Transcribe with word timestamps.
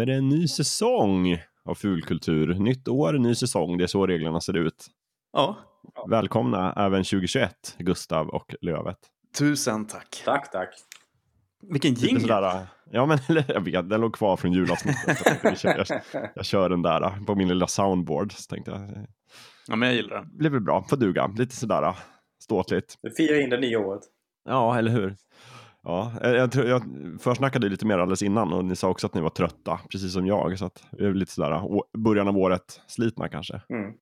Är 0.00 0.06
det 0.06 0.14
en 0.14 0.28
ny 0.28 0.48
säsong 0.48 1.38
av 1.64 1.74
fulkultur. 1.74 2.54
Nytt 2.54 2.88
år, 2.88 3.12
ny 3.12 3.34
säsong. 3.34 3.78
Det 3.78 3.84
är 3.84 3.88
så 3.88 4.06
reglerna 4.06 4.40
ser 4.40 4.56
ut. 4.56 4.86
Ja, 5.32 5.56
Välkomna 6.08 6.72
även 6.76 7.04
2021, 7.04 7.74
Gustav 7.78 8.28
och 8.28 8.54
Lövet. 8.60 8.96
tusen 9.38 9.86
tack. 9.86 10.22
Tack, 10.24 10.50
tack. 10.52 10.68
Vilken 11.72 11.94
jingel. 11.94 12.20
sådär, 12.20 12.66
ja 12.90 13.06
men 13.06 13.18
eller, 13.28 13.44
jag 13.48 13.60
vet, 13.60 13.90
den 13.90 14.00
låg 14.00 14.14
kvar 14.14 14.36
från 14.36 14.52
julavsnittet. 14.52 15.18
så 15.58 15.66
jag, 15.66 15.86
jag, 16.34 16.44
kör 16.44 16.68
den 16.68 16.82
där 16.82 17.24
på 17.26 17.34
min 17.34 17.48
lilla 17.48 17.66
soundboard. 17.66 18.32
Så 18.32 18.54
tänkte 18.54 18.70
jag, 18.70 18.80
det 18.80 19.06
Ja, 19.68 19.76
men 19.76 19.88
jag 19.88 19.96
gillar 19.96 20.16
den. 20.16 20.36
blir 20.38 20.50
väl 20.50 20.60
bra, 20.60 20.82
får 20.90 20.96
duga. 20.96 21.26
Lite 21.26 21.56
sådär 21.56 21.94
ståtligt. 22.42 22.98
Vi 23.02 23.10
firar 23.10 23.40
in 23.40 23.50
det 23.50 23.60
nya 23.60 23.78
året. 23.78 24.02
Ja, 24.44 24.78
eller 24.78 24.90
hur? 24.90 25.16
Ja, 25.82 26.12
jag, 26.22 26.34
jag, 26.36 26.52
tror- 26.52 26.66
jag 26.66 26.82
försnackade 27.20 27.68
lite 27.68 27.86
mer 27.86 27.98
alldeles 27.98 28.22
innan 28.22 28.52
och 28.52 28.64
ni 28.64 28.76
sa 28.76 28.88
också 28.88 29.06
att 29.06 29.14
ni 29.14 29.20
var 29.20 29.30
trötta, 29.30 29.80
precis 29.90 30.12
som 30.12 30.26
jag. 30.26 30.58
Så 30.58 30.64
att 30.64 30.84
vi 30.92 31.04
är 31.04 31.14
lite 31.14 31.32
sådär, 31.32 31.62
början 31.98 32.28
av 32.28 32.36
året 32.38 32.80
slitna 32.86 33.28
kanske. 33.28 33.54
Mm. 33.68 33.92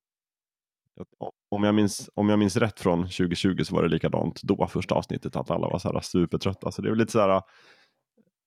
Jag- 0.94 1.30
Om 1.50 1.64
jag, 1.64 1.74
minns, 1.74 2.10
om 2.14 2.28
jag 2.28 2.38
minns 2.38 2.56
rätt 2.56 2.80
från 2.80 3.02
2020 3.02 3.62
så 3.64 3.74
var 3.74 3.82
det 3.82 3.88
likadant 3.88 4.40
då, 4.42 4.66
första 4.66 4.94
avsnittet, 4.94 5.36
att 5.36 5.50
alla 5.50 5.68
var 5.68 5.78
så 5.78 5.92
här 5.92 6.00
supertrötta. 6.00 6.70
Så 6.70 6.82
det 6.82 6.88
är 6.88 6.90
väl 6.90 6.98
lite 6.98 7.12
så 7.12 7.20
här, 7.20 7.42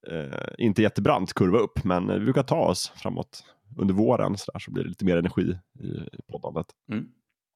eh, 0.07 0.47
inte 0.57 0.81
jättebrant 0.81 1.33
kurva 1.33 1.59
upp, 1.59 1.83
men 1.83 2.07
vi 2.07 2.19
brukar 2.19 2.43
ta 2.43 2.66
oss 2.67 2.89
framåt 2.95 3.43
under 3.77 3.93
våren 3.93 4.38
så, 4.38 4.51
där, 4.51 4.59
så 4.59 4.71
blir 4.71 4.83
det 4.83 4.89
lite 4.89 5.05
mer 5.05 5.17
energi 5.17 5.57
i, 5.79 5.88
i 5.88 6.21
poddandet. 6.31 6.66
Mm. 6.91 7.05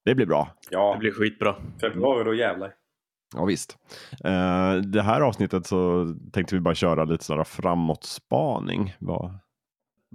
Det 0.04 0.14
blir 0.14 0.26
bra. 0.26 0.48
Ja, 0.70 0.92
Det 0.92 0.98
blir 0.98 1.12
skitbra. 1.12 1.54
februari 1.80 2.24
då 2.24 2.34
jävlar. 2.34 2.74
Ja 3.34 3.44
visst. 3.44 3.76
Eh, 4.24 4.74
det 4.74 5.02
här 5.02 5.20
avsnittet 5.20 5.66
så 5.66 6.06
tänkte 6.32 6.54
vi 6.54 6.60
bara 6.60 6.74
köra 6.74 7.04
lite 7.04 7.24
sådär 7.24 7.44
framåtspaning. 7.44 8.94
Vad- 8.98 9.38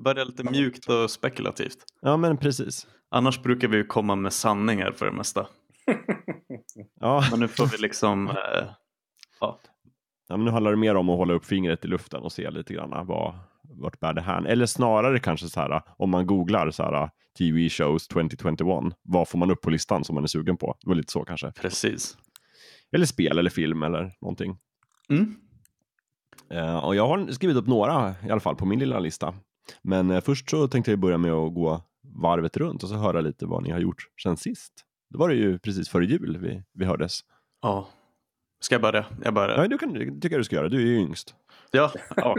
Börja 0.04 0.24
lite 0.24 0.44
mjukt 0.44 0.90
och 0.90 1.12
spekulativt. 1.12 1.78
Ja 2.02 2.18
men 2.18 2.38
precis. 2.38 2.88
Annars 3.12 3.42
brukar 3.42 3.68
vi 3.68 3.78
ju 3.78 3.84
komma 3.86 4.16
med 4.16 4.34
sanningar 4.34 4.92
för 4.92 5.06
det 5.06 5.12
mesta. 5.12 5.48
Ja, 7.00 7.24
Men 7.32 7.40
nu 7.40 7.48
får 7.48 7.66
vi 7.66 7.78
liksom... 7.78 8.28
Eh, 8.30 8.36
ja. 9.40 9.60
ja, 10.28 10.38
men 10.38 10.46
nu 10.46 10.52
handlar 10.52 10.72
det 10.72 10.78
mer 10.78 10.96
om 10.96 11.10
att 11.10 11.18
hålla 11.18 11.34
upp 11.34 11.46
fingret 11.46 11.86
i 11.86 11.88
luften 11.88 12.22
och 12.22 12.32
se 12.32 12.52
lite 12.52 12.74
grann 12.74 13.08
vad, 13.08 13.34
vart 13.64 14.00
bär 14.00 14.14
det 14.14 14.22
här. 14.22 14.46
Eller 14.46 14.66
snarare 14.66 15.20
kanske 15.20 15.48
så 15.48 15.60
här 15.60 15.82
om 15.98 16.10
man 16.10 16.28
googlar 16.28 16.72
så 16.72 16.84
här 16.84 17.10
TV 17.38 17.70
shows 17.70 18.08
2021. 18.08 18.58
Vad 19.04 19.28
får 19.28 19.38
man 19.38 19.52
upp 19.52 19.62
på 19.62 19.70
listan 19.70 20.04
som 20.04 20.16
man 20.16 20.24
är 20.24 20.28
sugen 20.28 20.58
på? 20.58 20.76
Det 20.82 20.88
var 20.90 20.96
lite 20.96 21.12
så 21.12 21.24
kanske. 21.26 21.52
Precis. 21.52 22.18
Eller 22.92 23.06
spel 23.06 23.38
eller 23.38 23.50
film 23.50 23.84
eller 23.84 24.12
någonting. 24.22 24.58
Mm. 25.10 25.36
Eh, 26.50 26.78
och 26.78 26.96
jag 26.96 27.08
har 27.08 27.32
skrivit 27.32 27.58
upp 27.58 27.68
några 27.68 28.16
i 28.28 28.30
alla 28.30 28.40
fall 28.40 28.56
på 28.56 28.66
min 28.66 28.80
lilla 28.80 29.00
lista. 29.00 29.34
Men 29.82 30.12
eh, 30.12 30.22
först 30.22 30.50
så 30.50 30.68
tänkte 30.68 30.92
jag 30.92 31.00
börja 31.00 31.18
med 31.18 31.32
att 31.32 31.54
gå 31.54 31.82
varvet 32.04 32.58
runt 32.58 32.84
och 32.84 32.90
så 32.90 32.96
höra 32.96 33.22
lite 33.22 33.46
vad 33.46 33.64
ni 33.64 33.72
har 33.72 33.80
gjort 33.80 34.08
sen 34.24 34.38
sist. 34.38 34.74
Då 35.10 35.20
var 35.20 35.30
det 35.30 35.36
ju 35.36 35.60
precis 35.60 35.90
före 35.90 36.06
jul 36.06 36.38
vi, 36.38 36.64
vi 36.74 36.86
hördes. 36.86 37.20
Ja. 37.62 37.88
Ska 38.62 38.76
jag 38.76 38.82
börja? 38.82 39.06
Jag 39.24 39.34
börjar. 39.34 39.58
Ja, 39.58 39.68
du 39.68 39.78
kan, 39.78 39.94
det 39.94 40.00
tycker 40.00 40.32
jag 40.32 40.40
du 40.40 40.44
ska 40.44 40.56
göra, 40.56 40.70
du 40.70 40.78
är 40.78 40.86
ju 40.86 40.98
yngst. 40.98 41.36
Ja, 41.72 41.92
ja 42.16 42.36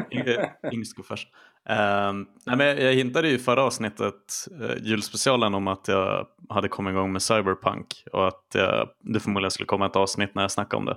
Yngst 0.72 0.96
går 0.96 1.02
först. 1.02 1.28
Um, 1.68 2.28
nej, 2.46 2.56
men 2.56 2.66
jag 2.66 2.92
hintade 2.92 3.28
ju 3.28 3.38
förra 3.38 3.62
avsnittet, 3.62 4.48
uh, 4.60 4.70
julspecialen, 4.82 5.54
om 5.54 5.68
att 5.68 5.88
jag 5.88 6.26
hade 6.48 6.68
kommit 6.68 6.92
igång 6.92 7.12
med 7.12 7.22
Cyberpunk 7.22 8.04
och 8.12 8.28
att 8.28 8.46
jag, 8.54 8.88
det 9.00 9.20
förmodligen 9.20 9.50
skulle 9.50 9.66
komma 9.66 9.86
ett 9.86 9.96
avsnitt 9.96 10.34
när 10.34 10.42
jag 10.42 10.50
snackade 10.50 10.78
om 10.78 10.84
det. 10.84 10.96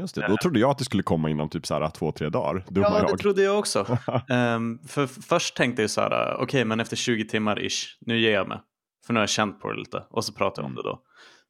Just 0.00 0.14
det, 0.14 0.26
då 0.28 0.36
trodde 0.36 0.60
jag 0.60 0.70
att 0.70 0.78
det 0.78 0.84
skulle 0.84 1.02
komma 1.02 1.30
inom 1.30 1.48
typ 1.48 1.66
så 1.66 1.74
här 1.74 1.90
två, 1.90 2.12
tre 2.12 2.28
dagar. 2.28 2.64
Dumma 2.68 2.86
ja, 2.86 3.00
det 3.00 3.06
jag. 3.10 3.18
trodde 3.18 3.42
jag 3.42 3.58
också. 3.58 3.98
Ehm, 4.28 4.78
för 4.88 5.06
först 5.06 5.56
tänkte 5.56 5.82
jag 5.82 5.90
så 5.90 6.00
här, 6.00 6.36
okej, 6.38 6.64
men 6.64 6.80
efter 6.80 6.96
20 6.96 7.24
timmar 7.24 7.66
ish, 7.66 7.96
nu 8.00 8.18
ger 8.18 8.32
jag 8.32 8.48
mig. 8.48 8.58
För 9.06 9.12
nu 9.12 9.18
har 9.18 9.22
jag 9.22 9.30
känt 9.30 9.60
på 9.60 9.72
det 9.72 9.78
lite 9.78 10.02
och 10.10 10.24
så 10.24 10.32
pratar 10.32 10.62
jag 10.62 10.68
om 10.68 10.74
det 10.74 10.82
då. 10.82 11.00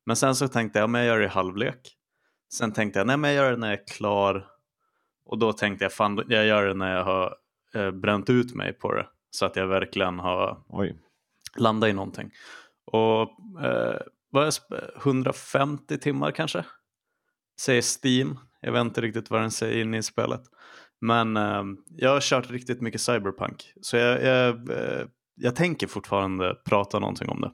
Men 0.06 0.17
sen 0.17 0.35
så 0.35 0.49
tänkte 0.49 0.79
jag, 0.79 0.91
men 0.91 1.01
jag 1.01 1.09
gör 1.09 1.19
det 1.19 1.25
i 1.25 1.29
halvlek. 1.29 1.81
Sen 2.59 2.72
tänkte 2.72 3.00
jag, 3.00 3.06
nej 3.06 3.16
men 3.16 3.32
jag 3.32 3.44
gör 3.44 3.50
det 3.50 3.56
när 3.56 3.70
jag 3.70 3.81
är 3.81 3.87
klar. 3.87 4.47
Och 5.25 5.38
då 5.38 5.53
tänkte 5.53 5.84
jag, 5.84 5.92
fan 5.92 6.25
jag 6.28 6.47
gör 6.47 6.66
det 6.66 6.75
när 6.75 6.97
jag 6.97 7.04
har 7.04 7.37
eh, 7.75 7.91
bränt 7.91 8.31
ut 8.31 8.54
mig 8.54 8.72
på 8.72 8.92
det. 8.92 9.06
Så 9.31 9.47
att 9.47 9.56
jag 9.56 9.66
verkligen 9.66 10.19
har 10.19 10.64
Oj, 10.69 10.97
landat 11.56 11.91
i 11.91 11.93
någonting. 11.93 12.31
Och 12.84 13.20
eh, 13.64 14.00
vad 14.31 14.47
är 14.47 14.50
sp- 14.50 14.97
150 14.97 15.98
timmar 15.98 16.31
kanske? 16.31 16.64
Säger 17.60 17.82
Steam. 17.82 18.38
Jag 18.60 18.72
vet 18.72 18.81
inte 18.81 19.00
riktigt 19.00 19.31
vad 19.31 19.41
den 19.41 19.50
säger 19.50 19.82
inne 19.82 19.98
i 19.98 20.03
spelet. 20.03 20.43
Men 21.00 21.37
eh, 21.37 21.62
jag 21.97 22.10
har 22.10 22.20
kört 22.20 22.50
riktigt 22.50 22.81
mycket 22.81 23.00
Cyberpunk. 23.00 23.72
Så 23.81 23.97
jag, 23.97 24.22
jag, 24.22 24.70
eh, 24.70 25.06
jag 25.34 25.56
tänker 25.56 25.87
fortfarande 25.87 26.54
prata 26.64 26.98
någonting 26.98 27.28
om 27.28 27.41
det. 27.41 27.53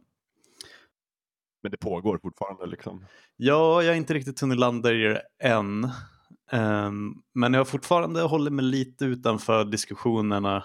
Men 1.63 1.71
det 1.73 1.77
pågår 1.79 2.19
fortfarande 2.23 2.67
liksom. 2.67 3.05
Ja, 3.37 3.83
jag 3.83 3.91
har 3.91 3.97
inte 3.97 4.15
riktigt 4.15 4.41
hunnit 4.41 4.59
landa 4.59 4.93
i 4.93 4.99
det 5.03 5.23
än. 5.43 5.91
Ehm, 6.53 7.15
men 7.35 7.53
jag 7.53 7.61
har 7.61 7.65
fortfarande 7.65 8.23
hållit 8.23 8.53
mig 8.53 8.65
lite 8.65 9.05
utanför 9.05 9.65
diskussionerna 9.65 10.65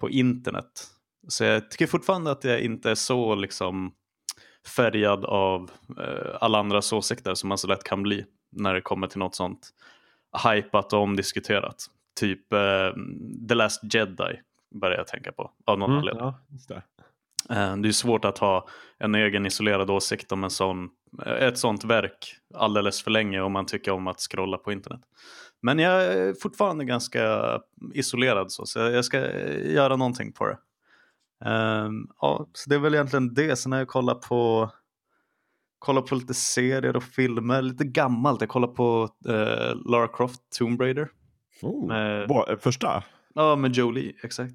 på 0.00 0.10
internet. 0.10 0.86
Så 1.28 1.44
jag 1.44 1.70
tycker 1.70 1.86
fortfarande 1.86 2.30
att 2.30 2.44
jag 2.44 2.60
inte 2.60 2.90
är 2.90 2.94
så 2.94 3.34
liksom 3.34 3.92
färgad 4.76 5.24
av 5.24 5.70
eh, 5.98 6.36
alla 6.40 6.58
andras 6.58 6.92
åsikter 6.92 7.34
som 7.34 7.48
man 7.48 7.58
så 7.58 7.66
lätt 7.68 7.84
kan 7.84 8.02
bli 8.02 8.24
när 8.52 8.74
det 8.74 8.80
kommer 8.80 9.06
till 9.06 9.18
något 9.18 9.34
sånt 9.34 9.70
hypat 10.44 10.92
och 10.92 11.00
omdiskuterat. 11.00 11.86
Typ 12.20 12.52
eh, 12.52 12.90
The 13.48 13.54
Last 13.54 13.94
Jedi 13.94 14.40
börjar 14.74 14.96
jag 14.98 15.06
tänka 15.06 15.32
på 15.32 15.50
av 15.64 15.78
någon 15.78 15.90
Mm, 15.90 15.98
anledning. 15.98 16.24
ja, 16.24 16.40
det. 17.50 17.56
Eh, 17.60 17.76
Det 17.76 17.88
är 17.88 17.92
svårt 17.92 18.24
att 18.24 18.38
ha 18.38 18.68
en 18.98 19.14
egen 19.14 19.46
isolerad 19.46 19.90
åsikt 19.90 20.32
om 20.32 20.44
en 20.44 20.50
sån, 20.50 20.88
eh, 21.26 21.32
ett 21.32 21.58
sånt 21.58 21.84
verk 21.84 22.36
alldeles 22.54 23.02
för 23.02 23.10
länge 23.10 23.40
om 23.40 23.52
man 23.52 23.66
tycker 23.66 23.92
om 23.92 24.06
att 24.06 24.20
scrolla 24.20 24.56
på 24.58 24.72
internet. 24.72 25.00
Men 25.62 25.78
jag 25.78 26.02
är 26.04 26.34
fortfarande 26.42 26.84
ganska 26.84 27.40
isolerad 27.94 28.52
så, 28.52 28.66
så 28.66 28.78
jag 28.78 29.04
ska 29.04 29.18
göra 29.64 29.96
någonting 29.96 30.32
på 30.32 30.46
det. 30.46 30.58
Ehm, 31.44 32.06
ja, 32.20 32.46
så 32.52 32.70
det 32.70 32.76
är 32.76 32.80
väl 32.80 32.94
egentligen 32.94 33.34
det. 33.34 33.56
Sen 33.56 33.72
har 33.72 33.78
jag 33.78 33.88
kollat 33.88 34.20
på, 34.20 34.70
kollat 35.78 36.06
på 36.06 36.14
lite 36.14 36.34
serier 36.34 36.96
och 36.96 37.02
filmer, 37.02 37.62
lite 37.62 37.84
gammalt. 37.84 38.40
Jag 38.40 38.50
kollar 38.50 38.68
på 38.68 39.08
eh, 39.28 39.74
Lara 39.90 40.08
Croft 40.08 40.40
Tomb 40.58 40.80
Raider. 40.80 41.08
Oh, 41.62 41.86
Med- 41.88 42.58
första? 42.60 43.04
Ja, 43.34 43.56
med 43.56 43.72
Jolie, 43.76 44.14
exakt. 44.22 44.54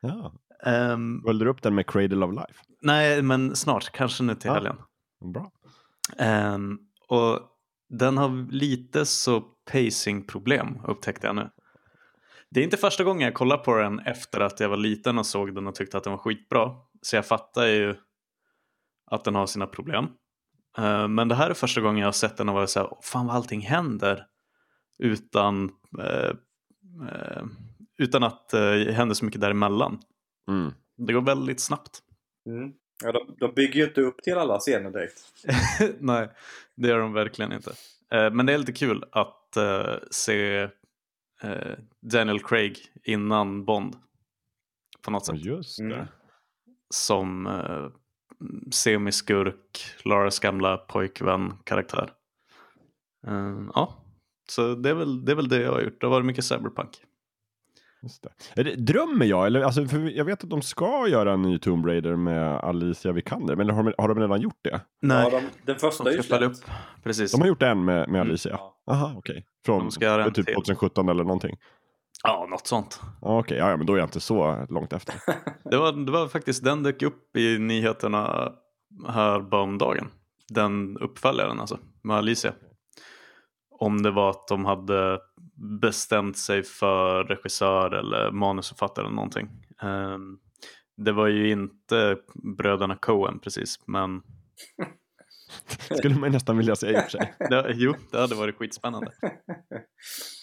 Ja. 0.00 0.32
Um, 0.66 1.22
Följde 1.26 1.44
du 1.44 1.50
upp 1.50 1.62
den 1.62 1.74
med 1.74 1.86
Cradle 1.86 2.26
of 2.26 2.32
Life? 2.34 2.62
nej, 2.82 3.22
men 3.22 3.56
snart, 3.56 3.90
kanske 3.92 4.22
nu 4.22 4.34
till 4.34 4.48
Ja. 4.48 4.54
helgen. 4.54 4.76
Bra. 5.32 5.50
Ehm, 6.18 6.78
och 7.08 7.40
den 7.88 8.18
har 8.18 8.52
lite 8.52 9.06
så 9.06 9.40
pacing-problem 9.72 10.78
upptäckte 10.88 11.26
jag 11.26 11.36
nu. 11.36 11.50
Det 12.50 12.60
är 12.60 12.64
inte 12.64 12.76
första 12.76 13.04
gången 13.04 13.22
jag 13.24 13.34
kollar 13.34 13.56
på 13.58 13.76
den 13.76 13.98
efter 14.00 14.40
att 14.40 14.60
jag 14.60 14.68
var 14.68 14.76
liten 14.76 15.18
och 15.18 15.26
såg 15.26 15.54
den 15.54 15.66
och 15.66 15.74
tyckte 15.74 15.96
att 15.98 16.04
den 16.04 16.10
var 16.10 16.18
skitbra. 16.18 16.70
Så 17.02 17.16
jag 17.16 17.26
fattar 17.26 17.66
ju 17.66 17.96
att 19.10 19.24
den 19.24 19.34
har 19.34 19.46
sina 19.46 19.66
problem. 19.66 20.06
Ehm, 20.78 21.14
men 21.14 21.28
det 21.28 21.34
här 21.34 21.50
är 21.50 21.54
första 21.54 21.80
gången 21.80 21.98
jag 21.98 22.06
har 22.06 22.12
sett 22.12 22.36
den 22.36 22.48
och 22.48 22.54
varit 22.54 22.70
så 22.70 22.80
här, 22.80 22.90
fan 23.02 23.26
vad 23.26 23.36
allting 23.36 23.60
händer. 23.60 24.26
Utan, 24.98 25.70
eh, 25.98 26.30
eh, 27.08 27.42
utan 27.98 28.22
att 28.22 28.54
eh, 28.54 28.60
det 28.60 28.92
händer 28.92 29.14
så 29.14 29.24
mycket 29.24 29.40
däremellan. 29.40 30.00
Mm. 30.48 30.72
Det 30.96 31.12
går 31.12 31.22
väldigt 31.22 31.60
snabbt. 31.60 32.02
Mm. 32.46 32.72
Ja, 33.04 33.12
de, 33.12 33.34
de 33.38 33.54
bygger 33.54 33.80
ju 33.80 33.84
inte 33.84 34.00
upp 34.00 34.22
till 34.22 34.38
alla 34.38 34.58
scener 34.58 34.90
direkt. 34.90 35.34
Nej, 35.98 36.28
det 36.74 36.88
gör 36.88 36.98
de 36.98 37.12
verkligen 37.12 37.52
inte. 37.52 37.70
Eh, 38.10 38.30
men 38.30 38.46
det 38.46 38.52
är 38.52 38.58
lite 38.58 38.72
kul 38.72 39.04
att 39.12 39.56
eh, 39.56 39.94
se 40.10 40.68
eh, 41.42 41.78
Daniel 42.00 42.40
Craig 42.40 42.78
innan 43.04 43.64
Bond. 43.64 43.96
På 45.02 45.10
något 45.10 45.26
sätt. 45.26 45.44
just 45.44 45.78
det. 45.78 45.84
Mm. 45.84 46.06
Som 46.90 47.46
eh, 47.46 47.88
semiskurk, 48.70 49.94
Laras 50.04 50.38
gamla 50.38 50.76
pojkvän-karaktär. 50.76 52.12
Eh, 53.26 53.60
ja, 53.74 54.04
så 54.48 54.74
det 54.74 54.90
är, 54.90 54.94
väl, 54.94 55.24
det 55.24 55.32
är 55.32 55.36
väl 55.36 55.48
det 55.48 55.62
jag 55.62 55.72
har 55.72 55.80
gjort. 55.80 56.00
Det 56.00 56.06
har 56.06 56.10
varit 56.10 56.26
mycket 56.26 56.44
cyberpunk. 56.44 57.02
Just 58.02 58.22
det. 58.22 58.60
Är 58.60 58.64
det, 58.64 58.74
drömmer 58.76 59.26
jag? 59.26 59.46
Eller, 59.46 59.60
alltså, 59.60 59.86
för 59.86 59.98
jag 59.98 60.24
vet 60.24 60.44
att 60.44 60.50
de 60.50 60.62
ska 60.62 61.08
göra 61.08 61.32
en 61.32 61.42
ny 61.42 61.58
Tomb 61.58 61.86
Raider 61.86 62.16
med 62.16 62.56
Alicia 62.56 63.12
Vikander. 63.12 63.56
Men 63.56 63.70
har 63.70 63.82
de, 63.82 63.94
har 63.98 64.08
de 64.08 64.20
redan 64.20 64.40
gjort 64.40 64.58
det? 64.62 64.80
Nej, 65.02 65.28
Ja, 65.32 65.40
de, 65.40 65.46
den 65.66 65.76
första 65.76 66.04
de 66.04 66.10
är 66.10 66.42
upp. 66.42 66.52
Precis. 67.04 67.32
De 67.32 67.40
har 67.40 67.48
gjort 67.48 67.62
en 67.62 67.84
med, 67.84 68.08
med 68.08 68.20
Mm. 68.20 68.20
Alicia? 68.20 68.52
Ja. 68.52 68.74
Aha, 68.90 69.14
okej. 69.16 69.46
Från 69.66 69.78
De 69.78 69.90
ska 69.90 70.04
göra 70.04 70.24
en 70.24 70.32
typ 70.32 70.46
till. 70.46 70.54
2017 70.54 71.08
eller 71.08 71.24
någonting? 71.24 71.56
Ja, 72.22 72.46
något 72.50 72.66
sånt. 72.66 73.00
Okej, 73.20 73.58
ja, 73.58 73.70
ja, 73.70 73.76
men 73.76 73.86
då 73.86 73.94
är 73.94 73.98
jag 73.98 74.06
inte 74.06 74.20
så 74.20 74.66
långt 74.70 74.92
efter. 74.92 75.14
Det 75.70 75.76
var, 75.76 75.92
det 75.92 76.12
var 76.12 76.28
faktiskt 76.28 76.64
den 76.64 76.82
dök 76.82 77.02
upp 77.02 77.36
i 77.36 77.58
nyheterna 77.58 78.52
här 79.08 79.40
bara 79.40 79.62
om 79.62 79.78
dagen. 79.78 80.10
Den 80.48 80.98
uppföljaren 80.98 81.60
alltså, 81.60 81.78
med 82.02 82.16
Alicia. 82.16 82.52
Om 83.78 84.02
det 84.02 84.10
var 84.10 84.30
att 84.30 84.48
de 84.48 84.64
hade 84.64 85.18
bestämt 85.80 86.38
sig 86.38 86.62
för 86.62 87.24
regissör 87.24 87.90
eller 87.90 88.30
manusförfattare 88.30 89.04
eller 89.04 89.14
någonting. 89.14 89.48
Ehm, 89.82 90.38
det 90.96 91.12
var 91.12 91.26
ju 91.26 91.50
inte 91.50 92.16
bröderna 92.56 92.96
Coen 92.96 93.38
precis, 93.38 93.80
men 93.86 94.22
Skulle 95.98 96.14
man 96.14 96.32
nästan 96.32 96.56
vilja 96.56 96.76
säga 96.76 96.98
i 96.98 97.00
och 97.00 97.04
för 97.04 97.10
sig. 97.10 97.34
det, 97.50 97.72
jo, 97.74 97.94
det 98.10 98.20
hade 98.20 98.34
varit 98.34 98.56
skitspännande. 98.56 99.12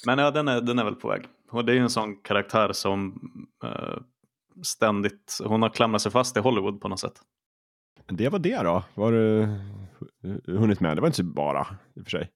Men 0.06 0.20
ja, 0.20 0.32
den 0.32 0.48
är, 0.48 0.62
den 0.62 0.80
är 0.80 0.84
väl 0.84 0.96
på 0.96 1.08
väg. 1.08 1.26
Och 1.52 1.66
det 1.66 1.72
är 1.72 1.76
ju 1.76 1.82
en 1.82 1.90
sån 1.90 2.22
karaktär 2.22 2.72
som 2.74 3.22
eh, 3.64 3.98
ständigt, 4.64 5.40
hon 5.44 5.62
har 5.62 5.70
klamrat 5.70 6.02
sig 6.02 6.12
fast 6.12 6.38
i 6.38 6.40
Hollywood 6.40 6.82
på 6.82 6.88
något 6.88 7.00
sätt. 7.00 7.22
Det 8.08 8.30
var 8.30 8.40
det 8.40 8.64
då. 8.64 8.84
Var 8.94 9.12
du 9.12 9.48
hunnit 10.48 10.80
med? 10.80 10.98
Det 10.98 11.02
var 11.02 11.08
inte 11.08 11.18
så 11.18 11.24
bara 11.24 11.68
i 11.96 12.00
och 12.00 12.04
för 12.04 12.12
sig. 12.12 12.30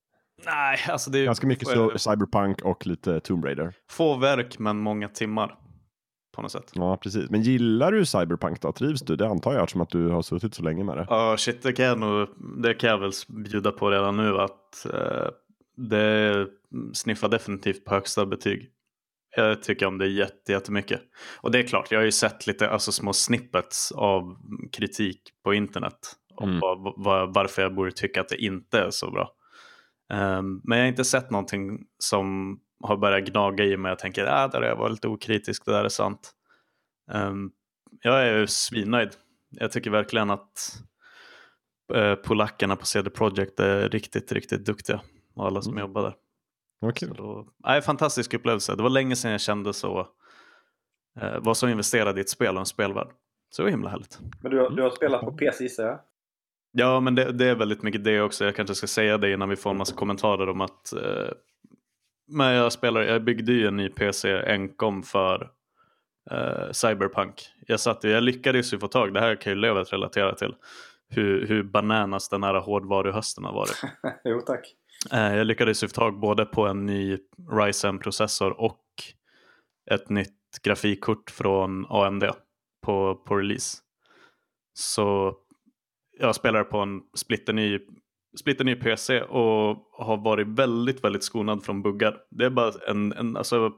Nej, 0.46 0.80
alltså 0.90 1.12
det 1.12 1.20
är 1.20 1.26
Ganska 1.26 1.48
mycket 1.48 1.68
så, 1.68 1.98
cyberpunk 1.98 2.62
och 2.62 2.88
lite 2.88 3.20
Tomb 3.20 3.46
Raider. 3.46 3.74
få 3.92 4.16
verk 4.16 4.60
men 4.60 4.78
många 4.80 5.10
timmar 5.10 5.56
på 6.36 6.42
något 6.42 6.52
sätt. 6.52 6.72
Ja, 6.74 6.98
precis. 6.98 7.30
Men 7.30 7.42
gillar 7.42 7.92
du 7.92 8.06
cyberpunk 8.06 8.62
då? 8.62 8.72
Trivs 8.72 9.02
du? 9.02 9.16
Det 9.16 9.28
antar 9.28 9.54
jag 9.54 9.62
eftersom 9.64 9.82
att 9.82 9.90
du 9.90 10.08
har 10.08 10.22
suttit 10.22 10.54
så 10.56 10.64
länge 10.64 10.84
med 10.84 10.98
det. 10.98 11.06
Ja, 11.10 11.36
shit, 11.38 11.64
det 11.64 11.74
kan, 11.74 11.86
jag 11.86 12.00
nog, 12.00 12.28
det 12.64 12.74
kan 12.74 12.90
jag 12.90 12.98
väl 12.98 13.12
bjuda 13.28 13.72
på 13.72 13.90
redan 13.92 14.18
nu 14.18 14.38
att 14.38 14.86
eh, 14.94 15.28
det 15.78 16.48
sniffar 16.94 17.30
definitivt 17.30 17.86
på 17.86 17.94
högsta 17.94 18.26
betyg. 18.26 18.70
Jag 19.36 19.64
tycker 19.64 19.86
om 19.86 19.98
det 19.98 20.08
jätte, 20.08 20.52
jättemycket. 20.52 21.02
Och 21.42 21.52
det 21.52 21.60
är 21.60 21.64
klart, 21.64 21.92
jag 21.92 22.00
har 22.00 22.06
ju 22.06 22.12
sett 22.12 22.48
lite 22.48 22.70
alltså, 22.70 22.92
små 22.92 23.14
snippets 23.14 23.92
av 23.92 24.36
kritik 24.72 25.22
på 25.44 25.54
internet. 25.54 26.00
Om 26.36 26.50
Mm. 26.50 26.60
vad, 26.60 26.94
vad, 26.98 27.34
varför 27.34 27.62
jag 27.62 27.76
borde 27.76 27.92
tycka 27.92 28.22
att 28.22 28.30
det 28.30 28.38
inte 28.44 28.80
är 28.80 28.90
så 28.90 29.12
bra. 29.12 29.32
Ehm, 30.10 30.62
men 30.64 30.78
jag 30.78 30.86
har 30.86 30.90
inte 30.90 31.04
sett 31.06 31.30
någonting 31.32 31.86
som 31.98 32.60
har 32.84 32.98
börjat 32.98 33.24
gnaga 33.30 33.64
i 33.64 33.78
mig. 33.78 33.90
Jag 33.90 34.00
tänker 34.00 34.26
att 34.26 34.34
ah, 34.34 34.48
där 34.48 34.62
har 34.62 34.68
jag 34.68 34.76
varit 34.76 34.92
lite 34.92 35.08
okritisk, 35.08 35.66
det 35.66 35.72
där 35.72 35.84
är 35.86 35.90
sant. 35.90 36.32
Ehm, 37.12 37.52
jag 38.02 38.28
är 38.28 38.46
svinnöjd. 38.46 39.10
Jag 39.50 39.72
tycker 39.72 39.92
verkligen 39.92 40.30
att 40.30 40.82
eh, 41.94 42.16
polackerna 42.16 42.76
på 42.76 42.86
CD 42.86 43.10
Projekt 43.10 43.60
är 43.60 43.90
riktigt, 43.90 44.32
riktigt 44.32 44.66
duktiga. 44.66 45.02
Och 45.36 45.46
alla 45.48 45.62
som 45.62 45.74
Mm. 45.74 45.82
jobbar 45.82 46.02
där. 46.02 46.14
Det 46.82 46.88
Så 46.88 46.92
kul. 46.94 47.14
då, 47.18 47.48
nej, 47.58 47.82
fantastisk 47.82 48.34
upplevelse. 48.34 48.76
Det 48.76 48.84
var 48.84 48.90
länge 48.90 49.16
sedan 49.16 49.32
jag 49.32 49.42
kände 49.42 49.74
så, 49.74 50.00
eh, 51.22 51.40
var 51.40 51.54
så 51.54 51.68
investerad 51.68 52.18
i 52.18 52.22
ett 52.22 52.30
spel 52.30 52.54
och 52.56 52.60
en 52.60 52.66
spelvärld. 52.66 53.08
Så 53.50 53.62
det 53.62 53.64
var 53.64 53.72
himla 53.72 53.90
härligt. 53.90 54.20
Men 54.42 54.52
du, 54.52 54.60
har- 54.60 54.70
du 54.70 54.82
har 54.84 54.90
spelat 54.90 55.22
på 55.22 55.32
PC 55.32 55.64
gissar 55.64 55.84
jag? 55.84 56.00
Ja, 56.72 57.00
men 57.00 57.16
det, 57.16 57.32
det 57.32 57.46
är 57.46 57.56
väldigt 57.56 57.84
mycket 57.84 58.04
det 58.04 58.22
också. 58.22 58.46
Jag 58.46 58.56
kanske 58.56 58.76
ska 58.76 58.88
säga 58.88 59.18
det 59.18 59.34
innan 59.34 59.50
vi 59.50 59.56
får 59.56 59.70
en 59.70 59.78
massa 59.78 59.96
kommentarer 59.96 60.50
om 60.50 60.62
att 60.62 60.94
eh, 60.94 61.32
men 62.32 62.54
jag, 62.54 62.72
spelar, 62.72 63.02
jag 63.02 63.24
byggde 63.24 63.52
ju 63.52 63.68
en 63.68 63.76
ny 63.78 63.90
PC 63.90 64.42
enkom 64.46 65.04
för 65.04 65.52
eh, 66.32 66.72
Cyberpunk. 66.72 67.34
Jag, 67.68 67.80
satt, 67.80 68.04
jag 68.04 68.24
lyckades 68.24 68.74
ju 68.74 68.80
få 68.80 68.88
tag, 68.88 69.14
det 69.14 69.20
här 69.20 69.36
kan 69.36 69.54
ju 69.54 69.60
Lövet 69.60 69.94
relatera 69.94 70.36
till, 70.36 70.56
hur, 71.10 71.48
hur 71.48 71.64
bananas 71.64 72.30
den 72.30 72.44
här 72.44 72.54
hårdvaruhösten 72.60 73.44
har 73.44 73.54
varit. 73.54 73.82
jo 74.24 74.42
tack. 74.42 74.76
Eh, 75.12 75.36
Jag 75.36 75.48
lyckades 75.48 75.84
ju 75.84 75.88
få 75.88 75.94
tag 75.94 76.20
både 76.20 76.46
på 76.46 76.68
en 76.68 76.86
ny 76.86 77.18
Ryzen-processor 77.52 78.62
och 78.62 78.84
ett 79.92 80.10
nytt 80.10 80.36
grafikkort 80.64 81.32
från 81.32 81.86
AMD 81.90 82.24
på, 82.86 83.16
på 83.16 83.36
release. 83.36 83.78
Så 84.74 85.36
jag 86.20 86.36
spelar 86.36 86.64
på 86.64 86.78
en 86.78 87.02
splitterny, 87.16 87.80
splitterny 88.40 88.76
PC 88.76 89.22
och 89.22 89.78
har 89.92 90.18
varit 90.24 90.48
väldigt, 90.48 91.04
väldigt 91.04 91.24
skonad 91.24 91.64
från 91.64 91.82
buggar. 91.82 92.18
Det 92.32 92.46
är 92.46 92.50
bara 92.50 92.72
en, 92.88 93.14
en 93.14 93.38
alltså, 93.38 93.72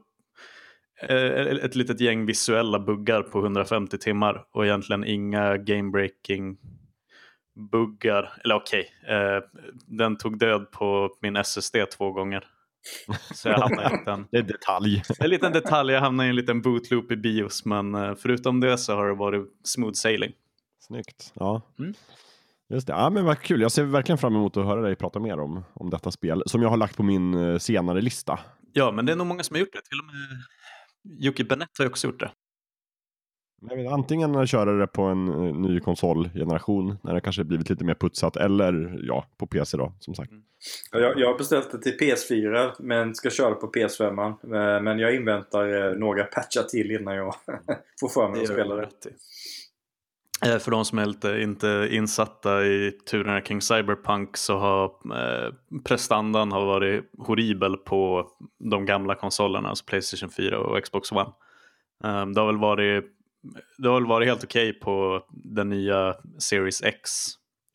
eh, 1.02 1.46
ett 1.46 1.74
litet 1.74 2.00
gäng 2.00 2.26
visuella 2.26 2.78
buggar 2.78 3.22
på 3.22 3.38
150 3.38 3.98
timmar 3.98 4.44
och 4.52 4.64
egentligen 4.66 5.04
inga 5.04 5.56
game-breaking 5.56 6.56
buggar. 7.72 8.32
Eller 8.44 8.54
okej, 8.54 8.88
eh, 9.08 9.42
den 9.86 10.16
tog 10.16 10.38
död 10.38 10.70
på 10.70 11.16
min 11.20 11.36
SSD 11.36 11.76
två 11.96 12.12
gånger. 12.12 12.44
Så 13.34 13.48
jag 13.48 13.58
hamnade 13.58 13.90
i 14.06 14.10
en 14.10 14.26
Det 14.30 14.38
är 14.38 14.42
detalj. 14.42 15.02
en 15.20 15.30
liten 15.30 15.52
detalj, 15.52 15.92
jag 15.92 16.00
hamnade 16.00 16.26
i 16.26 16.30
en 16.30 16.36
liten 16.36 16.62
bootloop 16.62 17.12
i 17.12 17.16
bios. 17.16 17.64
Men 17.64 17.94
eh, 17.94 18.14
förutom 18.14 18.60
det 18.60 18.78
så 18.78 18.94
har 18.94 19.08
det 19.08 19.14
varit 19.14 19.46
smooth 19.64 19.92
sailing. 19.94 20.32
Snyggt. 20.80 21.32
Ja. 21.34 21.62
Mm. 21.78 21.94
Just 22.72 22.86
det. 22.86 22.92
Ja, 22.92 23.10
men 23.10 23.24
vad 23.24 23.38
kul. 23.38 23.60
Jag 23.60 23.72
ser 23.72 23.84
verkligen 23.84 24.18
fram 24.18 24.36
emot 24.36 24.56
att 24.56 24.64
höra 24.66 24.80
dig 24.80 24.96
prata 24.96 25.20
mer 25.20 25.40
om, 25.40 25.64
om 25.74 25.90
detta 25.90 26.10
spel 26.10 26.42
som 26.46 26.62
jag 26.62 26.68
har 26.68 26.76
lagt 26.76 26.96
på 26.96 27.02
min 27.02 27.34
eh, 27.34 27.58
senare 27.58 28.00
lista. 28.00 28.40
Ja, 28.72 28.92
men 28.92 29.06
det 29.06 29.12
är 29.12 29.16
nog 29.16 29.26
många 29.26 29.42
som 29.42 29.54
har 29.54 29.60
gjort 29.60 29.72
det. 29.72 29.80
Till 29.80 29.98
och 30.00 30.06
med 30.06 30.42
Jocke 31.24 31.44
Bennett 31.44 31.68
har 31.78 31.84
ju 31.84 31.88
också 31.90 32.06
gjort 32.06 32.20
det. 32.20 32.30
Jag 33.70 33.76
vet, 33.76 33.92
antingen 33.92 34.46
köra 34.46 34.72
det 34.72 34.86
på 34.86 35.02
en 35.02 35.28
eh, 35.28 35.54
ny 35.54 35.80
konsolgeneration 35.80 36.98
när 37.02 37.14
det 37.14 37.20
kanske 37.20 37.44
blivit 37.44 37.70
lite 37.70 37.84
mer 37.84 37.94
putsat 37.94 38.36
eller 38.36 38.98
ja, 39.02 39.26
på 39.38 39.46
PC 39.46 39.76
då 39.76 39.92
som 40.00 40.14
sagt. 40.14 40.32
Ja, 40.92 40.98
Jag, 40.98 41.18
jag 41.18 41.28
har 41.28 41.38
beställt 41.38 41.72
det 41.72 41.78
till 41.78 41.98
PS4 41.98 42.72
men 42.78 43.14
ska 43.14 43.30
köra 43.30 43.54
på 43.54 43.66
PS5. 43.66 44.28
Eh, 44.28 44.82
Men 44.82 44.98
jag 44.98 45.14
inväntar 45.14 45.94
några 45.98 46.24
patchar 46.24 46.62
till 46.62 46.90
innan 46.90 47.14
jag 47.14 47.34
får 48.00 48.08
för 48.08 48.28
mig 48.28 48.42
att 48.42 48.48
spela 48.48 48.74
det. 48.74 48.88
Eh, 50.46 50.58
för 50.58 50.70
de 50.70 50.84
som 50.84 50.98
är 50.98 51.06
lite 51.06 51.40
inte 51.42 51.88
insatta 51.90 52.64
i 52.64 52.92
turerna 53.10 53.40
kring 53.40 53.60
Cyberpunk 53.60 54.36
så 54.36 54.58
har 54.58 54.84
eh, 54.84 55.52
prestandan 55.84 56.52
har 56.52 56.66
varit 56.66 57.10
horribel 57.18 57.76
på 57.76 58.28
de 58.70 58.86
gamla 58.86 59.14
konsolerna, 59.14 59.68
alltså 59.68 59.84
Playstation 59.84 60.30
4 60.30 60.58
och 60.58 60.84
Xbox 60.84 61.12
One. 61.12 61.30
Eh, 62.04 62.26
det 62.26 62.40
har 62.40 62.46
väl 62.46 62.58
varit, 62.58 63.04
det 63.78 63.88
har 63.88 63.94
väl 63.94 64.08
varit 64.08 64.28
helt 64.28 64.44
okej 64.44 64.72
på 64.72 65.24
den 65.30 65.68
nya 65.68 66.14
Series 66.38 66.82
X 66.82 67.10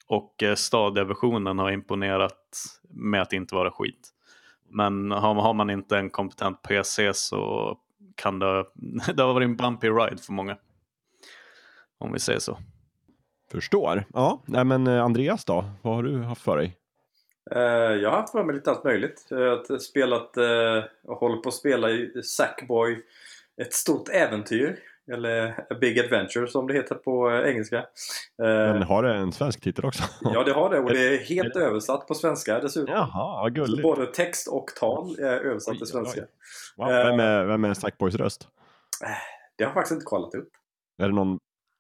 och 0.08 0.44
eh, 0.44 0.56
Stadia-versionen 0.56 1.60
har 1.60 1.72
imponerat 1.72 2.40
med 2.90 3.22
att 3.22 3.34
inte 3.34 3.56
vara 3.56 3.72
skit. 3.72 4.10
Men 4.70 5.12
har, 5.12 5.36
har 5.36 5.54
man 5.54 5.70
inte 5.70 5.98
en 5.98 6.10
kompetent 6.10 6.62
PC 6.62 7.14
så 7.14 7.76
kan 8.16 8.40
det, 8.40 8.66
det 9.14 9.24
har 9.24 9.34
varit 9.34 9.46
en 9.46 9.58
bumpy 9.58 9.90
ride 9.90 10.18
för 10.18 10.34
många. 10.34 10.58
Om 12.00 12.13
vi 12.13 12.20
säger 12.20 12.39
så. 12.39 12.58
Förstår. 13.51 14.06
Ja, 14.13 14.42
nej 14.46 14.63
men 14.66 14.88
eh, 14.88 15.04
Andreas 15.04 15.46
då? 15.46 15.66
Vad 15.82 15.96
har 15.96 16.04
du 16.04 16.24
haft 16.24 16.42
för 16.42 16.58
dig? 16.58 16.77
Eh, 17.51 17.60
Jag 18.01 18.10
har 18.12 18.18
haft 18.18 18.32
för 18.32 18.44
mig 18.44 18.56
lite 18.56 18.70
allt 18.72 18.84
möjligt. 18.84 19.25
Jag 19.30 19.39
har 19.39 19.77
spelat 19.77 20.38
eh, 20.38 20.84
och 21.04 21.18
håller 21.18 21.38
på 21.38 21.50
att 21.50 21.56
spela 21.56 21.89
i 21.89 22.22
Sackboy 22.24 23.04
Ett 23.62 23.74
stort 23.74 24.10
äventyr. 24.10 24.80
Eller 25.13 25.66
A 25.70 25.75
Big 25.82 26.00
Adventure 26.00 26.48
som 26.48 26.68
det 26.68 26.74
heter 26.74 26.96
på 26.96 27.32
engelska. 27.46 27.86
Men 28.38 28.84
har 28.84 29.04
det 29.04 29.13
en 29.16 29.32
svensk 29.32 29.62
titel 29.62 29.86
också? 29.86 30.04
Ja 30.22 30.44
det 30.44 30.51
har 30.54 30.70
det 30.70 30.80
och 30.80 30.89
det 30.89 31.08
är 31.08 31.18
helt 31.36 31.56
översatt 31.56 32.08
på 32.08 32.13
svenska 32.13 32.60
dessutom. 32.60 32.94
Jaha, 32.96 33.42
vad 33.42 33.51
Så 33.51 33.54
gulligt. 33.54 33.84
både 33.84 34.06
text 34.06 34.48
och 34.48 34.66
tal 34.80 35.20
är 35.20 35.38
översatt 35.39 35.72
Oj, 35.72 35.77
till 35.77 35.88
svenska. 35.88 36.22
Wow, 36.77 36.88
vem 36.88 37.20
är, 37.20 37.46
vem 37.46 37.66
är 37.66 37.74
Sackboys 37.74 38.16
röst? 38.16 38.48
Det 39.58 39.63
har 39.63 39.70
jag 39.70 39.74
faktiskt 39.74 39.92
inte 39.94 40.06
kollat 40.06 40.36
upp. 40.36 40.50
Är 41.01 41.08
det 41.08 41.16
någon, 41.16 41.39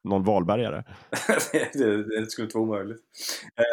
någon 0.09 0.23
valbergare? 0.23 0.83
det, 1.73 2.19
det, 2.19 2.31
skulle 2.31 2.45
inte 2.45 2.57
vara 2.57 2.69
omöjligt. 2.69 3.01
Eh, 3.57 3.63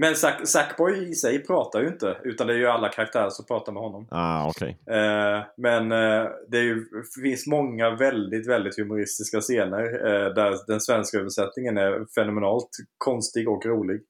Men 0.00 0.14
Sack, 0.14 0.48
Sackboy 0.48 1.10
i 1.10 1.14
sig 1.14 1.44
pratar 1.46 1.80
ju 1.80 1.88
inte. 1.88 2.16
Utan 2.24 2.46
det 2.46 2.52
är 2.52 2.58
ju 2.58 2.66
alla 2.66 2.88
karaktärer 2.88 3.30
som 3.30 3.44
pratar 3.44 3.72
med 3.72 3.82
honom. 3.82 4.08
Ah, 4.10 4.48
okej. 4.48 4.78
Eh, 4.90 5.44
Men 5.56 5.92
eh, 5.92 6.26
det 6.48 6.58
ju, 6.58 6.84
finns 7.22 7.46
många 7.46 7.90
väldigt, 7.96 8.48
väldigt 8.48 8.76
humoristiska 8.78 9.40
scener. 9.40 9.82
eh, 10.06 10.34
Där 10.34 10.66
den 10.66 10.80
svenska 10.80 11.18
översättningen 11.18 11.76
är 11.78 12.06
fenomenalt 12.14 12.70
konstig 12.98 13.48
och 13.48 13.66
rolig. 13.66 14.00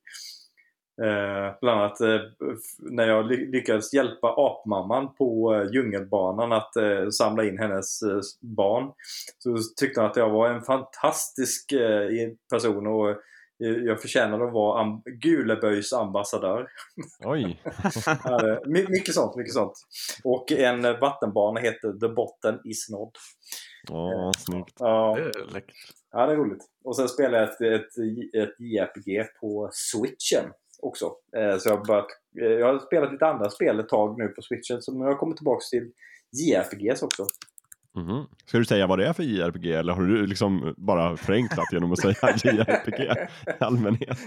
Eh, 1.03 1.55
bland 1.61 1.81
annat 1.81 2.01
eh, 2.01 2.21
när 2.79 3.09
jag 3.09 3.27
ly- 3.27 3.51
lyckades 3.53 3.95
hjälpa 3.95 4.35
apmamman 4.39 5.15
på 5.15 5.55
eh, 5.55 5.71
djungelbanan 5.73 6.53
att 6.53 6.77
eh, 6.77 7.09
samla 7.09 7.45
in 7.45 7.59
hennes 7.59 8.03
eh, 8.03 8.21
barn. 8.41 8.93
Så 9.39 9.57
tyckte 9.77 10.01
han 10.01 10.11
att 10.11 10.17
jag 10.17 10.31
var 10.31 10.49
en 10.51 10.63
fantastisk 10.63 11.73
eh, 11.73 12.09
person 12.51 12.87
och 12.87 13.11
eh, 13.11 13.17
jag 13.85 14.01
förtjänade 14.01 14.45
att 14.47 14.53
vara 14.53 15.01
Guleböjs 15.05 15.93
ambassadör. 15.93 16.69
Oj. 17.25 17.63
My- 18.67 18.87
mycket 18.89 19.15
sånt, 19.15 19.37
mycket 19.37 19.55
sånt. 19.55 19.73
Och 20.25 20.53
en 20.53 20.85
eh, 20.85 20.99
vattenbana 21.01 21.61
heter 21.61 21.93
The 21.93 22.09
Bottom 22.09 22.61
Is 22.65 22.89
Not. 22.91 23.13
Ja, 23.89 24.33
snyggt. 24.39 24.77
Ja, 24.79 25.15
Det 25.19 25.41
är 25.41 25.53
läckert. 25.53 25.77
ja, 26.13 26.27
det 26.27 26.33
är 26.33 26.37
roligt. 26.37 26.65
Och 26.85 26.97
sen 26.97 27.09
spelar 27.09 27.39
jag 27.39 27.49
ett, 27.49 27.61
ett, 27.61 27.99
ett 28.43 28.55
JRPG 28.61 29.27
på 29.41 29.71
Switchen 29.73 30.53
också. 30.83 31.07
Eh, 31.37 31.59
Så 31.59 31.69
jag, 31.69 31.77
har 31.77 31.85
börjat, 31.85 32.07
eh, 32.41 32.47
jag 32.47 32.73
har 32.73 32.79
spelat 32.79 33.13
lite 33.13 33.27
andra 33.27 33.51
spel 33.51 33.81
ett 33.81 33.89
tag 33.89 34.19
nu 34.19 34.29
på 34.29 34.43
Switchen. 34.43 34.83
Så 34.83 34.93
nu 34.93 34.99
har 35.01 35.07
jag 35.11 35.19
kommit 35.19 35.37
tillbaka 35.37 35.61
till 35.71 35.91
JRPGs 36.33 37.03
också. 37.03 37.27
Mhm. 37.97 38.27
Ska 38.47 38.59
du 38.59 38.65
säga 38.65 38.87
vad 38.87 38.99
det 38.99 39.07
är 39.07 39.13
för 39.13 39.23
JRPG 39.23 39.73
eller 39.73 39.93
har 39.93 40.03
du 40.03 40.27
liksom 40.27 40.75
bara 40.77 41.17
förenklat 41.17 41.73
genom 41.73 41.93
att 41.93 42.01
säga 42.01 42.15
JRPG 42.45 43.03
i 43.03 43.65
allmänhet? 43.65 44.19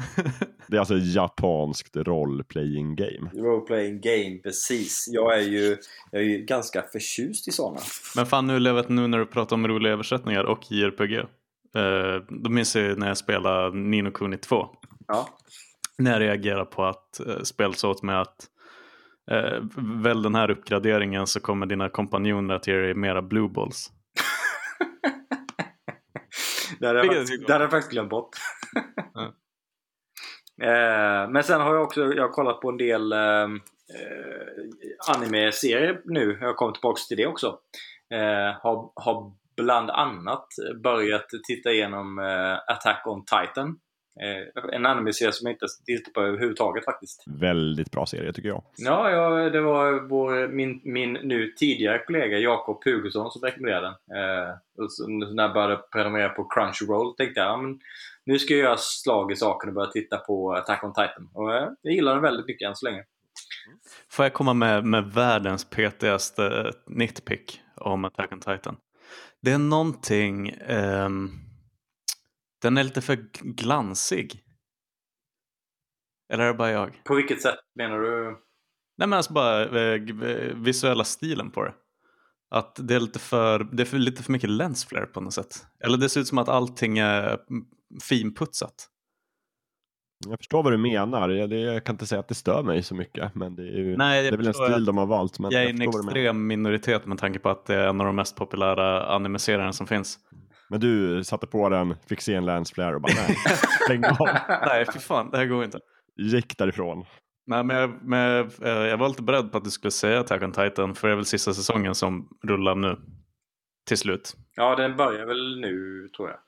Det 0.66 0.76
är 0.76 0.78
alltså 0.80 0.96
ett 0.96 1.14
japanskt 1.14 1.96
role-playing 1.96 2.94
game. 2.94 3.30
Role-playing 3.34 4.00
game, 4.00 4.38
precis. 4.42 5.06
Jag 5.10 5.38
är 5.38 5.42
ju, 5.42 5.76
jag 6.10 6.22
är 6.22 6.26
ju 6.26 6.38
ganska 6.38 6.82
förtjust 6.92 7.48
i 7.48 7.52
sådana. 7.52 7.80
Men 8.16 8.26
fan 8.26 8.46
nu 8.46 8.58
levet 8.58 8.88
nu 8.88 9.06
när 9.06 9.18
du 9.18 9.26
pratar 9.26 9.56
om 9.56 9.68
roliga 9.68 9.92
översättningar 9.92 10.44
och 10.44 10.72
JRPG. 10.72 11.14
Eh, 11.76 12.22
då 12.28 12.50
minns 12.50 12.76
jag 12.76 12.98
när 12.98 13.08
jag 13.08 13.16
spelade 13.16 13.76
Nino 13.76 14.10
Kuni 14.10 14.36
2. 14.36 14.66
Ja. 15.12 15.28
När 15.98 16.12
jag 16.12 16.20
reagerade 16.20 16.64
på 16.64 16.84
att 16.84 17.20
eh, 17.20 17.42
spel 17.42 17.74
sa 17.74 17.90
åt 17.90 18.02
mig 18.02 18.16
att 18.16 18.48
eh, 19.30 19.62
väl 20.02 20.22
den 20.22 20.34
här 20.34 20.50
uppgraderingen 20.50 21.26
så 21.26 21.40
kommer 21.40 21.66
dina 21.66 21.88
kompanjoner 21.88 22.54
att 22.54 22.66
ge 22.66 22.74
dig 22.76 22.94
mera 22.94 23.22
blue 23.22 23.48
balls. 23.48 23.90
Det 26.80 26.86
hade 26.86 26.98
jag, 26.98 27.06
faktiskt, 27.06 27.46
det 27.46 27.52
hade 27.52 27.64
jag 27.64 27.70
faktiskt 27.70 27.92
glömt 27.92 28.10
bort. 28.10 28.30
Eh, 30.62 31.30
Men 31.30 31.42
sen 31.42 31.60
har 31.60 31.74
jag 31.74 31.82
också 31.82 32.00
jag 32.14 32.22
har 32.22 32.28
kollat 32.28 32.60
på 32.60 32.68
en 32.68 32.76
del 32.76 33.12
eh, 33.12 33.42
eh, 33.94 35.14
anime-serier 35.16 36.00
nu. 36.04 36.38
Jag 36.40 36.56
kommer 36.56 36.72
tillbaka 36.72 37.00
till 37.08 37.16
det 37.16 37.26
också. 37.26 37.58
Eh, 38.14 38.60
har, 38.62 38.92
har 38.94 39.32
bland 39.56 39.90
annat 39.90 40.46
börjat 40.82 41.26
titta 41.46 41.70
igenom 41.70 42.18
eh, 42.18 42.52
Attack 42.74 43.06
on 43.06 43.24
Titan. 43.24 43.78
Eh, 44.22 44.74
en 44.74 44.86
anime-serie 44.86 45.32
som 45.32 45.46
jag 45.46 45.54
inte 45.54 45.66
tittat 45.86 46.14
på 46.14 46.20
överhuvudtaget 46.20 46.84
faktiskt. 46.84 47.24
Väldigt 47.26 47.90
bra 47.90 48.06
serie 48.06 48.32
tycker 48.32 48.48
jag. 48.48 48.62
Ja, 48.76 49.10
ja 49.10 49.50
det 49.50 49.60
var 49.60 50.08
vår, 50.08 50.48
min, 50.48 50.80
min 50.84 51.12
nu 51.12 51.52
tidigare 51.52 51.98
kollega 51.98 52.38
Jakob 52.38 52.84
Hugosson 52.84 53.30
som 53.30 53.42
rekommenderade 53.42 53.86
den. 53.86 54.16
Eh, 54.16 54.54
och 54.78 54.92
så, 54.92 55.08
när 55.08 55.42
jag 55.42 55.52
började 55.52 55.76
prenumerera 55.76 56.28
på 56.28 56.44
Crunchyroll 56.44 57.16
tänkte 57.16 57.40
jag 57.40 57.48
ja, 57.48 57.56
men 57.56 57.80
nu 58.24 58.38
ska 58.38 58.54
jag 58.54 58.62
göra 58.62 58.76
slag 58.78 59.32
i 59.32 59.36
saken 59.36 59.68
och 59.68 59.74
börja 59.74 59.90
titta 59.90 60.16
på 60.16 60.52
Attack 60.52 60.84
on 60.84 60.92
Titan. 60.92 61.30
Och 61.34 61.54
eh, 61.54 61.68
jag 61.82 61.94
gillar 61.94 62.12
den 62.12 62.22
väldigt 62.22 62.46
mycket 62.46 62.68
än 62.68 62.76
så 62.76 62.86
länge. 62.86 63.04
Får 64.10 64.24
jag 64.24 64.32
komma 64.32 64.54
med, 64.54 64.84
med 64.84 65.04
världens 65.04 65.70
petigaste 65.70 66.72
nitpick 66.86 67.60
om 67.76 68.04
Attack 68.04 68.32
on 68.32 68.40
Titan? 68.40 68.76
Det 69.42 69.52
är 69.52 69.58
någonting, 69.58 70.48
ehm, 70.68 71.30
den 72.62 72.78
är 72.78 72.84
lite 72.84 73.00
för 73.00 73.14
glansig. 73.42 74.42
Eller 76.32 76.44
är 76.44 76.48
det 76.48 76.54
bara 76.54 76.70
jag? 76.70 77.00
På 77.04 77.14
vilket 77.14 77.42
sätt 77.42 77.58
menar 77.74 77.98
du? 77.98 78.24
Nej 78.98 79.08
men 79.08 79.12
alltså 79.12 79.32
bara 79.32 79.64
eh, 79.92 79.96
g- 79.96 80.52
visuella 80.54 81.04
stilen 81.04 81.50
på 81.50 81.64
det. 81.64 81.74
Att 82.50 82.88
det 82.88 82.94
är 82.94 83.00
lite 83.00 83.18
för, 83.18 83.58
det 83.72 83.82
är 83.82 83.84
för, 83.84 83.98
lite 83.98 84.22
för 84.22 84.32
mycket 84.32 84.50
lensflare 84.50 85.06
på 85.06 85.20
något 85.20 85.34
sätt. 85.34 85.66
Eller 85.84 85.98
det 85.98 86.08
ser 86.08 86.20
ut 86.20 86.26
som 86.28 86.38
att 86.38 86.48
allting 86.48 86.98
är 86.98 87.28
mm, 87.28 87.64
finputsat. 88.02 88.88
Jag 90.28 90.38
förstår 90.38 90.62
vad 90.62 90.72
du 90.72 90.76
menar. 90.76 91.28
Jag, 91.28 91.50
det, 91.50 91.60
jag 91.60 91.84
kan 91.84 91.94
inte 91.94 92.06
säga 92.06 92.20
att 92.20 92.28
det 92.28 92.34
stör 92.34 92.62
mig 92.62 92.82
så 92.82 92.94
mycket. 92.94 93.34
Men 93.34 93.56
det 93.56 93.62
är, 93.62 93.78
ju, 93.78 93.96
Nej, 93.96 94.22
det 94.22 94.28
är 94.28 94.32
jag 94.32 94.38
väl 94.38 94.46
en 94.46 94.54
stil 94.54 94.74
att 94.74 94.86
de 94.86 94.98
har 94.98 95.06
valt. 95.06 95.38
Men 95.38 95.50
jag 95.50 95.60
är 95.60 95.64
jag 95.64 95.70
en 95.70 95.76
du 95.76 95.86
menar. 95.86 95.98
extrem 96.10 96.46
minoritet 96.46 97.06
med 97.06 97.18
tanke 97.18 97.38
på 97.38 97.48
att 97.48 97.66
det 97.66 97.74
är 97.74 97.88
en 97.88 98.00
av 98.00 98.06
de 98.06 98.16
mest 98.16 98.36
populära 98.36 99.06
anime-serierna 99.16 99.72
som 99.72 99.86
finns. 99.86 100.18
Men 100.70 100.80
du 100.80 101.24
satte 101.24 101.46
på 101.46 101.68
den, 101.68 101.96
fick 102.06 102.20
se 102.20 102.34
en 102.34 102.44
lensflare 102.44 102.94
och 102.94 103.00
bara 103.00 103.12
nej, 103.12 103.36
stäng 103.84 104.04
av. 104.04 104.28
Nej, 104.66 104.86
fy 104.92 104.98
fan, 104.98 105.30
det 105.30 105.38
här 105.38 105.46
går 105.46 105.64
inte. 105.64 105.78
Gick 106.16 106.58
därifrån. 106.58 107.04
Nej, 107.46 107.64
men 107.64 107.76
jag, 107.76 108.02
men 108.02 108.50
eh, 108.62 108.70
jag 108.70 108.98
var 108.98 109.08
lite 109.08 109.22
beredd 109.22 109.52
på 109.52 109.58
att 109.58 109.64
du 109.64 109.70
skulle 109.70 109.90
säga 109.90 110.20
Attack 110.20 110.42
on 110.42 110.52
Titan 110.52 110.94
för 110.94 111.08
det 111.08 111.14
är 111.14 111.16
väl 111.16 111.24
sista 111.24 111.54
säsongen 111.54 111.94
som 111.94 112.28
rullar 112.42 112.74
nu. 112.74 112.96
Till 113.88 113.98
slut. 113.98 114.36
Ja, 114.56 114.76
den 114.76 114.96
börjar 114.96 115.26
väl 115.26 115.60
nu 115.60 116.08
tror 116.16 116.28
jag. 116.28 116.38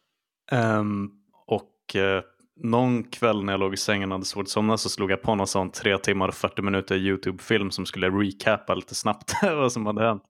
Ehm, 0.60 1.10
och 1.46 1.96
eh, 1.96 2.22
någon 2.56 3.04
kväll 3.04 3.44
när 3.44 3.52
jag 3.52 3.60
låg 3.60 3.74
i 3.74 3.76
sängen 3.76 4.12
och 4.12 4.14
hade 4.14 4.24
svårt 4.24 4.42
att 4.42 4.48
somna 4.48 4.76
så 4.76 4.88
slog 4.88 5.10
jag 5.10 5.22
på 5.22 5.34
någon 5.34 5.46
sån 5.46 5.70
3 5.70 5.98
timmar 5.98 6.28
och 6.28 6.34
40 6.34 6.62
minuter 6.62 6.96
YouTube-film 6.96 7.70
som 7.70 7.86
skulle 7.86 8.10
recapa 8.10 8.74
lite 8.74 8.94
snabbt 8.94 9.32
vad 9.42 9.72
som 9.72 9.86
hade 9.86 10.04
hänt. 10.04 10.22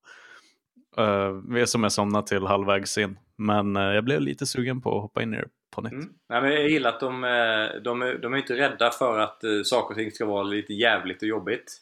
Uh, 0.99 1.65
som 1.65 1.83
jag 1.83 1.93
somnade 1.93 2.27
till 2.27 2.43
halvvägs 2.47 2.99
in. 2.99 3.19
Men 3.37 3.77
eh, 3.77 3.83
jag 3.83 4.05
blev 4.05 4.21
lite 4.21 4.47
sugen 4.47 4.81
på 4.81 4.97
att 4.97 5.03
hoppa 5.03 5.23
in 5.23 5.35
i 5.35 5.37
det 5.37 5.49
på 5.75 5.81
nytt. 5.83 5.93
Mm. 5.93 6.09
Nej, 6.29 6.43
men 6.43 6.51
jag 6.53 6.69
gillar 6.71 6.91
att 6.91 7.01
de, 7.01 7.25
eh, 7.25 7.83
de, 7.83 8.03
är- 8.03 8.19
de 8.19 8.33
är 8.35 8.37
inte 8.39 8.57
rädda 8.57 8.91
för 8.91 9.19
att 9.19 9.45
eh, 9.45 9.51
saker 9.65 9.91
och 9.95 9.99
ting 9.99 10.11
ska 10.11 10.27
vara 10.27 10.43
lite 10.43 10.73
jävligt 10.75 11.23
och 11.23 11.29
jobbigt. 11.29 11.73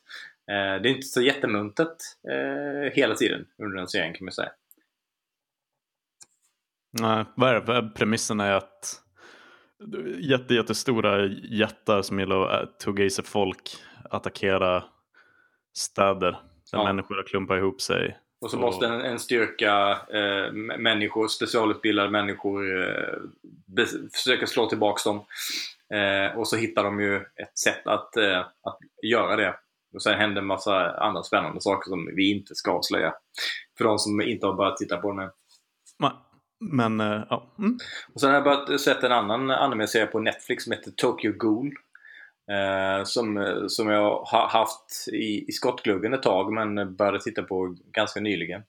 Eh, 0.51 0.83
Det 0.83 0.89
är 0.89 0.95
inte 0.95 1.07
så 1.07 1.23
jättemuntet 1.23 1.97
eh, 2.31 2.93
hela 2.93 3.15
tiden 3.15 3.47
under 3.63 3.77
den 3.77 3.89
serien 3.89 4.15
kan 4.15 4.25
man 4.25 4.33
säga. 4.33 4.51
Nej, 7.01 7.25
vad 7.35 7.51
är 7.51 7.61
det? 7.83 7.91
Premissen 7.95 8.41
är 8.41 8.53
att 8.53 9.01
jätte, 10.19 10.55
jättestora 10.55 11.27
jättar 11.51 12.03
som 12.03 12.19
gillar 12.21 12.49
att 12.49 12.81
tugga 12.81 13.05
i 13.05 13.11
sig 13.11 13.25
folk 13.25 13.71
attackera 14.11 14.85
städer 15.77 16.31
där 16.31 16.39
Ja. 16.73 16.85
människor 16.85 17.23
klumpat 17.27 17.59
ihop 17.59 17.81
sig. 17.81 18.19
Och 18.41 18.51
så 18.51 18.57
Och- 18.57 18.61
måste 18.63 18.87
en, 18.87 19.01
en 19.01 19.19
styrka 19.19 19.91
eh, 20.13 20.53
människor, 20.79 21.29
specialutbildade 21.29 22.11
människor 22.11 22.83
eh, 22.89 23.19
be- 23.77 24.09
försöka 24.13 24.47
slå 24.47 24.67
tillbaks 24.67 25.05
dem. 25.05 25.17
Eh, 25.95 26.39
och 26.39 26.49
så 26.49 26.57
hittar 26.57 26.85
de 26.85 27.01
ju 27.01 27.17
ett 27.17 27.59
sätt 27.59 27.87
att, 27.87 28.17
eh, 28.17 28.39
att 28.41 28.79
göra 29.03 29.37
det. 29.37 29.55
Och 29.95 30.03
sen 30.03 30.19
händer 30.19 30.41
en 30.41 30.47
massa 30.47 30.91
andra 30.97 31.23
spännande 31.23 31.61
saker 31.61 31.89
som 31.89 32.11
vi 32.17 32.31
inte 32.31 32.55
ska 32.55 32.71
avslöja. 32.73 33.15
För 33.79 33.85
de 33.85 33.99
som 33.99 34.21
inte 34.21 34.47
har 34.47 34.55
börjat 34.55 34.77
titta 34.77 34.97
på 34.97 35.11
den 35.13 35.19
än. 35.25 35.31
Men 36.61 37.01
eh, 37.01 37.23
ja, 37.31 37.55
mm. 37.59 37.79
Och 38.15 38.21
sen 38.21 38.29
har 38.31 38.35
jag 38.37 38.45
börjat 38.45 38.81
sett 38.81 39.03
en 39.05 39.13
annan 39.13 39.51
anime-serie 39.51 40.07
på 40.07 40.19
Netflix 40.21 40.65
som 40.65 40.73
heter 40.73 40.91
Tokyo 40.91 41.33
Ghoul. 41.33 41.73
Eh, 42.51 43.05
som, 43.05 43.55
som 43.69 43.89
jag 43.89 44.25
har 44.25 44.49
haft 44.49 45.09
i, 45.13 45.45
i 45.49 45.53
skottgluggen 45.53 46.15
ett 46.15 46.23
tag 46.23 46.53
men 46.53 46.97
började 46.97 47.21
titta 47.21 47.43
på 47.43 47.77
ganska 47.93 48.21
nyligen. 48.21 48.63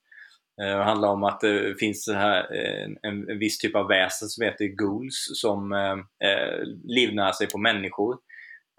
Eh, 0.61 0.77
det 0.77 0.83
handlar 0.83 1.09
om 1.09 1.23
att 1.23 1.43
eh, 1.43 1.53
det 1.53 1.79
finns 1.79 2.07
här, 2.07 2.55
eh, 2.55 2.83
en, 2.83 3.29
en 3.29 3.39
viss 3.39 3.57
typ 3.57 3.75
av 3.75 3.87
väsen 3.87 4.27
som 4.27 4.45
heter 4.45 4.65
ghouls 4.65 5.31
som 5.33 5.71
eh, 5.71 6.29
eh, 6.29 6.63
livnär 6.83 7.31
sig 7.31 7.47
på 7.47 7.57
människor. 7.57 8.17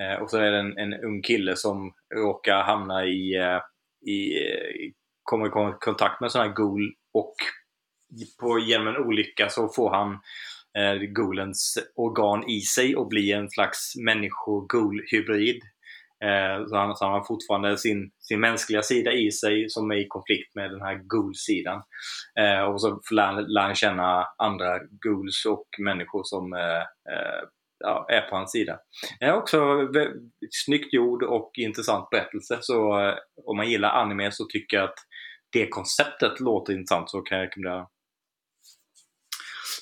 Eh, 0.03 0.23
och 0.23 0.31
så 0.31 0.39
är 0.39 0.51
det 0.51 0.59
en, 0.59 0.79
en 0.79 0.95
ung 0.95 1.23
kille 1.23 1.57
som 1.57 1.93
råkar 2.15 2.63
hamna 2.63 3.05
i, 3.07 3.37
i, 4.07 4.39
kommer 5.23 5.47
i 5.47 5.75
kontakt 5.81 6.21
med 6.21 6.27
en 6.27 6.31
sån 6.31 6.43
här 6.43 6.55
ghoul 6.55 6.95
och 7.15 7.35
på, 8.41 8.59
genom 8.59 8.89
en 8.89 8.97
olycka 8.97 9.49
så 9.49 9.69
får 9.69 9.91
han 9.91 10.19
eh, 10.79 10.95
Golens 11.13 11.79
organ 11.97 12.49
i 12.51 12.61
sig 12.61 12.97
och 12.97 13.09
bli 13.09 13.33
en 13.33 13.51
slags 13.51 13.93
människo-gol-hybrid. 14.07 15.61
Eh, 16.25 16.67
så, 16.67 16.77
han, 16.77 16.97
så 16.97 17.05
han 17.05 17.15
har 17.15 17.25
fortfarande 17.25 17.79
sin, 17.79 18.11
sin 18.21 18.41
mänskliga 18.41 18.83
sida 18.83 19.13
i 19.13 19.31
sig 19.31 19.69
som 19.69 19.91
är 19.91 19.97
i 19.97 20.07
konflikt 20.09 20.55
med 20.55 20.71
den 20.71 20.81
här 20.83 20.95
gol-sidan. 20.95 21.83
Eh, 22.41 22.63
och 22.63 22.81
så 22.81 23.01
lär, 23.11 23.23
han- 23.27 23.45
lär 23.45 23.63
han 23.63 23.75
känna 23.75 24.27
andra 24.39 24.79
Gols 24.79 25.45
och 25.47 25.67
människor 25.79 26.23
som 26.25 26.53
eh, 26.53 26.79
eh, 27.15 27.43
ja, 27.85 28.07
är 28.09 28.21
på 28.31 28.37
hans 28.37 28.53
sida. 28.53 28.79
Det 29.21 29.25
är 29.27 29.35
också 29.35 29.59
snyggt 30.51 30.95
gjord 30.95 31.23
och 31.23 31.51
intressant 31.59 32.11
berättelse. 32.11 32.59
Så 32.61 33.01
eh, 33.01 33.15
om 33.47 33.57
man 33.57 33.71
gillar 33.71 33.91
anime 33.91 34.31
så 34.33 34.45
tycker 34.45 34.77
jag 34.77 34.85
att 34.85 34.99
det 35.53 35.69
konceptet 35.69 36.41
låter 36.41 36.73
intressant 36.73 37.11
så 37.11 37.21
kan 37.21 37.39
jag 37.39 37.47
rekommendera. 37.47 37.87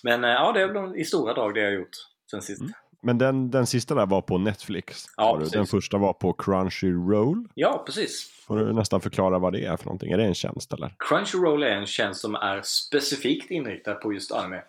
Men 0.05 0.25
eh, 0.25 0.31
ja, 0.31 0.53
det 0.53 0.61
är 0.61 0.69
väl 0.69 0.97
i 0.97 1.05
stora 1.05 1.35
drag 1.35 1.55
det 1.55 1.61
jag 1.61 1.67
har 1.67 1.75
gjort 1.75 1.97
sen 2.31 2.43
sist. 2.43 2.61
Mm. 2.61 2.73
Men 3.03 3.19
den, 3.19 3.51
den 3.51 3.67
sista 3.67 3.95
där 3.95 4.07
var 4.07 4.23
på 4.23 4.39
Netflix. 4.39 5.05
Ja, 5.17 5.37
precis. 5.39 5.53
den 5.53 5.67
första 5.67 5.99
var 5.99 6.13
på 6.13 6.33
Crunchyroll. 6.33 7.49
Ja, 7.55 7.83
precis. 7.87 8.45
Får 8.47 8.59
du 8.59 8.73
nästan 8.73 9.01
förklara 9.01 9.39
vad 9.39 9.53
det 9.53 9.65
är 9.65 9.77
för 9.77 9.85
någonting. 9.85 10.13
Är 10.13 10.19
det 10.19 10.25
en 10.25 10.35
tjänst 10.35 10.73
eller? 10.73 10.95
Crunchyroll 11.09 11.63
är 11.63 11.71
en 11.71 11.87
tjänst 11.87 12.21
som 12.21 12.35
är 12.35 12.63
specifikt 12.63 13.51
inriktad 13.51 13.95
på 13.95 14.13
just 14.13 14.33
anime. 14.33 14.63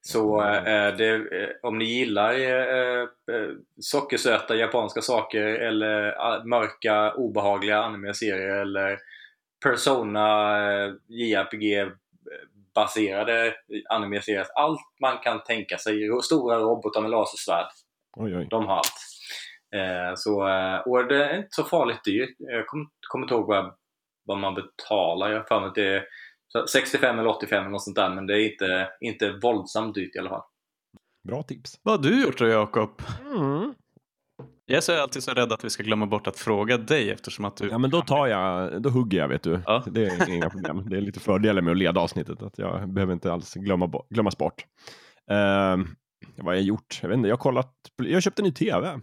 Så 0.00 0.42
eh, 0.42 0.96
det, 0.96 1.14
eh, 1.14 1.48
om 1.62 1.78
ni 1.78 1.84
gillar 1.84 2.34
eh, 2.34 3.02
eh, 3.02 3.50
sockersöta 3.80 4.56
japanska 4.56 5.00
saker 5.00 5.42
eller 5.42 6.06
eh, 6.06 6.44
mörka 6.44 7.12
obehagliga 7.12 7.82
anime-serier 7.82 8.60
eller 8.60 8.98
Persona 9.64 10.58
eh, 10.72 10.92
JRPG 11.08 11.92
baserade 12.78 13.54
anime-serier. 13.88 14.46
Allt 14.54 14.80
man 15.00 15.18
kan 15.18 15.42
tänka 15.44 15.78
sig. 15.78 16.22
Stora 16.22 16.58
robotar 16.58 17.00
med 17.00 17.10
lasersvärd. 17.10 17.66
Oj, 18.16 18.36
oj. 18.36 18.46
De 18.50 18.66
har 18.66 18.76
allt. 18.76 18.98
Eh, 19.74 20.14
så, 20.16 20.48
eh, 20.48 20.78
och 20.78 21.08
det 21.08 21.24
är 21.24 21.36
inte 21.36 21.48
så 21.50 21.64
farligt 21.64 22.04
dyrt. 22.04 22.34
Jag 22.38 22.66
kommer 22.66 22.86
kommer 23.08 23.24
inte 23.24 23.34
ihåg 23.34 23.46
vad, 23.46 23.74
vad 24.24 24.38
man 24.38 24.54
betalar. 24.54 25.30
Jag 25.30 25.38
har 25.38 25.44
för 25.44 25.60
mig 25.60 25.68
att 25.68 25.74
det 25.74 25.96
är 25.96 26.04
så 26.52 26.66
65 26.66 27.18
eller 27.18 27.28
85 27.30 27.60
eller 27.60 27.70
något 27.70 27.82
sånt 27.82 27.96
där. 27.96 28.14
Men 28.14 28.26
det 28.26 28.34
är 28.34 28.52
inte, 28.52 28.88
inte 29.00 29.30
våldsamt 29.42 29.94
dyrt 29.94 30.16
i 30.16 30.18
alla 30.18 30.30
fall. 30.30 30.42
Bra 31.28 31.42
tips. 31.42 31.80
Vad 31.82 32.04
har 32.04 32.10
du 32.10 32.22
gjort 32.22 32.38
då 32.38 32.48
Jakob? 32.48 33.02
Mm. 33.20 33.74
Jag 34.70 34.88
är 34.88 35.00
alltid 35.00 35.22
så 35.22 35.30
rädd 35.30 35.52
att 35.52 35.64
vi 35.64 35.70
ska 35.70 35.82
glömma 35.82 36.06
bort 36.06 36.26
att 36.26 36.36
fråga 36.38 36.78
dig 36.78 37.10
eftersom 37.10 37.44
att 37.44 37.56
du... 37.56 37.68
Ja 37.68 37.78
men 37.78 37.90
då 37.90 38.02
tar 38.02 38.26
jag, 38.26 38.82
då 38.82 38.90
hugger 38.90 39.18
jag 39.18 39.28
vet 39.28 39.42
du. 39.42 39.60
Ja. 39.66 39.84
Det 39.86 40.06
är 40.06 40.28
inga 40.30 40.50
problem. 40.50 40.88
Det 40.90 40.96
är 40.96 41.00
lite 41.00 41.20
fördelar 41.20 41.62
med 41.62 41.70
att 41.70 41.78
leda 41.78 42.00
avsnittet. 42.00 42.42
Att 42.42 42.58
jag 42.58 42.88
behöver 42.88 43.12
inte 43.12 43.32
alls 43.32 43.54
glömma, 43.54 43.90
glömmas 44.10 44.38
bort. 44.38 44.66
Ehm, 45.30 45.86
vad 46.36 46.46
har 46.46 46.54
jag 46.54 46.62
gjort? 46.62 46.98
Jag 47.02 47.08
vet 47.08 47.16
inte, 47.16 47.28
jag 47.28 47.36
har 47.36 47.40
kollat, 47.42 47.72
jag 47.96 48.22
köpte 48.22 48.42
en 48.42 48.44
ny 48.44 48.52
tv 48.52 49.00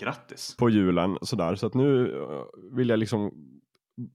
Grattis. 0.00 0.56
på 0.56 0.70
julen 0.70 1.18
sådär, 1.22 1.54
så 1.54 1.66
att 1.66 1.74
nu 1.74 2.16
eh, 2.22 2.76
vill 2.76 2.88
jag 2.88 2.98
liksom 2.98 3.32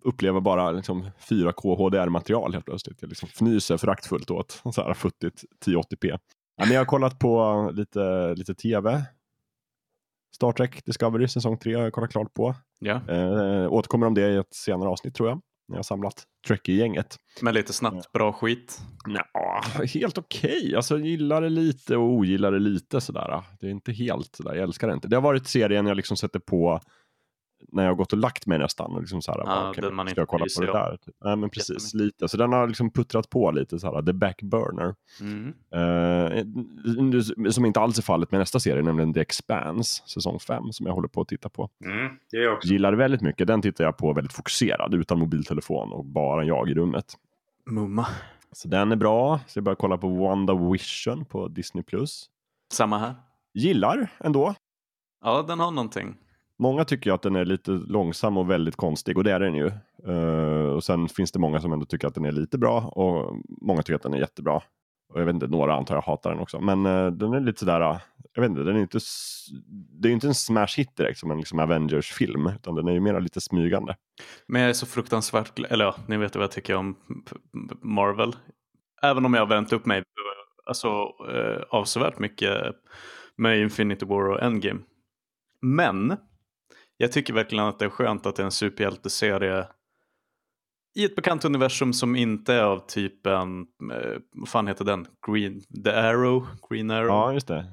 uppleva 0.03 0.41
bara 0.41 0.71
liksom 0.71 1.10
4K 1.29 1.75
HDR-material 1.75 2.53
helt 2.53 2.65
plötsligt. 2.65 3.01
Jag 3.01 3.10
liksom 3.10 3.29
fnyser 3.29 3.77
föraktfullt 3.77 4.31
åt 4.31 4.62
så 4.74 4.81
här 4.81 4.93
futtigt 4.93 5.43
1080p. 5.65 6.19
Ja, 6.55 6.65
men 6.65 6.71
jag 6.71 6.79
har 6.79 6.86
kollat 6.86 7.19
på 7.19 7.69
lite, 7.74 8.36
lite 8.36 8.55
tv. 8.55 9.03
Star 10.35 10.51
Trek 10.51 10.85
Discovery 10.85 11.27
säsong 11.27 11.57
3 11.57 11.73
har 11.75 11.83
jag 11.83 11.93
kollat 11.93 12.11
klart 12.11 12.33
på. 12.33 12.55
Ja, 12.79 13.01
Eh, 13.09 13.73
återkommer 13.73 14.07
om 14.07 14.13
det 14.13 14.29
i 14.29 14.38
ett 14.38 14.53
senare 14.55 14.89
avsnitt 14.89 15.15
tror 15.15 15.29
jag. 15.29 15.41
När 15.67 15.75
jag 15.75 15.79
har 15.79 15.83
samlat 15.83 16.23
Trekkie-gänget. 16.47 17.15
men 17.41 17.53
lite 17.53 17.73
snabbt 17.73 18.11
bra 18.11 18.33
skit. 18.33 18.81
Ja, 19.07 19.61
helt 19.93 20.17
okej. 20.17 20.75
Alltså 20.75 20.97
jag 20.97 21.07
gillar 21.07 21.41
det 21.41 21.50
lite 21.50 21.97
och 21.97 22.03
ogillar 22.09 22.51
det 22.51 22.59
lite 22.59 23.01
sådär. 23.01 23.43
Det 23.59 23.67
är 23.67 23.71
inte 23.71 23.91
helt 23.91 24.35
sådär, 24.35 24.53
jag 24.53 24.63
älskar 24.63 24.88
det 24.88 24.93
inte. 24.93 25.07
Det 25.07 25.15
har 25.15 25.21
varit 25.21 25.47
serien 25.47 25.85
jag 25.85 25.97
liksom 25.97 26.17
sätter 26.17 26.39
på 26.39 26.79
när 27.71 27.83
jag 27.83 27.89
har 27.89 27.95
gått 27.95 28.13
och 28.13 28.19
lagt 28.19 28.45
mig 28.45 28.59
nästan. 28.59 28.91
Och 28.91 29.01
liksom 29.01 29.21
såhär, 29.21 29.39
Ja, 29.39 29.45
bara, 29.45 29.69
okej, 29.69 29.81
den 29.81 29.95
man 29.95 30.05
ska 30.05 30.11
inte 30.11 30.21
jag 30.21 30.27
kolla 30.27 30.45
på 30.57 30.61
det 30.61 30.71
om 30.71 30.77
där? 30.77 30.97
Typ. 30.97 31.15
Nej 31.23 31.35
men 31.35 31.49
precis, 31.49 31.93
lite. 31.93 32.27
Så 32.27 32.37
den 32.37 32.53
har 32.53 32.67
liksom 32.67 32.91
puttrat 32.91 33.29
på 33.29 33.51
lite 33.51 33.79
såhär, 33.79 34.01
the 34.01 34.13
back 34.13 34.41
burner. 34.41 34.95
Mm. 35.21 35.53
Eh, 35.73 37.51
som 37.51 37.65
inte 37.65 37.79
alls 37.79 37.97
är 37.97 38.01
fallet 38.03 38.31
med 38.31 38.39
nästa 38.39 38.59
serie, 38.59 38.83
nämligen 38.83 39.13
The 39.13 39.19
Expanse, 39.19 40.03
säsong 40.05 40.39
5, 40.39 40.71
som 40.71 40.85
jag 40.85 40.93
håller 40.93 41.07
på 41.07 41.21
att 41.21 41.27
titta 41.27 41.49
på. 41.49 41.69
Mm, 41.85 42.13
jag 42.31 42.53
också. 42.53 42.67
Gillar 42.67 42.93
väldigt 42.93 43.21
mycket, 43.21 43.47
den 43.47 43.61
tittar 43.61 43.83
jag 43.83 43.97
på 43.97 44.13
väldigt 44.13 44.33
fokuserad, 44.33 44.93
utan 44.93 45.19
mobiltelefon 45.19 45.91
och 45.91 46.05
bara 46.05 46.43
jag 46.43 46.69
i 46.69 46.73
rummet. 46.73 47.13
Mumma. 47.65 48.07
Så 48.51 48.67
den 48.67 48.91
är 48.91 48.95
bra, 48.95 49.39
så 49.47 49.57
jag 49.57 49.63
börjar 49.63 49.75
kolla 49.75 49.97
på 49.97 50.07
WandaVision 50.09 51.25
på 51.25 51.47
Disney+. 51.47 51.83
Samma 52.73 52.97
här. 52.97 53.13
Gillar 53.53 54.11
ändå. 54.19 54.55
Ja, 55.23 55.45
den 55.47 55.59
har 55.59 55.71
någonting. 55.71 56.17
Många 56.61 56.85
tycker 56.85 57.09
ju 57.09 57.13
att 57.13 57.21
den 57.21 57.35
är 57.35 57.45
lite 57.45 57.71
långsam 57.71 58.37
och 58.37 58.49
väldigt 58.49 58.75
konstig 58.75 59.17
och 59.17 59.23
det 59.23 59.31
är 59.31 59.39
den 59.39 59.55
ju. 59.55 59.71
Uh, 60.07 60.73
och 60.75 60.83
sen 60.83 61.09
finns 61.09 61.31
det 61.31 61.39
många 61.39 61.61
som 61.61 61.73
ändå 61.73 61.85
tycker 61.85 62.07
att 62.07 62.15
den 62.15 62.25
är 62.25 62.31
lite 62.31 62.57
bra 62.57 62.81
och 62.81 63.37
många 63.47 63.81
tycker 63.81 63.95
att 63.95 64.03
den 64.03 64.13
är 64.13 64.17
jättebra. 64.17 64.61
Och 65.13 65.21
jag 65.21 65.25
vet 65.25 65.33
inte, 65.35 65.47
några 65.47 65.75
antar 65.75 65.95
jag 65.95 66.01
hatar 66.01 66.29
den 66.29 66.39
också. 66.39 66.59
Men 66.59 66.85
uh, 66.85 67.11
den 67.11 67.33
är 67.33 67.39
lite 67.39 67.59
sådär, 67.59 67.81
uh, 67.81 67.97
jag 68.33 68.41
vet 68.41 68.49
inte, 68.49 68.63
den 68.63 68.75
är 68.75 68.79
inte, 68.79 68.99
det 69.71 70.07
är 70.07 70.09
ju 70.09 70.13
inte 70.13 70.27
en 70.27 70.35
smash 70.35 70.77
hit 70.77 70.95
direkt 70.95 71.19
som 71.19 71.31
en 71.31 71.37
liksom 71.37 71.59
Avengers-film, 71.59 72.47
utan 72.47 72.75
den 72.75 72.87
är 72.87 72.91
ju 72.91 72.99
mera 72.99 73.19
lite 73.19 73.41
smygande. 73.41 73.95
Men 74.47 74.61
jag 74.61 74.69
är 74.69 74.73
så 74.73 74.85
fruktansvärt, 74.85 75.59
eller 75.59 75.85
ja, 75.85 75.95
ni 76.07 76.17
vet 76.17 76.35
vad 76.35 76.43
jag 76.43 76.51
tycker 76.51 76.75
om 76.75 76.95
Marvel. 77.81 78.35
Även 79.01 79.25
om 79.25 79.33
jag 79.33 79.41
har 79.41 79.47
vänt 79.47 79.73
upp 79.73 79.85
mig 79.85 80.03
alltså, 80.65 80.87
eh, 81.33 81.61
avsevärt 81.69 82.19
mycket 82.19 82.75
med 83.35 83.59
Infinity 83.59 84.05
War 84.05 84.29
och 84.29 84.41
Endgame. 84.41 84.79
Men 85.61 86.17
jag 87.01 87.12
tycker 87.12 87.34
verkligen 87.34 87.65
att 87.65 87.79
det 87.79 87.86
är 87.86 87.89
skönt 87.89 88.25
att 88.25 88.36
det 88.36 88.43
är 88.43 88.46
en 88.46 88.51
superhjälteserie 88.51 89.67
i 90.96 91.05
ett 91.05 91.15
bekant 91.15 91.46
universum 91.46 91.93
som 91.93 92.15
inte 92.15 92.53
är 92.53 92.63
av 92.63 92.79
typen, 92.79 93.62
eh, 93.93 94.20
vad 94.31 94.50
fan 94.50 94.67
heter 94.67 94.86
den? 94.86 95.08
Green, 95.27 95.62
The 95.84 95.89
Arrow? 95.91 96.48
Green 96.70 96.91
Arrow? 96.91 97.08
Ja, 97.08 97.33
just 97.33 97.48
det. 97.48 97.66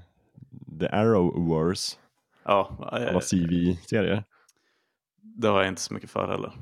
The 0.81 0.89
Arrow 0.89 1.49
Wars, 1.49 1.99
Ja, 2.45 2.77
eh, 2.93 3.09
alla 3.09 3.21
CV-serier. 3.21 4.25
det 5.23 5.49
har 5.49 5.59
jag 5.59 5.69
inte 5.69 5.81
så 5.81 5.95
mycket 5.95 6.11
för 6.11 6.29
heller. 6.29 6.53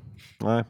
Nej. 0.41 0.65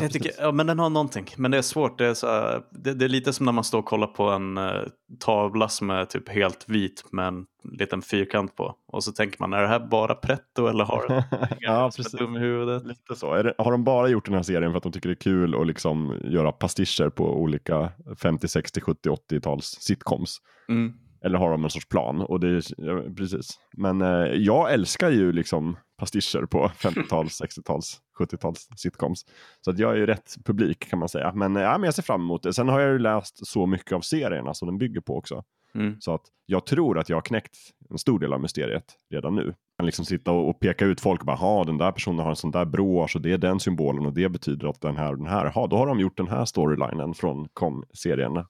Jag 0.00 0.12
tycker, 0.12 0.32
ja 0.38 0.52
men 0.52 0.66
den 0.66 0.78
har 0.78 0.90
någonting. 0.90 1.26
Men 1.36 1.50
det 1.50 1.58
är 1.58 1.62
svårt. 1.62 1.98
Det 1.98 2.06
är, 2.06 2.14
så 2.14 2.26
här, 2.26 2.62
det, 2.70 2.94
det 2.94 3.04
är 3.04 3.08
lite 3.08 3.32
som 3.32 3.46
när 3.46 3.52
man 3.52 3.64
står 3.64 3.78
och 3.78 3.84
kollar 3.84 4.06
på 4.06 4.24
en 4.24 4.58
eh, 4.58 4.82
tavla 5.20 5.68
som 5.68 5.90
är 5.90 6.04
typ 6.04 6.28
helt 6.28 6.64
vit 6.68 7.04
med 7.12 7.28
en 7.28 7.46
liten 7.72 8.02
fyrkant 8.02 8.56
på. 8.56 8.74
Och 8.86 9.04
så 9.04 9.12
tänker 9.12 9.36
man, 9.40 9.52
är 9.52 9.62
det 9.62 9.68
här 9.68 9.80
bara 9.80 10.14
pretto 10.14 10.66
eller 10.66 10.84
har 10.84 11.08
den 11.08 11.22
ja, 11.60 11.90
precis. 11.96 12.12
dum 12.12 12.36
i 12.36 12.38
huvudet? 12.38 12.86
Lite 12.86 13.16
så. 13.16 13.42
Det, 13.42 13.54
har 13.58 13.72
de 13.72 13.84
bara 13.84 14.08
gjort 14.08 14.24
den 14.24 14.34
här 14.34 14.42
serien 14.42 14.72
för 14.72 14.76
att 14.76 14.82
de 14.82 14.92
tycker 14.92 15.08
det 15.08 15.12
är 15.12 15.22
kul 15.22 15.60
att 15.60 15.66
liksom 15.66 16.14
göra 16.24 16.52
pastischer 16.52 17.10
på 17.10 17.40
olika 17.40 17.92
50, 18.22 18.48
60, 18.48 18.80
70, 18.80 19.08
80-tals 19.08 19.64
sitcoms? 19.64 20.38
Mm. 20.68 20.94
Eller 21.24 21.38
har 21.38 21.50
de 21.50 21.64
en 21.64 21.70
sorts 21.70 21.88
plan? 21.88 22.20
Och 22.20 22.40
det, 22.40 22.62
ja, 22.76 23.02
precis. 23.16 23.58
Men 23.76 24.02
eh, 24.02 24.32
jag 24.32 24.72
älskar 24.72 25.10
ju 25.10 25.32
liksom 25.32 25.76
pastischer 25.98 26.46
på 26.46 26.68
50-tals, 26.68 27.40
60-tals, 27.42 28.00
70-tals 28.18 28.68
sitcoms. 28.76 29.26
Så 29.60 29.70
att 29.70 29.78
jag 29.78 29.92
är 29.92 29.96
ju 29.96 30.06
rätt 30.06 30.36
publik 30.44 30.90
kan 30.90 30.98
man 30.98 31.08
säga. 31.08 31.32
Men, 31.34 31.56
eh, 31.56 31.62
ja, 31.62 31.78
men 31.78 31.84
jag 31.84 31.94
ser 31.94 32.02
fram 32.02 32.20
emot 32.20 32.42
det. 32.42 32.52
Sen 32.52 32.68
har 32.68 32.80
jag 32.80 32.92
ju 32.92 32.98
läst 32.98 33.46
så 33.46 33.66
mycket 33.66 33.92
av 33.92 34.00
serierna 34.00 34.54
som 34.54 34.68
den 34.68 34.78
bygger 34.78 35.00
på 35.00 35.16
också. 35.16 35.44
Mm. 35.74 36.00
Så 36.00 36.14
att 36.14 36.22
jag 36.46 36.66
tror 36.66 36.98
att 36.98 37.08
jag 37.08 37.16
har 37.16 37.22
knäckt 37.22 37.56
en 37.90 37.98
stor 37.98 38.18
del 38.18 38.32
av 38.32 38.40
mysteriet 38.40 38.84
redan 39.10 39.34
nu. 39.34 39.54
Kan 39.76 39.86
liksom 39.86 40.04
sitta 40.04 40.32
och, 40.32 40.48
och 40.48 40.60
peka 40.60 40.84
ut 40.84 41.00
folk 41.00 41.20
och 41.20 41.26
bara, 41.26 41.36
ha 41.36 41.64
den 41.64 41.78
där 41.78 41.92
personen 41.92 42.18
har 42.18 42.30
en 42.30 42.36
sån 42.36 42.50
där 42.50 42.64
brosch 42.64 43.16
och 43.16 43.22
det 43.22 43.32
är 43.32 43.38
den 43.38 43.60
symbolen 43.60 44.06
och 44.06 44.12
det 44.12 44.28
betyder 44.28 44.68
att 44.68 44.80
den 44.80 44.96
här 44.96 45.12
och 45.12 45.18
den 45.18 45.26
här, 45.26 45.46
ha 45.46 45.66
då 45.66 45.76
har 45.76 45.86
de 45.86 46.00
gjort 46.00 46.16
den 46.16 46.28
här 46.28 46.44
storylinen 46.44 47.14
från 47.14 47.48
kom-serien. 47.52 48.44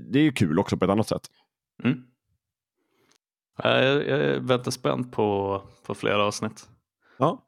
Det 0.00 0.18
är 0.18 0.22
ju 0.22 0.32
kul 0.32 0.58
också 0.58 0.76
på 0.76 0.84
ett 0.84 0.90
annat 0.90 1.08
sätt. 1.08 1.30
Mm. 1.84 2.02
Ja, 3.58 3.78
Jag, 3.82 4.08
jag 4.08 4.40
väntar 4.40 4.70
spänt 4.70 5.12
på, 5.12 5.62
på 5.86 5.94
flera 5.94 6.24
avsnitt. 6.24 6.68
Ja, 7.18 7.46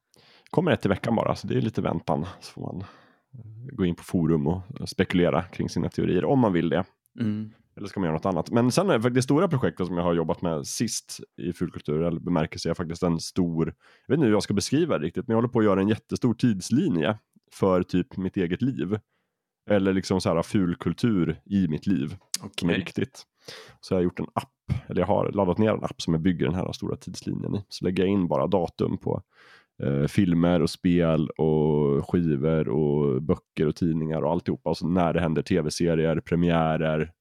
kommer 0.50 0.70
ett 0.70 0.87
i 0.87 0.88
veckan 0.88 1.16
bara, 1.16 1.35
så 1.35 1.46
det 1.46 1.57
är 1.57 1.61
lite 1.61 1.83
väntan. 1.83 2.27
Så 2.40 2.53
får 2.53 2.62
man 2.62 2.81
eh, 2.81 3.74
gå 3.77 3.85
in 3.85 3.94
på 3.94 4.05
forum 4.05 4.46
och 4.46 4.62
spekulera 4.87 5.42
kring 5.42 5.68
sina 5.68 5.88
teorier 5.88 6.24
om 6.24 6.38
man 6.38 6.53
vill 6.53 6.68
det. 6.68 6.85
Mm. 7.20 7.50
Eller 7.77 7.88
ska 7.88 8.00
man 8.00 8.07
göra 8.07 8.16
något 8.16 8.27
annat? 8.27 8.50
Men 8.50 8.72
sen 8.72 8.90
är 8.90 8.98
det 8.98 9.22
stora 9.22 9.48
projektet 9.48 9.87
som 9.87 9.96
jag 9.96 10.05
har 10.05 10.14
jobbat 10.14 10.42
med 10.42 10.66
sist 10.66 11.20
i 11.37 11.53
fulkulturell 11.53 12.20
bemärkelse 12.20 12.70
är 12.70 12.74
faktiskt 12.74 13.03
en 13.03 13.20
stor, 13.20 13.66
jag 14.07 14.12
vet 14.12 14.18
inte 14.18 14.27
hur 14.27 14.33
jag 14.33 14.42
ska 14.42 14.55
beskriva 14.55 14.98
det 14.98 15.05
riktigt, 15.07 15.29
men 15.29 15.33
jag 15.35 15.37
håller 15.37 15.48
på 15.48 15.59
att 15.59 15.64
göra 15.64 15.81
en 15.81 15.88
jättestor 15.88 16.35
tidslinje 16.35 17.18
för 17.53 17.83
typ 17.83 18.16
mitt 18.16 18.37
eget 18.37 18.62
liv. 18.62 18.98
Eller 19.70 19.92
liksom 19.92 20.20
så 20.20 20.35
här 20.35 20.42
fulkultur 20.42 21.40
i 21.44 21.68
mitt 21.68 21.87
liv 21.87 22.16
som 22.61 22.70
är 22.70 22.74
viktigt. 22.74 23.22
Så 23.81 23.94
jag 23.94 23.98
har 23.98 24.05
gjort 24.05 24.20
en 24.20 24.27
app, 24.33 24.50
eller 24.88 25.00
jag 25.00 25.07
har 25.07 25.33
laddat 25.33 25.59
ner 25.59 25.70
en 25.70 25.85
app 25.85 26.03
som 26.03 26.14
jag 26.14 26.20
bygger 26.20 26.46
den 26.46 26.55
här 26.55 26.72
stora 26.72 26.96
tidslinjen 26.96 27.55
i. 27.55 27.64
Så 27.68 27.85
lägger 27.85 28.03
jag 28.03 28.12
in 28.12 28.29
bara 28.29 28.46
datum 28.46 28.98
på 28.98 29.22
eh, 29.83 30.07
filmer 30.07 30.62
och 30.62 30.70
spel 30.70 31.29
och 31.31 32.11
skivor 32.11 32.68
och 32.68 33.22
böcker 33.22 33.66
och 33.66 33.77
tidningar 33.77 34.22
och 34.22 34.33
alltihopa. 34.33 34.70
Och 34.70 34.77
så 34.77 34.87
när 34.87 35.12
det 35.12 35.20
händer 35.20 35.42
tv-serier, 35.42 36.20
premiärer. 36.20 37.12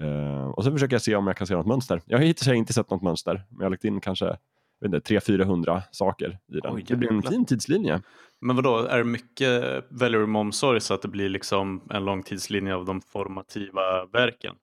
Eh, 0.00 0.48
och 0.48 0.64
så 0.64 0.72
försöker 0.72 0.94
jag 0.94 1.02
se 1.02 1.16
om 1.16 1.26
jag 1.26 1.36
kan 1.36 1.46
se 1.46 1.54
något 1.54 1.66
mönster. 1.66 2.02
Jag 2.06 2.18
har 2.18 2.24
hittills 2.24 2.48
inte 2.48 2.72
sett 2.72 2.90
något 2.90 3.02
mönster, 3.02 3.34
men 3.48 3.58
jag 3.58 3.64
har 3.64 3.70
lagt 3.70 3.84
in 3.84 4.00
kanske 4.00 4.36
300-400 4.84 5.82
saker 5.90 6.38
i 6.52 6.60
den. 6.60 6.74
Oj, 6.74 6.84
det 6.88 6.96
blir 6.96 7.12
en 7.12 7.22
fin 7.22 7.46
tidslinje. 7.46 8.02
Men 8.40 8.56
vadå, 8.56 8.76
är 8.76 8.98
det 8.98 9.04
mycket 9.04 9.84
väljer 9.88 10.20
du 10.20 10.26
med 10.26 10.40
omsorg 10.40 10.80
så 10.80 10.94
att 10.94 11.02
det 11.02 11.08
blir 11.08 11.28
liksom 11.28 11.82
en 11.90 12.04
lång 12.04 12.22
tidslinje 12.22 12.74
av 12.74 12.84
de 12.84 13.00
formativa 13.00 14.06
verken? 14.12 14.54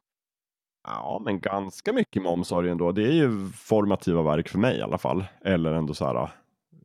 Ja, 0.88 1.22
men 1.26 1.40
ganska 1.40 1.94
mycket 1.94 2.22
med 2.22 2.32
omsorg 2.32 2.70
ändå. 2.70 2.92
Det 2.92 3.04
är 3.04 3.12
ju 3.14 3.50
formativa 3.56 4.22
verk 4.22 4.50
för 4.50 4.58
mig 4.60 4.78
i 4.78 4.82
alla 4.82 4.98
fall. 4.98 5.26
Eller 5.46 5.74
ändå 5.74 5.94
så 5.94 6.06
här 6.06 6.30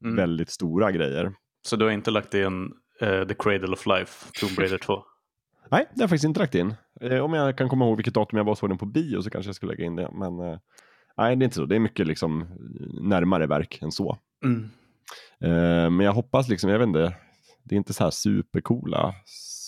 Mm. 0.04 0.16
väldigt 0.16 0.50
stora 0.50 0.92
grejer. 0.92 1.32
Så 1.62 1.76
du 1.76 1.84
har 1.84 1.92
inte 1.92 2.10
lagt 2.10 2.34
in 2.34 2.72
eh, 3.00 3.24
The 3.26 3.34
Cradle 3.34 3.72
of 3.72 3.86
Life, 3.86 4.28
Tomb 4.40 4.58
Raider 4.58 4.78
2? 4.78 5.02
Nej, 5.70 5.86
det 5.94 6.00
har 6.00 6.02
jag 6.02 6.10
faktiskt 6.10 6.24
inte 6.24 6.40
lagt 6.40 6.54
in. 6.54 6.74
Eh, 7.00 7.18
om 7.18 7.34
jag 7.34 7.58
kan 7.58 7.68
komma 7.68 7.84
ihåg 7.84 7.96
vilket 7.96 8.14
datum 8.14 8.36
jag 8.36 8.44
var 8.44 8.54
såg 8.54 8.70
den 8.70 8.78
på 8.78 8.86
bio 8.86 9.22
så 9.22 9.30
kanske 9.30 9.48
jag 9.48 9.56
skulle 9.56 9.72
lägga 9.72 9.84
in 9.84 9.96
det. 9.96 10.10
Men 10.12 10.40
eh, 10.40 10.58
nej, 11.20 11.36
det 11.36 11.42
är 11.42 11.44
inte 11.44 11.56
så. 11.56 11.64
Det 11.64 11.74
är 11.74 11.80
mycket 11.80 12.06
liksom 12.06 12.46
närmare 13.00 13.46
verk 13.46 13.82
än 13.82 13.92
så. 13.92 14.18
Mm. 14.44 14.62
Eh, 15.40 15.90
men 15.90 16.00
jag 16.00 16.12
hoppas 16.12 16.48
liksom, 16.48 16.70
jag 16.70 16.78
vet 16.78 16.88
inte, 16.88 17.16
det 17.64 17.74
är 17.74 17.76
inte 17.76 17.92
så 17.92 18.04
här 18.04 18.10
supercoola 18.10 19.14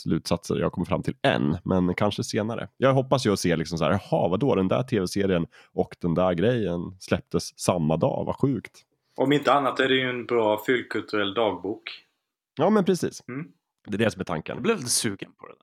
slutsatser 0.02 0.56
jag 0.56 0.72
kommer 0.72 0.84
fram 0.84 1.02
till 1.02 1.16
än, 1.22 1.56
men 1.64 1.94
kanske 1.94 2.24
senare. 2.24 2.68
Jag 2.76 2.94
hoppas 2.94 3.26
ju 3.26 3.32
att 3.32 3.38
se 3.40 3.56
liksom 3.56 3.78
så 3.78 3.84
här, 3.84 3.90
jaha, 3.90 4.28
vadå, 4.28 4.54
den 4.54 4.68
där 4.68 4.82
tv-serien 4.82 5.46
och 5.72 5.96
den 6.00 6.14
där 6.14 6.34
grejen 6.34 6.96
släpptes 7.00 7.58
samma 7.58 7.96
dag, 7.96 8.24
vad 8.26 8.36
sjukt. 8.36 8.82
Om 9.16 9.32
inte 9.32 9.52
annat 9.52 9.80
är 9.80 9.88
det 9.88 9.94
ju 9.94 10.10
en 10.10 10.26
bra 10.26 10.62
fyllkulturell 10.66 11.34
dagbok. 11.34 11.82
Ja, 12.56 12.70
men 12.70 12.84
precis. 12.84 13.28
Mm. 13.28 13.46
Det 13.88 13.94
är 13.94 13.98
det 13.98 14.10
som 14.10 14.20
är 14.20 14.22
Jag 14.22 14.26
tanken. 14.26 14.62
blev 14.62 14.76
lite 14.76 14.90
sugen 14.90 15.32
på. 15.32 15.46
Där. 15.46 15.56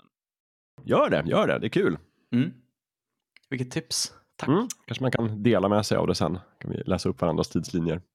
Gör 0.86 1.10
det, 1.10 1.24
gör 1.26 1.48
det, 1.48 1.60
det 1.60 1.68
är 1.68 1.70
kul. 1.70 1.98
Mm. 2.34 2.52
Vilket 3.50 3.72
tips. 3.72 4.14
Tack. 4.40 4.50
Mm. 4.50 4.68
Kanske 4.86 5.04
man 5.04 5.12
kan 5.12 5.44
dela 5.44 5.70
med 5.70 5.86
sig 5.86 5.98
av 5.98 6.08
det 6.08 6.16
sen. 6.16 6.40
Kan 6.58 6.72
vi 6.72 6.84
läsa 6.86 7.10
upp 7.10 7.22
varandras 7.22 7.50
tidslinjer. 7.50 8.02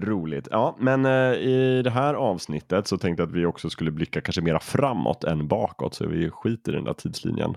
Roligt. 0.00 0.48
Ja, 0.50 0.76
men 0.78 1.06
eh, 1.06 1.32
i 1.32 1.82
det 1.84 1.90
här 1.90 2.14
avsnittet 2.14 2.86
så 2.86 2.98
tänkte 2.98 3.22
jag 3.22 3.28
att 3.28 3.34
vi 3.34 3.46
också 3.46 3.70
skulle 3.70 3.90
blicka 3.90 4.20
kanske 4.20 4.42
mera 4.42 4.60
framåt 4.60 5.24
än 5.24 5.48
bakåt. 5.48 5.94
Så 5.94 6.06
vi 6.06 6.30
skiter 6.30 6.72
i 6.72 6.74
den 6.74 6.84
där 6.84 6.92
tidslinjen. 6.92 7.56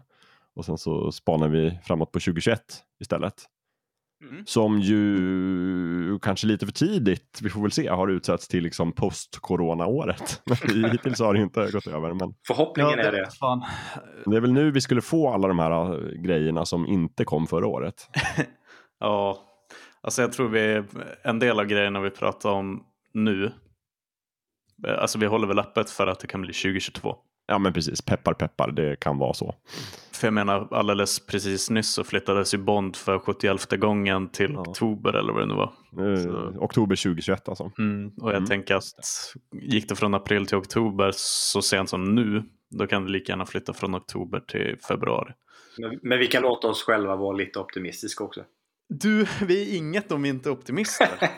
Och 0.55 0.65
sen 0.65 0.77
så 0.77 1.11
spanar 1.11 1.47
vi 1.47 1.79
framåt 1.83 2.11
på 2.11 2.19
2021 2.19 2.61
istället. 2.99 3.45
Mm. 4.21 4.45
Som 4.45 4.79
ju 4.79 6.19
kanske 6.19 6.47
lite 6.47 6.65
för 6.65 6.73
tidigt, 6.73 7.39
vi 7.43 7.49
får 7.49 7.61
väl 7.61 7.71
se, 7.71 7.87
har 7.87 8.07
utsetts 8.07 8.47
till 8.47 8.63
liksom 8.63 8.91
post-corona-året. 8.91 10.41
Hittills 10.91 11.19
har 11.19 11.33
det 11.33 11.41
inte 11.41 11.71
gått 11.71 11.87
över. 11.87 12.13
Men 12.13 12.33
Förhoppningen 12.47 12.99
är 12.99 13.11
det. 13.11 13.29
Fan. 13.39 13.65
det 14.25 14.37
är 14.37 14.41
väl 14.41 14.53
nu 14.53 14.71
vi 14.71 14.81
skulle 14.81 15.01
få 15.01 15.33
alla 15.33 15.47
de 15.47 15.59
här 15.59 15.93
äh, 15.93 16.21
grejerna 16.21 16.65
som 16.65 16.87
inte 16.87 17.25
kom 17.25 17.47
förra 17.47 17.67
året. 17.67 18.09
Ja, 18.99 19.39
alltså 20.01 20.21
jag 20.21 20.33
tror 20.33 20.49
vi, 20.49 20.83
en 21.23 21.39
del 21.39 21.59
av 21.59 21.65
grejerna 21.65 21.99
vi 21.99 22.09
pratar 22.09 22.49
om 22.49 22.83
nu, 23.13 23.51
eh, 24.87 25.01
alltså 25.01 25.19
vi 25.19 25.25
håller 25.25 25.47
väl 25.47 25.59
öppet 25.59 25.89
för 25.89 26.07
att 26.07 26.19
det 26.19 26.27
kan 26.27 26.41
bli 26.41 26.53
2022. 26.53 27.15
Ja 27.47 27.57
men 27.57 27.73
precis, 27.73 28.01
peppar 28.01 28.33
peppar, 28.33 28.71
det 28.71 28.99
kan 28.99 29.17
vara 29.17 29.33
så. 29.33 29.55
För 30.13 30.27
jag 30.27 30.33
menar, 30.33 30.67
alldeles 30.73 31.25
precis 31.25 31.69
nyss 31.69 31.93
så 31.93 32.03
flyttades 32.03 32.53
ju 32.53 32.57
Bond 32.57 32.95
för 32.95 33.19
71 33.19 33.71
gången 33.79 34.29
till 34.29 34.51
Ja. 34.53 34.59
oktober 34.61 35.13
eller 35.13 35.33
vad 35.33 35.41
det 35.41 35.45
nu 35.47 35.53
var. 35.55 35.73
Eh, 36.13 36.17
Så- 36.23 36.57
oktober 36.59 36.95
2021 36.95 37.49
alltså. 37.49 37.71
Mm, 37.77 38.07
och 38.21 38.29
jag 38.29 38.35
Mm, 38.37 38.45
tänker 38.47 38.75
att 38.75 38.83
gick 39.61 39.89
det 39.89 39.95
från 39.95 40.13
april 40.13 40.45
till 40.45 40.57
oktober 40.57 41.11
så 41.15 41.61
sent 41.61 41.89
som 41.89 42.15
nu, 42.15 42.43
då 42.69 42.87
kan 42.87 43.05
det 43.05 43.11
lika 43.11 43.31
gärna 43.31 43.45
flytta 43.45 43.73
från 43.73 43.95
oktober 43.95 44.39
till 44.39 44.77
februari. 44.87 45.33
Men, 45.77 45.99
men 46.03 46.19
vi 46.19 46.27
kan 46.27 46.41
låta 46.43 46.67
oss 46.67 46.83
själva 46.83 47.15
vara 47.15 47.35
lite 47.37 47.59
optimistiska 47.59 48.23
också. 48.23 48.43
Du, 48.89 49.27
vi 49.47 49.71
är 49.71 49.77
inget 49.77 50.11
om 50.11 50.25
inte 50.25 50.49
optimister. 50.49 51.09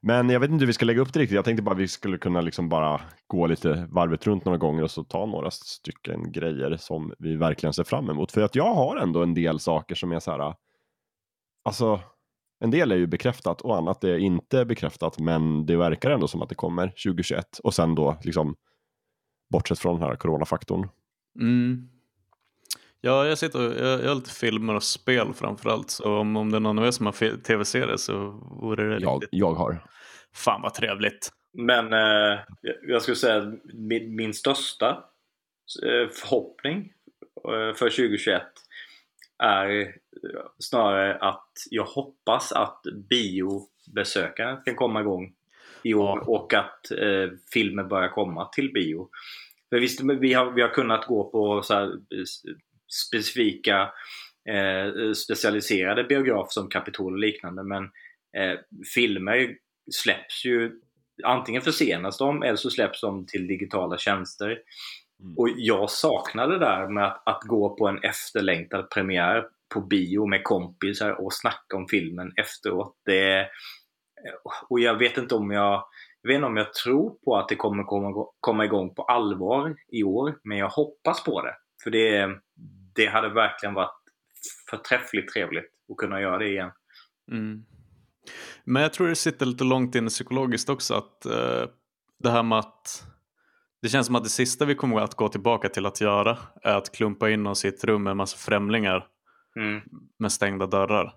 Men 0.00 0.30
jag 0.30 0.40
vet 0.40 0.50
inte 0.50 0.62
hur 0.62 0.66
vi 0.66 0.72
ska 0.72 0.84
lägga 0.84 1.00
upp 1.00 1.12
det 1.12 1.20
riktigt. 1.20 1.36
Jag 1.36 1.44
tänkte 1.44 1.62
bara 1.62 1.74
vi 1.74 1.88
skulle 1.88 2.18
kunna 2.18 2.40
liksom 2.40 2.68
bara 2.68 3.00
gå 3.26 3.46
lite 3.46 3.88
varvet 3.90 4.26
runt 4.26 4.44
några 4.44 4.58
gånger 4.58 4.82
och 4.82 4.90
så 4.90 5.04
ta 5.04 5.26
några 5.26 5.50
stycken 5.50 6.32
grejer 6.32 6.76
som 6.76 7.12
vi 7.18 7.36
verkligen 7.36 7.72
ser 7.72 7.84
fram 7.84 8.10
emot. 8.10 8.32
För 8.32 8.40
att 8.40 8.54
jag 8.54 8.74
har 8.74 8.96
ändå 8.96 9.22
en 9.22 9.34
del 9.34 9.60
saker 9.60 9.94
som 9.94 10.12
är 10.12 10.20
så 10.20 10.30
här. 10.30 10.54
Alltså, 11.64 12.00
en 12.60 12.70
del 12.70 12.92
är 12.92 12.96
ju 12.96 13.06
bekräftat 13.06 13.60
och 13.60 13.76
annat 13.76 14.04
är 14.04 14.18
inte 14.18 14.64
bekräftat. 14.64 15.18
Men 15.18 15.66
det 15.66 15.76
verkar 15.76 16.10
ändå 16.10 16.28
som 16.28 16.42
att 16.42 16.48
det 16.48 16.54
kommer 16.54 16.88
2021 16.88 17.58
och 17.58 17.74
sen 17.74 17.94
då 17.94 18.18
liksom 18.22 18.56
bortsett 19.52 19.78
från 19.78 20.00
den 20.00 20.08
här 20.08 20.16
coronafaktorn. 20.16 20.88
Mm. 21.40 21.88
Ja, 23.06 23.26
jag 23.26 23.38
sitter 23.38 23.66
och, 23.68 23.86
jag, 23.86 24.00
jag 24.04 24.08
har 24.08 24.14
lite 24.14 24.30
filmer 24.30 24.74
och 24.74 24.82
spel 24.82 25.34
framförallt. 25.34 25.90
Så 25.90 26.16
om, 26.16 26.36
om 26.36 26.50
det 26.50 26.58
är 26.58 26.60
någon 26.60 26.78
av 26.78 26.86
er 26.86 26.90
som 26.90 27.06
har 27.06 27.36
tv-serier 27.42 27.96
så 27.96 28.16
vore 28.60 28.84
det 28.88 28.98
Jag, 29.00 29.14
riktigt. 29.14 29.28
jag 29.32 29.54
har. 29.54 29.78
Fan 30.34 30.62
vad 30.62 30.74
trevligt. 30.74 31.28
Men 31.58 31.92
eh, 31.92 32.38
jag- 32.82 33.02
skulle 33.02 33.16
säga 33.16 33.36
att 33.36 33.48
min, 33.74 34.16
min 34.16 34.34
största 34.34 34.88
eh, 35.82 36.08
förhoppning 36.08 36.92
eh, 37.48 37.74
för 37.74 37.90
2021 37.90 38.42
är 39.42 39.80
eh, 39.80 39.86
snarare 40.58 41.14
att 41.16 41.52
jag 41.70 41.84
hoppas 41.84 42.52
att 42.52 42.82
biobesökaren 43.10 44.58
kan 44.64 44.74
komma 44.74 45.00
igång 45.00 45.32
i 45.82 45.94
år 45.94 46.18
Ja. 46.18 46.24
och 46.26 46.54
att 46.54 46.90
eh, 46.90 47.28
filmer 47.52 47.84
börjar 47.84 48.08
komma 48.08 48.48
till 48.48 48.72
bio. 48.72 49.08
För 49.70 49.80
visst, 49.80 50.00
vi 50.20 50.32
har, 50.34 50.50
vi 50.52 50.62
har 50.62 50.68
kunnat 50.68 51.06
gå 51.06 51.30
på 51.30 51.62
så 51.62 51.74
här, 51.74 51.92
specifika 52.88 53.90
eh, 54.48 55.12
specialiserade 55.12 56.04
biografer 56.04 56.50
som 56.50 56.68
Kapitol 56.68 57.12
och 57.12 57.18
liknande 57.18 57.62
men 57.62 57.82
eh, 58.36 58.58
filmer 58.94 59.56
släpps 59.90 60.44
ju 60.44 60.80
antingen 61.24 61.62
försenas 61.62 62.18
de 62.18 62.42
eller 62.42 62.56
så 62.56 62.70
släpps 62.70 63.00
de 63.00 63.26
till 63.26 63.46
digitala 63.46 63.98
tjänster. 63.98 64.58
Mm. 65.20 65.34
Och 65.36 65.48
jag 65.56 65.90
saknar 65.90 66.48
det 66.48 66.58
där 66.58 66.88
med 66.88 67.06
att, 67.06 67.22
att 67.28 67.42
gå 67.42 67.76
på 67.76 67.88
en 67.88 68.02
efterlängtad 68.02 68.90
premiär 68.90 69.44
på 69.74 69.80
bio 69.80 70.26
med 70.26 70.44
kompisar 70.44 71.10
och 71.10 71.34
snacka 71.34 71.76
om 71.76 71.86
filmen 71.88 72.32
efteråt. 72.36 72.94
Det, 73.04 73.48
och 74.68 74.80
jag 74.80 74.98
vet 74.98 75.18
inte 75.18 75.34
om 75.34 75.50
jag 75.50 75.84
jag 76.26 76.28
vet 76.28 76.36
inte 76.36 76.46
om 76.46 76.56
jag 76.56 76.74
tror 76.74 77.18
på 77.24 77.36
att 77.36 77.48
det 77.48 77.56
kommer 77.56 77.84
komma, 77.84 78.26
komma 78.40 78.64
igång 78.64 78.94
på 78.94 79.02
allvar 79.02 79.76
i 79.92 80.02
år, 80.02 80.38
men 80.44 80.58
jag 80.58 80.68
hoppas 80.68 81.24
på 81.24 81.42
det. 81.42 81.54
För 81.82 81.90
det, 81.90 82.30
det 82.96 83.06
hade 83.06 83.28
verkligen 83.28 83.74
varit 83.74 84.02
förträffligt 84.70 85.32
trevligt 85.32 85.70
att 85.90 85.96
kunna 85.96 86.20
göra 86.20 86.38
det 86.38 86.48
igen. 86.48 86.70
Mm. 87.32 87.64
Men 88.64 88.82
jag 88.82 88.92
tror 88.92 89.08
det 89.08 89.14
sitter 89.14 89.46
lite 89.46 89.64
långt 89.64 89.94
inne 89.94 90.08
psykologiskt 90.08 90.68
också 90.68 90.94
att 90.94 91.26
eh, 91.26 91.64
det 92.18 92.30
här 92.30 92.42
med 92.42 92.58
att 92.58 93.06
det 93.82 93.88
känns 93.88 94.06
som 94.06 94.16
att 94.16 94.24
det 94.24 94.30
sista 94.30 94.64
vi 94.64 94.74
kommer 94.74 95.00
att 95.00 95.14
gå 95.14 95.28
tillbaka 95.28 95.68
till 95.68 95.86
att 95.86 96.00
göra 96.00 96.38
är 96.62 96.74
att 96.74 96.94
klumpa 96.94 97.30
in 97.30 97.46
oss 97.46 97.64
i 97.64 97.68
ett 97.68 97.84
rum 97.84 98.02
med 98.02 98.10
en 98.10 98.16
massa 98.16 98.36
främlingar 98.36 99.08
Mm. 99.56 99.80
med 100.18 100.32
stängda 100.32 100.66
dörrar. 100.66 101.14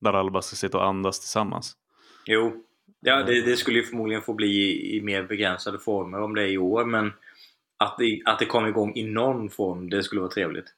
Där 0.00 0.12
alla 0.12 0.30
bara 0.30 0.42
ska 0.42 0.56
sitta 0.56 0.78
och 0.78 0.86
andas 0.86 1.20
tillsammans. 1.20 1.76
Jo, 2.26 2.64
ja, 3.00 3.22
det, 3.22 3.42
det 3.42 3.56
skulle 3.56 3.78
ju 3.78 3.84
förmodligen 3.84 4.22
få 4.22 4.34
bli 4.34 4.46
i, 4.46 4.96
i 4.96 5.00
mer 5.00 5.22
begränsade 5.22 5.78
former 5.78 6.20
om 6.20 6.34
det 6.34 6.42
är 6.42 6.46
i 6.46 6.58
år, 6.58 6.84
men 6.84 7.12
att 7.76 7.98
det, 7.98 8.22
att 8.24 8.38
det 8.38 8.46
kommer 8.46 8.68
igång 8.68 8.94
i 8.94 9.02
någon 9.02 9.50
form, 9.50 9.90
det 9.90 10.02
skulle 10.02 10.20
vara 10.20 10.30
trevligt. 10.30 10.74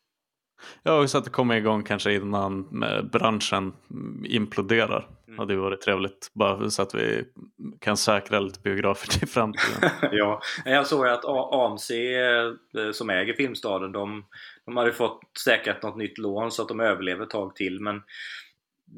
Ja, 0.83 0.99
och 0.99 1.11
så 1.11 1.19
att 1.19 1.25
det 1.25 1.31
kommer 1.31 1.57
igång 1.57 1.83
kanske 1.83 2.15
innan 2.15 2.83
eh, 2.83 3.03
branschen 3.03 3.73
imploderar. 4.25 5.09
Mm. 5.33 5.39
hade 5.39 5.53
ju 5.53 5.61
varit 5.61 5.81
trevligt. 5.81 6.31
Bara 6.35 6.71
så 6.71 6.83
att 6.83 6.95
vi 6.95 7.25
kan 7.81 7.97
säkra 7.97 8.41
lite 8.41 8.61
biografer 8.61 9.19
till 9.19 9.29
framtiden. 9.29 9.91
ja, 10.13 10.41
jag 10.65 10.87
såg 10.87 11.07
att 11.07 11.25
AMC 11.25 11.91
eh, 11.91 12.91
som 12.93 13.11
äger 13.11 13.35
Filmstaden, 13.35 13.93
de, 13.93 14.25
de 14.67 14.77
hade 14.77 14.93
fått 14.93 15.21
säkrat 15.45 15.83
något 15.83 15.97
nytt 15.97 16.19
lån 16.19 16.51
så 16.51 16.63
att 16.63 16.69
de 16.69 16.81
överlever 16.81 17.23
ett 17.23 17.31
tag 17.31 17.57
till. 17.57 17.81
Men 17.81 18.03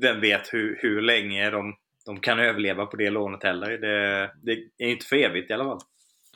vem 0.01 0.21
vet 0.21 0.53
hur, 0.53 0.79
hur 0.83 1.03
länge 1.03 1.51
de, 1.51 1.75
de 2.07 2.21
kan 2.21 2.39
överleva 2.39 2.87
på 2.87 2.97
det 2.97 3.11
lånet 3.11 3.43
heller. 3.43 3.79
Det, 3.79 4.31
det 4.43 4.85
är 4.85 4.91
inte 4.91 5.07
för 5.07 5.17
evigt 5.17 5.51
i 5.51 5.55
alla 5.55 5.65
fall. 5.65 5.81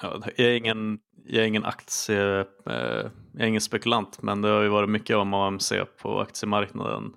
Ja, 0.02 0.22
jag, 0.36 0.46
är 0.46 0.56
ingen, 0.56 0.98
jag 1.24 1.42
är 1.42 1.48
ingen 1.48 1.64
aktie, 1.64 2.40
eh, 2.40 3.06
jag 3.32 3.42
är 3.42 3.46
ingen 3.46 3.60
spekulant 3.60 4.22
men 4.22 4.42
det 4.42 4.48
har 4.48 4.62
ju 4.62 4.68
varit 4.68 4.90
mycket 4.90 5.16
om 5.16 5.34
AMC 5.34 5.72
på 6.02 6.20
aktiemarknaden 6.20 7.12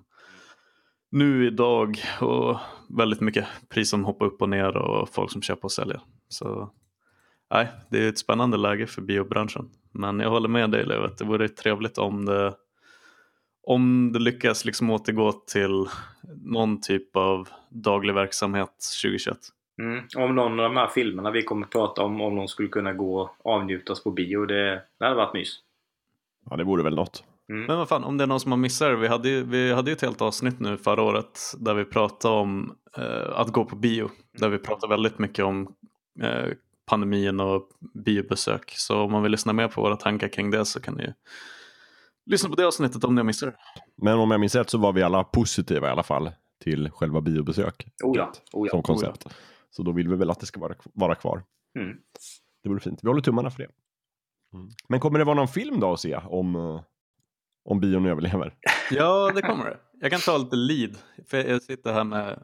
nu 1.10 1.46
idag 1.46 1.98
och 2.20 2.58
väldigt 2.98 3.20
mycket 3.20 3.46
pris 3.68 3.90
som 3.90 4.04
hoppar 4.04 4.26
upp 4.26 4.42
och 4.42 4.48
ner 4.48 4.76
och 4.76 5.08
folk 5.08 5.32
som 5.32 5.42
köper 5.42 5.64
och 5.64 5.72
säljer. 5.72 6.00
Så 6.28 6.72
nej, 7.54 7.68
det 7.90 8.04
är 8.04 8.08
ett 8.08 8.18
spännande 8.18 8.56
läge 8.56 8.86
för 8.86 9.02
biobranschen. 9.02 9.70
Men 9.92 10.20
jag 10.20 10.30
håller 10.30 10.48
med 10.48 10.70
dig 10.70 10.84
Leo 10.84 11.04
att 11.04 11.18
det 11.18 11.24
vore 11.24 11.48
trevligt 11.48 11.98
om 11.98 12.24
det 12.24 12.54
om 13.62 14.12
det 14.12 14.18
lyckas 14.18 14.64
liksom 14.64 14.90
återgå 14.90 15.32
till 15.32 15.86
någon 16.44 16.80
typ 16.80 17.16
av 17.16 17.48
daglig 17.70 18.14
verksamhet 18.14 18.74
2021. 19.02 19.38
Mm. 19.82 20.04
Om 20.16 20.34
någon 20.34 20.60
av 20.60 20.64
de 20.72 20.76
här 20.76 20.86
filmerna 20.88 21.30
vi 21.30 21.42
kommer 21.42 21.66
att 21.66 21.72
prata 21.72 22.02
om, 22.02 22.20
om 22.20 22.36
de 22.36 22.48
skulle 22.48 22.68
kunna 22.68 22.92
gå 22.92 23.20
och 23.42 23.52
avnjutas 23.54 24.02
på 24.04 24.10
bio, 24.10 24.46
det, 24.46 24.82
det 24.98 25.04
hade 25.04 25.16
varit 25.16 25.34
mys. 25.34 25.56
Ja, 26.50 26.56
det 26.56 26.64
vore 26.64 26.82
väl 26.82 26.94
något. 26.94 27.24
Mm. 27.48 27.66
Men 27.66 27.78
vad 27.78 27.88
fan, 27.88 28.04
om 28.04 28.18
det 28.18 28.24
är 28.24 28.28
någon 28.28 28.40
som 28.40 28.52
har 28.52 28.58
missat 28.58 28.88
det. 28.88 28.96
Vi 28.96 29.08
hade, 29.08 29.28
ju- 29.28 29.44
vi 29.44 29.72
hade 29.72 29.90
ju 29.90 29.92
ett 29.94 30.02
helt 30.02 30.22
avsnitt 30.22 30.60
nu 30.60 30.76
förra 30.76 31.02
året 31.02 31.40
där 31.58 31.74
vi 31.74 31.84
pratade 31.84 32.34
om 32.34 32.76
eh, 32.96 33.38
att 33.40 33.48
gå 33.52 33.64
på 33.64 33.76
bio. 33.76 34.10
Där 34.38 34.48
vi 34.48 34.58
pratade 34.58 34.90
väldigt 34.90 35.18
mycket 35.18 35.44
om 35.44 35.74
eh, 36.22 36.48
pandemin 36.86 37.40
och 37.40 37.68
biobesök. 38.04 38.72
Så 38.76 39.00
om 39.00 39.12
man 39.12 39.22
vill 39.22 39.32
lyssna 39.32 39.52
mer 39.52 39.68
på 39.68 39.82
våra 39.82 39.96
tankar 39.96 40.28
kring 40.28 40.50
det 40.50 40.64
så 40.64 40.80
kan 40.80 40.94
ni 40.94 41.12
lyssna 42.26 42.48
på 42.50 42.56
det 42.56 42.66
avsnittet 42.66 43.04
om 43.04 43.14
ni 43.14 43.18
har 43.18 43.24
missat 43.26 43.48
det. 43.48 43.56
Men 44.02 44.18
om 44.18 44.30
jag 44.30 44.40
minns 44.40 44.54
rätt 44.54 44.70
så 44.70 44.78
var 44.78 44.92
vi 44.92 45.02
alla 45.02 45.24
positiva 45.24 45.88
i 45.88 45.90
alla 45.90 46.02
fall 46.02 46.30
till 46.64 46.90
själva 46.90 47.20
biobesök 47.20 47.86
Oh 48.04 48.16
ja, 48.16 48.32
oh 48.52 48.66
ja. 48.66 48.70
som 48.70 48.82
koncept. 48.82 49.26
Så 49.76 49.82
då 49.82 49.92
vill 49.92 50.08
vi 50.08 50.16
väl 50.16 50.30
att 50.30 50.40
det 50.40 50.46
ska 50.46 50.60
vara, 50.60 50.74
vara 50.94 51.14
kvar. 51.14 51.44
Mm. 51.78 51.96
Det 52.62 52.68
vore 52.68 52.80
fint. 52.80 53.00
Vi 53.02 53.08
håller 53.08 53.22
tummarna 53.22 53.50
för 53.50 53.58
det. 53.58 53.68
Mm. 54.54 54.68
Men 54.88 55.00
kommer 55.00 55.18
det 55.18 55.24
vara 55.24 55.36
någon 55.36 55.48
film 55.48 55.80
då 55.80 55.92
att 55.92 56.00
se 56.00 56.16
om, 56.16 56.56
eh, 56.56 56.80
om 57.64 57.80
bion 57.80 58.06
överlever? 58.06 58.54
Ja, 58.90 59.32
det 59.34 59.42
kommer 59.42 59.64
det. 59.64 59.78
Jag 60.00 60.10
kan 60.10 60.20
ta 60.20 60.38
lite 60.38 60.56
lead. 60.56 60.96
För 61.26 61.38
jag 61.38 61.62
sitter 61.62 61.92
här 61.92 62.04
med 62.04 62.42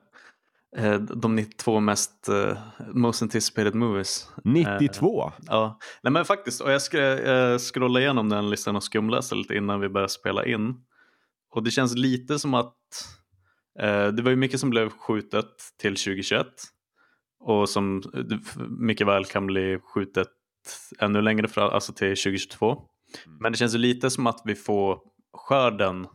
eh, 0.76 1.00
de 1.00 1.36
92 1.36 1.80
mest 1.80 2.28
eh, 2.28 2.58
most 2.94 3.22
anticipated 3.22 3.74
movies. 3.74 4.30
92? 4.44 5.32
Ja, 5.46 5.78
nej 6.02 6.12
men 6.12 6.24
faktiskt. 6.24 6.60
Och 6.60 6.72
jag, 6.72 6.82
ska, 6.82 6.98
jag 6.98 7.60
scrollade 7.60 8.04
igenom 8.04 8.28
den 8.28 8.50
listan 8.50 8.76
och 8.76 8.84
skumläste 8.84 9.34
lite 9.34 9.54
innan 9.54 9.80
vi 9.80 9.88
började 9.88 10.12
spela 10.12 10.46
in. 10.46 10.74
Och 11.50 11.62
det 11.62 11.70
känns 11.70 11.96
lite 11.96 12.38
som 12.38 12.54
att 12.54 12.74
eh, 13.80 14.06
det 14.06 14.22
var 14.22 14.30
ju 14.30 14.36
mycket 14.36 14.60
som 14.60 14.70
blev 14.70 14.90
skjutet 14.90 15.56
till 15.80 15.96
2021. 15.96 16.46
Och 17.48 17.68
som 17.68 18.00
det 18.00 18.40
mycket 18.68 19.06
väl 19.06 19.24
kan 19.24 19.46
bli 19.46 19.78
skjutet 19.94 20.28
ännu 20.98 21.22
längre 21.22 21.48
fram, 21.48 21.70
alltså 21.70 21.92
till 21.92 22.08
2022. 22.08 22.82
Men 23.40 23.52
det 23.52 23.58
känns 23.58 23.74
ju 23.74 23.78
lite 23.78 24.10
som 24.10 24.26
att 24.26 24.42
vi 24.44 24.54
får 24.54 24.98
skörden 25.32 26.06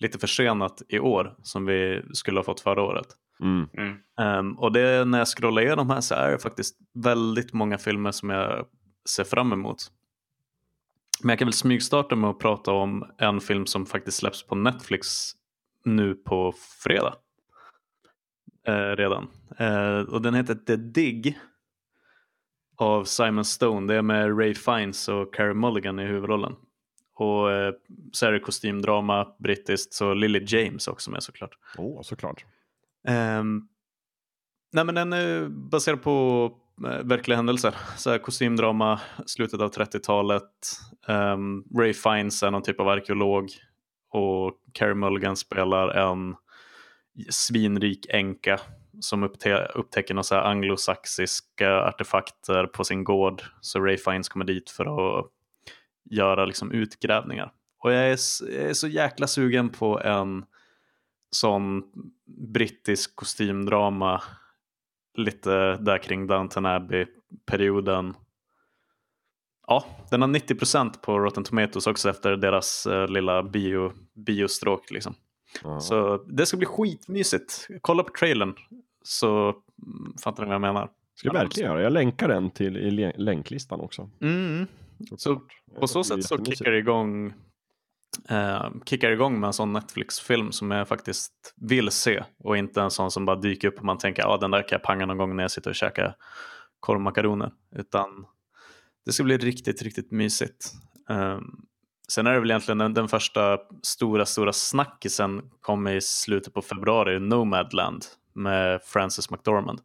lite 0.00 0.18
försenat 0.18 0.82
i 0.88 0.98
år 0.98 1.36
som 1.42 1.66
vi 1.66 2.02
skulle 2.12 2.38
ha 2.38 2.44
fått 2.44 2.60
förra 2.60 2.82
året. 2.82 3.06
Mm. 3.40 3.68
Mm. 3.72 3.96
Ehm, 4.20 4.58
och 4.58 4.72
det 4.72 5.04
när 5.04 5.18
jag 5.18 5.28
scrollar 5.28 5.62
igenom 5.62 5.90
här 5.90 6.00
så 6.00 6.14
är 6.14 6.30
det 6.30 6.38
faktiskt 6.38 6.78
väldigt 6.94 7.52
många 7.52 7.78
filmer 7.78 8.12
som 8.12 8.30
jag 8.30 8.66
ser 9.08 9.24
fram 9.24 9.52
emot. 9.52 9.78
Men 11.22 11.28
jag 11.28 11.38
kan 11.38 11.46
väl 11.46 11.52
smygstarta 11.52 12.16
med 12.16 12.30
att 12.30 12.38
prata 12.38 12.72
om 12.72 13.04
en 13.18 13.40
film 13.40 13.66
som 13.66 13.86
faktiskt 13.86 14.18
släpps 14.18 14.46
på 14.46 14.54
Netflix 14.54 15.32
nu 15.84 16.14
på 16.14 16.52
fredag. 16.84 17.14
Eh, 18.68 18.96
redan. 18.96 19.28
Eh, 19.58 20.00
och 20.00 20.22
den 20.22 20.34
heter 20.34 20.54
The 20.54 20.76
Dig 20.76 21.38
av 22.76 23.04
Simon 23.04 23.44
Stone. 23.44 23.92
Det 23.92 23.98
är 23.98 24.02
med 24.02 24.38
Ray 24.38 24.54
Fiennes 24.54 25.08
och 25.08 25.34
Carey 25.34 25.54
Mulligan 25.54 25.98
i 25.98 26.04
huvudrollen. 26.04 26.56
Och 27.14 27.52
eh, 27.52 27.72
så 28.12 28.26
är 28.26 28.32
det 28.32 28.40
kostymdrama, 28.40 29.28
brittiskt, 29.38 29.94
så 29.94 30.14
Lily 30.14 30.44
James 30.46 30.88
också 30.88 31.10
med 31.10 31.22
såklart. 31.22 31.50
Åh, 31.78 31.86
oh, 31.86 32.02
såklart. 32.02 32.44
Um, 33.08 33.68
nej 34.72 34.84
men 34.84 34.94
den 34.94 35.12
är 35.12 35.48
baserad 35.48 36.02
på 36.02 36.44
uh, 36.86 37.02
verkliga 37.04 37.36
händelser. 37.36 37.74
Så 37.96 38.10
här, 38.10 38.18
kostymdrama, 38.18 39.00
slutet 39.26 39.60
av 39.60 39.70
30-talet. 39.70 40.42
Um, 41.08 41.14
ehm, 41.16 41.64
Ray 41.78 41.94
Fiennes 41.94 42.42
är 42.42 42.50
någon 42.50 42.62
typ 42.62 42.80
av 42.80 42.88
arkeolog 42.88 43.50
och 44.10 44.52
Carey 44.72 44.94
Mulligan 44.94 45.36
spelar 45.36 45.88
en 45.88 46.36
svinrik 47.30 48.06
änka 48.08 48.60
som 49.00 49.22
upptä 49.22 49.64
upptäcker 49.74 50.14
några 50.14 50.42
anglosaxiska 50.42 51.80
artefakter 51.80 52.66
på 52.66 52.84
sin 52.84 53.04
gård. 53.04 53.42
Så 53.60 53.80
Ray 53.80 53.96
Fiennes 53.96 54.28
kommer 54.28 54.44
dit 54.44 54.70
för 54.70 55.18
att 55.18 55.26
göra 56.10 56.44
liksom 56.44 56.72
utgrävningar. 56.72 57.52
Och 57.78 57.92
jag 57.92 58.04
är, 58.04 58.18
jag 58.52 58.70
är 58.70 58.74
så 58.74 58.88
jäkla 58.88 59.26
sugen 59.26 59.68
på 59.68 60.00
en 60.00 60.44
sån 61.30 61.82
brittisk 62.52 63.16
kostymdrama 63.16 64.22
lite 65.14 65.76
där 65.76 65.98
kring 65.98 66.26
Downton 66.26 66.66
Abbey-perioden. 66.66 68.14
Ja, 69.66 69.84
den 70.10 70.22
har 70.22 70.28
90% 70.28 71.00
på 71.00 71.18
Rotten 71.18 71.44
Tomatoes 71.44 71.86
också 71.86 72.10
efter 72.10 72.36
deras 72.36 72.86
eh, 72.86 73.08
lilla 73.08 73.42
bio, 73.42 73.92
biostråk. 74.14 74.90
Liksom. 74.90 75.14
Så 75.80 76.24
det 76.26 76.46
ska 76.46 76.56
bli 76.56 76.66
skitmysigt. 76.66 77.68
Kolla 77.80 78.02
på 78.02 78.12
trailern 78.18 78.54
så 79.02 79.54
fattar 80.24 80.42
ni 80.42 80.46
vad 80.46 80.54
jag 80.54 80.60
menar. 80.60 80.90
Ska 81.14 81.28
jag 81.28 81.34
verkligen 81.34 81.70
göra. 81.70 81.82
Jag 81.82 81.92
länkar 81.92 82.28
den 82.28 82.50
till 82.50 82.76
i 82.76 83.12
länklistan 83.16 83.80
också. 83.80 84.10
Mm. 84.20 84.66
Så 85.16 85.40
på 85.80 85.86
så 85.86 86.04
sätt 86.04 86.24
så 86.24 86.44
kickar 86.44 86.70
det 86.70 86.78
igång 86.78 87.32
eh, 88.28 88.70
kickar 88.84 89.10
igång 89.10 89.40
med 89.40 89.46
en 89.46 89.52
sån 89.52 89.72
Netflix-film 89.72 90.52
som 90.52 90.70
jag 90.70 90.88
faktiskt 90.88 91.54
vill 91.56 91.90
se 91.90 92.24
och 92.38 92.56
inte 92.56 92.82
en 92.82 92.90
sån 92.90 93.10
som 93.10 93.24
bara 93.24 93.36
dyker 93.36 93.68
upp 93.68 93.78
och 93.78 93.84
man 93.84 93.98
tänker 93.98 94.22
att 94.22 94.28
ah, 94.28 94.36
den 94.36 94.50
där 94.50 94.62
kan 94.62 94.76
jag 94.76 94.82
panga 94.82 95.06
någon 95.06 95.18
gång 95.18 95.36
när 95.36 95.44
jag 95.44 95.50
sitter 95.50 95.70
och 95.70 95.76
käkar 95.76 96.16
korvmakaroner. 96.80 97.52
Utan 97.76 98.26
det 99.04 99.12
ska 99.12 99.24
bli 99.24 99.38
riktigt, 99.38 99.82
riktigt 99.82 100.10
mysigt. 100.10 100.72
Um, 101.08 101.67
sen 102.08 102.26
är 102.26 102.32
det 102.32 102.40
väl 102.40 102.50
egentligen 102.50 102.78
den, 102.78 102.94
den, 102.94 103.08
första 103.08 103.58
stora, 103.82 104.26
stora 104.26 104.52
snackisen 104.52 105.50
kom 105.60 105.88
i 105.88 106.00
slutet 106.00 106.54
på 106.54 106.62
februari, 106.62 107.20
Nomadland 107.20 108.04
med 108.32 108.82
Frances 108.82 109.30
McDormand. 109.30 109.80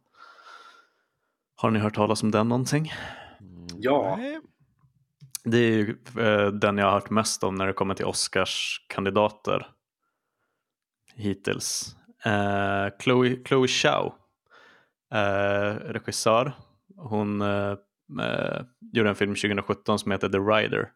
Har 1.56 1.70
ni 1.70 1.78
hört 1.78 1.94
talas 1.94 2.22
om 2.22 2.30
den 2.30 2.48
någonting? 2.48 2.92
Ja. 3.76 4.18
Det 5.44 5.58
är 5.58 5.70
ju 5.70 5.96
eh, 6.18 6.46
den 6.46 6.78
jag 6.78 6.86
har 6.86 6.92
hört 6.92 7.10
mest 7.10 7.44
om 7.44 7.54
när 7.54 7.66
det 7.66 7.72
kommer 7.72 7.94
till 7.94 8.06
Oscars-kandidater 8.06 9.66
hittills. 11.14 11.96
Eh, 12.24 12.88
Chloe, 13.00 13.36
Chloe 13.44 13.68
Zhao, 13.68 14.14
eh, 15.14 15.74
regissör. 15.74 16.52
Hon 16.96 17.40
eh, 17.40 17.76
eh 18.20 18.62
gjorde 18.92 19.08
en 19.08 19.14
film 19.14 19.34
2017 19.34 19.98
som 19.98 20.12
heter 20.12 20.28
The 20.28 20.38
Rider. 20.38 20.90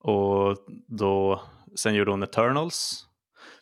Och 0.00 0.56
då, 0.86 1.42
sen 1.74 1.94
gjorde 1.94 2.10
hon 2.10 2.22
Eternals. 2.22 3.06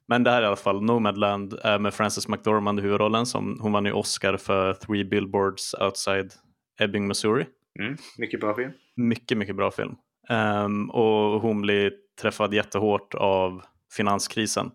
Men 0.07 0.25
det 0.25 0.31
här 0.31 0.39
är 0.39 0.43
i 0.43 0.47
alla 0.47 0.57
fall 0.57 0.83
Nomadland 0.83 1.55
är 1.63 1.79
med 1.79 1.95
Frances 1.95 2.29
McDormand 2.29 2.79
i 2.79 2.83
huvudrollen. 2.83 3.27
Som, 3.27 3.59
hon 3.61 3.73
vann 3.73 3.85
ju 3.85 3.93
Oscar 3.93 4.37
för 4.37 4.73
Three 4.73 5.05
Billboards 5.05 5.75
Outside 5.75 6.33
Ebbing, 6.81 7.09
Missouri. 7.09 7.47
Mm, 7.81 7.97
mycket 8.19 8.41
bra 8.41 8.55
film. 8.55 8.73
Mycket, 8.97 9.39
mycket 9.39 9.57
bra 9.57 9.71
film. 9.71 9.97
Um, 10.29 10.91
och 10.91 11.41
hon 11.41 11.61
blir 11.61 11.93
träffad 12.21 12.55
jättehårt 12.55 13.15
av 13.15 13.63
finanskrisen 13.97 14.71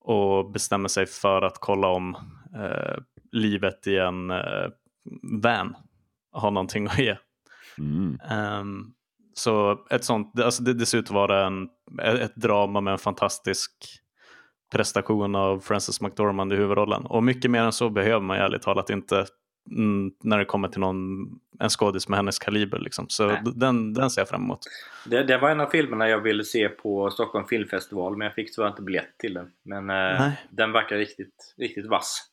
och 0.00 0.50
bestämmer 0.50 0.88
sig 0.88 1.06
för 1.06 1.42
att 1.42 1.58
kolla 1.58 1.88
om 1.88 2.16
uh, 2.56 2.98
livet 3.32 3.86
i 3.86 3.98
en 3.98 4.30
uh, 4.30 4.68
van 5.42 5.76
har 6.32 6.50
någonting 6.50 6.86
att 6.86 6.98
ge. 6.98 7.16
Mm. 7.78 8.18
Um, 8.30 8.94
så 9.34 9.86
ett 9.90 10.04
sånt, 10.04 10.40
alltså 10.40 10.62
det, 10.62 10.74
det 10.74 10.86
ser 10.86 10.98
ut 10.98 11.04
att 11.04 11.10
vara 11.10 11.46
en, 11.46 11.68
ett 12.02 12.36
drama 12.36 12.80
med 12.80 12.92
en 12.92 12.98
fantastisk 12.98 13.72
prestation 14.72 15.34
av 15.34 15.60
Frances 15.60 16.00
McDormand 16.00 16.52
i 16.52 16.56
huvudrollen. 16.56 17.06
Och 17.06 17.24
mycket 17.24 17.50
mer 17.50 17.62
än 17.62 17.72
så 17.72 17.90
behöver 17.90 18.20
man 18.20 18.36
ärligt 18.36 18.62
talat 18.62 18.90
inte 18.90 19.26
Mm, 19.70 20.10
när 20.24 20.38
det 20.38 20.44
kommer 20.44 20.68
till 20.68 20.80
någon, 20.80 21.26
en 21.60 21.70
skådis 21.70 22.08
med 22.08 22.18
hennes 22.18 22.38
kaliber. 22.38 22.78
Liksom. 22.78 23.08
Så 23.08 23.36
den, 23.54 23.94
den 23.94 24.10
ser 24.10 24.20
jag 24.20 24.28
fram 24.28 24.42
emot. 24.42 24.58
Det, 25.06 25.22
det, 25.22 25.38
var 25.38 25.50
en 25.50 25.60
av 25.60 25.66
filmerna 25.66 26.08
jag 26.08 26.20
ville 26.20 26.44
se 26.44 26.68
på 26.68 27.10
Stockholm 27.10 27.46
Filmfestival 27.46 28.16
men 28.16 28.24
jag 28.24 28.34
fick 28.34 28.54
tyvärr 28.54 28.68
inte 28.68 28.82
biljett 28.82 29.18
till 29.18 29.34
den. 29.34 29.46
Men 29.64 29.90
eh, 29.90 30.30
den 30.50 30.72
verkar 30.72 30.96
riktigt, 30.96 31.54
riktigt 31.58 31.86
vass. 31.86 32.26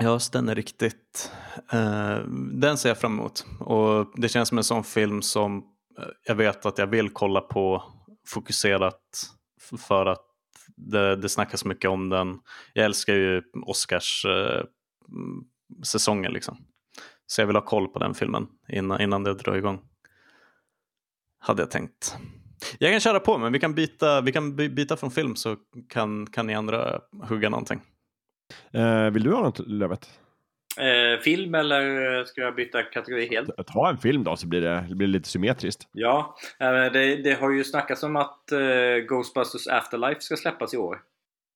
Ja, 0.00 0.18
den 0.32 0.48
är 0.48 0.54
riktigt... 0.54 1.32
Eh, 1.72 2.18
den 2.52 2.78
ser 2.78 2.88
jag 2.88 2.98
fram 2.98 3.12
emot. 3.12 3.46
Och 3.60 4.12
det 4.16 4.28
känns 4.28 4.48
som 4.48 4.58
en 4.58 4.64
sån 4.64 4.84
film 4.84 5.22
som 5.22 5.64
jag 6.26 6.34
vet 6.34 6.66
att 6.66 6.78
jag 6.78 6.86
vill 6.86 7.10
kolla 7.10 7.40
på 7.40 7.82
fokuserat 8.28 9.00
för 9.78 10.06
att 10.06 10.22
det, 10.76 11.16
det 11.16 11.28
snackas 11.28 11.64
mycket 11.64 11.90
om 11.90 12.08
den. 12.08 12.38
Jag 12.72 12.84
älskar 12.84 13.14
ju 13.14 13.42
Oscars 13.66 14.24
eh, 14.24 14.64
säsongen. 15.84 16.32
Liksom. 16.32 16.56
Så 17.26 17.40
jag 17.40 17.46
vill 17.46 17.56
ha 17.56 17.62
koll 17.62 17.88
på 17.88 17.98
den 17.98 18.14
filmen 18.14 18.46
innan, 18.68 19.00
innan 19.00 19.24
det 19.24 19.34
drar 19.34 19.54
igång. 19.54 19.80
Hade 21.38 21.62
jag 21.62 21.70
tänkt. 21.70 22.16
Jag 22.78 22.92
kan 22.92 23.00
köra 23.00 23.20
på 23.20 23.38
men 23.38 23.52
vi 23.52 23.60
kan 23.60 23.74
byta, 23.74 24.20
vi 24.20 24.32
kan 24.32 24.56
byta 24.56 24.96
från 24.96 25.10
film 25.10 25.36
så 25.36 25.56
kan, 25.88 26.26
kan 26.26 26.46
ni 26.46 26.54
andra 26.54 27.00
hugga 27.22 27.48
någonting. 27.48 27.80
Eh, 28.70 29.10
vill 29.10 29.22
du 29.22 29.32
ha 29.32 29.42
något 29.42 29.58
Lövet? 29.58 30.10
Eh, 30.78 31.20
film 31.20 31.54
eller 31.54 32.24
ska 32.24 32.40
jag 32.40 32.54
byta 32.54 32.82
kategori 32.82 33.28
helt? 33.28 33.66
Ta 33.66 33.88
en 33.88 33.98
film 33.98 34.24
då 34.24 34.36
så 34.36 34.46
blir 34.46 34.60
det, 34.60 34.84
det 34.88 34.94
blir 34.94 35.08
lite 35.08 35.28
symmetriskt. 35.28 35.88
Ja, 35.92 36.36
eh, 36.60 36.92
det, 36.92 37.16
det, 37.16 37.40
har 37.40 37.50
ju 37.50 37.64
snackats 37.64 38.02
om 38.02 38.16
att 38.16 38.52
eh, 38.52 38.96
Ghostbusters 39.08 39.66
Afterlife 39.68 40.20
ska 40.20 40.36
släppas 40.36 40.74
i 40.74 40.76
år. 40.76 41.00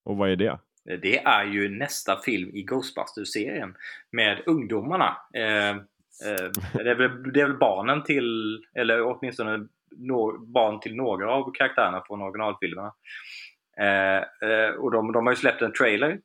Och 0.04 0.16
vad 0.16 0.30
är 0.30 0.36
det? 0.36 0.58
Det 0.84 1.18
är 1.18 1.44
ju 1.44 1.68
nästa 1.68 2.16
film 2.16 2.50
i 2.54 2.62
Ghostbusters-serien 2.62 3.74
med 4.12 4.42
ungdomarna. 4.46 5.16
Eh, 5.34 5.70
eh, 5.70 6.50
det, 6.74 6.90
är 6.90 6.94
väl, 6.94 7.32
det 7.32 7.40
är 7.40 7.46
väl 7.46 7.58
barnen 7.58 8.04
till, 8.04 8.60
eller 8.74 9.02
åtminstone 9.02 9.66
no, 9.96 10.38
barn 10.46 10.80
till 10.80 10.96
några 10.96 11.32
av 11.32 11.52
karaktärerna 11.52 12.02
från 12.06 12.22
originalfilmerna. 12.22 12.92
Eh, 13.80 14.48
eh 14.50 14.70
och 14.70 14.90
de, 14.90 15.12
de 15.12 15.26
har 15.26 15.32
ju 15.32 15.36
släppt 15.36 15.62
en 15.62 15.72
trailer 15.72 16.10
eh, 16.10 16.18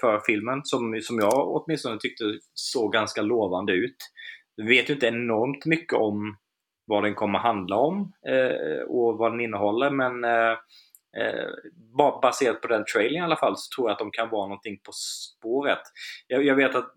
för 0.00 0.20
filmen 0.26 0.60
som, 0.64 1.00
som 1.02 1.18
jag 1.18 1.48
åtminstone 1.48 1.98
tyckte 2.00 2.24
såg 2.54 2.92
ganska 2.92 3.22
lovande 3.22 3.72
ut. 3.72 3.96
Vi 4.56 4.76
vet 4.76 4.90
ju 4.90 4.94
inte 4.94 5.06
enormt 5.06 5.66
mycket 5.66 5.98
om 5.98 6.36
vad 6.86 7.04
den 7.04 7.14
kommer 7.14 7.38
handla 7.38 7.76
om 7.76 8.12
eh, 8.28 8.82
och 8.82 9.18
vad 9.18 9.32
den 9.32 9.40
innehåller 9.40 9.90
men 9.90 10.24
Eh, 11.16 11.48
baserat 12.22 12.60
på 12.60 12.68
den 12.68 12.84
trailern 12.94 13.22
i 13.22 13.24
alla 13.24 13.36
fall 13.36 13.56
så 13.56 13.76
tror 13.76 13.88
jag 13.88 13.92
att 13.92 13.98
de 13.98 14.10
kan 14.10 14.30
vara 14.30 14.46
någonting 14.46 14.80
på 14.84 14.92
spåret. 14.92 15.82
Jag, 16.26 16.44
jag 16.44 16.54
vet 16.54 16.74
att 16.74 16.94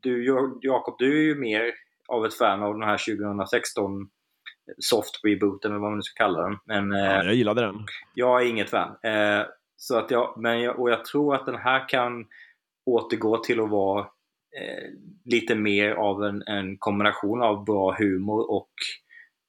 du 0.00 0.24
Jakob, 0.60 0.94
du 0.98 1.18
är 1.18 1.22
ju 1.22 1.34
mer 1.34 1.72
av 2.08 2.26
ett 2.26 2.34
fan 2.34 2.62
av 2.62 2.72
den 2.74 2.88
här 2.88 3.16
2016 3.16 4.08
soft 4.78 5.20
rebooten 5.24 5.70
eller 5.70 5.80
vad 5.80 5.90
man 5.90 5.98
nu 5.98 6.02
ska 6.02 6.24
kalla 6.24 6.42
den. 6.42 6.58
Men, 6.64 6.90
ja, 6.90 7.20
eh, 7.20 7.26
jag 7.26 7.34
gillade 7.34 7.60
den. 7.60 7.86
Jag 8.14 8.42
är 8.42 8.46
inget 8.46 8.70
fan. 8.70 8.96
Så 9.76 9.98
att 9.98 10.10
jag, 10.10 10.34
men 10.36 10.60
jag, 10.60 10.80
och 10.80 10.90
jag 10.90 11.04
tror 11.04 11.34
att 11.34 11.46
den 11.46 11.58
här 11.58 11.88
kan 11.88 12.26
återgå 12.86 13.38
till 13.38 13.60
att 13.60 13.70
vara 13.70 14.00
eh, 14.00 14.90
lite 15.24 15.54
mer 15.54 15.90
av 15.90 16.24
en, 16.24 16.42
en, 16.42 16.78
kombination 16.78 17.42
av 17.42 17.64
bra 17.64 17.96
humor 17.98 18.50
och 18.50 18.70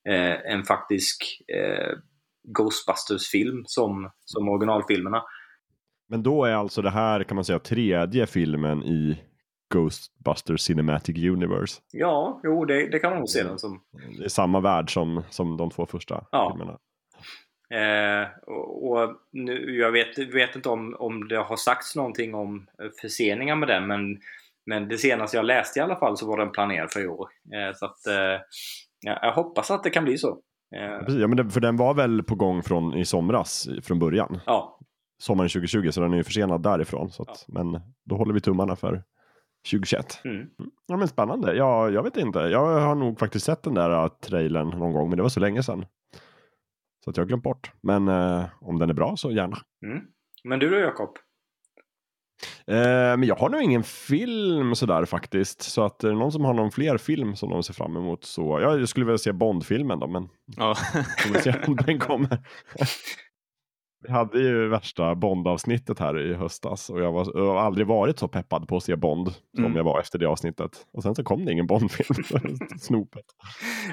eh, 0.09 0.51
en 0.51 0.63
faktisk 0.63 1.41
eh, 1.47 1.97
Ghostbusters-film 2.47 3.63
som, 3.65 4.11
som 4.25 4.49
originalfilmerna. 4.49 5.23
Men 6.09 6.23
då 6.23 6.45
är 6.45 6.53
alltså 6.53 6.81
det 6.81 6.89
här 6.89 7.23
kan 7.23 7.35
man 7.35 7.45
säga 7.45 7.59
tredje 7.59 8.27
filmen 8.27 8.83
i 8.83 9.17
Ghostbusters 9.73 10.61
Cinematic 10.61 11.17
Universe. 11.17 11.81
Ja, 11.91 12.39
jo 12.43 12.65
det, 12.65 12.89
det 12.89 12.99
kan 12.99 13.09
man 13.09 13.19
nog 13.19 13.29
se 13.29 13.43
den 13.43 13.59
som. 13.59 13.81
Det 14.17 14.25
är 14.25 14.29
samma 14.29 14.59
värld 14.59 14.93
som, 14.93 15.23
som 15.29 15.57
de 15.57 15.69
två 15.69 15.85
första 15.85 16.25
ja. 16.31 16.51
filmerna. 16.51 16.79
Eh, 17.69 18.27
och, 18.47 18.91
och 18.91 19.15
nu, 19.31 19.77
jag 19.77 19.91
vet, 19.91 20.17
vet 20.17 20.55
inte 20.55 20.69
om, 20.69 20.95
om 20.99 21.27
det 21.27 21.37
har 21.37 21.55
sagts 21.55 21.95
någonting 21.95 22.35
om 22.35 22.67
förseningar 23.01 23.55
med 23.55 23.67
den 23.67 23.87
men, 23.87 24.17
men 24.65 24.87
det 24.87 24.97
senaste 24.97 25.37
jag 25.37 25.45
läste 25.45 25.79
i 25.79 25.81
alla 25.81 25.95
fall 25.95 26.17
så 26.17 26.27
var 26.27 26.37
den 26.37 26.51
planerad 26.51 26.91
för 26.91 27.03
i 27.03 27.07
år. 27.07 27.29
Eh, 27.53 27.75
så 27.75 27.85
att, 27.85 28.07
eh, 28.07 28.41
jag 29.01 29.33
hoppas 29.33 29.71
att 29.71 29.83
det 29.83 29.89
kan 29.89 30.03
bli 30.03 30.17
så. 30.17 30.39
Ja, 31.07 31.27
men 31.27 31.49
för 31.49 31.59
den 31.59 31.77
var 31.77 31.93
väl 31.93 32.23
på 32.23 32.35
gång 32.35 32.63
från 32.63 32.93
i 32.93 33.05
somras 33.05 33.67
från 33.83 33.99
början? 33.99 34.39
Ja. 34.45 34.79
sommaren 35.21 35.49
2020 35.49 35.91
så 35.91 36.01
den 36.01 36.13
är 36.13 36.17
ju 36.17 36.23
försenad 36.23 36.63
därifrån. 36.63 37.11
Så 37.11 37.23
att, 37.23 37.45
Men 37.47 37.81
då 38.05 38.15
håller 38.15 38.33
vi 38.33 38.41
tummarna 38.41 38.75
för 38.75 39.03
2021. 39.71 40.21
Mm. 40.25 40.47
Ja 40.87 40.97
men 40.97 41.07
spännande. 41.07 41.55
Ja, 41.55 41.89
jag 41.89 42.03
vet 42.03 42.17
inte. 42.17 42.39
Jag 42.39 42.79
har 42.79 42.95
nog 42.95 43.19
faktiskt 43.19 43.45
sett 43.45 43.63
den 43.63 43.73
där 43.73 44.03
uh, 44.03 44.07
trailern 44.07 44.69
någon 44.69 44.93
gång 44.93 45.09
men 45.09 45.17
det 45.17 45.23
var 45.23 45.29
så 45.29 45.39
länge 45.39 45.63
sedan. 45.63 45.85
Så 47.05 47.09
att 47.09 47.17
jag 47.17 47.23
har 47.23 47.27
glömt 47.27 47.43
bort. 47.43 47.71
Men 47.81 48.07
eh, 48.07 48.43
om 48.61 48.79
den 48.79 48.89
är 48.89 48.93
bra 48.93 49.15
så 49.17 49.31
gärna. 49.31 49.57
Mm. 49.85 50.03
Men 50.43 50.59
du 50.59 50.69
då 50.69 50.75
Jakob? 50.77 51.09
Eh, 52.67 52.75
men 53.17 53.23
jag 53.23 53.35
har 53.35 53.49
nog 53.49 53.61
ingen 53.61 53.83
film 53.83 54.75
sådär 54.75 55.05
faktiskt. 55.05 55.61
Så 55.61 55.83
att 55.85 56.03
är 56.03 56.07
det 56.09 56.15
någon 56.15 56.31
som 56.31 56.45
har 56.45 56.53
någon 56.53 56.71
fler 56.71 56.97
film 56.97 57.35
som 57.35 57.49
de 57.49 57.63
ser 57.63 57.73
fram 57.73 57.97
emot 57.97 58.23
så. 58.23 58.59
Ja, 58.61 58.77
jag 58.77 58.89
skulle 58.89 59.05
vilja 59.05 59.17
se 59.17 59.31
Bond-filmen 59.33 59.99
då 59.99 60.07
men 60.07 60.29
Ja. 60.57 60.75
får 61.19 61.33
vi 61.33 61.39
se 61.41 61.53
om 61.67 61.75
den 61.75 61.99
kommer. 61.99 62.37
Vi 64.07 64.11
hade 64.13 64.39
ju 64.39 64.67
värsta 64.67 65.15
Bond-avsnittet 65.15 65.99
här 65.99 66.19
i 66.19 66.33
höstas 66.33 66.89
och 66.89 66.99
jag, 67.01 67.11
var, 67.11 67.31
jag 67.33 67.45
har 67.53 67.57
aldrig 67.61 67.87
varit 67.87 68.19
så 68.19 68.27
peppad 68.27 68.67
på 68.67 68.77
att 68.77 68.83
se 68.83 68.95
Bond 68.95 69.27
som 69.55 69.65
Mm. 69.65 69.77
jag 69.77 69.83
var 69.83 69.99
efter 69.99 70.19
det 70.19 70.25
avsnittet. 70.25 70.71
Och 70.93 71.03
sen 71.03 71.15
så 71.15 71.23
kom 71.23 71.45
det 71.45 71.51
ingen 71.51 71.67
Bond-film. 71.67 72.25
Snopet. 72.79 73.25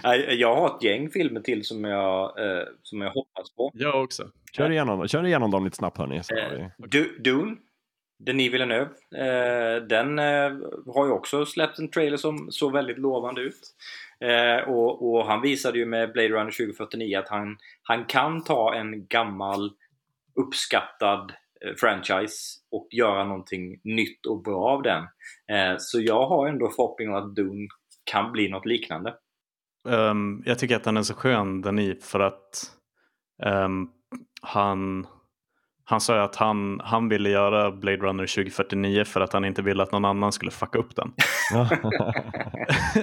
Nej, 0.04 0.34
Jag 0.40 0.56
har 0.56 0.66
ett 0.76 0.82
gäng 0.82 1.10
filmer 1.10 1.40
till 1.40 1.64
som 1.64 1.84
jag, 1.84 2.38
eh, 2.40 2.62
som 2.82 3.00
jag 3.00 3.10
hoppas 3.10 3.54
på. 3.56 3.70
jag 3.74 4.02
också. 4.04 4.22
Kör 4.56 4.70
igenom, 4.70 5.08
kör 5.08 5.26
igenom 5.26 5.50
dem 5.50 5.64
lite 5.64 5.76
snabbt 5.76 5.98
hörni. 5.98 6.16
Eh, 6.16 6.22
vi... 6.78 6.88
Du, 6.88 7.18
Dune, 7.24 7.56
Denis 8.18 8.52
Villeneuve, 8.52 8.90
eh, 9.16 9.82
den 9.88 10.18
eh, 10.18 10.52
har 10.94 11.06
ju 11.06 11.12
också 11.12 11.46
släppt 11.46 11.78
en 11.78 11.90
trailer 11.90 12.16
som 12.16 12.46
såg 12.50 12.72
väldigt 12.72 12.98
lovande 12.98 13.40
ut. 13.40 13.60
Eh, 14.20 14.68
och, 14.68 15.12
och 15.14 15.26
han 15.26 15.40
visade 15.42 15.78
ju 15.78 15.86
med 15.86 16.12
Blade 16.12 16.28
Runner 16.28 16.66
2049 16.66 17.18
att 17.18 17.28
han, 17.28 17.56
han 17.82 18.04
kan 18.04 18.44
ta 18.44 18.74
en 18.74 19.06
gammal 19.06 19.70
uppskattad 20.34 21.30
eh, 21.64 21.74
franchise 21.80 22.36
och 22.70 22.88
göra 22.90 23.24
någonting 23.24 23.80
nytt 23.84 24.26
och 24.26 24.42
bra 24.42 24.64
av 24.68 24.82
den. 24.82 25.02
Eh, 25.52 25.74
så 25.78 26.00
jag 26.00 26.26
har 26.28 26.48
ändå 26.48 26.70
förhoppning 26.70 27.08
om 27.08 27.14
att 27.14 27.34
Dune 27.36 27.68
kan 28.04 28.32
bli 28.32 28.48
något 28.48 28.66
liknande. 28.66 29.14
Ehm, 29.88 30.42
jag 30.46 30.58
tycker 30.58 30.76
att 30.76 30.84
den 30.84 30.96
är 30.96 31.02
så 31.02 31.14
skön, 31.14 31.60
den 31.62 31.78
i, 31.78 31.94
för 32.02 32.20
att 32.20 32.70
ehm, 33.44 33.88
han, 34.42 35.06
han 35.84 36.00
sa 36.00 36.14
ju 36.14 36.20
att 36.22 36.36
han, 36.36 36.80
han 36.84 37.08
ville 37.08 37.30
göra 37.30 37.70
Blade 37.72 37.96
Runner 37.96 38.26
2049 38.26 39.04
för 39.04 39.20
att 39.20 39.32
han 39.32 39.44
inte 39.44 39.62
ville 39.62 39.82
att 39.82 39.92
någon 39.92 40.04
annan 40.04 40.32
skulle 40.32 40.50
fucka 40.50 40.78
upp 40.78 40.96
den. 40.96 41.08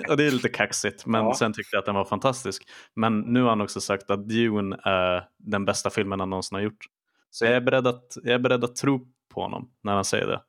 och 0.10 0.18
det 0.18 0.24
är 0.28 0.32
lite 0.32 0.50
kaxigt, 0.50 1.06
men 1.06 1.26
Ja. 1.26 1.34
sen 1.34 1.54
tyckte 1.54 1.76
jag 1.76 1.80
att 1.80 1.86
den 1.86 1.96
var 1.96 2.06
fantastisk. 2.06 2.64
Men 2.96 3.20
nu 3.20 3.42
har 3.42 3.50
han 3.50 3.62
också 3.62 3.82
sagt 3.82 4.12
att 4.12 4.30
Dune 4.30 4.78
är 4.84 5.24
den 5.38 5.66
bästa 5.66 5.90
filmen 5.90 6.20
han 6.20 6.30
någonsin 6.30 6.56
har 6.56 6.62
gjort. 6.64 6.86
Så 7.32 7.46
jag 7.46 7.54
är 7.54 7.62
beredd 7.62 7.88
att, 7.88 8.18
jag 8.24 8.34
är 8.34 8.40
beredd 8.40 8.64
att 8.64 8.76
tro 8.76 9.08
på 9.34 9.42
honom 9.42 9.70
när 9.84 9.94
han 9.96 10.06
säger 10.06 10.28
det. 10.28 10.42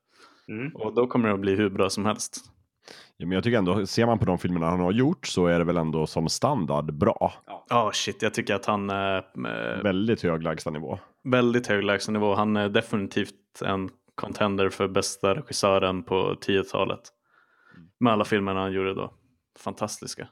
Mm. 0.48 0.76
Och 0.76 0.94
då 0.94 1.06
kommer 1.06 1.28
det 1.28 1.34
att 1.34 1.40
bli 1.40 1.54
hur 1.56 1.70
bra 1.70 1.90
som 1.90 2.04
helst. 2.04 2.36
ja, 3.16 3.26
men 3.26 3.34
jag 3.34 3.44
tycker 3.44 3.58
ändå, 3.58 3.86
ser 3.86 4.06
man 4.06 4.18
på 4.18 4.24
de 4.24 4.38
filmerna 4.38 4.70
han 4.70 4.80
har 4.80 4.92
gjort 4.92 5.26
så 5.26 5.46
är 5.46 5.58
det 5.58 5.64
väl 5.64 5.76
ändå 5.76 6.06
som 6.06 6.28
standard 6.28 6.94
bra. 6.94 7.32
Ja, 7.68 7.90
shit, 7.94 8.22
jag 8.22 8.34
tycker 8.34 8.54
att 8.54 8.66
han 8.66 8.90
är 8.90 9.16
eh, 9.18 9.82
Väldigt 9.82 10.22
hög 10.22 10.42
lägstanivå. 10.42 10.98
väldigt 11.24 11.66
hög 11.66 11.84
lägstanivå. 11.84 12.34
Han 12.34 12.56
är 12.56 12.68
definitivt 12.68 13.62
en 13.64 13.90
contender 14.14 14.68
för 14.68 14.88
bästa 14.88 15.34
regissören 15.34 16.02
på 16.02 16.34
10-talet. 16.46 17.00
Med 18.00 18.12
alla 18.12 18.24
filmerna 18.24 18.60
han 18.60 18.72
gjorde 18.72 18.94
då. 18.94 19.14
Fantastiska. 19.58 20.28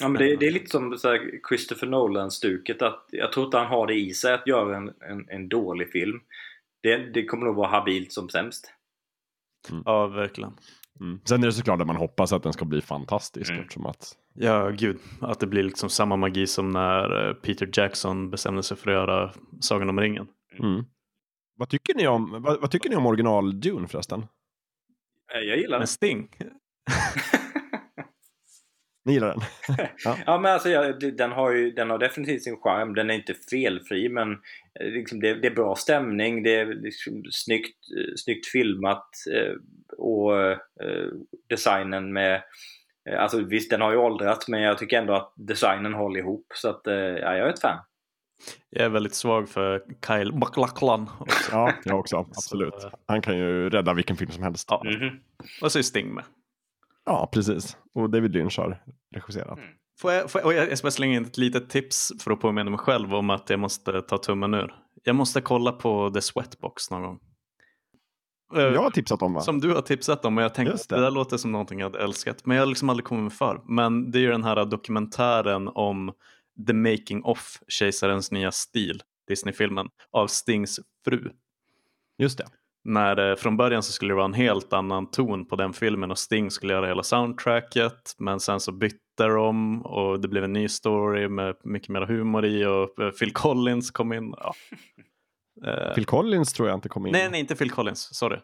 Ja, 0.00 0.08
men 0.08 0.22
det, 0.22 0.36
det 0.36 0.46
är 0.46 0.52
lite 0.52 0.70
som 0.70 0.98
så 0.98 1.08
här 1.08 1.40
Christopher 1.48 1.86
Nolan-stuket. 1.86 2.82
att 2.82 3.06
Jag 3.10 3.32
tror 3.32 3.44
inte 3.46 3.58
han 3.58 3.66
har 3.66 3.86
det 3.86 3.94
i 3.94 4.14
sig 4.14 4.34
att 4.34 4.46
göra 4.46 4.76
en, 4.76 4.88
en, 5.00 5.28
en 5.28 5.48
dålig 5.48 5.90
film. 5.92 6.20
Det, 6.82 6.96
det 6.96 7.24
kommer 7.24 7.46
nog 7.46 7.56
vara 7.56 7.68
habilt 7.68 8.12
som 8.12 8.28
sämst. 8.28 8.72
Ja, 9.84 10.06
verkligen. 10.06 10.52
Mm. 11.00 11.20
Sen 11.24 11.42
är 11.42 11.46
det 11.46 11.52
såklart 11.52 11.80
att 11.80 11.86
man 11.86 11.96
hoppas 11.96 12.32
att 12.32 12.42
den 12.42 12.52
ska 12.52 12.64
bli 12.64 12.80
fantastisk 12.80 13.50
Mm. 13.50 13.62
eftersom 13.62 13.86
att 13.86 14.16
Ja, 14.34 14.68
gud. 14.70 14.98
Att 15.20 15.40
det 15.40 15.46
blir 15.46 15.62
liksom 15.62 15.90
samma 15.90 16.16
magi 16.16 16.46
som 16.46 16.70
när 16.70 17.28
eh, 17.28 17.34
Peter 17.34 17.68
Jackson 17.72 18.30
bestämde 18.30 18.62
sig 18.62 18.76
för 18.76 18.90
att 18.90 18.94
göra 18.94 19.32
Sagan 19.60 19.88
om 19.88 20.00
ringen. 20.00 20.26
Mm. 20.58 20.84
Vad 21.56 21.68
tycker 21.68 21.94
ni 21.94 22.06
om, 22.08 22.42
vad, 22.42 22.60
vad 22.60 22.70
tycker 22.70 22.90
ni 22.90 22.96
om 22.96 23.06
original 23.06 23.60
Dune 23.60 23.88
förresten? 23.88 24.20
Eh, 25.34 25.40
Jag 25.40 25.58
gillar 25.58 25.70
den. 25.70 25.80
Men 25.80 25.86
Sting. 25.86 26.28
Ni 29.04 29.12
gillar 29.12 29.28
den? 29.28 29.40
Ja 30.26 30.38
men 30.38 30.52
alltså 30.52 30.68
ja, 30.68 30.92
det- 30.92 31.10
den, 31.10 31.32
har 31.32 31.50
ju, 31.50 31.70
den 31.70 31.90
har 31.90 31.98
definitivt 31.98 32.42
sin 32.42 32.56
charm. 32.56 32.94
Den 32.94 33.10
är 33.10 33.14
inte 33.14 33.34
felfri 33.50 34.08
men 34.08 34.32
eh, 34.80 34.86
liksom, 34.86 35.20
det, 35.20 35.34
det 35.34 35.46
är 35.46 35.54
bra 35.54 35.74
stämning. 35.76 36.42
Det 36.42 36.54
är 36.56 36.66
liksom 36.66 37.22
snyggt, 37.30 37.76
eh, 37.98 38.12
snyggt 38.16 38.46
filmat 38.46 39.08
eh, 39.34 39.52
och 39.98 40.40
eh, 40.42 40.56
designen 41.48 42.12
med 42.12 42.34
eh, 43.10 43.22
Alltså 43.22 43.40
visst 43.40 43.70
den 43.70 43.80
har 43.80 43.90
ju 43.90 43.96
åldrats 43.96 44.48
men 44.48 44.60
jag 44.62 44.78
tycker 44.78 44.98
ändå 44.98 45.14
att 45.14 45.32
designen 45.36 45.94
håller 45.94 46.20
ihop. 46.20 46.46
Så 46.54 46.68
att 46.68 46.86
eh, 46.86 46.94
ja, 46.94 47.36
jag 47.36 47.48
är 47.48 47.52
ett 47.52 47.60
fan. 47.60 47.78
Jag 48.70 48.84
är 48.84 48.88
väldigt 48.88 49.14
svag 49.14 49.48
för 49.48 49.82
Kyle 50.06 50.32
MacLachlan. 50.32 51.10
Ja, 51.52 51.72
jag 51.84 51.98
också. 51.98 52.16
Absolut. 52.16 52.74
Han 53.06 53.22
kan 53.22 53.38
ju 53.38 53.70
rädda 53.70 53.94
vilken 53.94 54.16
film 54.16 54.30
som 54.30 54.42
helst. 54.42 54.68
Ja. 54.70 54.82
Mhm. 54.84 55.20
Och 55.62 55.72
så 55.72 55.78
är 55.78 55.82
Sting 55.82 56.14
med. 56.14 56.24
Ja, 57.10 57.28
precis. 57.32 57.76
Och 57.94 58.10
David 58.10 58.32
Lynch 58.32 58.58
har 58.58 58.82
regisserat. 59.14 59.58
Mm. 59.58 59.70
Får 60.00 60.12
jag, 60.12 60.30
får 60.30 60.40
jag, 60.40 60.46
och 60.46 60.54
jag 60.54 60.70
jag 60.70 60.78
ska 60.78 60.86
bara 60.86 60.90
slänga 60.90 61.16
in 61.16 61.24
ett 61.24 61.38
litet 61.38 61.70
tips 61.70 62.12
för 62.20 62.30
att 62.30 62.40
påminna 62.40 62.70
mig 62.70 62.78
själv 62.78 63.14
om 63.14 63.30
att 63.30 63.50
jag 63.50 63.60
måste 63.60 64.02
ta 64.02 64.18
tummen 64.18 64.54
ur. 64.54 64.74
Jag 65.04 65.16
måste 65.16 65.40
kolla 65.40 65.72
på 65.72 66.10
The 66.10 66.20
Sweatbox 66.20 66.90
någon 66.90 67.02
gång. 67.02 67.20
Eh, 68.56 68.62
Jag 68.62 68.82
har 68.82 68.90
tipsat 68.90 69.22
om 69.22 69.34
va? 69.34 69.40
Som 69.40 69.60
du 69.60 69.74
har 69.74 69.82
tipsat 69.82 70.24
om 70.24 70.38
och 70.38 70.44
jag 70.44 70.54
tänkte 70.54 70.74
att 70.74 70.88
det. 70.88 70.96
det 70.96 71.02
där 71.02 71.10
låter 71.10 71.36
som 71.36 71.52
någonting 71.52 71.78
jag 71.78 71.86
hade 71.86 72.04
älskat. 72.04 72.46
Men 72.46 72.56
jag 72.56 72.62
har 72.62 72.66
liksom 72.68 72.90
aldrig 72.90 73.04
kommit 73.04 73.34
för. 73.34 73.62
Men 73.64 74.10
det 74.10 74.18
är 74.18 74.20
ju 74.20 74.30
den 74.30 74.44
här 74.44 74.64
dokumentären 74.64 75.68
om 75.68 76.12
The 76.66 76.72
Making 76.72 77.24
of 77.24 77.58
Kejsarens 77.68 78.30
nya 78.30 78.52
stil, 78.52 79.02
Disney-filmen, 79.28 79.88
av 80.10 80.26
Stings 80.26 80.80
fru. 81.04 81.30
Just 82.18 82.38
det. 82.38 82.46
När 82.84 83.30
eh, 83.30 83.36
från 83.36 83.56
början 83.56 83.82
så 83.82 83.92
skulle 83.92 84.10
det 84.10 84.16
vara 84.16 84.24
en 84.24 84.34
helt 84.34 84.72
annan 84.72 85.10
ton 85.10 85.46
på 85.46 85.56
den 85.56 85.72
filmen 85.72 86.10
och 86.10 86.18
Sting 86.18 86.50
skulle 86.50 86.72
göra 86.72 86.86
hela 86.86 87.02
soundtracket. 87.02 88.14
Men 88.18 88.40
sen 88.40 88.60
så 88.60 88.72
bytte 88.72 88.98
de 89.26 89.82
och 89.82 90.20
det 90.20 90.28
blev 90.28 90.44
en 90.44 90.52
ny 90.52 90.68
story 90.68 91.28
med 91.28 91.54
mycket 91.64 91.88
mer 91.88 92.02
humor 92.02 92.44
i 92.44 92.64
och 92.64 93.00
eh, 93.00 93.10
Phil 93.10 93.32
Collins 93.32 93.90
kom 93.90 94.12
in. 94.12 94.34
Ja. 94.36 94.54
Phil 95.94 96.04
Collins 96.06 96.52
tror 96.52 96.68
jag 96.68 96.76
inte 96.76 96.88
kom 96.88 97.06
in. 97.06 97.12
Nej, 97.12 97.28
nej, 97.30 97.40
inte 97.40 97.56
Phil 97.56 97.70
Collins. 97.70 98.14
Sorry. 98.14 98.38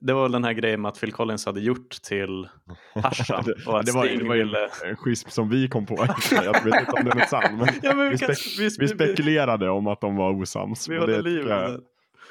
Det 0.00 0.12
var 0.12 0.22
väl 0.22 0.32
den 0.32 0.44
här 0.44 0.52
grejen 0.52 0.80
med 0.80 0.88
att 0.88 1.00
Phil 1.00 1.12
Collins 1.12 1.46
hade 1.46 1.60
gjort 1.60 1.90
till 2.02 2.48
Tarzan. 2.94 3.44
det, 3.44 3.66
och 3.66 3.78
att 3.80 3.86
det, 3.86 3.92
var, 3.92 4.06
Sting 4.06 4.32
ville... 4.32 4.68
en 4.84 4.96
schism 4.96 5.28
som 5.28 5.48
vi 5.48 5.68
kom 5.68 5.86
på. 5.86 6.06
jag 6.30 6.64
vet 6.64 6.80
inte 6.80 6.92
om 6.92 7.04
den 7.04 7.18
är 7.18 7.26
sann. 7.26 7.56
Men 7.56 7.68
Ja, 7.82 7.94
men 7.94 8.04
vi, 8.04 8.10
vi, 8.10 8.18
kan, 8.18 8.28
spek- 8.30 8.58
vi, 8.58 8.68
vi 8.78 8.88
spekulerade 8.88 9.70
om 9.70 9.86
att 9.86 10.00
de 10.00 10.16
var 10.16 10.32
osams. 10.42 10.88
vi 10.88 10.98
håller 10.98 11.22
liv 11.22 11.44
det. 11.44 11.80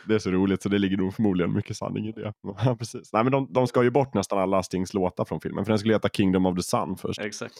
Det 0.08 0.16
är 0.16 0.20
så 0.20 0.32
roligt 0.32 0.62
så 0.62 0.70
det 0.70 0.78
ligger 0.80 0.98
nog 0.98 1.14
förmodligen 1.14 1.54
mycket 1.54 1.78
sanning 1.78 2.08
i 2.08 2.12
det. 2.12 2.34
Ja, 2.66 2.76
precis. 2.80 3.14
Nej, 3.14 3.24
men 3.24 3.32
de, 3.32 3.54
de 3.54 3.68
ska 3.68 3.84
ju 3.84 3.90
bort 3.92 4.14
nästan 4.14 4.40
alla 4.40 4.64
Stings 4.64 4.94
låtar 4.94 5.26
från 5.26 5.40
filmen. 5.42 5.66
För 5.66 5.72
den 5.72 5.80
skulle 5.80 5.94
heta 5.94 6.10
Kingdom 6.10 6.46
of 6.46 6.56
the 6.56 6.64
Sun 6.64 6.98
först. 6.98 7.20
Exakt. 7.22 7.54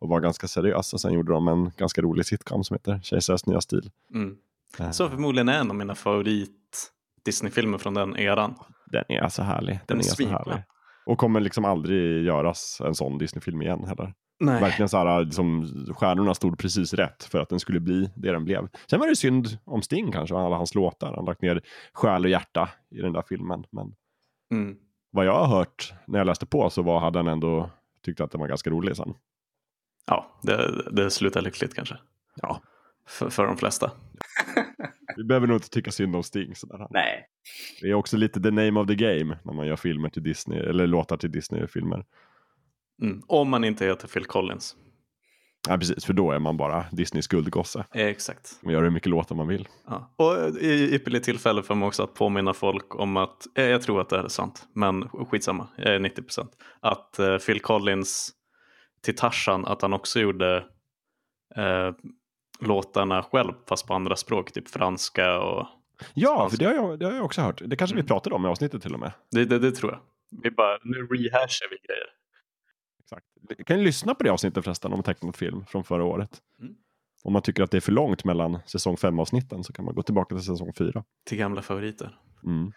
Och 0.00 0.08
var 0.08 0.20
ganska 0.20 0.48
seriös. 0.48 0.92
Och 0.92 1.00
sen 1.00 1.12
gjorde 1.12 1.32
de 1.32 1.48
en 1.48 1.70
ganska 1.76 2.02
rolig 2.02 2.26
sitcom 2.26 2.64
som 2.64 2.74
heter 2.74 3.00
Kejsarens 3.02 3.46
nya 3.46 3.60
stil. 3.60 3.90
Mm. 4.14 4.36
Eh, 4.78 4.90
Som 4.90 5.10
förmodligen 5.10 5.48
är 5.48 5.58
en 5.60 5.70
av 5.70 5.76
mina 5.76 5.94
favorit 5.94 6.90
Disney-filmer 7.24 7.78
från 7.78 7.94
den 7.94 8.16
eran. 8.16 8.54
Den 8.86 9.04
är 9.08 9.28
så 9.28 9.42
härlig. 9.42 9.74
Den, 9.74 9.80
Den 9.86 9.98
är 9.98 10.00
är 10.00 10.04
så 10.04 10.28
härlig. 10.28 10.62
Och 11.06 11.18
kommer 11.18 11.40
liksom 11.40 11.64
aldrig 11.64 12.24
göras 12.24 12.80
en 12.84 12.94
sån 12.94 13.18
Disney-film 13.18 13.62
igen 13.62 13.84
heller. 13.84 14.14
Nej. 14.42 14.60
Verkligen 14.60 14.88
så 14.88 14.96
här, 14.96 15.24
liksom, 15.24 15.66
stjärnorna 15.96 16.34
stod 16.34 16.58
precis 16.58 16.94
rätt 16.94 17.24
för 17.24 17.40
att 17.40 17.48
den 17.48 17.60
skulle 17.60 17.80
bli 17.80 18.10
det 18.16 18.32
den 18.32 18.44
blev. 18.44 18.68
Sen 18.90 19.00
var 19.00 19.06
det 19.08 19.16
synd 19.16 19.46
om 19.64 19.82
Sting 19.82 20.12
kanske, 20.12 20.36
alla 20.36 20.56
hans 20.56 20.74
låtar. 20.74 21.12
Han 21.16 21.24
lagt 21.24 21.42
ner 21.42 21.60
själ 21.92 22.24
och 22.24 22.30
hjärta 22.30 22.68
i 22.90 23.00
den 23.00 23.12
där 23.12 23.22
filmen. 23.28 23.64
Men 23.70 23.94
Mm. 24.52 24.76
vad 25.10 25.26
jag 25.26 25.44
har 25.44 25.56
hört 25.56 25.92
när 26.06 26.18
jag 26.18 26.26
läste 26.26 26.46
på 26.46 26.70
så 26.70 26.82
var, 26.82 27.00
hade 27.00 27.18
han 27.18 27.26
ändå 27.28 27.70
tyckt 28.04 28.20
att 28.20 28.30
den 28.30 28.40
var 28.40 28.48
ganska 28.48 28.70
rolig 28.70 28.96
sen. 28.96 29.14
Ja, 30.06 30.38
det, 30.42 30.82
det 30.92 31.10
slutar 31.10 31.40
lyckligt 31.42 31.74
kanske. 31.74 31.96
Ja. 32.42 32.62
För, 33.08 33.30
för 33.30 33.46
de 33.46 33.56
flesta. 33.56 33.90
Vi 35.16 35.24
behöver 35.24 35.46
nog 35.46 35.56
inte 35.56 35.70
tycka 35.70 35.90
synd 35.90 36.16
om 36.16 36.22
Sting. 36.22 36.54
Sådär. 36.54 36.86
Nej. 36.90 37.26
Det 37.80 37.90
är 37.90 37.94
också 37.94 38.16
lite 38.16 38.40
the 38.40 38.50
name 38.50 38.80
of 38.80 38.86
the 38.86 38.94
game 38.94 39.38
när 39.42 39.52
man 39.52 39.66
gör 39.66 39.76
filmer 39.76 40.08
till 40.08 40.22
Disney, 40.22 40.58
eller 40.58 40.86
låtar 40.86 41.16
till 41.16 41.32
Disney-filmer. 41.32 42.04
Mm. 43.02 43.22
Om 43.26 43.48
man 43.50 43.64
inte 43.64 43.84
heter 43.86 44.08
Phil 44.08 44.24
Collins. 44.24 44.76
Ja, 45.68 45.78
precis, 45.78 46.04
för 46.04 46.12
då 46.12 46.32
är 46.32 46.38
man 46.38 46.56
bara 46.56 46.84
Disneys 46.92 47.26
guldgosse. 47.26 47.84
Eh, 47.94 48.06
Exakt. 48.06 48.58
Man 48.62 48.72
gör 48.72 48.82
hur 48.82 48.90
mycket 48.90 49.08
låtar 49.10 49.34
man 49.36 49.48
vill. 49.48 49.68
Ja. 49.86 50.14
Och 50.16 50.56
i 50.60 50.94
ypperligt 50.94 51.24
tillfälle 51.24 51.62
för 51.62 51.74
mig 51.74 51.86
också 51.86 52.02
att 52.02 52.14
påminna 52.14 52.52
folk 52.54 52.94
om 52.94 53.16
att, 53.16 53.46
eh, 53.58 53.64
jag 53.64 53.82
tror 53.82 54.00
att 54.00 54.08
det 54.08 54.16
här 54.16 54.24
är 54.24 54.28
sant, 54.28 54.66
men 54.74 55.08
skitsamma, 55.08 55.68
jag 55.76 55.94
är 55.94 55.98
90 55.98 56.22
procent. 56.22 56.50
Att 56.80 57.18
eh, 57.18 57.36
Phil 57.38 57.60
Collins 57.60 58.30
till 59.02 59.16
Tarzan, 59.16 59.64
att 59.64 59.82
han 59.82 59.92
också 59.92 60.20
gjorde 60.20 60.56
eh, 61.56 61.90
låtarna 62.60 63.22
själv 63.22 63.52
fast 63.68 63.86
på 63.86 63.94
andra 63.94 64.16
språk, 64.16 64.52
typ 64.52 64.68
franska 64.68 65.38
och 65.40 65.66
Ja, 66.14 66.48
för 66.50 66.56
det 66.58 66.64
har, 66.64 66.74
jag, 66.74 66.98
det 66.98 67.06
har 67.06 67.12
jag 67.12 67.24
också 67.24 67.40
hört. 67.40 67.62
Det 67.66 67.76
kanske 67.76 67.94
vi 67.94 68.00
Mm. 68.00 68.06
pratade 68.08 68.36
om 68.36 68.44
i 68.46 68.48
avsnittet 68.48 68.82
till 68.82 68.94
och 68.94 69.00
med. 69.00 69.12
Det, 69.30 69.44
det, 69.44 69.58
det 69.58 69.72
tror 69.72 69.92
jag. 69.92 70.00
Vi 70.42 70.50
bara, 70.50 70.78
nu 70.82 70.96
rehashar 70.98 71.66
vi 71.70 71.76
grejer. 71.86 72.06
Kan 73.66 73.78
ju 73.78 73.84
lyssna 73.84 74.14
på 74.14 74.24
det 74.24 74.30
avsnittet 74.30 74.64
förresten 74.64 74.92
om 74.92 75.02
tecknad 75.02 75.36
film 75.36 75.64
från 75.66 75.84
förra 75.84 76.04
året. 76.04 76.30
Mm. 76.60 76.74
Om 77.24 77.32
man 77.32 77.42
tycker 77.42 77.62
att 77.62 77.70
det 77.70 77.76
är 77.76 77.80
för 77.80 77.92
långt 77.92 78.24
mellan 78.24 78.58
säsong 78.66 78.96
5-avsnitten 78.96 79.62
så 79.62 79.72
kan 79.72 79.84
man 79.84 79.94
gå 79.94 80.02
tillbaka 80.02 80.34
till 80.34 80.44
säsong 80.44 80.72
4. 80.78 81.04
Till 81.26 81.38
gamla 81.38 81.62
favoriter. 81.62 82.18
Mm. 82.44 82.72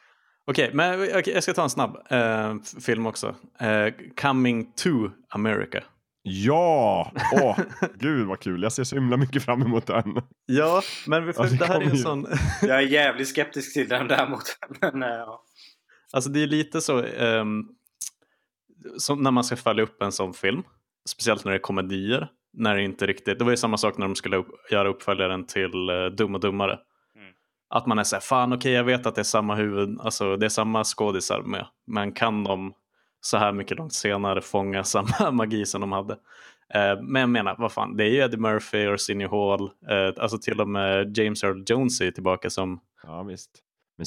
Okej, 0.48 0.72
men 0.74 1.04
okej, 1.04 1.34
jag 1.34 1.44
ska 1.44 1.54
ta 1.54 1.64
en 1.64 1.70
snabb 1.70 1.98
eh, 2.10 2.56
film 2.86 3.06
också. 3.06 3.36
Eh, 3.60 3.94
Coming 4.22 4.72
to 4.76 5.10
America. 5.30 5.84
Ja! 6.28 7.12
Åh, 7.34 7.60
gud 8.00 8.28
vad 8.28 8.40
kul. 8.40 8.64
Jag 8.64 8.72
ser 8.72 8.84
så 8.84 8.96
himla 8.96 9.18
mycket 9.18 9.44
fram 9.44 9.62
emot 9.62 9.88
den. 9.88 10.22
Ja, 10.46 10.82
men 11.08 11.26
vi, 11.26 11.34
för 11.34 11.42
Alltså, 11.42 11.58
det 11.58 11.66
här 11.66 11.82
är 11.82 11.90
en 11.90 11.98
sån... 11.98 12.28
Jag 12.62 12.78
är 12.78 12.82
jävligt 12.82 13.28
skeptisk 13.28 13.74
till 13.74 13.90
den 13.90 14.08
däremot. 14.08 14.58
Men, 14.82 15.04
eh, 15.04 15.10
ja. 15.10 15.44
Alltså 16.14 16.30
det 16.30 16.44
är 16.44 16.48
lite 16.48 16.82
så 16.82 17.04
ehm, 17.04 17.64
som 18.98 19.24
när 19.24 19.32
man 19.32 19.44
ska 19.44 19.56
följa 19.56 19.84
upp 19.84 20.02
en 20.02 20.12
sån 20.12 20.34
film. 20.34 20.64
Speciellt 21.10 21.46
när 21.46 21.52
det 21.52 21.58
är 21.58 21.62
komedier. 21.62 22.28
När 22.54 22.76
det 22.76 22.84
inte 22.84 23.08
riktigt, 23.08 23.40
det 23.40 23.46
var 23.46 23.52
ju 23.52 23.58
samma 23.58 23.78
sak 23.78 23.98
när 23.98 24.06
de 24.06 24.16
skulle 24.16 24.38
upp, 24.38 24.48
göra 24.72 24.90
uppföljaren 24.90 25.46
till 25.46 25.90
uh, 25.90 26.06
Dum 26.06 26.36
och 26.36 26.42
Dummare. 26.42 26.80
Mm. 27.16 27.34
Att 27.70 27.86
man 27.86 28.00
är 28.00 28.04
såhär, 28.04 28.22
fan 28.22 28.54
okej 28.54 28.72
jag 28.72 28.84
vet 28.84 29.06
att 29.06 29.16
det 29.16 29.22
är 29.22 29.24
samma 29.24 29.56
huvud, 29.56 30.00
alltså 30.00 30.38
det 30.38 30.46
är 30.46 30.50
samma 30.50 30.84
skådisar 30.84 31.42
med. 31.42 31.68
Men 31.88 32.12
kan 32.12 32.44
de 32.44 32.74
så 33.22 33.38
här 33.38 33.52
mycket 33.52 33.78
långt 33.78 33.94
senare 33.94 34.42
fånga 34.42 34.84
samma 34.84 35.32
magi 35.32 35.66
som 35.66 35.82
de 35.82 35.92
hade? 35.92 36.14
Eh, 36.74 37.02
men 37.02 37.20
jag 37.20 37.30
menar, 37.30 37.56
vad 37.58 37.72
fan, 37.72 37.98
det 37.98 38.04
är 38.04 38.10
ju 38.10 38.18
Eddie 38.18 38.38
Murphy, 38.38 38.88
Arsenio 38.88 39.28
Hall, 39.28 39.70
eh, 39.90 40.24
alltså 40.24 40.38
till 40.38 40.62
och 40.62 40.70
med 40.70 41.18
James 41.18 41.44
Earl 41.44 41.64
Jones 41.68 42.02
är 42.02 42.12
tillbaka 42.12 42.50
som 42.50 42.80
Ja, 43.08 43.24
visst. 43.24 43.52
Men 43.98 44.06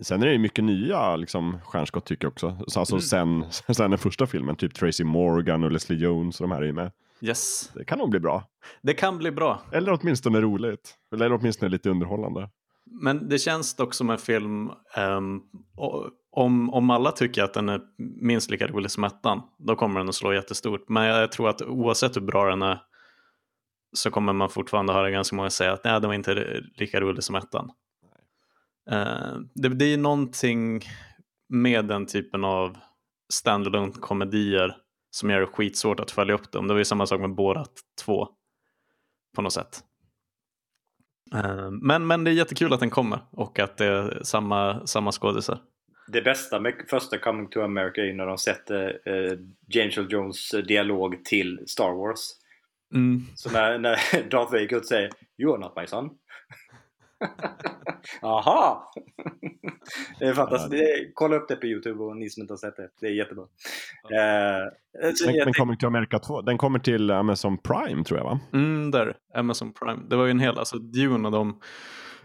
sen 0.00 0.22
är 0.22 0.26
det 0.26 0.32
ju 0.32 0.38
mycket 0.38 0.64
nya 0.64 1.16
liksom, 1.16 1.58
stjärnskott 1.64 2.04
tycker 2.04 2.24
jag 2.24 2.32
också. 2.32 2.58
Så 2.66 2.80
Alltså 2.80 3.00
sen, 3.00 3.44
sen 3.50 3.90
den 3.90 3.98
första 3.98 4.26
filmen, 4.26 4.56
typ 4.56 4.74
Tracy 4.74 5.04
Morgan 5.04 5.64
och 5.64 5.72
Leslie 5.72 5.98
Jones 5.98 6.40
och 6.40 6.48
de 6.48 6.54
här 6.54 6.62
är 6.62 6.66
ju 6.66 6.72
med. 6.72 6.92
yes, 7.20 7.70
Det 7.74 7.84
kan 7.84 7.98
nog 7.98 8.10
bli 8.10 8.20
bra. 8.20 8.44
det 8.82 8.94
kan 8.94 9.18
bli 9.18 9.30
bra. 9.30 9.62
Eller 9.72 9.98
åtminstone 10.00 10.40
roligt. 10.40 10.94
Eller 11.14 11.32
åtminstone 11.32 11.68
lite 11.70 11.90
underhållande. 11.90 12.50
Men 13.02 13.28
det 13.28 13.38
känns 13.38 13.76
dock 13.76 13.94
som 13.94 14.10
en 14.10 14.18
film, 14.18 14.70
o- 15.76 16.06
om, 16.32 16.70
om 16.70 16.90
alla 16.90 17.12
tycker 17.12 17.42
att 17.44 17.54
den 17.54 17.68
är 17.68 17.80
minst 18.22 18.50
lika 18.50 18.66
rolig 18.66 18.90
som 18.90 19.04
ettan, 19.04 19.42
då 19.58 19.74
kommer 19.76 20.00
den 20.00 20.08
att 20.08 20.14
slå 20.14 20.32
jättestort. 20.34 20.88
Men 20.88 21.04
jag, 21.04 21.22
jag 21.22 21.32
tror 21.32 21.48
att 21.48 21.62
oavsett 21.62 22.16
hur 22.16 22.20
bra 22.20 22.50
den 22.50 22.62
är 22.62 22.78
så 23.96 24.10
kommer 24.10 24.32
man 24.32 24.48
fortfarande 24.50 24.92
höra 24.92 25.10
ganska 25.10 25.36
många 25.36 25.50
säga 25.50 25.72
att 25.72 25.84
nej, 25.84 26.00
den 26.00 26.08
var 26.08 26.14
inte 26.14 26.60
lika 26.76 27.00
rolig 27.00 27.24
som 27.24 27.34
ettan. 27.34 27.70
Eh, 28.90 29.38
det, 29.54 29.68
det 29.68 29.84
är 29.84 29.98
någonting 29.98 30.80
med 31.48 31.84
den 31.84 32.06
typen 32.06 32.44
av 32.44 32.76
standalone 33.32 33.92
komedier 33.92 34.76
som 35.10 35.30
gör 35.30 35.40
det 35.40 35.46
skitsvårt 35.46 36.00
att 36.00 36.10
följa 36.10 36.34
upp 36.34 36.52
dem. 36.52 36.68
Det 36.68 36.74
var 36.74 36.78
ju 36.78 36.84
samma 36.84 37.06
sak 37.06 37.20
med 37.20 37.34
Borat 37.34 37.72
2 38.04 38.28
på 39.36 39.42
något 39.42 39.52
sätt. 39.52 39.80
Eh, 41.34 41.70
Men, 41.70 42.06
men 42.06 42.24
det 42.24 42.30
är 42.30 42.32
jättekul 42.32 42.72
att 42.72 42.80
den 42.80 42.90
kommer 42.90 43.18
och 43.30 43.58
att 43.58 43.76
det 43.76 43.86
är 43.86 44.20
samma, 44.22 44.86
samma 44.86 45.12
skådisar. 45.12 45.58
Det 46.08 46.22
bästa 46.22 46.60
med 46.60 46.74
första 46.88 47.18
Coming 47.18 47.48
to 47.48 47.60
America 47.60 48.00
är 48.00 48.04
ju 48.04 48.14
när 48.14 48.26
de 48.26 48.38
sätter 48.38 49.00
eh, 49.04 49.38
James 49.68 49.98
Earl 49.98 50.12
Jones 50.12 50.50
dialog 50.50 51.24
till 51.24 51.60
Star 51.66 51.92
Wars. 51.92 52.20
Mm. 52.94 53.22
Så 53.34 53.50
när, 53.50 53.78
när 53.78 53.96
Darth 54.30 54.52
Vader 54.52 54.80
säger 54.80 55.10
You 55.38 55.52
are 55.52 55.60
not 55.60 55.76
my 55.76 55.86
son. 55.86 56.10
Aha! 58.22 58.92
det 60.18 60.24
är 60.26 60.34
fantastiskt. 60.34 60.70
Det 60.70 60.76
är- 60.92 61.10
Kolla 61.14 61.36
upp 61.36 61.48
det 61.48 61.56
på 61.56 61.66
Youtube 61.66 62.02
och 62.04 62.16
ni 62.16 62.30
som 62.30 62.40
inte 62.40 62.52
har 62.52 62.58
sett 62.58 62.76
det. 62.76 62.88
Det 63.00 63.06
är 63.06 63.10
jättebra. 63.12 63.44
Eh, 64.04 65.12
så 65.14 65.26
Den, 65.26 65.34
jag 65.34 65.46
den 65.46 65.54
kommer 65.54 65.76
till 65.76 65.86
Amerika 65.86 66.18
2. 66.18 66.40
Den 66.42 66.58
kommer 66.58 66.78
till 66.78 67.10
Amazon 67.10 67.58
Prime 67.58 68.04
tror 68.04 68.18
jag 68.20 68.24
va? 68.24 68.40
Mm, 68.52 68.90
där, 68.90 69.16
Amazon 69.34 69.72
Prime. 69.72 70.02
Det 70.10 70.16
var 70.16 70.24
ju 70.24 70.30
en 70.30 70.40
hel, 70.40 70.58
alltså 70.58 70.78
Dune 70.78 71.28
och 71.28 71.32
de 71.32 71.60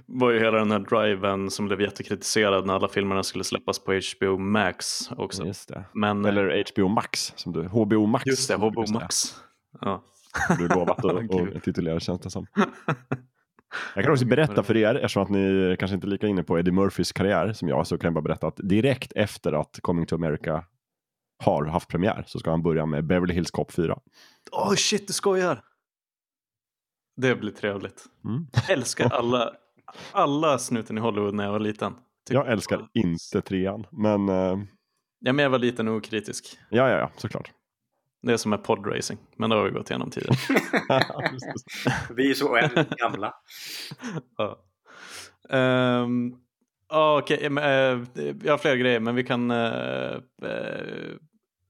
var 0.08 0.32
ju 0.32 0.40
hela 0.40 0.58
den 0.58 0.72
här 0.72 0.80
driven 0.80 1.50
som 1.50 1.66
blev 1.66 1.82
jättekritiserad 1.82 2.66
när 2.66 2.74
alla 2.74 2.88
filmerna 2.88 3.24
skulle 3.24 3.44
släppas 3.44 3.80
på 3.84 3.92
HBO 4.20 4.38
Max 4.38 5.12
också. 5.18 5.46
Just 5.46 5.70
det. 5.70 5.84
Men, 5.94 6.26
Eller 6.26 6.64
HBO 6.74 6.88
Max. 6.88 7.34
Som 7.36 7.54
du, 7.54 7.64
HBO 7.68 8.06
Max. 8.06 8.26
just 8.26 8.48
det, 8.50 8.56
HBO. 8.56 8.86
Max. 8.94 9.24
Ja. 9.82 10.04
Du 10.60 10.68
lovat 10.68 11.06
att, 11.06 11.16
att 11.56 11.64
titulera 11.64 12.00
känns 12.00 12.20
det 12.22 12.30
som. 12.30 12.46
Jag 13.96 14.04
kan 14.04 14.14
också 14.14 14.26
berätta 14.26 14.64
för 14.64 14.78
er, 14.78 14.96
eftersom 14.96 15.24
att 15.24 15.30
ni 15.30 15.76
kanske 15.80 15.96
inte 15.96 16.08
är 16.08 16.10
lika 16.10 16.28
inne 16.28 16.44
på 16.44 16.60
Eddie 16.60 16.72
Murphys 16.72 17.12
karriär 17.12 17.54
som 17.54 17.68
jag, 17.68 17.88
så 17.88 17.98
kan 17.98 18.08
jag 18.08 18.14
bara 18.14 18.22
berätta 18.22 18.48
att 18.48 18.60
direkt 18.64 19.12
efter 19.16 19.54
att 19.54 19.80
Coming 19.82 20.06
to 20.06 20.16
America 20.16 20.64
har 21.44 21.66
haft 21.66 21.90
premiär 21.90 22.24
så 22.28 22.40
ska 22.40 22.50
han 22.50 22.64
börja 22.64 22.86
med 22.86 23.06
Beverly 23.06 23.34
Hills 23.34 23.52
Cop 23.52 23.72
4. 23.72 24.00
Åh 24.52 24.72
oh, 24.72 24.76
shit, 24.76 25.08
du 25.08 25.14
skojar! 25.14 25.64
Det 27.18 27.36
blir 27.36 27.52
trevligt. 27.52 28.06
Mm. 28.26 28.48
Älskar 28.70 29.10
alla, 29.14 29.54
alla 30.12 30.58
snuten 30.58 30.98
i 30.98 31.02
Hollywood 31.02 31.34
när 31.34 31.44
jag 31.44 31.52
var 31.52 31.60
liten. 31.60 31.94
Tyckte 31.94 32.34
Jag 32.34 32.52
älskar 32.52 32.88
inte 32.94 33.42
trean, 33.42 33.88
men 33.92 34.30
eh, 34.30 34.58
Ja, 35.20 35.34
men 35.34 35.44
jag 35.44 35.50
var 35.50 35.60
liten 35.60 35.88
och 35.88 35.96
okritisk. 35.96 36.58
ja, 36.70 36.90
ja, 36.90 36.98
ja, 36.98 37.12
såklart. 37.18 37.52
Det 38.26 38.34
är 38.34 38.38
som 38.38 38.50
med 38.50 38.64
podracing, 38.64 39.18
men 39.36 39.50
det 39.50 39.56
har 39.56 39.64
vi 39.64 39.72
gått 39.72 39.90
igenom 39.90 40.12
tidigare. 40.12 40.38
Vi 42.16 42.30
är 42.30 42.34
så 42.34 42.52
oändligt 42.52 42.90
gamla. 42.90 43.34
ja. 44.38 44.62
Ja, 46.90 47.20
Okej, 47.20 47.50
men, 47.50 47.64
eh, 47.64 48.08
jag 48.44 48.54
har 48.54 48.58
fler 48.58 48.76
grejer, 48.76 49.00
men 49.00 49.16
vi 49.16 49.24
kan... 49.24 49.52
eh, 49.52 50.14
eh, 50.44 51.16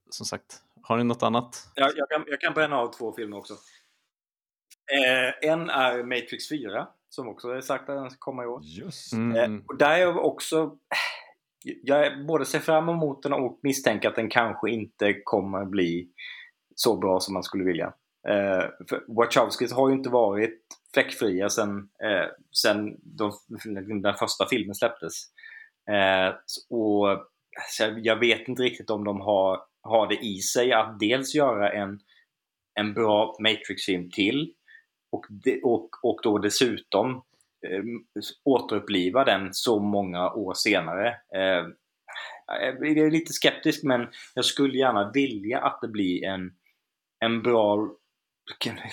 som 0.09 0.25
sagt, 0.25 0.57
har 0.81 0.97
ni 0.97 1.03
något 1.03 1.23
annat? 1.23 1.67
Jag, 1.75 1.91
jag, 1.95 2.09
kan, 2.09 2.23
jag 2.27 2.41
kan 2.41 2.53
bränna 2.53 2.77
av 2.77 2.93
två 2.93 3.13
filmer 3.13 3.37
också. 3.37 3.53
Eh, 3.53 5.49
en 5.49 5.69
är 5.69 6.03
Matrix 6.03 6.49
4 6.49 6.87
som 7.09 7.27
också 7.27 7.49
är 7.49 7.61
sagt 7.61 7.89
att 7.89 7.95
den 7.95 8.09
ska 8.09 8.19
komma 8.19 8.43
i 8.43 8.47
år. 8.47 8.61
Just 8.63 9.13
Mm. 9.13 9.63
Och 9.67 9.77
där 9.77 9.91
är 9.91 9.97
jag 9.97 10.25
också... 10.25 10.77
Jag 11.83 12.25
både 12.25 12.45
ser 12.45 12.59
fram 12.59 12.89
emot 12.89 13.23
den 13.23 13.33
och 13.33 13.59
misstänker 13.63 14.09
att 14.09 14.15
den 14.15 14.29
kanske 14.29 14.69
inte 14.71 15.13
kommer 15.23 15.65
bli 15.65 16.09
så 16.75 16.97
bra 16.97 17.19
som 17.19 17.33
man 17.33 17.43
skulle 17.43 17.63
vilja. 17.63 17.93
Eh, 18.27 18.65
för 18.89 19.03
Wachowskis 19.07 19.73
har 19.73 19.89
ju 19.89 19.95
inte 19.95 20.09
varit 20.09 20.61
fläckfria 20.93 21.49
sen, 21.49 21.89
eh, 22.03 22.27
sen 22.63 22.97
de, 23.03 23.31
den 24.01 24.15
första 24.15 24.47
filmen 24.49 24.75
släpptes. 24.75 25.13
Eh, 25.91 26.35
och 26.69 27.27
så 27.69 27.83
jag, 27.83 28.05
jag 28.05 28.19
vet 28.19 28.47
inte 28.47 28.63
riktigt 28.63 28.89
om 28.89 29.03
de 29.03 29.21
har, 29.21 29.59
har 29.81 30.07
det 30.07 30.25
i 30.25 30.37
sig 30.37 30.73
att 30.73 30.99
dels 30.99 31.35
göra 31.35 31.71
en, 31.71 31.99
en 32.79 32.93
bra 32.93 33.35
Matrix-film 33.39 34.11
till 34.11 34.53
och, 35.11 35.25
de, 35.29 35.61
och, 35.63 35.89
och 36.03 36.19
då 36.23 36.37
dessutom 36.37 37.15
eh, 37.67 37.83
återuppliva 38.43 39.23
den 39.23 39.53
så 39.53 39.79
många 39.79 40.31
år 40.31 40.53
senare. 40.53 41.07
Eh, 41.35 41.65
jag 42.47 42.97
är 42.97 43.11
lite 43.11 43.33
skeptisk 43.33 43.83
men 43.83 44.07
jag 44.33 44.45
skulle 44.45 44.77
gärna 44.77 45.11
vilja 45.13 45.59
att 45.59 45.81
det 45.81 45.87
blir 45.87 46.23
en, 46.23 46.53
en 47.25 47.41
bra 47.41 47.89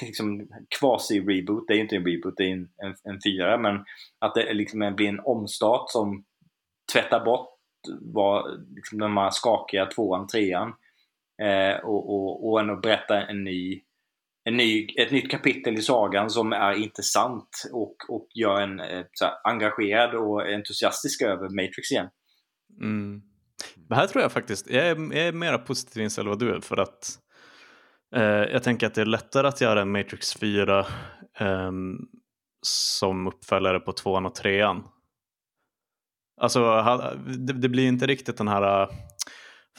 liksom, 0.01 0.49
quasi-reboot. 0.81 1.65
Det 1.67 1.73
är 1.73 1.77
ju 1.77 1.83
inte 1.83 1.97
en 1.97 2.07
reboot, 2.07 2.35
det 2.37 2.45
är 2.45 2.53
en, 2.53 2.69
en, 2.85 2.95
en 3.05 3.21
fyra. 3.25 3.59
Men 3.59 3.85
att 4.19 4.35
det 4.35 4.55
liksom 4.55 4.95
blir 4.97 5.09
en 5.09 5.21
omstart 5.21 5.91
som 5.91 6.25
tvättar 6.93 7.25
bort 7.25 7.49
vad, 8.01 8.67
liksom, 8.75 8.99
de 8.99 9.17
här 9.17 9.31
skakiga 9.31 9.87
tvåan, 9.87 10.27
trean. 10.27 10.73
Eh, 11.43 11.85
och, 11.85 12.11
och, 12.15 12.49
och 12.49 12.61
ändå 12.61 12.77
berätta 12.77 13.27
en 13.27 13.45
ny 13.45 13.83
en 14.45 14.57
ny, 14.57 14.87
ett 14.97 15.11
nytt 15.11 15.31
kapitel 15.31 15.75
i 15.75 15.83
sagan 15.83 16.31
som 16.31 16.53
är 16.53 16.73
intressant 16.73 17.49
och, 17.73 17.97
och 18.09 18.29
gör 18.35 18.61
en 18.61 18.81
eh, 18.81 19.05
så 19.13 19.25
här, 19.25 19.35
engagerad 19.45 20.15
och 20.15 20.53
entusiastisk 20.53 21.23
över 21.23 21.49
Matrix 21.49 21.91
igen. 21.91 22.09
Mm. 22.81 23.23
Det 23.77 23.95
här 23.95 24.07
tror 24.07 24.23
jag 24.23 24.33
faktiskt, 24.33 24.71
jag 24.71 24.87
är, 24.87 24.97
jag 24.97 25.27
är 25.27 25.33
mera 25.33 25.59
positiv 25.59 26.03
inställd 26.03 26.29
vad 26.29 26.39
du 26.39 26.55
är 26.55 26.61
för 26.61 26.77
att 26.77 27.19
eh, 28.15 28.23
jag 28.23 28.63
tänker 28.63 28.87
att 28.87 28.95
det 28.95 29.01
är 29.01 29.07
lättare 29.07 29.49
att 29.49 29.61
göra 29.61 29.81
en 29.81 29.93
Matrix 29.93 30.35
4 30.35 30.87
ehm, 31.39 31.99
som 32.67 33.27
uppföljare 33.27 33.81
på 33.81 33.93
tvåan 33.93 34.27
och 34.27 34.35
trean. 34.35 34.85
Alltså 36.41 36.61
ha- 36.61 37.15
det, 37.15 37.53
det 37.53 37.69
blir 37.69 37.89
inte 37.89 38.07
riktigt 38.07 38.37
den 38.37 38.49
här, 38.49 38.89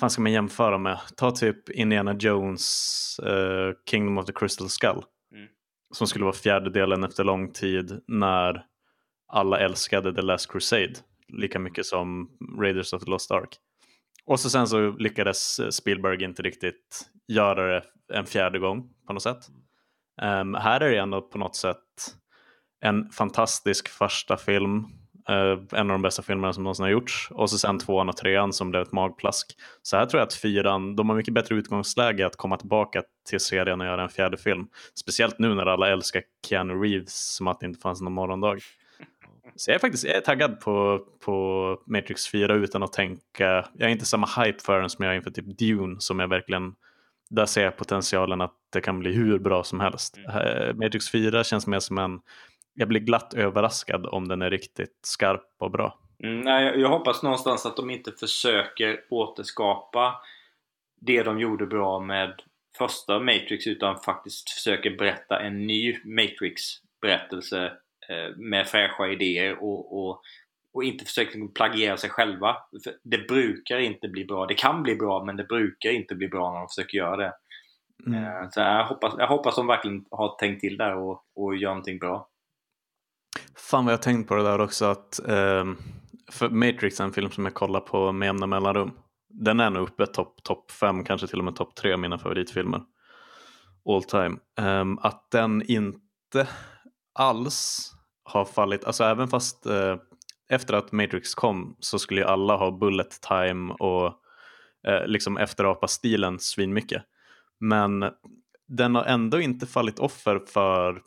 vad 0.01 0.11
ska 0.11 0.21
man 0.21 0.31
jämföra 0.31 0.77
med? 0.77 0.99
Ta 1.17 1.31
typ 1.31 1.69
Indiana 1.69 2.13
Jones 2.19 3.19
eh, 3.19 3.73
Kingdom 3.89 4.17
of 4.17 4.25
the 4.25 4.33
Crystal 4.33 4.69
Skull. 4.69 5.03
Mm. 5.35 5.47
Som 5.93 6.07
skulle 6.07 6.25
vara 6.25 6.35
fjärde 6.35 6.69
delen 6.69 7.03
efter 7.03 7.23
lång 7.23 7.51
tid 7.51 8.01
när 8.07 8.65
alla 9.27 9.59
älskade 9.59 10.15
The 10.15 10.21
Last 10.21 10.51
Crusade 10.51 10.93
lika 11.27 11.59
mycket 11.59 11.85
som 11.85 12.29
Raiders 12.59 12.93
of 12.93 13.03
the 13.03 13.09
Lost 13.11 13.31
Ark. 13.31 13.57
Och 14.25 14.39
så 14.39 14.49
sen 14.49 14.67
så 14.67 14.91
lyckades 14.91 15.59
Spielberg 15.75 16.23
inte 16.23 16.41
riktigt 16.41 17.09
göra 17.27 17.73
det 17.73 17.83
en 18.13 18.25
fjärde 18.25 18.59
gång 18.59 18.89
på 19.07 19.13
något 19.13 19.23
sätt. 19.23 19.47
Ehm, 20.21 20.53
här 20.53 20.81
är 20.81 20.91
det 20.91 20.97
ändå 20.97 21.21
på 21.21 21.37
något 21.37 21.55
sätt 21.55 22.15
en 22.81 23.09
fantastisk 23.09 23.89
första 23.89 24.37
film 24.37 24.85
Eh, 25.29 25.79
en 25.79 25.91
av 25.91 25.93
de 25.93 26.01
bästa 26.01 26.21
filmerna 26.21 26.53
som 26.53 26.63
någonsin 26.63 26.83
har 26.83 26.91
gjorts. 26.91 27.27
Och 27.31 27.49
så 27.49 27.57
sen 27.57 27.79
tvåan 27.79 28.09
och 28.09 28.17
trean 28.17 28.53
som 28.53 28.69
blev 28.69 28.81
ett 28.81 28.91
magplask. 28.91 29.57
Så 29.81 29.97
här 29.97 30.05
tror 30.05 30.19
jag 30.19 30.27
att 30.27 30.33
fyran, 30.33 30.95
de 30.95 31.09
har 31.09 31.15
mycket 31.15 31.33
bättre 31.33 31.55
utgångsläge 31.55 32.25
att 32.25 32.35
komma 32.35 32.57
tillbaka 32.57 33.03
till 33.29 33.39
serien 33.39 33.81
och 33.81 33.87
göra 33.87 34.03
en 34.03 34.09
fjärde 34.09 34.37
film. 34.37 34.67
Speciellt 34.95 35.39
nu 35.39 35.55
när 35.55 35.65
alla 35.65 35.89
älskar 35.89 36.23
Keanu 36.47 36.73
Reeves 36.73 37.35
som 37.35 37.47
att 37.47 37.59
det 37.59 37.65
inte 37.65 37.79
fanns 37.79 38.01
någon 38.01 38.13
morgondag. 38.13 38.57
Så 39.55 39.71
jag 39.71 39.75
är 39.75 39.79
faktiskt 39.79 40.03
jag 40.03 40.15
är 40.15 40.21
taggad 40.21 40.59
på, 40.59 41.05
på 41.19 41.77
Matrix 41.85 42.27
4 42.27 42.53
utan 42.53 42.83
att 42.83 42.93
tänka. 42.93 43.65
Jag 43.73 43.87
är 43.87 43.91
inte 43.91 44.05
samma 44.05 44.27
hype 44.27 44.59
för 44.63 44.79
den 44.79 44.89
som 44.89 45.05
jag 45.05 45.13
är 45.13 45.17
inför 45.17 45.31
typ 45.31 45.57
Dune 45.57 45.95
som 45.99 46.19
jag 46.19 46.27
verkligen 46.27 46.75
där 47.29 47.45
ser 47.45 47.63
jag 47.63 47.77
potentialen 47.77 48.41
att 48.41 48.53
det 48.73 48.81
kan 48.81 48.99
bli 48.99 49.13
hur 49.13 49.39
bra 49.39 49.63
som 49.63 49.79
helst. 49.79 50.17
Mm. 50.17 50.77
Matrix 50.77 51.11
4 51.11 51.43
känns 51.43 51.67
mer 51.67 51.79
som 51.79 51.97
en, 51.97 52.19
jag 52.73 52.87
blir 52.87 52.99
glatt 52.99 53.33
överraskad 53.33 54.05
om 54.05 54.27
den 54.27 54.41
är 54.41 54.49
riktigt 54.49 54.99
skarp 55.01 55.55
och 55.59 55.71
bra. 55.71 55.99
Mm, 56.23 56.41
nej, 56.41 56.79
jag 56.79 56.89
hoppas 56.89 57.23
någonstans 57.23 57.65
att 57.65 57.77
de 57.77 57.89
inte 57.89 58.11
försöker 58.11 58.99
återskapa 59.09 60.15
det 61.01 61.23
de 61.23 61.39
gjorde 61.39 61.65
bra 61.65 61.99
med 61.99 62.41
första 62.77 63.19
Matrix 63.19 63.67
utan 63.67 63.99
faktiskt 63.99 64.49
försöker 64.49 64.97
berätta 64.97 65.39
en 65.39 65.67
ny 65.67 65.97
Matrix-berättelse 66.05 67.65
eh, 67.65 67.71
med 68.35 68.67
fräscha 68.67 69.07
idéer 69.07 69.63
och, 69.63 69.99
och, 69.99 70.21
och 70.73 70.83
inte 70.83 71.05
försöker 71.05 71.47
plagiera 71.53 71.97
sig 71.97 72.09
själva. 72.09 72.57
För 72.83 72.93
det 73.03 73.27
brukar 73.27 73.79
inte 73.79 74.07
bli 74.07 74.25
bra. 74.25 74.45
Det 74.45 74.53
kan 74.53 74.83
bli 74.83 74.95
bra 74.95 75.23
men 75.23 75.35
det 75.35 75.43
brukar 75.43 75.89
inte 75.89 76.15
bli 76.15 76.27
bra 76.27 76.51
när 76.51 76.59
de 76.59 76.67
försöker 76.67 76.97
göra 76.97 77.17
det. 77.17 77.33
Mm. 78.07 78.23
Eh, 78.23 78.49
så 78.49 78.59
jag 78.59 78.85
hoppas, 78.85 79.13
jag 79.17 79.27
hoppas 79.27 79.55
de 79.55 79.67
verkligen 79.67 80.05
har 80.11 80.35
tänkt 80.39 80.61
till 80.61 80.77
där 80.77 80.95
och, 80.95 81.23
och 81.35 81.55
gör 81.55 81.69
någonting 81.69 81.99
bra. 81.99 82.29
Fan 83.55 83.85
vad 83.85 83.93
jag 83.93 83.97
har 83.97 84.03
tänkt 84.03 84.27
på 84.27 84.35
det 84.35 84.43
där 84.43 84.61
också 84.61 84.85
att 84.85 85.19
eh, 85.27 85.65
för 86.31 86.49
Matrix 86.49 86.99
är 86.99 87.03
en 87.03 87.13
film 87.13 87.31
som 87.31 87.45
jag 87.45 87.53
kollar 87.53 87.79
på 87.79 88.11
med 88.11 88.25
jämna 88.25 88.47
mellanrum. 88.47 88.91
Den 89.29 89.59
är 89.59 89.69
nog 89.69 89.83
uppe 89.83 90.05
topp 90.05 90.43
top 90.43 90.71
5, 90.71 91.03
kanske 91.03 91.27
till 91.27 91.39
och 91.39 91.45
med 91.45 91.55
topp 91.55 91.75
3 91.75 91.93
av 91.93 91.99
mina 91.99 92.17
favoritfilmer. 92.17 92.81
All 93.89 94.03
time. 94.03 94.37
Eh, 94.59 94.85
att 95.01 95.31
den 95.31 95.61
inte 95.71 96.47
alls 97.13 97.91
har 98.23 98.45
fallit, 98.45 98.83
alltså 98.83 99.03
även 99.03 99.27
fast 99.27 99.65
eh, 99.65 99.95
efter 100.49 100.73
att 100.73 100.91
Matrix 100.91 101.35
kom 101.35 101.75
så 101.79 101.99
skulle 101.99 102.21
ju 102.21 102.27
alla 102.27 102.55
ha 102.55 102.71
bullet 102.71 103.21
time 103.21 103.73
och 103.73 104.05
eh, 104.87 105.05
liksom 105.05 105.37
efterapa 105.37 105.87
stilen 105.87 106.39
svinmycket. 106.39 107.03
Men 107.59 108.05
den 108.67 108.95
har 108.95 109.03
ändå 109.03 109.41
inte 109.41 109.65
fallit 109.65 109.99
offer 109.99 110.39
för 110.39 111.01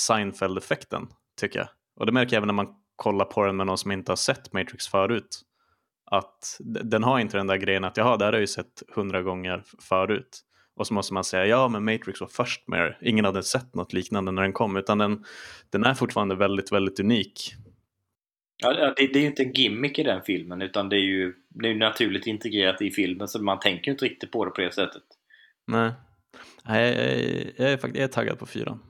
Seinfeld-effekten 0.00 1.08
tycker 1.40 1.58
jag. 1.58 1.68
Och 1.96 2.06
det 2.06 2.12
märker 2.12 2.32
jag 2.32 2.38
även 2.38 2.46
när 2.46 2.64
man 2.64 2.74
kollar 2.96 3.24
på 3.24 3.46
den 3.46 3.56
med 3.56 3.66
någon 3.66 3.78
som 3.78 3.92
inte 3.92 4.12
har 4.12 4.16
sett 4.16 4.52
Matrix 4.52 4.88
förut. 4.88 5.40
Att 6.10 6.56
den 6.84 7.04
har 7.04 7.18
inte 7.18 7.36
den 7.36 7.46
där 7.46 7.56
grejen 7.56 7.84
att 7.84 7.96
jaha, 7.96 8.16
det 8.16 8.24
här 8.24 8.32
har 8.32 8.36
jag 8.36 8.40
ju 8.40 8.46
sett 8.46 8.82
hundra 8.94 9.22
gånger 9.22 9.64
förut. 9.78 10.40
Och 10.76 10.86
så 10.86 10.94
måste 10.94 11.14
man 11.14 11.24
säga 11.24 11.46
ja, 11.46 11.68
men 11.68 11.84
Matrix 11.84 12.20
var 12.20 12.28
först 12.28 12.68
med 12.68 12.80
det. 12.80 12.96
Ingen 13.00 13.24
hade 13.24 13.42
sett 13.42 13.74
något 13.74 13.92
liknande 13.92 14.32
när 14.32 14.42
den 14.42 14.52
kom, 14.52 14.76
utan 14.76 14.98
den, 14.98 15.24
den 15.70 15.84
är 15.84 15.94
fortfarande 15.94 16.34
väldigt, 16.34 16.72
väldigt 16.72 17.00
unik. 17.00 17.54
Ja, 18.62 18.72
det, 18.72 18.94
det 19.06 19.18
är 19.18 19.20
ju 19.20 19.26
inte 19.26 19.42
en 19.42 19.52
gimmick 19.52 19.98
i 19.98 20.02
den 20.02 20.22
filmen, 20.22 20.62
utan 20.62 20.88
det 20.88 20.96
är 20.96 21.04
ju 21.04 21.34
det 21.48 21.68
är 21.68 21.74
naturligt 21.74 22.26
integrerat 22.26 22.82
i 22.82 22.90
filmen, 22.90 23.28
så 23.28 23.42
man 23.42 23.60
tänker 23.60 23.86
ju 23.86 23.92
inte 23.92 24.04
riktigt 24.04 24.30
på 24.30 24.44
det 24.44 24.50
på 24.50 24.60
det 24.60 24.74
sättet. 24.74 25.02
Nej, 25.66 25.92
jag, 26.64 26.76
jag, 26.76 26.92
jag, 27.56 27.72
är, 27.72 27.78
jag 27.82 27.96
är 27.96 28.08
taggad 28.08 28.38
på 28.38 28.46
fyran. 28.46 28.82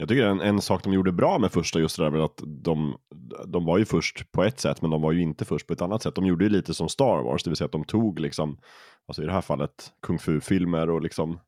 Jag 0.00 0.08
tycker 0.08 0.26
en, 0.26 0.40
en 0.40 0.60
sak 0.60 0.84
de 0.84 0.92
gjorde 0.92 1.12
bra 1.12 1.38
med 1.38 1.52
första 1.52 1.78
just 1.78 1.96
det 1.96 2.02
där 2.02 2.10
med 2.10 2.20
att 2.20 2.42
de, 2.46 2.98
de 3.46 3.64
var 3.64 3.78
ju 3.78 3.84
först 3.84 4.32
på 4.32 4.44
ett 4.44 4.60
sätt 4.60 4.82
men 4.82 4.90
de 4.90 5.02
var 5.02 5.12
ju 5.12 5.22
inte 5.22 5.44
först 5.44 5.66
på 5.66 5.72
ett 5.72 5.82
annat 5.82 6.02
sätt. 6.02 6.14
De 6.14 6.26
gjorde 6.26 6.44
ju 6.44 6.50
lite 6.50 6.74
som 6.74 6.88
Star 6.88 7.22
Wars, 7.22 7.42
det 7.42 7.50
vill 7.50 7.56
säga 7.56 7.66
att 7.66 7.72
de 7.72 7.84
tog 7.84 8.20
liksom, 8.20 8.58
alltså 9.06 9.22
i 9.22 9.26
det 9.26 9.32
här 9.32 9.40
fallet, 9.40 9.92
kung 10.02 10.18
fu-filmer 10.18 10.90
och 10.90 11.02
liksom 11.02 11.40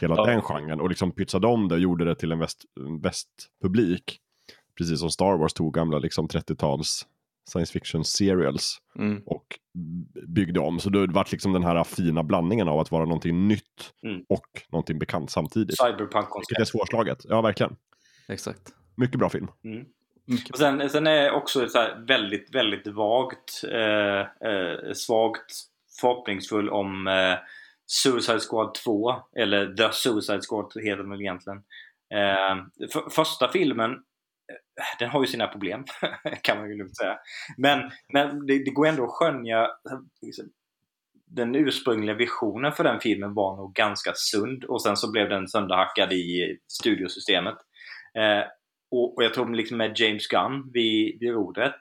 hela 0.00 0.14
ja. 0.16 0.26
den 0.26 0.42
genren 0.42 0.80
och 0.80 0.88
liksom 0.88 1.12
pytsade 1.12 1.46
om 1.46 1.68
det 1.68 1.74
och 1.74 1.80
gjorde 1.80 2.04
det 2.04 2.14
till 2.14 2.32
en 2.32 2.38
väst, 2.38 2.64
västpublik. 3.02 4.18
Precis 4.78 5.00
som 5.00 5.10
Star 5.10 5.36
Wars 5.36 5.52
tog 5.52 5.74
gamla 5.74 5.98
liksom 5.98 6.28
30-tals 6.28 7.06
science 7.50 7.72
fiction 7.72 8.04
serials 8.04 8.78
mm. 8.98 9.22
och 9.26 9.46
byggde 10.28 10.60
om. 10.60 10.80
Så 10.80 10.90
det 10.90 11.06
vart 11.06 11.32
liksom 11.32 11.52
den 11.52 11.64
här 11.64 11.84
fina 11.84 12.22
blandningen 12.22 12.68
av 12.68 12.78
att 12.78 12.90
vara 12.90 13.04
någonting 13.04 13.48
nytt 13.48 13.92
mm. 14.02 14.24
och 14.28 14.46
någonting 14.68 14.98
bekant 14.98 15.30
samtidigt. 15.30 15.76
Cyberpunk-koncept. 15.78 16.50
Vilket 16.50 16.60
är 16.60 16.64
svårslaget. 16.64 17.18
Ja, 17.28 17.40
verkligen. 17.40 17.76
Exakt. 18.28 18.60
Mycket 18.96 19.18
bra 19.18 19.28
film. 19.28 19.48
Mm. 19.64 19.84
Och 20.52 20.58
sen, 20.58 20.90
sen 20.90 21.06
är 21.06 21.30
också 21.30 21.68
så 21.68 21.86
väldigt, 22.06 22.54
väldigt 22.54 22.86
vagt, 22.86 23.64
eh, 23.72 24.50
eh, 24.50 24.92
svagt 24.94 25.52
förhoppningsfull 26.00 26.70
om 26.70 27.06
eh, 27.06 27.38
Suicide 27.86 28.40
Squad 28.40 28.74
2, 28.74 29.14
eller 29.36 29.74
The 29.74 29.92
Suicide 29.92 30.40
Squad 30.48 30.72
heter 30.82 30.96
den 30.96 31.10
väl 31.10 31.20
egentligen. 31.20 31.58
Eh, 32.14 32.86
för, 32.92 33.10
första 33.10 33.48
filmen 33.48 33.96
den 34.98 35.08
har 35.08 35.20
ju 35.20 35.26
sina 35.26 35.46
problem, 35.46 35.84
kan 36.42 36.58
man 36.58 36.70
ju 36.70 36.76
lugnt 36.78 36.96
säga. 36.96 37.18
Men, 37.56 37.90
men 38.12 38.46
det, 38.46 38.64
det, 38.64 38.70
går 38.70 38.86
ändå 38.86 39.04
att 39.04 39.10
skönja 39.10 39.68
liksom, 40.22 40.44
den 41.26 41.54
ursprungliga 41.54 42.14
visionen 42.14 42.72
för 42.72 42.84
den 42.84 43.00
filmen 43.00 43.34
var 43.34 43.56
nog 43.56 43.74
ganska 43.74 44.12
sund 44.14 44.64
och 44.64 44.82
sen 44.82 44.96
så 44.96 45.10
blev 45.10 45.28
den 45.28 45.48
sönderhackad 45.48 46.12
i 46.12 46.56
studiosystemet. 46.68 47.56
Eh, 48.18 48.44
och, 48.90 49.16
och, 49.16 49.24
jag 49.24 49.34
tror 49.34 49.54
liksom 49.54 49.76
med 49.76 49.98
James 49.98 50.26
Gunn 50.26 50.70
vid, 50.72 51.20
vid 51.20 51.30
rodret, 51.30 51.76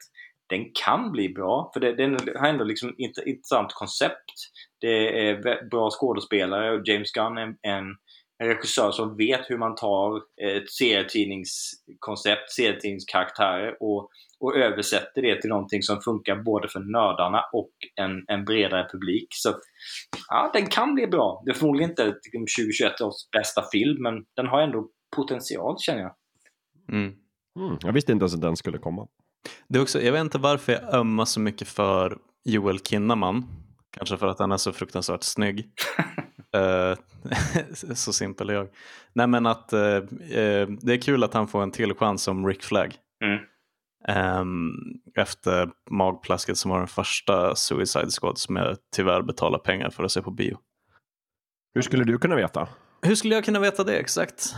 den 0.50 0.66
kan 0.84 1.12
bli 1.12 1.30
bra. 1.30 1.72
För 1.74 1.80
det, 1.80 1.96
den 1.96 2.18
har 2.36 2.48
ändå 2.48 2.64
liksom 2.64 2.90
ett 2.90 3.26
intressant 3.26 3.74
koncept. 3.74 4.26
Det 4.82 5.30
är 5.30 5.70
bra 5.70 5.90
skådespelare 5.92 6.72
och 6.72 6.88
James 6.88 7.12
Gunn 7.12 7.38
är 7.38 7.42
en 7.42 7.56
en 7.62 7.96
regissör 8.40 8.92
som 8.92 9.18
vet 9.18 9.50
hur 9.50 9.58
man 9.58 9.76
tar 9.76 10.18
ett 10.42 10.72
serietidningskoncept, 10.72 12.52
serietidningskaraktärer 12.52 13.78
och, 13.80 14.10
och 14.40 14.56
översätter 14.56 15.22
det 15.22 15.42
till 15.42 15.50
någonting 15.50 15.82
som 15.82 16.02
funkar 16.02 16.36
både 16.36 16.68
för 16.70 16.80
nördarna 16.80 17.44
och 17.54 17.72
en, 17.96 18.24
en 18.28 18.46
bredare 18.46 18.88
publik. 18.92 19.28
Så 19.30 19.54
ja, 20.30 20.52
den 20.54 20.68
kan 20.68 20.96
bli 20.96 21.08
bra. 21.08 21.42
Det 21.46 21.52
är 21.52 21.56
förmodligen 21.56 21.90
inte 21.90 22.04
2021 22.04 23.02
års 23.02 23.30
bästa 23.32 23.64
film, 23.72 24.04
men 24.04 24.14
den 24.36 24.48
har 24.48 24.62
ändå 24.62 24.90
potential 25.16 25.76
känner 25.80 26.02
jag. 26.02 26.16
Mm. 26.92 27.14
Mm, 27.60 27.78
jag 27.82 27.94
visste 27.94 28.12
inte 28.12 28.24
ens 28.24 28.36
att 28.36 28.42
den 28.42 28.56
skulle 28.56 28.78
komma. 28.78 29.08
Det 29.68 29.78
är 29.78 29.82
också, 29.82 30.02
jag 30.02 30.12
vet 30.12 30.22
inte 30.22 30.38
varför 30.38 30.72
jag 30.72 30.94
ömmar 30.94 31.26
så 31.26 31.40
mycket 31.40 31.68
för 31.68 32.18
Joel 32.44 32.80
Kinnaman. 32.80 33.46
Kanske 33.92 34.18
för 34.18 34.28
att 34.28 34.40
han 34.40 34.52
är 34.52 34.58
så 34.58 34.72
fruktansvärt 34.72 35.24
snygg. 35.24 35.72
Uh, 36.58 36.98
så 37.96 38.14
simpel 38.14 38.50
är 38.50 38.54
jag. 38.54 38.68
Nej 39.14 39.28
men 39.28 39.46
att 39.46 39.74
uh, 39.74 39.80
uh, 39.80 40.68
det 40.82 40.94
är 40.94 41.02
kul 41.02 41.24
att 41.24 41.34
han 41.34 41.48
får 41.48 41.64
en 41.64 41.72
till 41.72 41.94
chans 41.94 42.24
som 42.24 42.48
Rick 42.48 42.64
Flag. 42.64 42.96
Mm. 43.24 43.40
Um, 44.08 44.74
efter 45.16 45.70
magplasket 45.90 46.58
som 46.58 46.72
var 46.72 46.78
den 46.78 46.88
första 46.88 47.56
Suicide 47.56 48.10
Squad 48.22 48.38
som 48.38 48.56
jag 48.56 48.78
tyvärr 48.96 49.22
betalar 49.22 49.60
pengar 49.60 49.90
för 49.90 50.04
att 50.04 50.12
se 50.12 50.22
på 50.22 50.32
bio. 50.32 50.58
Hur 51.74 51.82
skulle 51.82 52.04
du 52.04 52.18
kunna 52.18 52.36
veta? 52.36 52.68
Hur 53.02 53.16
skulle 53.16 53.36
jag 53.36 53.46
kunna 53.46 53.60
veta 53.60 53.84
det 53.84 53.98
exakt? 53.98 54.56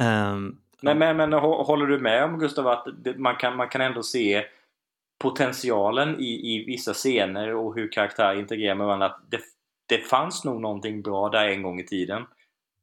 Um, 0.00 0.60
men, 0.82 0.98
men, 0.98 1.16
men 1.16 1.32
håller 1.32 1.86
du 1.86 1.98
med 1.98 2.24
om 2.24 2.38
Gustav 2.38 2.66
att 2.66 2.86
man 3.16 3.36
kan, 3.36 3.56
man 3.56 3.68
kan 3.68 3.80
ändå 3.80 4.02
se 4.02 4.44
potentialen 5.18 6.20
i, 6.20 6.54
i 6.54 6.64
vissa 6.66 6.92
scener 6.92 7.54
och 7.54 7.74
hur 7.74 7.92
karaktärer 7.92 8.38
integrerar 8.38 8.74
med 8.74 8.86
varandra. 8.86 9.12
Det, 9.30 9.40
det 9.90 9.98
fanns 9.98 10.44
nog 10.44 10.60
någonting 10.60 11.02
bra 11.02 11.28
där 11.28 11.48
en 11.48 11.62
gång 11.62 11.80
i 11.80 11.86
tiden 11.86 12.22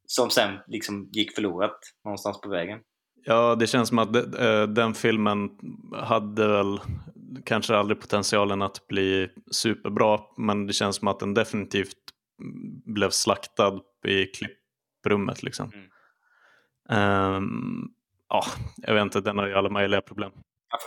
som 0.06 0.30
sen 0.30 0.58
liksom 0.66 1.08
gick 1.12 1.34
förlorat 1.34 1.78
någonstans 2.04 2.40
på 2.40 2.48
vägen. 2.48 2.80
Ja, 3.24 3.54
det 3.54 3.66
känns 3.66 3.88
som 3.88 3.98
att 3.98 4.12
de, 4.12 4.20
den 4.74 4.94
filmen 4.94 5.50
hade 5.92 6.48
väl 6.48 6.80
kanske 7.44 7.76
aldrig 7.76 8.00
potentialen 8.00 8.62
att 8.62 8.86
bli 8.86 9.28
superbra, 9.50 10.20
men 10.36 10.66
det 10.66 10.72
känns 10.72 10.96
som 10.96 11.08
att 11.08 11.20
den 11.20 11.34
definitivt 11.34 11.96
blev 12.84 13.10
slaktad 13.10 13.80
i 14.06 14.26
klipprummet 14.26 15.42
liksom. 15.42 15.72
Mm. 15.74 17.34
Um, 17.34 17.90
ja, 18.28 18.44
jag 18.76 18.94
vet 18.94 19.02
inte, 19.02 19.20
den 19.20 19.38
har 19.38 19.46
ju 19.46 19.54
alla 19.54 19.70
möjliga 19.70 20.00
problem. 20.00 20.32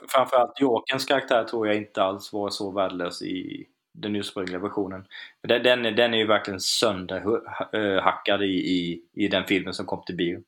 Framförallt 0.09 0.59
Jokerns 0.59 1.05
karaktär 1.05 1.43
tror 1.43 1.67
jag 1.67 1.75
inte 1.75 2.03
alls 2.03 2.33
var 2.33 2.49
så 2.49 2.71
värdelös 2.71 3.21
i 3.21 3.65
den 3.93 4.15
ursprungliga 4.15 4.59
versionen. 4.59 5.05
Den, 5.47 5.83
den 5.95 6.13
är 6.13 6.17
ju 6.17 6.27
verkligen 6.27 6.59
sönderhackad 6.59 8.43
i, 8.43 8.45
i, 8.45 9.01
i 9.13 9.27
den 9.27 9.45
filmen 9.45 9.73
som 9.73 9.85
kom 9.85 10.03
till 10.05 10.15
bio. 10.15 10.39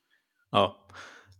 Ja. 0.50 0.80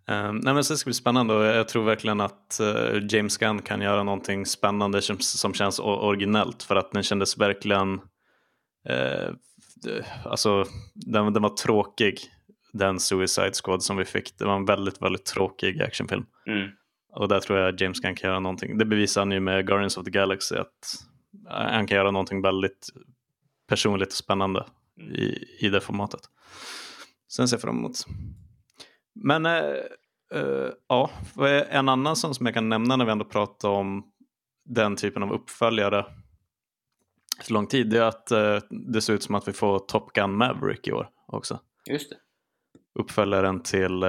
Um, 0.09 0.37
nej 0.37 0.55
men 0.55 0.57
det 0.57 0.65
ska 0.65 0.89
bli 0.89 0.95
spännande 0.95 1.35
och 1.35 1.45
jag 1.45 1.69
tror 1.69 1.85
verkligen 1.85 2.21
att 2.21 2.61
uh, 2.61 3.07
James 3.09 3.37
Gunn 3.37 3.63
kan 3.63 3.81
göra 3.81 4.03
någonting 4.03 4.47
spännande 4.47 5.03
som, 5.03 5.19
som 5.21 5.55
känns 5.55 5.79
originellt 5.79 6.63
för 6.63 6.77
att 6.77 6.93
den 6.93 7.03
kändes 7.03 7.39
verkligen 7.39 7.95
uh, 8.91 9.35
alltså 10.25 10.65
den, 10.95 11.33
den 11.33 11.43
var 11.43 11.57
tråkig 11.57 12.19
den 12.73 13.01
Suicide 13.01 13.53
Squad 13.65 13.83
som 13.83 13.97
vi 13.97 14.05
fick. 14.05 14.39
Det 14.39 14.45
var 14.45 14.57
en 14.57 14.65
väldigt, 14.65 15.03
väldigt 15.03 15.25
tråkig 15.25 15.83
actionfilm. 15.83 16.27
Mm. 16.47 16.71
Och 17.13 17.29
där 17.29 17.41
tror 17.41 17.59
jag 17.59 17.81
James 17.81 18.01
Gunn 18.01 18.15
kan 18.15 18.31
göra 18.31 18.41
någonting. 18.41 18.79
Det 18.79 18.85
bevisar 18.85 19.21
han 19.21 19.33
ju 19.33 19.41
med 19.41 19.67
Guardians 19.67 19.97
of 19.97 20.05
the 20.05 20.11
Galaxy 20.11 20.57
att 20.57 21.05
han 21.49 21.87
kan 21.87 21.97
göra 21.97 22.11
någonting 22.11 22.43
väldigt 22.43 22.89
personligt 23.69 24.09
och 24.09 24.15
spännande 24.15 24.67
i, 25.01 25.45
i 25.67 25.69
det 25.69 25.81
formatet. 25.81 26.21
Sen 27.29 27.49
ser 27.49 27.57
jag 27.57 27.63
fram 27.63 27.79
emot. 27.79 28.07
Men 29.15 29.47
äh, 29.47 29.53
äh, 30.35 30.71
ja, 30.89 31.11
en 31.69 31.89
annan 31.89 32.17
sån 32.17 32.35
som 32.35 32.47
jag 32.47 32.55
kan 32.55 32.69
nämna 32.69 32.97
när 32.97 33.05
vi 33.05 33.13
ändå 33.13 33.25
pratar 33.25 33.69
om 33.69 34.05
den 34.65 34.97
typen 34.97 35.23
av 35.23 35.33
uppföljare 35.33 36.07
så 37.43 37.55
lång 37.55 37.67
tid, 37.67 37.91
det 37.91 37.99
är 37.99 38.03
att 38.03 38.31
äh, 38.31 38.59
det 38.71 39.03
ser 39.03 39.13
ut 39.13 39.23
som 39.23 39.35
att 39.35 39.49
vi 39.49 39.53
får 39.53 39.79
Top 39.79 40.13
Gun 40.13 40.37
Maverick 40.37 40.89
i 40.89 40.93
år 40.93 41.09
också. 41.27 41.61
Just 41.91 42.11
det. 42.11 42.17
Uppföljaren 43.01 43.63
till 43.63 44.05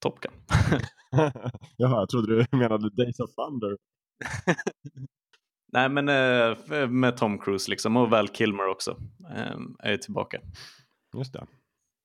Top 0.00 0.20
Gun. 0.20 0.32
Jaha, 1.76 2.00
jag 2.00 2.08
trodde 2.08 2.36
du 2.36 2.56
menade 2.56 2.90
Days 2.90 3.20
of 3.20 3.30
Thunder. 3.34 3.76
Nej, 5.74 5.88
men 5.88 6.08
eh, 6.08 6.88
med 6.88 7.16
Tom 7.16 7.38
Cruise 7.38 7.70
liksom 7.70 7.96
och 7.96 8.10
Val 8.10 8.28
Kilmer 8.28 8.68
också 8.68 8.96
eh, 9.36 9.56
är 9.78 9.90
ju 9.90 9.96
tillbaka. 9.96 10.38
Just 11.16 11.32
det. 11.32 11.46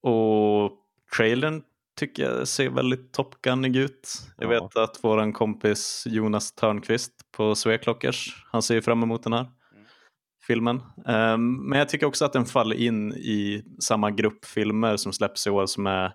Och 0.09 0.71
trailern 1.17 1.61
tycker 1.99 2.23
jag 2.23 2.47
ser 2.47 2.69
väldigt 2.69 3.13
Top 3.13 3.41
Gunig 3.41 3.75
ut. 3.75 4.09
Jag 4.37 4.53
Ja. 4.53 4.63
vet 4.63 4.77
att 4.77 5.03
våran 5.03 5.33
kompis 5.33 6.03
Jonas 6.09 6.51
Törnqvist 6.51 7.13
på 7.37 7.55
Sveklockers, 7.55 8.45
han 8.51 8.61
ser 8.61 8.75
ju 8.75 8.81
fram 8.81 9.03
emot 9.03 9.23
den 9.23 9.33
här 9.33 9.45
filmen. 10.47 10.81
Ehm, 11.07 11.55
men 11.55 11.79
jag 11.79 11.89
tycker 11.89 12.05
också 12.05 12.25
att 12.25 12.33
den 12.33 12.45
faller 12.45 12.75
in 12.75 13.13
i 13.13 13.63
samma 13.79 14.11
grupp 14.11 14.45
filmer 14.45 14.97
som 14.97 15.13
släpps 15.13 15.47
i 15.47 15.49
år 15.49 15.65
som 15.65 15.87
är 15.87 16.05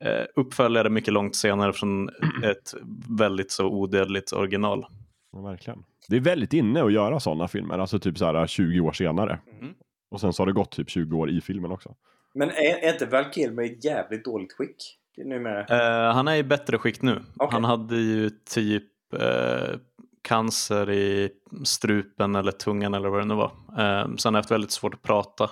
eh, 0.00 0.24
uppföljare 0.36 0.90
mycket 0.90 1.14
långt 1.14 1.36
senare 1.36 1.72
från 1.72 2.08
ett 2.44 2.74
väldigt 3.18 3.50
så 3.52 3.66
odödligt 3.66 4.32
original. 4.32 4.86
Ja, 5.32 5.40
verkligen. 5.42 5.82
Det 6.08 6.16
är 6.16 6.20
väldigt 6.20 6.52
inne 6.52 6.84
att 6.84 6.92
göra 6.92 7.20
sådana 7.20 7.48
filmer, 7.48 7.78
alltså 7.78 7.98
typ 7.98 8.18
så 8.18 8.24
här 8.24 8.46
20 8.46 8.80
år 8.80 8.92
senare. 8.92 9.40
Mm. 9.60 9.74
Och 10.10 10.20
sen 10.20 10.32
så 10.32 10.42
har 10.42 10.46
det 10.46 10.52
gått 10.52 10.70
typ 10.70 10.90
20 10.90 11.16
år 11.16 11.30
i 11.30 11.40
filmen 11.40 11.70
också. 11.70 11.94
Men 12.34 12.50
är, 12.50 12.84
är 12.84 12.92
inte 12.92 13.06
Val 13.06 13.24
Kilmer 13.32 13.62
i 13.62 13.78
jävligt 13.82 14.24
dåligt 14.24 14.52
skick 14.52 14.76
numera? 15.16 15.60
Eh, 15.60 16.14
han 16.14 16.28
är 16.28 16.36
i 16.36 16.42
bättre 16.42 16.78
skick 16.78 17.02
nu. 17.02 17.22
Okej. 17.36 17.48
Han 17.52 17.64
hade 17.64 17.96
ju 17.96 18.30
typ 18.30 19.14
eh, 19.14 19.78
cancer 20.22 20.90
i 20.90 21.30
strupen 21.64 22.34
eller 22.34 22.52
tungan 22.52 22.94
eller 22.94 23.08
vad 23.08 23.20
det 23.20 23.26
nu 23.26 23.34
var. 23.34 23.52
Eh, 23.78 24.16
så 24.16 24.28
han 24.28 24.34
har 24.34 24.40
haft 24.40 24.50
väldigt 24.50 24.70
svårt 24.70 24.94
att 24.94 25.02
prata. 25.02 25.50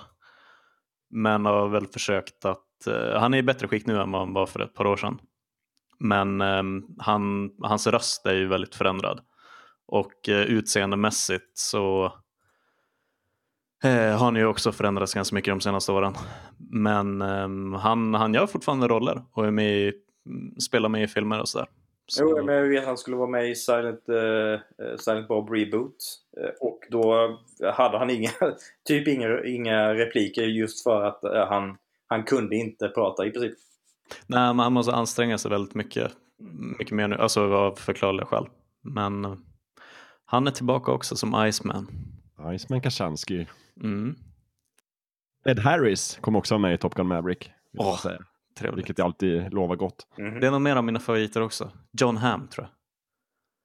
Men 1.09 1.45
har 1.45 1.67
väl 1.67 1.87
försökt 1.87 2.45
att, 2.45 2.87
eh, 2.87 3.19
han 3.19 3.33
är 3.33 3.37
i 3.37 3.43
bättre 3.43 3.67
skick 3.67 3.85
nu 3.85 4.01
än 4.01 4.11
vad 4.11 4.21
han 4.21 4.33
var 4.33 4.45
för 4.45 4.59
ett 4.59 4.73
par 4.73 4.87
år 4.87 4.97
sedan. 4.97 5.19
Men 5.99 6.41
eh, 6.41 6.63
han, 6.99 7.51
hans 7.61 7.87
röst 7.87 8.25
är 8.25 8.33
ju 8.33 8.47
väldigt 8.47 8.75
förändrad. 8.75 9.21
Och 9.91 10.29
eh, 10.29 10.41
utseendemässigt 10.41 11.57
så 11.57 12.05
eh, 13.83 13.91
har 13.91 14.25
han 14.25 14.35
ju 14.35 14.45
också 14.45 14.71
förändrats 14.71 15.13
ganska 15.13 15.35
mycket 15.35 15.51
de 15.51 15.61
senaste 15.61 15.91
åren. 15.91 16.13
Men 16.57 17.21
ehm, 17.21 17.73
han, 17.73 18.13
han 18.13 18.33
gör 18.33 18.47
fortfarande 18.47 18.87
roller 18.87 19.21
och 19.31 19.47
är 19.47 19.51
med 19.51 19.77
i, 19.77 19.93
mm, 20.25 20.59
spelar 20.59 20.89
med 20.89 21.03
i 21.03 21.07
filmer 21.07 21.39
och 21.39 21.49
sådär. 21.49 21.67
Så, 22.07 22.23
Jo, 22.23 22.45
men 22.45 22.55
jag 22.55 22.63
vet 22.63 22.79
att 22.79 22.87
han 22.87 22.97
skulle 22.97 23.17
vara 23.17 23.29
med 23.29 23.49
i 23.49 23.55
Silent, 23.55 24.09
eh, 24.09 24.95
Silent 24.97 25.27
Bob 25.27 25.49
Reboot. 25.49 25.95
Eh, 26.37 26.49
och 26.59 26.79
då 26.89 27.37
hade 27.73 27.97
han 27.97 28.09
inga, 28.09 28.31
typ 28.87 29.07
inga, 29.07 29.43
inga 29.43 29.93
repliker 29.93 30.43
just 30.43 30.83
för 30.83 31.03
att 31.03 31.23
eh, 31.23 31.47
han, 31.47 31.77
han 32.07 32.23
kunde 32.23 32.55
inte 32.55 32.87
prata 32.87 33.25
i 33.25 33.31
princip. 33.31 33.57
Nej, 34.27 34.47
men 34.47 34.59
han 34.59 34.73
måste 34.73 34.91
anstränga 34.91 35.37
sig 35.37 35.51
väldigt 35.51 35.75
mycket, 35.75 36.11
mycket 36.79 36.95
mer 36.95 37.07
nu, 37.07 37.15
alltså 37.15 37.53
av 37.53 37.75
förklarliga 37.75 38.25
skäl. 38.25 38.47
Men 38.81 39.43
han 40.31 40.47
är 40.47 40.51
tillbaka 40.51 40.91
också 40.91 41.15
som 41.15 41.45
Iceman. 41.47 41.87
Iceman 42.55 42.81
Kaczanski. 42.81 43.47
Mm, 43.83 44.15
Ed 45.45 45.59
Harris 45.59 46.17
kom 46.21 46.35
också 46.35 46.57
med 46.57 46.73
i 46.73 46.77
Top 46.77 46.95
Gun 46.95 47.07
Maverick. 47.07 47.51
Åh, 47.77 47.97
säga. 47.97 48.19
trevligt. 48.57 48.77
Vilket 48.77 48.97
jag 48.97 49.05
alltid 49.05 49.53
lovar 49.53 49.75
gott. 49.75 50.07
Mhm. 50.17 50.39
Det 50.39 50.47
är 50.47 50.51
nog 50.51 50.61
mer 50.61 50.75
av 50.75 50.83
mina 50.83 50.99
favoriter 50.99 51.41
också. 51.41 51.71
John 51.91 52.17
Hamm 52.17 52.47
tror 52.47 52.67
jag. 52.67 52.71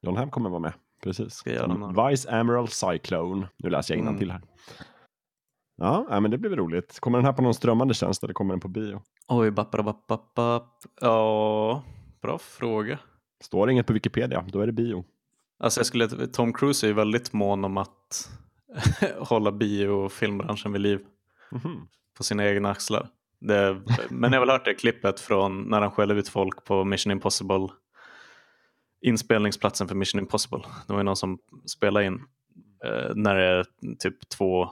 John 0.09 0.17
Hamm 0.17 0.29
kommer 0.31 0.49
vara 0.49 0.59
med. 0.59 0.73
Precis. 1.03 1.43
Vice 2.09 2.29
Emerald 2.31 2.69
Cyclone. 2.69 3.47
Nu 3.57 3.69
läser 3.69 3.95
jag 3.95 4.01
Mm. 4.01 4.17
till 4.19 4.31
här. 4.31 4.41
Ja, 5.77 6.19
men 6.19 6.31
det 6.31 6.37
blir 6.37 6.49
väl 6.49 6.59
roligt. 6.59 6.99
Kommer 6.99 7.17
den 7.17 7.25
här 7.25 7.33
på 7.33 7.41
någon 7.41 7.53
strömmande 7.53 7.93
tjänst 7.93 8.23
eller 8.23 8.33
kommer 8.33 8.53
den 8.53 8.59
på 8.59 8.67
bio? 8.67 9.01
Oj, 9.27 9.51
bapp, 9.51 9.75
Ja, 11.01 11.83
bra 12.21 12.37
fråga. 12.37 12.99
Står 13.43 13.67
det 13.67 13.73
inget 13.73 13.87
på 13.87 13.93
Wikipedia, 13.93 14.45
då 14.47 14.59
är 14.61 14.65
det 14.65 14.71
bio. 14.73 15.05
Alltså 15.59 15.79
jag 15.79 15.87
skulle, 15.87 16.07
Tom 16.27 16.53
Cruise 16.53 16.85
är 16.85 16.87
ju 16.87 16.93
väldigt 16.93 17.33
mån 17.33 17.65
om 17.65 17.77
att 17.77 18.29
hålla 19.19 19.51
bio 19.51 19.87
och 19.87 20.11
filmbranschen 20.11 20.71
vid 20.71 20.81
liv 20.81 20.99
Mhm. 21.51 21.87
på 22.17 22.23
sina 22.23 22.45
egna 22.47 22.69
axlar. 22.71 23.07
Det, 23.39 23.81
men 24.09 24.31
jag 24.33 24.39
har 24.39 24.45
väl 24.45 24.49
hört 24.55 24.65
det 24.65 24.73
klippet 24.73 25.19
från 25.19 25.61
när 25.61 25.81
han 25.81 25.91
skäller 25.91 26.15
ut 26.15 26.29
folk 26.29 26.63
på 26.65 26.83
Mission 26.83 27.11
Impossible 27.11 27.67
inspelningsplatsen 29.01 29.87
för 29.87 29.95
Mission 29.95 30.19
Impossible. 30.21 30.63
Det 30.87 30.93
var 30.93 30.99
ju 30.99 31.03
någon 31.03 31.15
som 31.15 31.39
spelade 31.65 32.05
in 32.05 32.23
eh, 32.85 33.15
när 33.15 33.35
det 33.35 33.43
är 33.45 33.65
typ 33.99 34.29
två, 34.29 34.63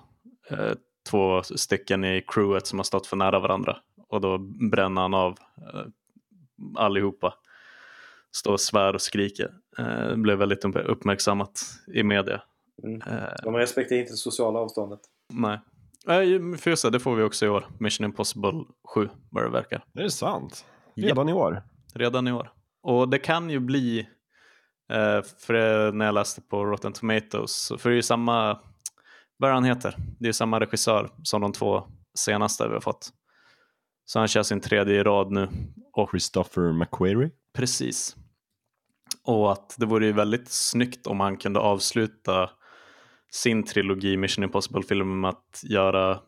eh, 0.49 0.71
två 1.09 1.43
stycken 1.43 2.03
i 2.05 2.23
crewet 2.27 2.67
som 2.67 2.79
har 2.79 2.83
stått 2.83 3.07
för 3.07 3.17
nära 3.17 3.39
varandra 3.39 3.77
och 4.07 4.21
då 4.21 4.37
bränner 4.71 5.01
han 5.01 5.13
av 5.13 5.37
eh, 5.57 5.81
allihopa. 6.75 7.33
Står 8.35 8.51
och 8.53 8.61
svär 8.61 8.93
och 8.93 9.01
skriker. 9.01 9.51
Eh, 9.77 9.85
det 10.07 10.17
blev 10.17 10.37
väldigt 10.37 10.65
upp- 10.65 10.75
uppmärksammat 10.85 11.61
i 11.93 12.03
media. 12.03 12.41
Mm. 12.83 13.01
Eh, 13.01 13.29
De 13.43 13.55
respekterar 13.55 13.99
inte 13.99 14.13
det 14.13 14.17
sociala 14.17 14.59
avståndet. 14.59 14.99
Nej. 15.33 15.59
Nej, 16.05 16.57
för 16.57 16.69
just 16.69 16.83
det, 16.83 16.89
det 16.89 16.99
får 16.99 17.15
vi 17.15 17.23
också 17.23 17.45
i 17.45 17.49
år. 17.49 17.67
Mission 17.79 18.05
Impossible 18.05 18.51
7, 18.93 19.09
vad 19.29 19.43
det 19.43 19.49
verkar. 19.49 19.83
Det 19.93 20.03
är 20.03 20.09
sant. 20.09 20.65
Redan 20.95 21.29
i 21.29 21.33
år. 21.33 21.63
Redan 21.93 22.27
i 22.27 22.31
år. 22.31 22.51
Och 22.83 23.09
det 23.09 23.17
kan 23.19 23.49
ju 23.49 23.59
bli, 23.59 23.99
eh, 24.91 25.21
för 25.37 25.91
när 25.91 26.05
jag 26.05 26.13
läste 26.15 26.41
på 26.41 26.65
Rotten 26.65 26.93
Tomatoes, 26.93 27.71
för 27.77 27.89
det 27.89 27.93
är 27.93 27.95
ju 27.95 28.01
samma, 28.01 28.59
vad 29.37 29.51
han 29.51 29.63
heter? 29.63 29.95
Det 30.19 30.25
är 30.25 30.29
ju 30.29 30.33
samma 30.33 30.59
regissör 30.59 31.09
som 31.23 31.41
de 31.41 31.51
två 31.53 31.83
senaste 32.17 32.67
vi 32.67 32.73
har 32.73 32.81
fått. 32.81 33.09
Så 34.05 34.19
han 34.19 34.27
kör 34.27 34.43
sin 34.43 34.59
tredje 34.61 34.95
i 34.95 35.03
rad 35.03 35.31
nu. 35.31 35.47
Och 35.93 36.09
Christopher 36.09 36.73
McQuarrie. 36.73 37.29
Precis. 37.53 38.15
Och 39.23 39.51
att 39.51 39.75
det 39.77 39.85
vore 39.85 40.05
ju 40.05 40.11
väldigt 40.11 40.49
snyggt 40.49 41.07
om 41.07 41.19
han 41.19 41.37
kunde 41.37 41.59
avsluta 41.59 42.49
sin 43.31 43.63
trilogi 43.63 44.17
Mission 44.17 44.43
Impossible-film 44.43 45.21
med 45.21 45.29
att 45.29 45.61
göra 45.63 46.19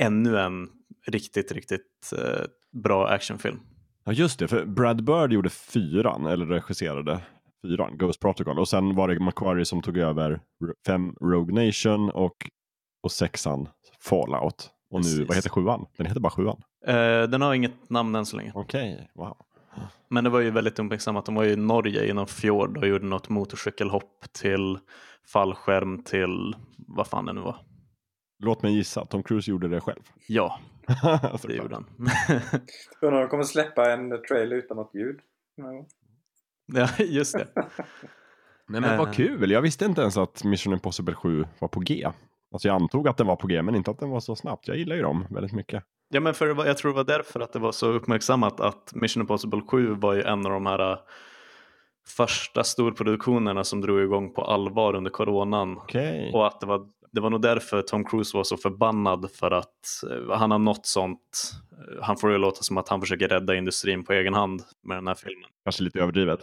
ännu 0.00 0.38
en 0.38 0.68
riktigt, 1.06 1.52
riktigt 1.52 2.12
eh, 2.18 2.44
bra 2.82 3.08
actionfilm. 3.08 3.60
Ja 4.04 4.12
just 4.12 4.38
det, 4.38 4.48
för 4.48 4.64
Brad 4.64 5.04
Bird 5.04 5.32
gjorde 5.32 5.50
fyran, 5.50 6.26
eller 6.26 6.46
regisserade 6.46 7.20
fyran, 7.62 7.98
Ghost 7.98 8.20
Protocol. 8.20 8.58
Och 8.58 8.68
sen 8.68 8.94
var 8.94 9.08
det 9.08 9.20
McQuarrie 9.20 9.64
som 9.64 9.82
tog 9.82 9.98
över 9.98 10.40
fem 10.86 11.14
Rogue 11.20 11.66
Nation 11.66 12.10
och, 12.10 12.50
och 13.02 13.12
sexan 13.12 13.68
Fallout. 14.00 14.70
Och 14.90 15.00
nu, 15.00 15.02
Precis. 15.02 15.28
vad 15.28 15.36
heter 15.36 15.50
sjuan? 15.50 15.86
Den 15.96 16.06
heter 16.06 16.20
bara 16.20 16.30
sjuan. 16.30 16.62
Eh, 16.86 17.22
den 17.22 17.40
har 17.40 17.54
inget 17.54 17.90
namn 17.90 18.14
än 18.14 18.26
så 18.26 18.36
länge. 18.36 18.52
Okej, 18.54 19.10
wow. 19.14 19.36
Men 20.08 20.24
det 20.24 20.30
var 20.30 20.40
ju 20.40 20.50
väldigt 20.50 20.78
uppmärksammat. 20.78 21.26
De 21.26 21.34
var 21.34 21.44
ju 21.44 21.50
i 21.52 21.56
Norge 21.56 22.04
i 22.04 22.12
någon 22.12 22.26
fjord 22.26 22.78
och 22.78 22.86
gjorde 22.88 23.06
något 23.06 23.28
motorcykelhopp 23.28 24.24
till 24.32 24.78
fallskärm 25.32 26.02
till 26.02 26.56
vad 26.76 27.06
fan 27.06 27.24
det 27.24 27.32
nu 27.32 27.40
var. 27.40 27.56
Låt 28.38 28.62
mig 28.62 28.74
gissa, 28.76 29.04
Tom 29.04 29.22
Cruise 29.22 29.50
gjorde 29.50 29.68
det 29.68 29.80
själv. 29.80 30.00
Ja, 30.28 30.58
det 31.42 31.54
gjorde 31.54 31.74
han. 31.74 31.86
Undrar 33.02 33.16
om 33.18 33.22
de 33.22 33.28
kommer 33.28 33.44
släppa 33.44 33.92
en 33.92 34.22
trailer 34.28 34.56
utan 34.56 34.76
något 34.76 34.94
ljud? 34.94 35.20
Ja. 35.54 35.86
ja, 36.66 36.88
just 37.04 37.32
det. 37.38 37.48
Nej 38.68 38.80
men 38.80 38.98
vad 38.98 39.08
Eh. 39.08 39.12
kul, 39.14 39.50
jag 39.50 39.62
visste 39.62 39.84
inte 39.84 40.00
ens 40.00 40.16
att 40.16 40.44
Mission 40.44 40.72
Impossible 40.72 41.14
7 41.14 41.44
var 41.58 41.68
på 41.68 41.80
G. 41.80 42.08
Alltså 42.52 42.68
jag 42.68 42.74
antog 42.74 43.08
att 43.08 43.16
den 43.16 43.26
var 43.26 43.36
på 43.36 43.46
G, 43.46 43.62
men 43.62 43.74
inte 43.74 43.90
att 43.90 43.98
den 43.98 44.10
var 44.10 44.20
så 44.20 44.36
snabbt. 44.36 44.68
Jag 44.68 44.76
gillar 44.76 44.96
ju 44.96 45.02
dem 45.02 45.26
väldigt 45.30 45.52
mycket. 45.52 45.84
Ja, 46.08 46.20
men 46.20 46.34
för 46.34 46.46
det 46.46 46.54
var, 46.54 46.66
jag 46.66 46.78
tror 46.78 46.90
det 46.92 46.96
var 46.96 47.04
därför 47.04 47.40
att 47.40 47.52
det 47.52 47.58
var 47.58 47.72
så 47.72 47.86
uppmärksammat 47.92 48.60
att 48.60 48.92
Mission 48.94 49.20
Impossible 49.20 49.60
7 49.68 49.94
var 49.94 50.14
ju 50.14 50.22
en 50.22 50.46
av 50.46 50.52
de 50.52 50.66
här 50.66 50.92
äh, 50.92 50.98
första 52.16 52.64
storproduktionerna 52.64 53.64
som 53.64 53.80
drog 53.80 54.00
igång 54.02 54.34
på 54.34 54.42
allvar 54.42 54.94
under 54.94 55.10
coronan. 55.10 55.76
Okej. 55.78 56.30
Och 56.34 56.46
att 56.46 56.60
det 56.60 56.66
var, 56.66 56.88
det 57.12 57.20
var 57.20 57.30
nog 57.30 57.42
därför 57.42 57.82
Tom 57.82 58.04
Cruise 58.04 58.36
var 58.36 58.44
så 58.44 58.56
förbannad 58.56 59.30
för 59.30 59.50
att 59.50 60.02
eh, 60.10 60.36
han 60.36 60.50
har 60.50 60.58
nått 60.58 60.86
sånt. 60.86 61.52
eh, 61.72 62.02
Han 62.04 62.16
får 62.16 62.28
det 62.28 62.38
låta 62.38 62.62
som 62.62 62.78
att 62.78 62.88
han 62.88 63.00
försöker 63.00 63.28
rädda 63.28 63.54
industrin 63.54 64.04
på 64.04 64.12
egen 64.12 64.34
hand 64.34 64.62
med 64.82 64.96
den 64.96 65.06
här 65.06 65.14
filmen. 65.14 65.50
Kanske 65.64 65.82
lite 65.82 66.00
överdrivet. 66.00 66.40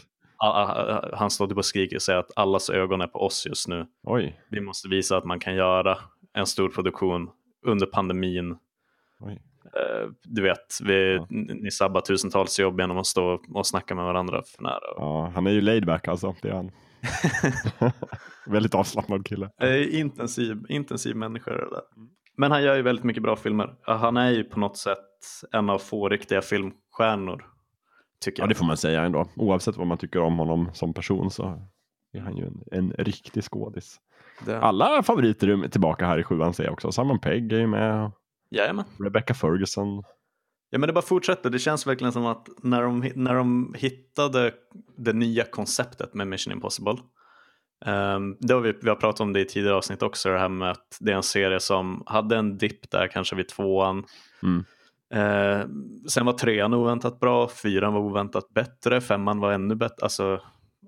Han 1.13 1.29
står 1.29 1.47
typ 1.47 1.57
och 1.57 1.65
skriker 1.65 1.95
och 1.95 2.01
säger 2.01 2.19
att 2.19 2.31
allas 2.35 2.69
ögon 2.69 3.01
är 3.01 3.07
på 3.07 3.19
oss 3.19 3.45
just 3.45 3.67
nu. 3.67 3.85
Oj, 4.03 4.41
Vi 4.49 4.61
måste 4.61 4.87
visa 4.89 5.17
att 5.17 5.25
man 5.25 5.39
kan 5.39 5.55
göra 5.55 5.97
en 6.33 6.45
stor 6.45 6.69
produktion 6.69 7.29
under 7.65 7.85
pandemin 7.85 8.57
oj. 9.19 9.41
Eh, 9.73 10.09
du 10.23 10.41
vet, 10.41 10.79
vi, 10.83 11.15
Ja. 11.15 11.25
ni 11.29 11.71
sabbar 11.71 12.01
tusentals 12.01 12.59
jobb 12.59 12.79
genom 12.79 12.97
att 12.97 13.05
stå 13.07 13.39
och 13.53 13.67
snacka 13.67 13.95
med 13.95 14.05
varandra 14.05 14.41
för 14.55 14.63
nära. 14.63 14.79
Ja, 14.97 15.31
han 15.35 15.47
är 15.47 15.51
ju 15.51 15.61
laid 15.61 15.85
back 15.85 16.07
alltså, 16.07 16.35
det 16.41 16.49
är 16.49 16.53
han. 16.53 16.71
Väldigt 18.47 18.75
avslappnad 18.75 19.25
kille. 19.27 19.49
Eh, 19.61 19.99
intensiv, 19.99 20.57
intensiv 20.69 21.15
människa 21.15 21.51
det 21.51 21.57
där. 21.69 21.81
Men 22.37 22.51
han 22.51 22.63
gör 22.63 22.75
ju 22.75 22.81
väldigt 22.81 23.05
mycket 23.05 23.23
bra 23.23 23.35
filmer. 23.35 23.73
Ja, 23.85 23.93
Han 23.93 24.17
är 24.17 24.29
ju 24.29 24.43
på 24.43 24.59
något 24.59 24.77
sätt 24.77 24.97
en 25.51 25.69
av 25.69 25.79
få 25.79 26.09
riktiga 26.09 26.41
filmstjärnor. 26.41 27.45
Tycker 28.21 28.41
Ja, 28.41 28.43
jag. 28.43 28.49
det 28.49 28.55
får 28.55 28.65
man 28.65 28.77
säga 28.77 29.01
ändå. 29.03 29.27
Oavsett 29.35 29.77
vad 29.77 29.87
man 29.87 29.97
tycker 29.97 30.19
om 30.21 30.37
honom 30.39 30.69
som 30.73 30.93
person 30.93 31.31
så 31.31 31.61
är 32.13 32.19
han 32.19 32.37
ju 32.37 32.45
en, 32.45 32.63
en 32.71 32.91
riktig 32.91 33.43
skådis. 33.43 33.99
Det, 34.45 34.59
Alla 34.59 35.03
favoriter 35.03 35.47
är 35.47 35.67
tillbaka 35.67 36.05
här 36.05 36.17
i 36.19 36.23
sjuan 36.23 36.53
säger 36.53 36.67
jag 36.67 36.73
också. 36.73 36.91
Simon 36.91 37.19
Pegg 37.19 37.51
är 37.53 37.59
ju 37.59 37.67
med, 37.67 38.11
Jajamän. 38.51 38.85
Rebecca 38.99 39.33
Ferguson. 39.33 40.03
Ja 40.69 40.79
men 40.79 40.87
det 40.87 40.93
bara 40.93 41.01
fortsätter. 41.01 41.49
Det 41.49 41.59
känns 41.59 41.87
verkligen 41.87 42.13
som 42.13 42.25
att 42.25 42.47
när 42.63 42.81
de, 42.81 43.11
när 43.15 43.35
de 43.35 43.75
hittade 43.77 44.53
det 44.97 45.13
nya 45.13 45.43
konceptet 45.43 46.13
med 46.13 46.27
Mission 46.27 46.53
Impossible. 46.53 46.97
Um, 47.85 48.37
det 48.39 48.53
har 48.53 48.61
vi, 48.61 48.73
vi 48.81 48.89
har 48.89 48.95
pratat 48.95 49.19
om 49.19 49.33
det 49.33 49.39
i 49.39 49.45
tidigare 49.45 49.75
avsnitt 49.75 50.03
också. 50.03 50.29
Det 50.29 50.39
här 50.39 50.49
med 50.49 50.71
att 50.71 50.97
det 50.99 51.11
är 51.11 51.15
en 51.15 51.23
serie 51.23 51.59
som 51.59 52.03
hade 52.05 52.37
en 52.37 52.57
dipp 52.57 52.91
där 52.91 53.07
kanske 53.07 53.35
vid 53.35 53.49
tvåan. 53.49 54.05
Mm. 54.43 54.63
Eh, 55.13 55.67
sen 56.09 56.25
var 56.25 56.33
trean 56.33 56.73
oväntat 56.73 57.19
bra, 57.19 57.47
fyran 57.47 57.93
var 57.93 58.01
oväntat 58.01 58.49
bättre, 58.49 59.01
femman 59.01 59.39
var 59.39 59.51
ännu 59.51 59.75
bättre. 59.75 60.03
Alltså 60.03 60.41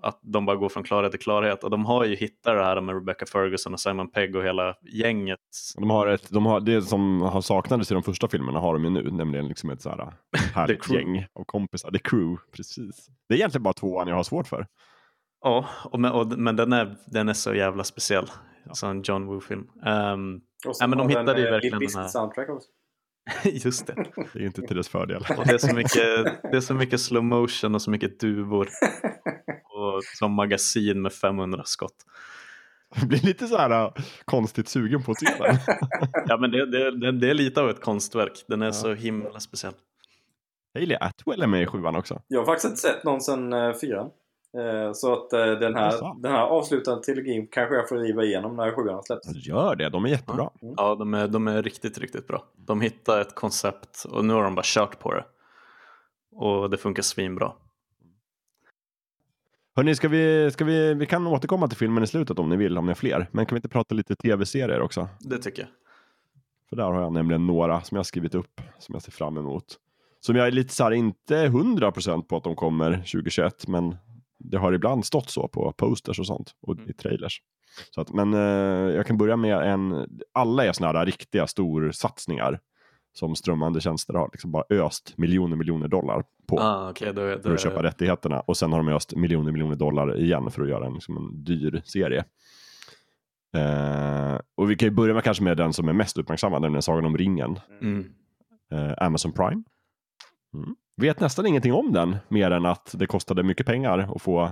att 0.04 0.20
de 0.22 0.46
bara 0.46 0.56
går 0.56 0.70
från 0.70 0.84
klarhet 0.84 1.12
till 1.12 1.20
klarhet. 1.22 1.64
Och 1.64 1.70
de 1.70 1.86
har 1.86 2.06
ju 2.06 2.16
hittat 2.16 2.56
det 2.58 2.64
här 2.64 2.82
med 2.82 2.96
Rebecca 2.96 3.26
Ferguson 3.26 3.74
och 3.74 3.80
Simon 3.80 4.12
Pegg 4.12 4.36
och 4.36 4.44
hela 4.44 4.76
gänget. 4.94 5.40
De 5.78 5.90
har 5.90 6.08
ett, 6.08 6.30
de 6.30 6.46
har, 6.46 6.60
det 6.60 6.82
som 6.82 7.22
har 7.22 7.42
saknades 7.42 7.92
i 7.92 7.94
de 7.94 8.04
första 8.04 8.28
filmerna 8.28 8.60
har 8.60 8.74
de 8.74 8.84
ju 8.84 8.90
nu, 8.90 9.12
nämligen 9.12 9.48
liksom 9.48 9.70
ett 9.70 9.82
så 9.82 9.90
här 9.90 10.14
härligt 10.56 10.90
gäng 10.90 11.26
av 11.34 11.44
kompisar. 11.46 11.92
The 11.92 12.00
Crew, 12.00 12.42
precis. 12.56 13.08
Det 13.28 13.34
är 13.34 13.38
egentligen 13.38 13.64
bara 13.64 13.74
tvåan 13.74 14.08
jag 14.08 14.16
har 14.16 14.24
svårt 14.24 14.48
för. 14.48 14.68
Ja, 15.42 15.66
och, 15.86 16.00
men, 16.00 16.12
och, 16.12 16.28
men 16.28 16.56
den, 16.56 16.74
är, 16.74 16.96
den 17.08 17.30
är 17.30 17.34
så 17.34 17.54
jävla 17.54 17.84
speciell. 17.84 18.26
Alltså 18.68 18.86
en 18.86 19.02
John 19.02 19.26
Woo-film. 19.26 19.68
Och 20.68 20.76
så 20.76 20.84
Ja, 20.84 20.88
men 20.88 20.98
de 20.98 21.10
hittade 21.10 21.40
ju 21.40 21.46
eh, 21.46 21.52
verkligen 21.52 21.80
den 21.80 21.90
här- 21.96 22.08
soundtrack 22.08 22.50
också. 22.50 22.70
just 23.66 23.88
det. 23.88 24.06
Det 24.34 24.40
är 24.40 24.46
inte 24.46 24.62
till 24.62 24.76
dess 24.78 24.90
fördel. 24.90 25.26
Och 25.38 25.46
det 25.46 25.54
är 25.54 25.58
så 25.58 25.76
mycket, 25.76 26.42
det 26.52 26.58
är 26.58 26.62
så 26.62 26.74
mycket 26.74 27.02
slow 27.02 27.24
motion 27.24 27.76
och 27.76 27.82
så 27.82 27.92
mycket 27.92 28.20
duvor. 28.20 28.68
Och 29.94 30.04
som 30.04 30.32
magasin 30.32 31.02
med 31.02 31.14
500 31.14 31.62
skott. 31.66 31.96
Jag 32.96 33.08
blir 33.08 33.20
lite 33.26 33.48
så 33.48 33.58
här 33.58 33.84
äh, 33.86 33.92
konstigt 34.26 34.68
sugen 34.70 35.04
på 35.04 35.12
att 35.12 35.20
se 35.20 35.26
den. 35.40 35.58
Ja 36.28 36.38
men 36.38 36.52
det, 36.52 36.66
det, 36.66 36.92
det, 37.00 37.12
det 37.12 37.30
är 37.30 37.34
lite 37.34 37.62
av 37.62 37.70
ett 37.70 37.82
konstverk. 37.82 38.46
Den 38.48 38.62
är 38.62 38.66
Ja. 38.66 38.72
så 38.74 38.94
himla 38.94 39.40
speciell. 39.40 39.74
Hailey 40.74 40.98
Atwell 41.02 41.42
är 41.42 41.48
med 41.48 41.62
i 41.64 41.66
sjuan 41.66 41.96
också. 41.96 42.22
Jag 42.28 42.40
har 42.40 42.46
faktiskt 42.46 42.66
inte 42.66 42.82
sett 42.82 43.04
någon 43.04 43.22
sedan 43.22 43.54
uh, 43.54 43.74
fyran. 43.74 44.10
Eh, 44.58 44.92
så 44.94 45.14
att 45.14 45.34
eh, 45.34 45.46
den, 45.46 45.76
här, 45.76 46.22
den 46.22 46.32
här 46.32 46.42
avslutande 46.42 47.04
trilogin 47.04 47.48
kanske 47.52 47.76
jag 47.76 47.90
får 47.90 47.98
riva 47.98 48.24
igenom 48.24 48.56
när 48.56 48.72
sjuan 48.72 48.96
har 48.96 49.02
släppts. 49.02 49.30
Gör 49.48 49.76
det, 49.76 49.90
de 49.90 50.06
är 50.06 50.10
jättebra. 50.10 50.50
Ja, 50.78 50.96
de 50.96 51.14
är, 51.14 51.28
de 51.28 51.48
är 51.48 51.64
riktigt, 51.64 51.98
riktigt 51.98 52.28
bra. 52.28 52.44
De 52.56 52.82
hittar 52.82 53.22
ett 53.22 53.36
koncept 53.36 54.06
och 54.12 54.26
nu 54.26 54.34
har 54.34 54.44
de 54.44 54.56
bara 54.56 54.66
kört 54.66 55.00
på 55.00 55.14
det. 55.14 55.26
Och 56.36 56.70
det 56.70 56.78
funkar 56.78 57.04
svinbra. 57.04 57.52
Hörni, 59.76 59.96
ska 59.96 60.08
vi, 60.08 60.52
ska 60.52 60.66
vi, 60.66 60.94
vi 60.94 61.06
kan 61.06 61.28
återkomma 61.28 61.68
till 61.68 61.78
filmen 61.78 62.04
i 62.04 62.08
slutet 62.08 62.40
om 62.40 62.50
ni 62.50 62.56
vill, 62.56 62.78
om 62.78 62.86
ni 62.86 62.90
har 62.90 62.96
fler. 62.96 63.28
Men 63.32 63.46
kan 63.46 63.56
vi 63.56 63.58
inte 63.58 63.70
prata 63.70 63.96
lite 63.96 64.16
tv-serier 64.16 64.82
också? 64.82 65.10
Det 65.20 65.38
tycker 65.38 65.62
jag. 65.62 65.70
För 66.70 66.76
där 66.76 66.84
har 66.84 67.02
jag 67.02 67.14
nämligen 67.14 67.48
några 67.48 67.82
som 67.82 67.96
jag 67.96 68.00
har 68.00 68.04
skrivit 68.04 68.36
upp, 68.36 68.62
som 68.80 68.94
jag 68.94 69.02
ser 69.02 69.12
fram 69.12 69.38
emot. 69.38 69.66
Som 70.20 70.36
jag 70.36 70.48
är 70.48 70.52
lite 70.52 70.74
så 70.74 70.84
här, 70.84 70.92
inte 70.92 71.48
100% 71.48 72.24
på 72.24 72.38
att 72.38 72.44
de 72.44 72.56
kommer 72.56 72.92
2021, 72.92 73.68
men 73.68 73.96
det 74.40 74.58
har 74.58 74.74
ibland 74.74 75.06
stått 75.06 75.30
så 75.30 75.48
på 75.48 75.74
posters 75.78 76.20
och 76.20 76.28
sånt 76.28 76.52
och 76.62 76.78
i 76.88 76.94
trailers. 76.94 77.42
Så 77.92 78.02
att, 78.02 78.14
men 78.14 78.34
eh, 78.34 78.96
jag 78.96 79.08
kan 79.08 79.18
börja 79.18 79.36
med 79.36 79.58
en, 79.58 80.08
alla 80.32 80.66
är 80.66 80.74
sådana 80.74 81.00
här 81.00 81.06
riktiga 81.06 81.48
storsatsningar 81.48 82.60
som 83.14 83.36
strömmande 83.36 83.82
tjänster 83.82 84.14
har 84.14 84.30
liksom 84.32 84.52
bara 84.52 84.64
öst 84.70 85.14
miljoner 85.18 85.56
miljoner 85.56 85.88
dollar 85.88 86.24
på 86.48 86.60
Ah, 86.60 86.90
okay, 86.90 87.12
då, 87.12 87.36
då, 87.36 87.42
för 87.42 87.54
att 87.54 87.62
köpa 87.62 87.84
rättigheterna 87.84 88.40
och 88.40 88.58
sen 88.58 88.72
har 88.72 88.80
de 88.80 88.88
öst 88.88 89.16
miljoner 89.16 89.52
miljoner 89.52 89.76
dollar 89.76 90.20
igen 90.20 90.52
för 90.52 90.62
att 90.62 90.70
göra 90.70 90.86
en, 90.86 90.94
liksom 90.94 91.18
en 91.18 91.44
dyr 91.44 91.82
serie. 91.86 92.26
Eh, 93.56 94.40
och 94.56 94.72
vi 94.72 94.76
kan 94.76 94.88
ju 94.88 94.92
börja 94.92 95.14
med 95.14 95.24
kanske 95.24 95.44
med 95.44 95.58
den 95.58 95.74
som 95.74 95.90
är 95.90 95.94
mest 95.94 96.18
uppmärksammad, 96.18 96.62
nämligen 96.62 96.82
Sagan 96.82 97.06
om 97.06 97.18
ringen. 97.18 97.60
Mm. 97.82 98.06
Eh, 98.72 98.94
Amazon 98.98 99.32
Prime. 99.32 99.64
Mm. 100.54 100.76
Vet 100.98 101.20
nästan 101.20 101.46
ingenting 101.46 101.74
om 101.74 101.94
den, 101.94 102.18
mer 102.28 102.52
än 102.52 102.66
att 102.66 102.96
det 102.98 103.06
kostade 103.06 103.44
mycket 103.44 103.66
pengar 103.66 104.00
att 104.16 104.22
få 104.22 104.52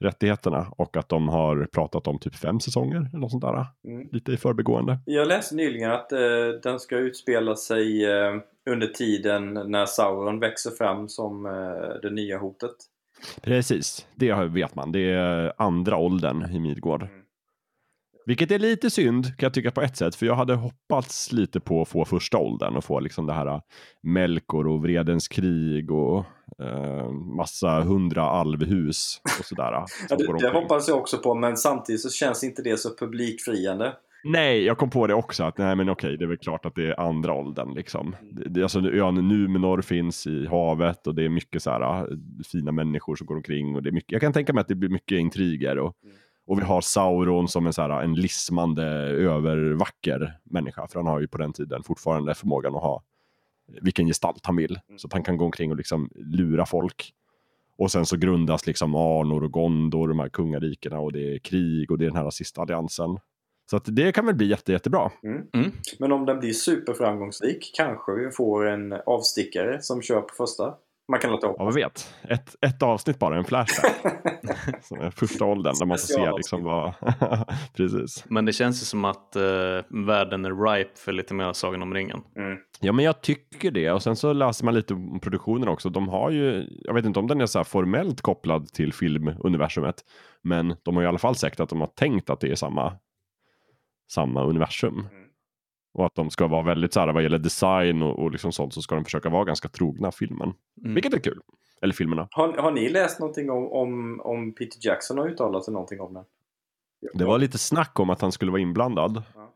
rättigheterna 0.00 0.66
och 0.76 0.96
att 0.96 1.08
de 1.08 1.28
har 1.28 1.66
pratat 1.72 2.06
om 2.06 2.18
typ 2.18 2.34
fem 2.34 2.60
säsonger 2.60 2.96
eller 2.96 3.18
något 3.18 3.30
sånt 3.30 3.44
där. 3.44 3.66
Mm. 3.84 4.08
Lite 4.12 4.32
i 4.32 4.36
förbigående. 4.36 4.98
Jag 5.04 5.28
läste 5.28 5.54
nyligen 5.54 5.90
att 5.90 6.12
eh, 6.12 6.20
den 6.62 6.80
ska 6.80 6.96
utspela 6.96 7.56
sig 7.56 8.04
eh, 8.04 8.34
under 8.70 8.86
tiden 8.86 9.54
när 9.54 9.86
Sauron 9.86 10.40
växer 10.40 10.70
fram 10.70 11.08
som 11.08 11.46
eh, 11.46 12.00
det 12.02 12.10
nya 12.10 12.38
hotet. 12.38 12.76
Precis, 13.42 14.06
det 14.14 14.34
vet 14.34 14.74
man. 14.74 14.92
Det 14.92 15.10
är 15.10 15.52
andra 15.58 15.96
åldern 15.96 16.52
i 16.52 16.58
Midgård. 16.58 17.02
Mm. 17.02 17.22
Vilket 18.28 18.50
är 18.50 18.58
lite 18.58 18.90
synd 18.90 19.24
kan 19.24 19.46
jag 19.46 19.54
tycka 19.54 19.70
på 19.70 19.80
ett 19.80 19.96
sätt, 19.96 20.14
för 20.14 20.26
jag 20.26 20.34
hade 20.34 20.54
hoppats 20.54 21.32
lite 21.32 21.60
på 21.60 21.82
att 21.82 21.88
få 21.88 22.04
första 22.04 22.38
åldern 22.38 22.76
och 22.76 22.84
få 22.84 23.00
liksom 23.00 23.26
det 23.26 23.32
här 23.32 23.46
äh, 23.46 23.60
Melkor 24.02 24.66
och 24.66 24.82
Vredens 24.82 25.28
krig 25.28 25.90
och 25.90 26.24
eh, 26.62 27.10
massa 27.10 27.80
hundra 27.80 28.22
alvhus 28.22 29.20
och 29.38 29.44
sådär. 29.44 29.72
Ja, 29.72 29.86
som 30.08 30.18
det, 30.18 30.46
det 30.46 30.50
hoppades 30.50 30.88
jag 30.88 30.98
också 30.98 31.18
på 31.18 31.34
men 31.34 31.56
samtidigt 31.56 32.00
så 32.00 32.10
känns 32.10 32.44
inte 32.44 32.62
det 32.62 32.76
så 32.76 32.96
publikfriande. 32.96 33.92
Nej, 34.24 34.64
jag 34.64 34.78
kom 34.78 34.90
på 34.90 35.06
det 35.06 35.14
också 35.14 35.44
att 35.44 35.58
nej 35.58 35.76
men 35.76 35.88
okej, 35.88 36.16
det 36.16 36.24
är 36.24 36.28
väl 36.28 36.38
klart 36.38 36.66
att 36.66 36.74
det 36.74 36.86
är 36.86 37.00
andra 37.00 37.32
åldern 37.32 37.74
liksom. 37.74 38.16
Det, 38.46 38.62
alltså, 38.62 38.78
ön 38.78 39.28
Numenor 39.28 39.82
finns 39.82 40.26
i 40.26 40.46
havet 40.46 41.06
och 41.06 41.14
det 41.14 41.24
är 41.24 41.28
mycket 41.28 41.62
så 41.62 41.70
här 41.70 41.80
äh, 41.80 42.04
fina 42.52 42.72
människor 42.72 43.16
som 43.16 43.26
går 43.26 43.36
omkring 43.36 43.76
och 43.76 43.82
det 43.82 43.90
är 43.90 43.92
mycket, 43.92 44.12
jag 44.12 44.20
kan 44.20 44.32
tänka 44.32 44.52
mig 44.52 44.60
att 44.60 44.68
det 44.68 44.74
blir 44.74 44.88
mycket 44.88 45.18
intriger 45.18 45.78
och, 45.78 45.94
Mm. 46.04 46.16
Och 46.48 46.58
vi 46.58 46.62
har 46.62 46.80
Sauron 46.80 47.48
som 47.48 47.66
en 47.66 47.72
så 47.72 47.82
här 47.82 48.02
en 48.02 48.14
lismande 48.14 48.84
övervacker 49.08 50.38
människa 50.44 50.86
för 50.88 50.98
han 50.98 51.06
har 51.06 51.20
ju 51.20 51.28
på 51.28 51.38
den 51.38 51.52
tiden 51.52 51.82
fortfarande 51.82 52.34
förmågan 52.34 52.74
att 52.74 52.82
ha 52.82 53.02
vilken 53.82 54.06
gestalt 54.06 54.46
han 54.46 54.56
vill 54.56 54.80
Mm. 54.88 54.98
så 54.98 55.06
att 55.06 55.12
han 55.12 55.22
kan 55.22 55.36
gå 55.36 55.44
omkring 55.44 55.70
och 55.70 55.76
liksom 55.76 56.10
lura 56.14 56.66
folk. 56.66 57.12
Och 57.78 57.90
sen 57.90 58.06
så 58.06 58.16
grundas 58.16 58.66
liksom 58.66 58.94
Arnor 58.94 59.44
och 59.44 59.52
Gondor, 59.52 60.08
de 60.08 60.18
här 60.18 60.28
kungarikena 60.28 60.98
och 60.98 61.12
det 61.12 61.34
är 61.34 61.38
krig 61.38 61.90
och 61.90 61.98
det 61.98 62.04
är 62.04 62.10
den 62.10 62.16
här 62.16 62.30
sista 62.30 62.62
alliansen. 62.62 63.18
Så 63.70 63.76
att 63.76 63.84
det 63.86 64.12
kan 64.12 64.26
väl 64.26 64.34
bli 64.34 64.46
jätte, 64.46 64.72
jättebra. 64.72 65.10
Mm. 65.22 65.72
Men 65.98 66.12
om 66.12 66.26
den 66.26 66.38
blir 66.40 66.52
superframgångsrik 66.52 67.70
kanske 67.76 68.12
vi 68.12 68.30
får 68.30 68.66
en 68.66 68.92
avstickare 69.06 69.82
som 69.82 70.02
kör 70.02 70.20
på 70.20 70.34
första. 70.36 70.74
Man 71.10 71.20
kan 71.20 71.30
låta 71.30 71.46
Ja, 71.46 71.64
vad 71.64 71.74
vet. 71.74 72.14
Ett, 72.22 72.56
ett 72.60 72.82
avsnitt 72.82 73.18
bara, 73.18 73.36
en 73.36 73.44
flashback. 73.44 73.92
som 74.82 75.00
är 75.00 75.10
första 75.10 75.44
åldern 75.44 75.74
där 75.78 75.86
man 75.86 75.98
får 75.98 76.06
se 76.06 76.32
liksom 76.36 76.64
vad... 76.64 76.94
Precis. 77.76 78.24
Men 78.28 78.44
det 78.44 78.52
känns 78.52 78.82
ju 78.82 78.84
som 78.84 79.04
att 79.04 79.36
eh, 79.36 79.42
världen 79.88 80.44
är 80.44 80.72
ripe 80.72 80.90
för 80.96 81.12
lite 81.12 81.34
mer 81.34 81.52
Sagan 81.52 81.82
om 81.82 81.94
ringen. 81.94 82.20
Mm. 82.36 82.58
Ja, 82.80 82.92
men 82.92 83.04
jag 83.04 83.22
tycker 83.22 83.70
det. 83.70 83.90
Och 83.90 84.02
sen 84.02 84.16
så 84.16 84.32
läser 84.32 84.64
man 84.64 84.74
lite 84.74 84.94
om 84.94 85.20
produktionen 85.20 85.68
också. 85.68 85.90
De 85.90 86.08
har 86.08 86.30
ju, 86.30 86.66
jag 86.84 86.94
vet 86.94 87.04
inte 87.04 87.18
om 87.18 87.26
den 87.26 87.40
är 87.40 87.46
så 87.46 87.58
här 87.58 87.64
formellt 87.64 88.20
kopplad 88.20 88.72
till 88.72 88.92
filmuniversumet. 88.92 90.04
Men 90.42 90.76
de 90.82 90.96
har 90.96 91.02
i 91.02 91.06
alla 91.06 91.18
fall 91.18 91.34
sagt 91.34 91.60
att 91.60 91.68
de 91.68 91.80
har 91.80 91.86
tänkt 91.86 92.30
att 92.30 92.40
det 92.40 92.50
är 92.50 92.54
samma, 92.54 92.92
samma 94.12 94.44
universum. 94.44 94.94
Mm. 94.94 95.27
Och 95.94 96.06
att 96.06 96.14
de 96.14 96.30
ska 96.30 96.46
vara 96.46 96.62
väldigt 96.62 96.92
så 96.92 97.00
här 97.00 97.12
vad 97.12 97.22
gäller 97.22 97.38
design 97.38 98.02
och, 98.02 98.18
och 98.18 98.30
liksom 98.30 98.52
sånt 98.52 98.74
så 98.74 98.82
ska 98.82 98.94
de 98.94 99.04
försöka 99.04 99.28
vara 99.28 99.44
ganska 99.44 99.68
trogna 99.68 100.12
filmen. 100.12 100.52
Mm. 100.82 100.94
Vilket 100.94 101.14
är 101.14 101.18
kul. 101.18 101.40
Eller 101.82 101.94
filmerna. 101.94 102.28
Har, 102.30 102.52
har 102.52 102.70
ni 102.70 102.88
läst 102.88 103.20
någonting 103.20 103.50
om, 103.50 103.72
om, 103.72 104.20
om 104.20 104.54
Peter 104.54 104.78
Jackson 104.82 105.18
har 105.18 105.28
uttalat 105.28 105.64
sig 105.64 105.72
någonting 105.74 106.00
om 106.00 106.14
den? 106.14 106.24
Det 107.14 107.24
var 107.24 107.38
lite 107.38 107.58
snack 107.58 108.00
om 108.00 108.10
att 108.10 108.20
han 108.20 108.32
skulle 108.32 108.50
vara 108.50 108.60
inblandad 108.60 109.22
Ja. 109.34 109.50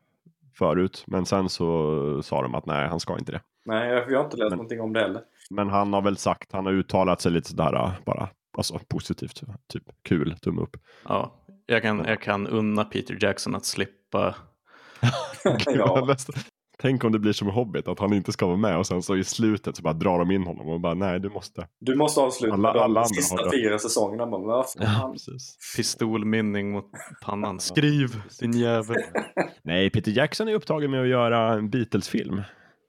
förut. 0.58 1.04
Men 1.06 1.26
sen 1.26 1.48
så 1.48 2.22
sa 2.22 2.42
de 2.42 2.54
att 2.54 2.66
nej, 2.66 2.88
han 2.88 3.00
ska 3.00 3.18
inte 3.18 3.32
det. 3.32 3.40
Nej, 3.64 3.88
jag, 3.88 4.16
har 4.18 4.24
inte 4.24 4.36
läst 4.36 4.50
Men- 4.50 4.56
någonting 4.56 4.80
om 4.80 4.92
det 4.92 5.00
heller. 5.00 5.22
Men 5.50 5.68
han 5.68 5.92
har 5.92 6.02
väl 6.02 6.16
sagt, 6.16 6.52
han 6.52 6.66
har 6.66 6.72
uttalat 6.72 7.20
sig 7.20 7.32
lite 7.32 7.48
sådär 7.48 7.90
bara, 8.04 8.28
alltså 8.56 8.78
positivt, 8.88 9.40
typ 9.66 9.82
kul, 10.02 10.36
tumme 10.42 10.62
upp. 10.62 10.76
Ja, 11.08 11.34
jag 11.66 11.82
kan, 11.82 12.04
jag 12.06 12.20
kan 12.20 12.46
unna 12.46 12.84
Peter 12.84 13.18
Jackson 13.20 13.54
att 13.54 13.64
slippa. 13.64 14.34
ja. 15.66 16.16
Tänk 16.78 17.04
om 17.04 17.12
det 17.12 17.18
blir 17.18 17.32
som 17.32 17.48
i 17.48 17.50
Hobbit, 17.50 17.88
att 17.88 17.98
han 17.98 18.12
inte 18.12 18.32
ska 18.32 18.46
vara 18.46 18.56
med 18.56 18.78
och 18.78 18.86
sen 18.86 19.02
så 19.02 19.16
i 19.16 19.24
slutet 19.24 19.76
så 19.76 19.82
bara 19.82 19.92
drar 19.94 20.18
de 20.18 20.30
in 20.30 20.42
honom 20.42 20.68
och 20.68 20.80
bara 20.80 20.94
nej, 20.94 21.20
du 21.20 21.28
måste. 21.30 21.68
Du 21.80 21.94
måste 21.94 22.20
avsluta 22.20 22.54
Alla- 22.54 22.72
de 22.72 22.78
alla 22.78 23.00
andra 23.00 23.04
sista 23.04 23.50
fyra 23.52 23.78
säsongerna. 23.78 24.26
Fan? 24.78 25.12
Precis. 25.12 25.56
Pistolmynning 25.76 26.72
mot 26.72 26.90
pannan. 27.24 27.60
Skriv 27.60 28.22
din 28.40 28.52
jävel. 28.52 28.96
Nej, 29.62 29.90
Peter 29.90 30.12
Jackson 30.12 30.48
är 30.48 30.54
upptagen 30.54 30.90
med 30.90 31.02
att 31.02 31.08
göra 31.08 31.52
en 31.52 31.70
Beatles-film. 31.70 32.42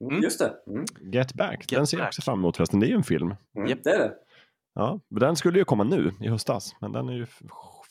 Mm. 0.09 0.23
Just 0.23 0.39
det. 0.39 0.53
Mm. 0.67 0.85
Get 1.13 1.33
Back, 1.33 1.71
Get 1.71 1.79
den 1.79 1.87
ser 1.87 1.97
jag 1.97 2.07
också 2.07 2.21
fram 2.21 2.39
emot 2.39 2.57
förresten. 2.57 2.79
Det 2.79 2.85
är 2.85 2.89
ju 2.89 2.95
en 2.95 3.03
film. 3.03 3.35
Mm. 3.57 3.69
Japp. 3.69 3.83
Det 3.83 3.89
är 3.89 3.99
det. 3.99 4.13
Ja, 4.75 4.99
men 5.09 5.19
den 5.19 5.35
skulle 5.35 5.59
ju 5.59 5.65
komma 5.65 5.83
nu 5.83 6.11
i 6.21 6.27
höstas, 6.27 6.75
men 6.81 6.91
den 6.91 7.09
är 7.09 7.13
ju 7.13 7.25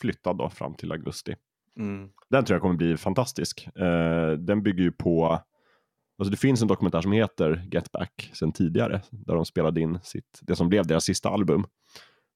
flyttad 0.01 0.39
då 0.39 0.51
fram 0.51 0.75
till 0.75 0.93
augusti. 0.93 1.35
Mm. 1.79 2.09
Den 2.31 2.45
tror 2.45 2.55
jag 2.55 2.63
kommer 2.63 2.75
bli 2.75 2.97
fantastisk. 2.97 3.69
Uh, 3.81 4.33
den 4.33 4.63
bygger 4.63 4.83
ju 4.83 4.93
på, 4.93 5.27
alltså 6.19 6.31
det 6.31 6.37
finns 6.37 6.63
en 6.63 6.69
dokumentär 6.69 7.01
som 7.01 7.13
heter 7.13 7.69
Get 7.73 7.93
Back 7.93 8.31
sen 8.35 8.53
tidigare, 8.53 9.03
där 9.11 9.35
de 9.35 9.45
spelade 9.45 9.81
in 9.81 9.99
sitt, 10.03 10.41
det 10.43 10.57
som 10.57 10.69
blev 10.69 10.87
deras 10.87 11.05
sista 11.05 11.29
album. 11.29 11.67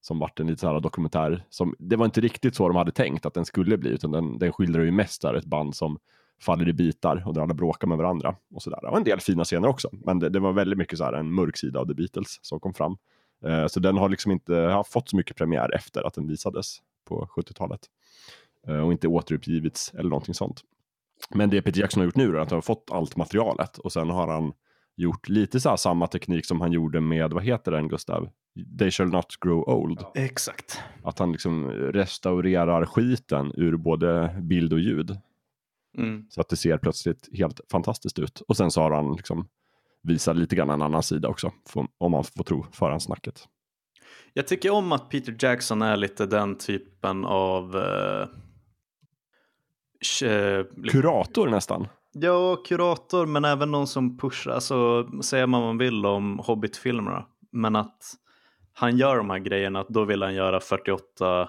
Som 0.01 0.18
vart 0.18 0.41
en 0.41 0.47
lite 0.47 0.61
så 0.61 0.72
här 0.72 0.80
dokumentär, 0.80 1.45
som, 1.51 1.74
det 1.78 1.97
var 1.97 2.05
inte 2.05 2.20
riktigt 2.20 2.55
så 2.55 2.68
de 2.68 2.76
hade 2.76 2.93
tänkt 2.93 3.26
att 3.26 3.34
den 3.34 3.45
skulle 3.45 3.78
bli, 3.78 3.91
utan 3.91 4.11
den, 4.11 4.39
den 4.39 4.53
skildrar 4.53 4.82
ju 4.82 4.91
mest 4.91 5.22
där 5.22 5.34
ett 5.34 5.45
band 5.45 5.74
som 5.74 5.99
faller 6.41 6.68
i 6.68 6.72
bitar 6.72 7.22
och 7.26 7.34
där 7.34 7.41
alla 7.43 7.55
bråkar 7.55 7.89
med 7.89 7.99
varandra. 7.99 8.37
Och 8.55 8.62
så 8.62 8.70
där. 8.70 8.80
Det 8.82 8.91
var 8.91 8.97
en 8.97 9.05
del 9.05 9.20
fina 9.20 9.45
scener 9.45 9.68
också, 9.68 9.89
men 9.93 10.18
det, 10.18 10.28
det 10.28 10.41
var 10.41 10.53
väldigt 10.53 10.78
mycket 10.78 10.99
så 10.99 11.05
här 11.05 11.12
en 11.12 11.32
mörk 11.32 11.57
sida 11.57 11.80
av 11.80 11.87
The 11.87 11.95
Beatles 11.95 12.39
som 12.43 12.61
kom 12.61 12.74
fram. 12.74 12.97
Uh, 13.47 13.66
så 13.66 13.80
den 13.80 13.97
har 13.97 14.09
liksom 14.09 14.32
inte 14.32 14.55
har 14.55 14.84
fått 14.84 15.09
så 15.09 15.16
mycket 15.16 15.37
premiär 15.37 15.74
efter 15.74 16.07
att 16.07 16.14
den 16.14 16.26
visades 16.28 16.78
på 17.05 17.28
70-talet. 17.37 17.80
Eh, 18.69 18.79
och 18.79 18.93
inte 18.93 19.09
återuppgivits 19.09 19.95
eller 19.95 20.11
någonting 20.11 20.35
sånt. 20.35 20.61
Men 21.35 21.51
det 21.51 21.62
Peter 21.62 21.81
Jackson 21.81 22.01
har 22.01 22.05
gjort 22.05 22.17
nu 22.17 22.37
är 22.37 22.41
att 22.41 22.51
han 22.51 22.57
har 22.57 22.62
fått 22.62 22.91
allt 22.93 23.17
materialet 23.17 23.79
och 23.79 23.93
sen 23.93 24.11
har 24.11 24.29
han 24.29 24.53
gjort 24.97 25.29
lite 25.29 25.61
så 25.61 25.69
här 25.69 25.77
samma 25.77 26.07
teknik 26.07 26.47
som 26.47 26.61
han 26.61 26.73
gjorde 26.73 27.01
med, 27.01 27.33
vad 27.33 27.43
heter 27.43 27.73
den 27.73 27.89
Gustav? 27.89 28.29
They 28.79 28.91
shall 28.91 29.09
not 29.09 29.27
grow 29.41 29.69
old. 29.69 29.99
Ja. 30.01 30.12
Exakt. 30.14 30.81
Att 31.03 31.19
han 31.19 31.33
liksom 31.33 31.71
restaurerar 31.71 32.87
skiten 32.87 33.53
ur 33.57 33.77
både 33.77 34.39
bild 34.43 34.73
och 34.73 34.81
ljud. 34.81 35.19
Mm. 35.99 36.27
Så 36.31 36.41
att 36.41 36.49
det 36.49 36.57
ser 36.57 36.79
plötsligt 36.79 37.29
helt 37.33 37.61
fantastiskt 37.71 38.19
ut. 38.19 38.43
Och 38.49 38.57
sen 38.57 38.71
så 38.71 38.81
har 38.81 38.91
han 38.91 39.12
liksom 39.12 39.49
visat 40.03 40.37
lite 40.37 40.57
grann 40.57 40.71
en 40.71 40.83
annan 40.83 41.03
sida 41.03 41.29
också, 41.29 41.53
om 41.99 42.12
man 42.12 42.25
får 42.25 42.45
tro 42.45 42.67
förhandsnacket. 42.73 43.49
Jag 44.33 44.47
tycker 44.47 44.71
om 44.71 44.93
att 44.93 45.11
Peter 45.11 45.37
Jackson 45.39 45.83
är 45.83 45.97
lite 45.97 46.27
den 46.27 46.59
typen 46.59 47.25
av... 47.25 47.77
Eh, 47.77 48.29
Kurator 50.90 51.49
nästan. 51.49 51.88
Ja, 52.12 52.57
kurator, 52.57 53.26
men 53.26 53.44
även 53.44 53.70
någon 53.70 53.86
som 53.86 54.18
pushar, 54.18 54.51
alltså 54.51 55.09
säger 55.22 55.47
man 55.47 55.61
vad 55.61 55.68
man 55.68 55.78
vill 55.78 56.07
om 56.07 56.38
Hobbit-filmerna, 56.38 57.26
men 57.53 57.76
att 57.76 58.14
han 58.72 58.97
gör 58.97 59.16
de 59.16 59.30
här 59.30 59.38
grejerna, 59.38 59.80
att 59.80 59.88
då 59.88 60.05
vill 60.05 60.22
han 60.22 60.34
göra 60.34 60.61
48 60.61 61.49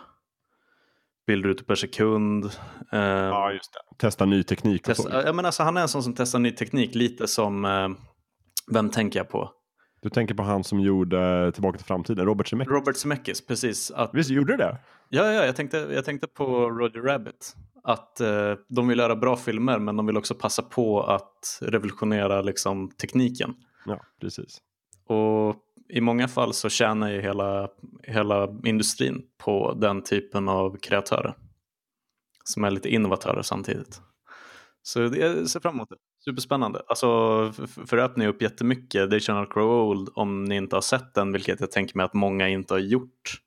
bilder 1.27 1.49
ute 1.49 1.63
per 1.63 1.75
sekund. 1.75 2.45
Eh, 2.91 3.31
just 3.53 3.73
det. 3.73 3.97
Testa 3.97 4.25
ny 4.25 4.43
teknik 4.43 4.83
testa, 4.83 5.25
ja, 5.25 5.33
men 5.33 5.45
alltså, 5.45 5.63
han 5.63 5.77
är 5.77 5.81
en 5.81 5.87
sån 5.87 6.03
som 6.03 6.13
testar 6.13 6.39
ny 6.39 6.51
teknik, 6.51 6.95
lite 6.95 7.27
som, 7.27 7.65
eh, 7.65 7.89
vem 8.73 8.89
tänker 8.89 9.19
jag 9.19 9.29
på? 9.29 9.51
Du 10.01 10.09
tänker 10.09 10.33
på 10.35 10.43
han 10.43 10.63
som 10.63 10.79
gjorde 10.79 11.51
Tillbaka 11.51 11.77
till 11.77 11.87
framtiden, 11.87 12.25
Robert 12.25 12.47
Zemeckis. 12.47 12.71
Robert 12.71 12.95
Zemeckis, 12.95 13.47
precis. 13.47 13.91
Att, 13.91 14.09
Visst 14.13 14.29
gjorde 14.29 14.53
du 14.53 14.57
det? 14.57 14.77
ja, 15.09 15.33
ja, 15.33 15.45
jag 15.45 15.55
tänkte, 15.55 15.77
jag 15.77 16.05
tänkte 16.05 16.27
på 16.27 16.69
Roger 16.69 17.01
Rabbit. 17.01 17.55
Att 17.88 18.19
eh, 18.21 18.53
de 18.67 18.88
vill 18.88 18.99
göra 18.99 19.15
bra 19.15 19.38
filmer, 19.38 19.79
men 19.79 19.95
de 19.97 20.05
vill 20.05 20.17
också 20.17 20.35
passa 20.35 20.61
på 20.61 21.03
att 21.03 21.59
revolutionera 21.61 22.41
liksom, 22.41 22.89
tekniken. 22.91 23.53
Ja, 23.85 23.99
precis. 24.21 24.57
Och 25.07 25.55
i 25.89 26.01
många 26.01 26.27
fall 26.27 26.53
så 26.53 26.69
tjänar 26.69 27.09
ju 27.11 27.21
hela, 27.21 27.67
hela 28.03 28.47
industrin 28.65 29.21
på 29.38 29.73
den 29.73 30.03
typen 30.03 30.49
av 30.49 30.77
kreatörer. 30.77 31.33
Som 32.43 32.63
är 32.63 32.71
lite 32.71 32.89
innovatörer 32.89 33.41
samtidigt. 33.41 34.01
Så 34.81 34.99
det- 34.99 35.17
jag 35.17 35.49
ser 35.49 35.59
fram 35.59 35.75
emot 35.75 35.89
det. 35.89 35.95
Superspännande. 36.25 36.81
Alltså, 36.88 37.07
för 37.88 37.97
det 37.97 38.03
öppnar 38.03 38.25
ju 38.25 38.31
upp 38.31 38.41
jättemycket. 38.41 39.09
They 39.09 39.19
shall 39.19 39.35
not 39.39 39.53
grow 39.53 39.69
old 39.89 40.09
om 40.15 40.43
ni 40.43 40.55
inte 40.55 40.75
har 40.75 40.81
sett 40.81 41.13
den, 41.13 41.31
vilket 41.31 41.59
jag 41.59 41.71
tänker 41.71 41.97
mig 41.97 42.03
att 42.03 42.13
många 42.13 42.49
inte 42.49 42.73
har 42.73 42.79
gjort. 42.79 43.41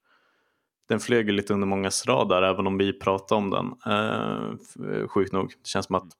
Den 0.90 1.00
flög 1.00 1.26
ju 1.26 1.32
lite 1.32 1.54
under 1.54 1.66
mångas 1.66 2.06
radar, 2.06 2.42
även 2.42 2.66
om 2.66 2.78
vi 2.78 2.92
pratade 2.92 3.38
om 3.38 3.50
den. 3.50 3.92
Eh, 3.94 5.08
sjukt 5.08 5.32
nog. 5.32 5.48
Det 5.48 5.68
känns 5.68 5.86
som 5.86 5.94
att 5.94 6.12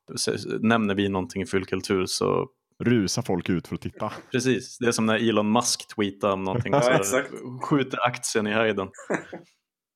nämner 0.60 0.94
vi 0.94 1.08
någonting 1.08 1.42
i 1.42 1.46
fullkultur 1.46 2.06
så 2.06 2.48
Rusa 2.78 3.22
folk 3.22 3.48
ut 3.48 3.68
för 3.68 3.74
att 3.74 3.80
titta. 3.80 4.12
Precis, 4.32 4.78
det 4.78 4.86
är 4.86 4.92
som 4.92 5.06
när 5.06 5.28
Elon 5.28 5.52
Musk 5.52 5.94
tweetar 5.94 6.32
om 6.32 6.44
någonting 6.44 6.72
Ja, 6.76 6.90
exakt. 6.90 7.30
skjuter 7.62 8.06
aktien 8.06 8.46
i 8.46 8.52
höjden. 8.52 8.90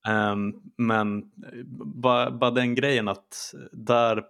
Ehm, 0.09 0.53
men 0.79 1.22
bara, 2.03 2.31
bara 2.31 2.51
den 2.51 2.75
grejen 2.75 3.09
att 3.09 3.55
där 3.72 4.25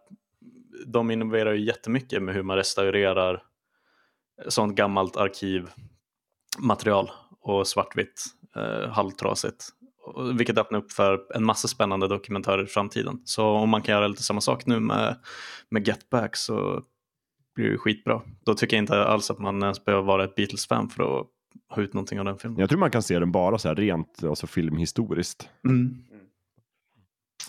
de 0.86 1.10
innoverar 1.10 1.52
ju 1.52 1.64
jättemycket 1.64 2.22
med 2.22 2.34
hur 2.34 2.42
man 2.42 2.56
restaurerar 2.56 3.42
sånt 4.48 4.76
gammalt 4.76 5.16
arkivmaterial 5.16 7.10
och 7.40 7.66
svartvitt, 7.66 8.24
eh, 8.56 8.88
halvtrasigt. 8.90 9.68
Vilket 10.38 10.58
öppnar 10.58 10.78
upp 10.78 10.92
för 10.92 11.20
en 11.34 11.44
massa 11.44 11.68
spännande 11.68 12.08
dokumentärer 12.08 12.64
i 12.64 12.66
framtiden. 12.66 13.20
Så 13.24 13.46
om 13.46 13.68
man 13.68 13.82
kan 13.82 13.94
göra 13.94 14.08
lite 14.08 14.22
samma 14.22 14.40
sak 14.40 14.66
nu 14.66 14.80
med, 14.80 15.16
med 15.68 15.88
Get 15.88 16.10
Back 16.10 16.36
så 16.36 16.82
blir 17.54 17.70
det 17.70 17.78
skitbra. 17.78 18.22
Då 18.44 18.54
tycker 18.54 18.76
jag 18.76 18.82
inte 18.82 19.04
alls 19.04 19.30
att 19.30 19.38
man 19.38 19.62
ens 19.62 19.84
behöver 19.84 20.04
vara 20.04 20.24
ett 20.24 20.34
Beatles-fan 20.34 20.88
för 20.88 21.20
att 21.20 21.26
ha 21.68 21.82
ut 21.82 21.94
någonting 21.94 22.18
av 22.18 22.24
den 22.24 22.38
filmen. 22.38 22.60
Jag 22.60 22.68
tror 22.68 22.78
man 22.78 22.90
kan 22.90 23.02
se 23.02 23.18
den 23.18 23.32
bara 23.32 23.58
så 23.58 23.68
här 23.68 23.74
rent 23.74 24.24
alltså 24.24 24.46
filmhistoriskt. 24.46 25.48
Mm. 25.68 25.96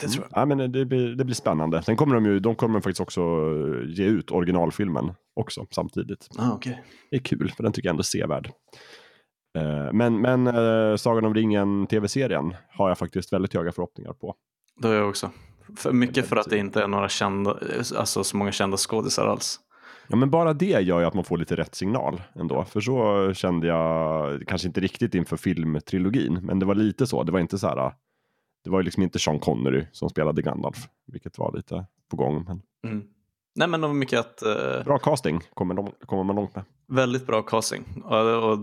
Det 0.02 0.08
tror 0.08 0.28
jag. 0.32 0.42
Ja, 0.42 0.46
men 0.46 0.72
det, 0.72 0.86
blir, 0.86 1.16
det 1.16 1.26
blir 1.26 1.36
spännande. 1.36 1.84
Sen 1.84 1.96
kommer 1.96 2.16
de 2.16 2.26
ju, 2.26 2.40
de 2.40 2.56
kommer 2.56 2.80
faktiskt 2.80 3.02
också 3.02 3.22
ge 3.88 4.06
ut 4.06 4.32
originalfilmen 4.32 5.14
också 5.34 5.68
samtidigt. 5.72 6.30
Ah, 6.38 6.56
okay. 6.56 6.74
Det 7.10 7.16
är 7.16 7.22
kul, 7.22 7.54
för 7.58 7.64
den 7.64 7.72
tycker 7.72 7.88
jag 7.88 7.94
ändå 7.94 8.02
är 8.02 8.04
sevärd. 8.04 8.52
Eh, 9.56 9.94
Men, 9.94 10.22
men 10.22 10.48
eh, 10.48 10.96
Sagan 10.96 11.26
om 11.26 11.34
ringen, 11.34 11.88
tv-serien, 11.88 12.56
har 12.70 12.88
jag 12.90 12.98
faktiskt 12.98 13.34
väldigt 13.34 13.54
höga 13.54 13.72
förhoppningar 13.72 14.14
på. 14.14 14.36
Det 14.82 14.88
har 14.88 14.96
jag 14.96 15.10
också. 15.10 15.32
För 15.78 15.92
mycket 15.92 16.26
för 16.28 16.36
att 16.36 16.50
det 16.50 16.58
inte 16.58 16.84
är 16.84 16.88
några 16.88 17.10
kända, 17.10 17.58
alltså 17.98 18.24
så 18.24 18.38
många 18.38 18.52
kända 18.52 18.78
skådisar 18.78 19.26
alls. 19.26 19.60
Ja, 20.08 20.16
men 20.16 20.30
bara 20.30 20.54
det 20.54 20.66
gör 20.82 21.00
ju 21.00 21.06
att 21.06 21.14
man 21.14 21.24
får 21.24 21.38
lite 21.38 21.56
rätt 21.56 21.76
signal 21.76 22.22
ändå. 22.36 22.64
För 22.66 22.82
så 22.82 23.34
kände 23.34 23.68
jag, 23.68 24.42
kanske 24.48 24.68
inte 24.68 24.82
riktigt 24.82 25.16
inför 25.16 25.38
filmtrilogin, 25.38 26.34
men 26.44 26.60
det 26.60 26.66
var 26.66 26.76
lite 26.76 27.08
så. 27.08 27.24
Det 27.24 27.32
var 27.32 27.40
inte 27.40 27.58
så 27.58 27.68
här, 27.68 27.92
det 28.64 28.70
var 28.70 28.80
ju 28.80 28.84
liksom 28.84 29.04
inte 29.04 29.20
Sean 29.20 29.40
Connery 29.40 29.86
som 29.92 30.10
spelade 30.10 30.42
Gandalf, 30.42 30.88
vilket 31.08 31.38
var 31.38 31.56
lite 31.56 31.86
på 32.12 32.18
gång. 32.18 32.44
Men 32.48 32.62
Mm. 32.92 33.04
Nej 33.56 33.68
men 33.68 33.82
det 33.82 33.88
var 33.88 33.94
mycket 33.94 34.20
att, 34.20 34.42
eh, 34.44 34.84
bra 34.86 34.98
casting 34.98 35.42
kommer, 35.54 35.76
de, 35.76 35.92
kommer 36.06 36.24
man 36.24 36.36
långt 36.36 36.56
med. 36.56 36.64
väldigt 36.88 37.28
bra 37.28 37.42
casting. 37.42 37.84
Och, 38.06 38.52
och 38.52 38.60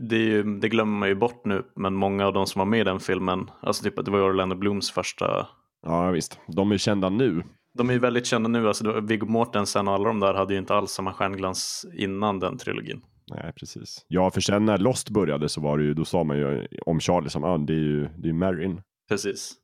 det, 0.00 0.16
ju, 0.16 0.42
det 0.42 0.68
glömmer 0.68 0.98
man 0.98 1.08
ju 1.08 1.14
bort 1.14 1.44
nu, 1.44 1.62
men 1.76 1.94
många 1.94 2.26
av 2.26 2.32
de 2.32 2.46
som 2.46 2.58
var 2.58 2.66
med 2.66 2.80
i 2.80 2.84
den 2.84 3.00
filmen, 3.00 3.50
alltså 3.60 3.84
typ, 3.84 4.04
det 4.04 4.10
var 4.10 4.18
ju 4.18 4.24
Orlando 4.24 4.56
Blooms 4.56 4.90
första 4.90 5.46
Ja 5.86 6.10
visst, 6.10 6.38
de 6.46 6.72
är 6.72 6.78
kända 6.78 7.08
nu. 7.08 7.42
De 7.74 7.88
är 7.88 7.92
ju 7.92 7.98
väldigt 7.98 8.26
kända 8.26 8.48
nu, 8.48 8.68
alltså 8.68 9.00
Viggo 9.00 9.26
Mortensen 9.26 9.88
och 9.88 9.94
alla 9.94 10.08
de 10.08 10.20
där 10.20 10.34
hade 10.34 10.54
ju 10.54 10.58
inte 10.58 10.74
alls 10.74 10.90
samma 10.90 11.12
stjärnglans 11.12 11.86
innan 11.94 12.40
den 12.40 12.58
trilogin. 12.58 13.02
Nej, 13.30 13.52
precis. 13.56 14.04
Ja, 14.08 14.30
för 14.30 14.40
sen 14.40 14.64
när 14.64 14.78
Lost 14.78 15.10
började 15.10 15.48
så 15.48 15.60
var 15.60 15.78
det 15.78 15.84
ju, 15.84 15.94
då 15.94 16.04
sa 16.04 16.24
man 16.24 16.36
ju 16.38 16.66
om 16.86 17.00
Charlie 17.00 17.30
som, 17.30 17.44
ah, 17.44 17.58
det 17.58 17.72
är 17.72 17.76
ju, 17.76 18.08
det 18.18 18.28
är 18.28 18.32
Marin. 18.32 18.80
Precis. 19.08 19.54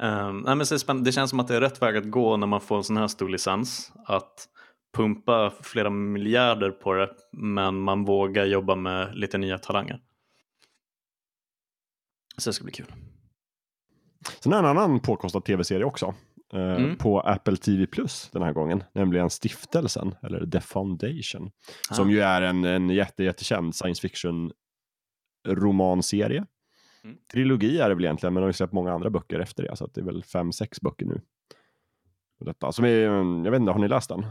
Um, 0.00 0.38
nej, 0.38 0.56
men 0.56 0.66
så 0.66 0.92
det, 0.92 1.04
det 1.04 1.12
känns 1.12 1.30
som 1.30 1.40
att 1.40 1.48
det 1.48 1.56
är 1.56 1.60
rätt 1.60 1.82
väg 1.82 1.96
att 1.96 2.10
gå 2.10 2.36
när 2.36 2.46
man 2.46 2.60
får 2.60 2.76
en 2.76 2.84
sån 2.84 2.96
här 2.96 3.06
stor 3.06 3.28
licens. 3.28 3.92
Att 4.06 4.48
pumpa 4.92 5.52
flera 5.62 5.90
miljarder 5.90 6.70
på 6.70 6.92
det, 6.94 7.10
men 7.32 7.80
man 7.80 8.04
vågar 8.04 8.44
jobba 8.44 8.74
med 8.74 9.16
lite 9.16 9.38
nya 9.38 9.58
talanger. 9.58 10.00
Så 12.36 12.50
det 12.50 12.54
ska 12.54 12.64
bli 12.64 12.72
kul. 12.72 12.92
Sen 14.40 14.52
är 14.52 14.58
en 14.58 14.64
annan 14.64 15.00
påkostad 15.00 15.40
tv-serie 15.44 15.84
också. 15.84 16.14
Eh, 16.52 16.72
Mm. 16.74 16.96
På 16.96 17.20
Apple 17.20 17.56
TV 17.56 17.86
Plus 17.86 18.30
den 18.32 18.42
här 18.42 18.52
gången, 18.52 18.84
nämligen 18.92 19.30
Stiftelsen, 19.30 20.14
eller 20.22 20.46
The 20.46 20.60
Foundation. 20.60 21.50
Ah. 21.90 21.94
Som 21.94 22.10
ju 22.10 22.20
är 22.20 22.42
en, 22.42 22.64
en 22.64 22.90
jätte, 22.90 23.24
jättekänd 23.24 23.74
science 23.74 24.00
fiction 24.00 24.52
romanserie. 25.48 26.44
Mm. 27.04 27.16
Trilogi 27.32 27.78
är 27.80 27.88
det 27.88 27.94
väl 27.94 28.04
egentligen, 28.04 28.34
men 28.34 28.40
de 28.40 28.44
har 28.44 28.48
ju 28.48 28.52
släppt 28.52 28.72
många 28.72 28.92
andra 28.92 29.10
böcker 29.10 29.38
efter 29.40 29.62
det, 29.62 29.76
så 29.76 29.86
det 29.86 30.00
är 30.00 30.04
väl 30.04 30.24
fem, 30.24 30.52
sex 30.52 30.80
böcker 30.80 31.06
nu. 31.06 31.20
Detta. 32.40 32.72
Som 32.72 32.84
är, 32.84 32.88
jag 33.44 33.50
vet 33.50 33.60
inte, 33.60 33.72
har 33.72 33.78
ni 33.78 33.88
läst 33.88 34.08
den? 34.08 34.26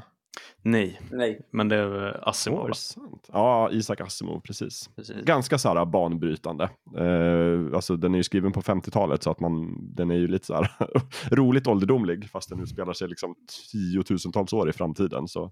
Nej, 0.62 1.02
Nej. 1.12 1.42
men 1.52 1.68
det 1.68 1.76
är 1.76 2.30
Asimov. 2.30 2.68
Det 2.68 2.76
sant? 2.76 3.30
Ja, 3.34 3.72
Isaac 3.72 3.96
Asimov, 4.00 4.40
precis. 4.40 4.90
Precis. 4.96 5.16
Ganska 5.24 5.58
så 5.58 5.70
här 5.70 5.86
banbrytande. 5.86 6.64
Eh, 6.98 7.76
alltså 7.76 7.96
den 7.96 8.14
är 8.14 8.18
ju 8.18 8.24
skriven 8.24 8.52
på 8.52 8.62
50-talet 8.62 9.24
så 9.24 9.32
att 9.32 9.40
man, 9.40 9.78
den 9.96 10.12
är 10.12 10.16
ju 10.16 10.28
lite 10.28 10.46
så 10.46 10.54
här 10.54 10.72
roligt 11.36 11.68
ålderdomlig 11.68 12.30
fast 12.30 12.50
den 12.50 12.60
utspelar 12.60 12.94
sig 12.94 13.08
liksom 13.08 13.36
tiotusentals 13.72 14.54
år 14.54 14.70
i 14.70 14.74
framtiden 14.74 15.28
så 15.28 15.52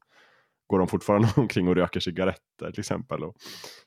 går 0.67 0.79
de 0.79 0.87
fortfarande 0.87 1.27
omkring 1.37 1.67
och 1.67 1.75
röker 1.75 1.99
cigaretter 1.99 2.71
till 2.71 2.79
exempel 2.79 3.23
och 3.23 3.35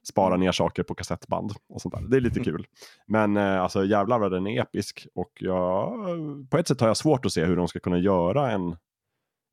sparar 0.08 0.36
ner 0.36 0.52
saker 0.52 0.82
på 0.82 0.94
kassettband 0.94 1.52
och 1.68 1.80
sånt 1.80 1.94
där. 1.94 2.02
Det 2.08 2.16
är 2.16 2.20
lite 2.20 2.40
kul. 2.44 2.66
Men 3.06 3.36
eh, 3.36 3.62
alltså 3.62 3.84
jävlar 3.84 4.18
vad 4.18 4.32
den 4.32 4.46
är 4.46 4.62
episk 4.62 5.06
och 5.14 5.32
jag, 5.40 5.92
på 6.50 6.58
ett 6.58 6.68
sätt 6.68 6.80
har 6.80 6.88
jag 6.88 6.96
svårt 6.96 7.26
att 7.26 7.32
se 7.32 7.44
hur 7.44 7.56
de 7.56 7.68
ska 7.68 7.80
kunna 7.80 7.98
göra 7.98 8.50
en, 8.50 8.76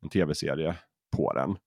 en 0.04 0.10
tv-serie 0.10 0.76
på 1.12 1.34
den. 1.34 1.58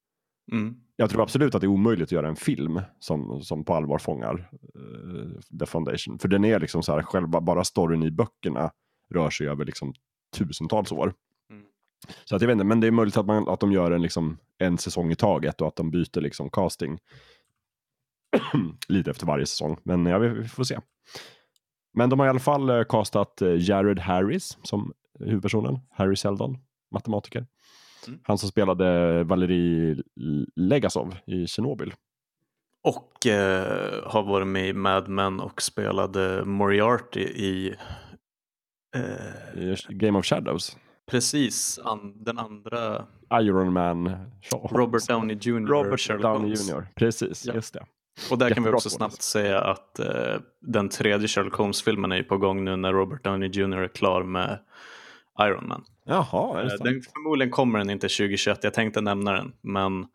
Mm. 0.53 0.75
Jag 0.97 1.11
tror 1.11 1.23
absolut 1.23 1.55
att 1.55 1.61
det 1.61 1.67
är 1.67 1.69
omöjligt 1.69 2.09
att 2.09 2.13
göra 2.13 2.29
en 2.29 2.37
film 2.37 2.81
som, 2.99 3.43
som 3.43 3.65
på 3.65 3.75
allvar 3.75 3.99
fångar 3.99 4.51
uh, 4.77 5.59
The 5.59 5.67
Foundation. 5.67 6.19
För 6.19 6.29
den 6.29 6.45
är 6.45 6.61
liksom 6.61 6.83
så 6.83 6.93
här, 6.93 7.03
själva 7.03 7.41
bara 7.41 7.65
storyn 7.65 8.03
i 8.03 8.11
böckerna 8.11 8.73
rör 9.15 9.31
sig 9.31 9.49
över 9.49 9.65
liksom 9.65 9.95
tusentals 10.37 10.93
år. 10.93 11.15
Mm. 11.51 11.63
Så 12.25 12.37
att 12.37 12.43
jag 12.43 12.49
vet 12.49 12.55
inte, 12.55 12.65
men 12.65 12.81
det 12.81 12.87
är 12.87 12.91
möjligt 12.91 13.17
att, 13.17 13.27
man, 13.27 13.49
att 13.49 13.61
de 13.61 13.73
gör 13.73 13.91
en, 13.91 14.03
liksom, 14.03 14.39
en 14.59 14.79
säsong 14.79 15.13
i 15.13 15.15
taget 15.15 15.61
och 15.61 15.69
att 15.69 15.77
de 15.77 15.91
byter 15.91 16.21
liksom 16.21 16.51
casting 16.51 16.99
lite 18.89 19.11
efter 19.11 19.27
varje 19.27 19.47
säsong. 19.47 19.79
Men 19.83 20.07
ja, 20.07 20.19
vi, 20.19 20.49
får 20.49 20.65
se. 20.65 20.79
Men 21.95 22.11
de 22.11 22.19
har 22.19 22.27
i 22.27 22.31
alla 22.31 22.39
fall 22.39 22.71
uh, 22.71 22.85
castat 22.85 23.43
uh, 23.43 23.61
Jared 23.61 23.99
Harris 23.99 24.59
som 24.63 24.93
huvudpersonen, 25.21 25.79
Harry 25.91 26.17
Seldon, 26.17 26.59
matematiker. 26.91 27.47
Mm. 28.09 28.21
Han 28.23 28.39
som 28.39 28.49
spelade 28.49 29.25
Valerie 29.25 29.97
Legasov 30.57 31.17
i 31.27 31.47
Tjernobyl. 31.47 31.95
Och 32.83 33.27
eh, 33.27 34.03
har 34.05 34.23
varit 34.23 34.47
med 34.47 34.69
i 34.69 34.73
Mad 34.73 35.09
Men 35.09 35.41
och 35.41 35.63
spelade 35.63 36.45
Moriarty 36.45 37.21
i... 37.21 37.75
Eh, 38.97 39.77
Game 39.89 40.19
of 40.19 40.27
Shadows. 40.27 40.77
Precis, 41.11 41.79
an, 41.85 42.25
den 42.25 42.39
andra... 42.39 43.07
Iron 43.33 43.73
Man. 43.73 44.17
Robert 44.71 45.09
Downey 45.09 45.37
Jr. 45.41 45.67
Robert 45.67 46.01
Sherlock 46.01 46.23
Downey 46.23 46.41
Holmes. 46.41 46.71
Jr. 46.71 46.87
Precis, 46.95 47.47
ja. 47.47 47.55
just 47.55 47.75
det. 47.75 47.85
Och 48.31 48.39
där 48.39 48.51
kan 48.51 48.65
vi 48.65 48.71
också 48.71 48.91
snabbt 48.91 49.23
säga 49.23 49.61
att 49.61 49.99
eh, 49.99 50.41
den 50.61 50.89
tredje 50.89 51.29
Sherlock 51.29 51.55
Holmes-filmen 51.55 52.13
är 52.13 52.23
på 52.23 52.39
gång 52.39 52.65
nu 52.65 52.77
när 52.77 52.93
Robert 52.93 53.25
Downey 53.25 53.49
Jr. 53.49 53.77
är 53.77 53.89
klar 53.89 54.23
med 54.23 54.59
Iron 55.41 55.69
Man. 55.69 55.85
Jaha, 56.05 56.61
är 56.61 56.65
det 56.65 56.75
eh, 56.75 56.83
den, 56.85 57.03
Förmodligen 57.03 57.51
kommer 57.51 57.79
den 57.79 57.91
inte 57.91 58.09
2021, 58.09 58.65
jag 58.65 58.75
tänkte 58.75 59.01
nämna 59.01 59.33
den, 59.33 59.53
men 59.61 60.07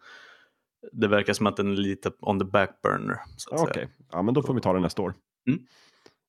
det 0.91 1.07
verkar 1.07 1.33
som 1.33 1.47
att 1.47 1.57
den 1.57 1.71
är 1.71 1.75
lite 1.75 2.11
on 2.19 2.39
the 2.39 2.45
back 2.45 2.81
burner. 2.83 3.17
Okej, 3.51 3.63
okay. 3.69 3.85
ja 4.11 4.21
men 4.21 4.33
då 4.33 4.43
får 4.43 4.53
vi 4.53 4.61
ta 4.61 4.73
den 4.73 4.81
nästa 4.81 5.01
år. 5.01 5.13
Mm. 5.47 5.59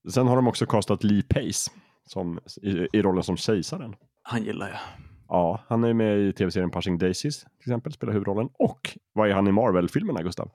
Sen 0.08 0.26
har 0.26 0.36
de 0.36 0.48
också 0.48 0.66
kastat 0.66 1.04
Lee 1.04 1.22
Pace 1.22 1.70
som, 2.06 2.40
i, 2.62 2.88
i 2.92 3.02
rollen 3.02 3.22
som 3.22 3.36
kejsaren. 3.36 3.94
Han 4.22 4.42
gillar 4.42 4.68
jag. 4.68 4.78
Ja, 5.28 5.60
han 5.68 5.84
är 5.84 5.94
med 5.94 6.18
i 6.18 6.32
tv-serien 6.32 6.70
Pushing 6.70 6.98
Daisies 6.98 7.40
till 7.40 7.50
exempel, 7.60 7.92
spelar 7.92 8.12
huvudrollen. 8.12 8.48
Och 8.52 8.98
vad 9.12 9.28
är 9.28 9.32
han 9.32 9.48
i 9.48 9.52
Marvel-filmerna, 9.52 10.22
Gustav? 10.22 10.50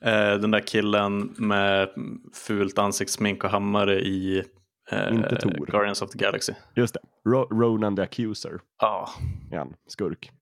Eh, 0.00 0.34
den 0.34 0.50
där 0.50 0.66
killen 0.66 1.34
med 1.38 1.88
fult 2.46 2.78
ansiktssmink 2.78 3.44
och 3.44 3.50
hammare 3.50 4.00
i 4.00 4.44
Inte 4.92 5.36
Tor. 5.36 5.66
Guardians 5.66 6.02
of 6.02 6.10
the 6.10 6.18
Galaxy. 6.18 6.52
Just 6.74 6.94
det, 6.94 7.30
Ro 7.30 7.48
Ronan 7.50 7.96
the 7.96 8.02
Accuser. 8.02 8.60
Ja. 8.80 9.08
Igen, 9.50 9.74
skurk. 9.86 10.32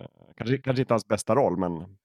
Eh, 0.00 0.06
kanske, 0.36 0.58
kanske 0.58 0.80
inte 0.80 0.94
hans 0.94 1.08
bästa 1.08 1.34
roll, 1.34 1.56
men 1.56 1.96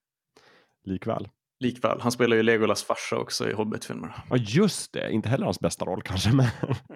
likväl. 0.84 1.28
Likväl, 1.60 2.00
han 2.00 2.12
spelar 2.12 2.36
ju 2.36 2.42
Legolas 2.42 2.84
farsa 2.84 3.16
också 3.16 3.50
i 3.50 3.52
Hobbit-filmerna. 3.52 4.14
Ja, 4.30 4.36
just 4.36 4.92
det. 4.92 5.10
Inte 5.10 5.28
heller 5.28 5.44
hans 5.44 5.60
bästa 5.60 5.84
roll 5.84 6.02
kanske, 6.02 6.32
men... 6.32 6.46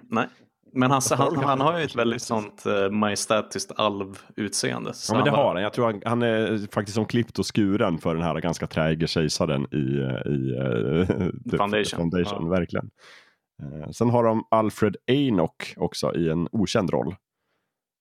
Nej. 0.03 0.29
Men 0.73 0.91
han, 0.91 1.03
han, 1.11 1.37
han, 1.37 1.61
har 1.61 1.79
ju 1.79 1.85
ett 1.85 1.95
väldigt 1.95 2.23
sånt 2.23 2.65
uh, 2.67 2.91
majestätiskt 2.91 3.73
alv-utseende. 3.77 4.93
Ja, 5.09 5.15
men 5.15 5.25
det 5.25 5.31
har 5.31 5.55
han. 5.55 5.63
Jag 5.63 5.73
tror 5.73 5.87
han, 5.87 6.03
han 6.05 6.23
är 6.23 6.73
faktiskt 6.73 6.95
som 6.95 7.07
klippt 7.07 7.39
och 7.39 7.57
skuren 7.57 7.99
för 7.99 8.15
den 8.15 8.25
här 8.25 8.41
ganska 8.41 8.67
träige 8.67 9.07
kejsaren 9.07 9.67
i, 9.73 9.77
i 9.77 10.61
uh, 10.61 11.07
Foundation. 11.59 11.99
Foundation 11.99 12.45
ja. 12.45 12.51
Verkligen. 12.51 12.91
Uh, 13.63 13.91
sen 13.91 14.11
har 14.11 14.25
de 14.25 14.45
Alfred 14.51 14.97
Enoch 15.07 15.75
också 15.77 16.15
i 16.15 16.29
en 16.29 16.49
okänd 16.53 16.91
roll. 16.91 17.17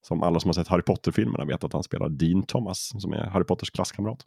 Som 0.02 0.24
alla 0.24 0.40
som 0.40 0.50
har 0.50 0.54
sett 0.54 0.68
Harry 0.68 0.82
Potter-filmerna 0.82 1.46
vet 1.46 1.64
att 1.64 1.74
han 1.74 1.84
spelar 1.84 2.10
Dean 2.10 2.44
Thomas, 2.44 3.02
som 3.02 3.14
är 3.14 3.26
Harry 3.26 3.44
Potters 3.44 3.72
klasskamrat. 3.72 4.26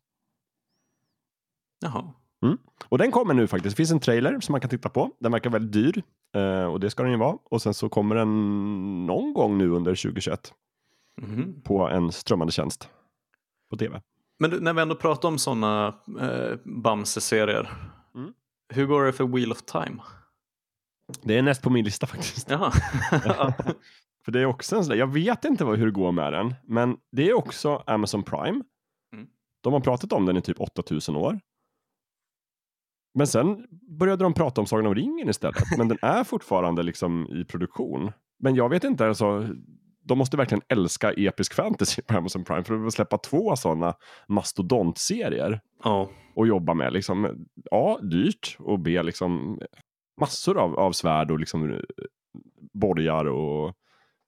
Jaha. 1.81 2.13
Mm. 2.43 2.59
Och 2.89 2.99
den 2.99 3.11
kommer 3.11 3.35
nu 3.35 3.47
faktiskt. 3.47 3.77
Det 3.77 3.81
finns 3.81 3.91
en 3.91 4.01
trailer 4.01 4.41
som 4.41 4.53
man 4.53 4.61
kan 4.61 4.71
titta 4.71 4.89
på. 4.89 5.11
Den 5.19 5.33
verkar 5.33 5.51
väldigt 5.51 5.73
dyr. 5.73 6.03
Uh, 6.37 6.65
och 6.65 6.81
det 6.81 6.91
ska 6.91 7.03
den 7.03 7.13
ju 7.13 7.19
vara. 7.19 7.39
Och 7.45 7.63
sen 7.63 7.75
så 7.75 7.89
kommer 7.89 8.15
den 8.15 9.07
någon 9.07 9.35
gång 9.35 9.59
nu 9.59 9.71
under 9.71 9.91
2021. 9.91 10.55
Mm. 11.23 11.63
På 11.63 11.89
en 11.89 12.13
strömmande 12.13 12.53
tjänst. 12.53 12.89
På 13.71 13.77
tv. 13.77 14.01
Men 14.39 14.51
när 14.61 14.73
vi 14.73 14.83
ändå 14.83 14.95
pratar 14.95 15.29
om 15.29 15.39
sådana 15.39 15.95
eh, 16.21 16.59
Bamse-serier. 16.65 17.71
Mm. 18.15 18.33
Hur 18.69 18.87
går 18.87 19.05
det 19.05 19.13
för 19.13 19.25
Wheel 19.25 19.53
of 19.53 19.63
Time? 19.63 20.03
Det 21.23 21.39
är 21.39 21.43
näst 21.43 21.63
på 21.63 21.71
min 21.71 21.85
lista 21.85 22.07
faktiskt. 22.07 22.49
För 24.25 24.33
det 24.33 24.41
är 24.41 24.47
också 24.47 24.77
en 24.77 24.85
sån 24.85 24.91
där, 24.91 24.99
jag 24.99 25.13
vet 25.13 25.45
inte 25.45 25.65
vad, 25.65 25.79
hur 25.79 25.87
det 25.87 25.93
går 25.93 26.13
med 26.13 26.33
den. 26.33 26.55
Men 26.67 26.97
det 27.13 27.29
är 27.29 27.35
också 27.35 27.83
Amazon 27.87 28.23
Prime. 28.23 28.63
Mm. 29.15 29.27
De 29.61 29.73
har 29.73 29.81
pratat 29.81 30.13
om 30.13 30.27
den 30.27 30.37
i 30.37 30.43
typ 30.43 30.61
8000 30.61 31.17
år. 31.17 31.41
Men 33.15 33.27
sen 33.27 33.67
började 33.99 34.25
de 34.25 34.35
prata 34.35 34.61
om 34.61 34.67
Sagan 34.67 34.87
om 34.87 34.95
ringen 34.95 35.29
istället. 35.29 35.79
Men 35.79 35.89
den 35.89 35.99
är 36.03 36.25
fortfarande 36.25 36.83
liksom 36.83 37.27
i 37.27 37.45
produktion. 37.45 38.13
Men 38.39 38.55
jag 38.55 38.69
vet 38.69 38.85
inte, 38.85 39.07
alltså, 39.07 39.49
de 40.05 40.19
måste 40.19 40.37
verkligen 40.37 40.63
älska 40.69 41.13
episk 41.13 41.55
fantasy 41.55 42.03
på 42.03 42.17
Amazon 42.17 42.45
Prime 42.45 42.65
för 42.65 42.87
att 42.87 42.93
släppa 42.93 43.19
två 43.19 43.57
sådana 43.57 43.95
mastodontserier. 44.29 45.61
Ja. 45.85 46.11
Och 46.35 46.47
jobba 46.47 46.75
med 46.75 46.93
liksom, 46.93 47.47
A. 47.71 47.99
Dyrt 48.03 48.57
och 48.59 48.81
B. 48.81 49.03
Liksom 49.03 49.61
massor 50.21 50.59
av, 50.59 50.79
av 50.79 50.93
svärd 50.93 51.31
och 51.31 51.39
liksom 51.39 51.81
borgar 52.73 53.25
och 53.25 53.75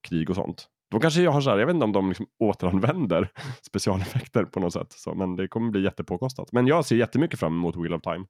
krig 0.02 0.30
och 0.30 0.36
sånt. 0.36 0.68
De 0.90 1.00
kanske 1.00 1.28
har 1.28 1.40
så 1.40 1.50
här, 1.50 1.58
jag 1.58 1.66
vet 1.66 1.74
inte 1.74 1.84
om 1.84 1.92
de 1.92 2.08
liksom 2.08 2.26
återanvänder 2.38 3.28
specialeffekter 3.62 4.44
på 4.44 4.60
något 4.60 4.72
sätt. 4.72 4.92
Så, 4.92 5.14
men 5.14 5.36
det 5.36 5.48
kommer 5.48 5.70
bli 5.70 5.82
jättepåkostat. 5.82 6.52
Men 6.52 6.66
jag 6.66 6.84
ser 6.84 6.96
jättemycket 6.96 7.40
fram 7.40 7.52
emot 7.52 7.76
Wheel 7.76 7.94
of 7.94 8.02
Time. 8.02 8.26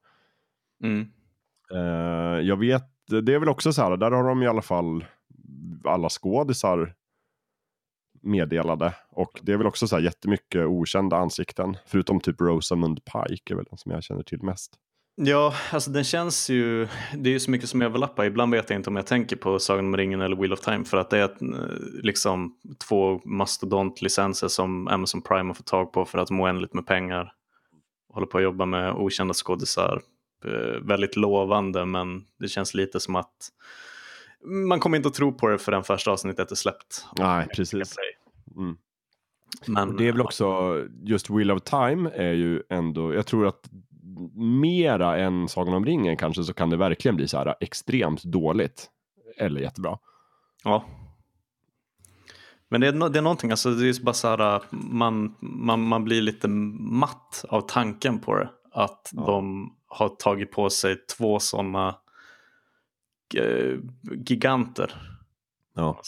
Mm. 0.85 1.07
Uh, 1.73 2.41
jag 2.41 2.57
vet, 2.57 2.85
det 3.23 3.35
är 3.35 3.39
väl 3.39 3.49
också 3.49 3.73
så 3.73 3.83
här, 3.83 3.97
där 3.97 4.11
har 4.11 4.29
de 4.29 4.43
i 4.43 4.47
alla 4.47 4.63
fall 4.63 5.05
alla 5.85 6.09
skådisar 6.09 6.95
meddelade. 8.23 8.95
Och 9.09 9.41
det 9.43 9.53
är 9.53 9.57
väl 9.57 9.67
också 9.67 9.89
så 9.89 9.97
här 9.97 10.03
jättemycket 10.03 10.67
okända 10.67 11.17
ansikten. 11.17 11.77
Förutom 11.87 12.21
typ 12.21 12.41
Rosamund 12.41 13.01
Pike 13.05 13.55
är 13.55 13.57
väl 13.57 13.67
den 13.71 13.79
som 13.79 13.93
jag 13.93 14.03
känner 14.03 14.23
till 14.23 14.43
mest. 14.43 14.79
Ja, 15.15 15.55
alltså 15.73 15.91
den 15.91 16.05
känns 16.05 16.51
ju, 16.51 16.89
det 17.15 17.31
är 17.31 17.33
ju 17.33 17.41
så 17.41 17.51
mycket 17.51 17.69
som 17.69 17.83
överlappar. 17.83 18.25
Ibland 18.25 18.53
vet 18.53 18.71
jag 18.71 18.79
inte 18.79 18.91
om 18.91 18.97
jag 18.97 19.07
tänker 19.07 19.37
på 19.37 19.59
Sagan 19.59 19.87
om 19.87 19.97
ringen 19.97 20.21
eller 20.21 20.37
Wheel 20.37 20.53
of 20.53 20.61
Time 20.61 20.85
för 20.85 20.97
att 20.97 21.11
det 21.11 21.19
är 21.19 21.23
eh, 21.23 22.03
liksom 22.03 22.57
två 22.89 23.21
mastodontlicenser 23.25 24.49
som 24.49 24.89
Amazon 24.89 25.23
Prime 25.23 25.49
har 25.49 25.55
fått 25.55 25.67
tag 25.67 25.93
på 25.93 26.05
för 26.05 26.19
att 26.19 26.31
må 26.31 26.45
oändligt 26.45 26.75
med 26.75 26.87
pengar. 26.87 27.33
Håller 28.13 28.27
på 28.27 28.39
att 28.39 28.45
jobba 28.45 28.67
med 28.67 28.93
okända 28.93 29.35
skådisar 29.35 30.03
Eh, 30.45 30.81
väldigt 30.83 31.17
lovande 31.17 31.87
men 31.87 32.25
det 32.39 32.49
känns 32.49 32.75
lite 32.75 33.01
som 33.01 33.17
att 33.17 33.49
man 34.45 34.81
kommer 34.81 34.97
inte 34.97 35.09
att 35.09 35.15
tro 35.15 35.33
på 35.33 35.49
det 35.49 35.59
förrän 35.59 35.85
första 35.85 36.11
avsnittet 36.11 36.51
är 36.51 36.55
släppt. 36.55 37.07
Nej, 37.19 37.47
precis. 37.57 37.97
Mm. 38.57 38.77
Men, 39.67 39.97
det 39.97 40.09
är 40.09 40.13
väl 40.13 40.21
också, 40.21 40.79
just 41.03 41.31
Wheel 41.31 41.51
of 41.51 41.63
Time 41.63 42.11
är 42.15 42.33
ju 42.33 42.63
ändå, 42.69 43.15
jag 43.15 43.27
tror 43.27 43.47
att 43.47 43.71
mera 44.35 45.19
än 45.19 45.49
Sagan 45.49 45.75
om 45.75 45.85
ringen 45.85 46.17
kanske 46.17 46.45
så 46.45 46.55
kan 46.55 46.71
det 46.71 46.77
verkligen 46.77 47.17
bli 47.17 47.29
så 47.29 47.39
här 47.39 47.55
extremt 47.61 48.23
dåligt. 48.23 48.91
Eller 49.37 49.61
jättebra. 49.61 49.99
Ja. 50.65 50.85
Men 52.69 52.81
det 52.81 52.89
är, 52.89 53.09
det 53.11 53.19
är 53.19 53.23
någonting, 53.23 53.51
alltså 53.51 53.71
det 53.71 53.89
är 53.89 54.05
bara 54.05 54.13
så 54.13 54.29
här, 54.29 54.63
man, 54.71 55.37
man, 55.41 55.83
man 55.83 56.05
blir 56.05 56.23
lite 56.23 56.49
matt 56.49 57.45
av 57.49 57.61
tanken 57.61 58.19
på 58.21 58.35
det. 58.35 58.51
Att 58.73 59.11
ja. 59.13 59.27
de 59.27 59.71
har 59.87 60.09
tagit 60.09 60.53
på 60.53 60.71
sig 60.71 60.97
två 60.97 61.39
sådana 61.39 61.97
eh, 63.35 63.79
giganter. 64.27 64.95
Ja. 65.75 66.01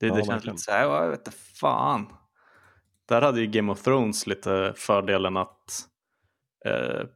Det, 0.00 0.08
det 0.08 0.18
ja, 0.18 0.24
känns 0.24 0.44
lite 0.44 0.58
så 0.58 0.70
här, 0.70 0.82
jag 0.82 1.10
vet 1.10 1.18
inte 1.18 1.38
fan. 1.60 2.06
Där 3.08 3.22
hade 3.22 3.40
ju 3.40 3.46
Game 3.46 3.72
of 3.72 3.82
Thrones 3.82 4.26
lite 4.26 4.72
fördelen 4.76 5.36
att 5.36 5.88
eh, 6.66 7.06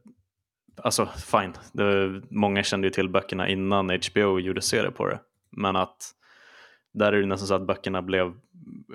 Alltså 0.83 1.05
fine, 1.05 1.53
det, 1.71 2.21
många 2.29 2.63
kände 2.63 2.87
ju 2.87 2.91
till 2.91 3.09
böckerna 3.09 3.47
innan 3.47 3.89
HBO 3.89 4.39
gjorde 4.39 4.61
serie 4.61 4.91
på 4.91 5.07
det. 5.07 5.19
Men 5.49 5.75
att 5.75 6.11
där 6.93 7.13
är 7.13 7.21
det 7.21 7.25
nästan 7.25 7.47
så 7.47 7.53
att 7.53 7.67
böckerna 7.67 8.01
blev 8.01 8.33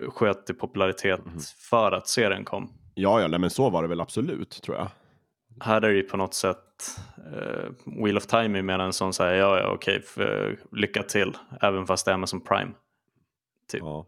sköt 0.09 0.50
i 0.50 0.54
popularitet 0.54 1.26
mm. 1.26 1.38
för 1.70 1.92
att 1.92 2.09
serien 2.09 2.44
kom. 2.44 2.72
Ja, 2.94 3.20
ja, 3.20 3.38
men 3.38 3.50
så 3.50 3.70
var 3.70 3.82
det 3.82 3.88
väl 3.88 4.00
absolut 4.00 4.62
tror 4.62 4.76
jag 4.76 4.88
här 5.61 5.76
är 5.76 5.88
det 5.88 5.94
ju 5.94 6.02
på 6.02 6.16
något 6.16 6.34
sätt 6.34 7.00
uh, 7.18 7.94
Wheel 8.02 8.16
of 8.16 8.26
Time 8.26 8.59
är 8.59 8.62
mer 8.62 8.78
en 8.78 8.92
sån 8.92 9.12
säger 9.12 9.34
ja 9.40 9.59
ja 9.59 9.72
okej 9.74 10.02
för, 10.02 10.59
lycka 10.72 11.02
till 11.02 11.36
även 11.61 11.86
fast 11.86 12.04
det 12.04 12.11
är 12.11 12.14
Amazon 12.14 12.40
Prime. 12.40 12.72
Typ. 13.72 13.80
Ja. 13.80 14.07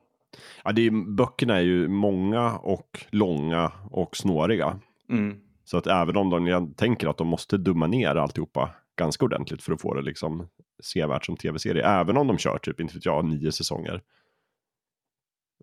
Ja, 0.65 0.73
det 0.73 0.87
är, 0.87 1.15
böckerna 1.15 1.57
är 1.57 1.61
ju 1.61 1.89
många 1.89 2.57
och 2.57 3.07
långa 3.11 3.73
och 3.91 4.17
snåriga. 4.17 4.79
Mm. 5.11 5.41
Så 5.69 5.77
att 5.79 5.87
även 5.87 6.17
om 6.17 6.31
de, 6.31 6.47
jag 6.47 6.77
tänker 6.77 7.09
att 7.09 7.17
de 7.17 7.27
måste 7.27 7.57
dumma 7.57 7.87
ner 7.87 8.15
alltihopa 8.15 8.71
ganska 8.97 9.25
ordentligt 9.25 9.63
för 9.63 9.73
att 9.73 9.81
få 9.81 9.95
det 9.95 10.03
liksom 10.03 10.49
sevärt 10.83 11.27
som 11.27 11.37
tv-serie. 11.37 11.87
Även 11.87 12.17
om 12.17 12.27
de 12.27 12.39
kör 12.39 12.59
typ, 12.59 12.81
inte 12.81 12.95
vet 12.95 13.05
jag, 13.05 13.25
nio 13.25 13.53
säsonger. 13.53 14.03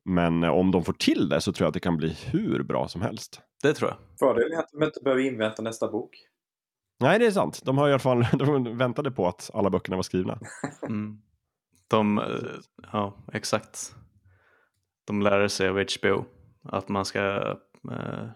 Men 0.04 0.44
eh, 0.44 0.50
om 0.50 0.72
de 0.72 0.84
får 0.84 0.94
till 0.94 1.30
det 1.30 1.42
så 1.42 1.54
tror 1.54 1.66
jag 1.66 1.68
att 1.68 1.74
det 1.74 1.80
kan 1.80 1.98
bli 1.98 2.18
hur 2.32 2.64
bra 2.64 2.88
som 2.88 3.02
helst. 3.02 3.42
Det 3.64 3.74
tror 3.74 3.90
jag. 3.90 3.98
Fördelen 4.20 4.58
är 4.58 4.60
att 4.60 4.70
de 4.72 4.84
inte 4.84 5.00
behöver 5.04 5.24
invänta 5.24 5.62
nästa 5.62 5.92
bok. 5.92 6.18
Nej, 7.00 7.20
det 7.20 7.26
är 7.26 7.32
sant. 7.32 7.62
De 7.66 7.78
har 7.78 7.90
i 7.90 7.92
alla 7.92 8.00
fall 8.00 8.28
de 8.34 8.78
väntade 8.78 9.12
på 9.12 9.28
att 9.28 9.52
alla 9.54 9.70
böckerna 9.70 9.96
var 9.96 10.04
skrivna. 10.04 10.40
Mm. 10.88 11.22
De, 11.88 12.18
eh, 12.18 12.26
ja 12.92 13.18
exakt. 13.34 13.96
De 15.06 15.22
lär 15.22 15.48
sig 15.48 15.70
av 15.70 15.86
HBO 16.00 16.26
att 16.64 16.90
man 16.90 17.06
ska, 17.06 17.20
eh, 17.92 18.28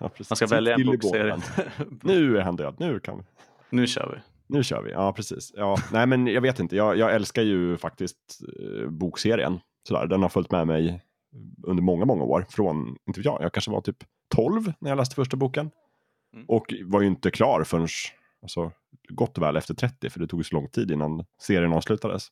Ja, 0.00 0.10
man 0.30 0.36
ska 0.36 0.46
välja 0.46 0.74
en 0.74 0.86
bokserie. 0.86 1.36
Nu 2.02 2.38
är 2.38 2.42
han 2.42 2.56
död, 2.56 2.74
nu 2.78 3.00
kan 3.00 3.18
vi. 3.18 3.24
nu 3.70 3.86
kör 3.86 4.12
vi. 4.14 4.20
Nu 4.46 4.64
kör 4.64 4.82
vi, 4.82 4.90
ja 4.90 5.12
precis. 5.12 5.52
Ja, 5.56 5.76
nej 5.92 6.06
men 6.06 6.26
jag 6.26 6.40
vet 6.40 6.58
inte, 6.58 6.76
jag, 6.76 6.98
jag 6.98 7.14
älskar 7.14 7.42
ju 7.42 7.76
faktiskt 7.76 8.16
eh, 8.60 8.88
bokserien. 8.90 9.60
Sådär. 9.88 10.06
Den 10.06 10.22
har 10.22 10.28
följt 10.28 10.50
med 10.50 10.66
mig 10.66 11.02
under 11.62 11.82
många, 11.82 12.04
många 12.04 12.24
år. 12.24 12.46
Från, 12.50 12.96
inte 13.06 13.20
jag, 13.20 13.42
jag 13.42 13.52
kanske 13.52 13.70
var 13.70 13.80
typ 13.80 13.96
12 14.34 14.72
när 14.78 14.90
jag 14.90 14.96
läste 14.96 15.14
första 15.14 15.36
boken. 15.36 15.70
Mm. 16.34 16.46
Och 16.48 16.74
var 16.84 17.00
ju 17.00 17.06
inte 17.06 17.30
klar 17.30 17.64
förrän, 17.64 17.88
alltså, 18.42 18.72
gott 19.08 19.38
och 19.38 19.42
väl 19.44 19.56
efter 19.56 19.74
30, 19.74 20.10
för 20.10 20.20
det 20.20 20.26
tog 20.26 20.46
så 20.46 20.54
lång 20.54 20.68
tid 20.68 20.90
innan 20.90 21.24
serien 21.42 21.72
avslutades. 21.72 22.28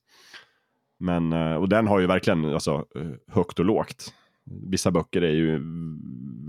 Men, 0.98 1.32
eh, 1.32 1.54
och 1.54 1.68
den 1.68 1.86
har 1.86 2.00
ju 2.00 2.06
verkligen 2.06 2.44
alltså, 2.44 2.84
eh, 2.94 3.34
högt 3.34 3.58
och 3.58 3.64
lågt. 3.64 4.14
Vissa 4.50 4.90
böcker 4.90 5.22
är 5.22 5.34
ju, 5.34 5.60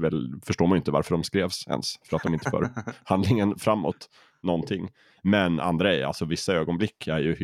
väl, 0.01 0.33
förstår 0.43 0.67
man 0.67 0.75
ju 0.75 0.77
inte 0.77 0.91
varför 0.91 1.11
de 1.11 1.23
skrevs 1.23 1.67
ens, 1.67 1.99
för 2.09 2.15
att 2.15 2.23
de 2.23 2.33
inte 2.33 2.49
för 2.49 2.69
handlingen 3.03 3.59
framåt 3.59 4.09
någonting. 4.43 4.89
Men 5.23 5.59
andra 5.59 5.95
är, 5.95 6.03
alltså 6.03 6.25
vissa 6.25 6.53
ögonblick 6.53 7.07
är 7.07 7.19
ju 7.19 7.35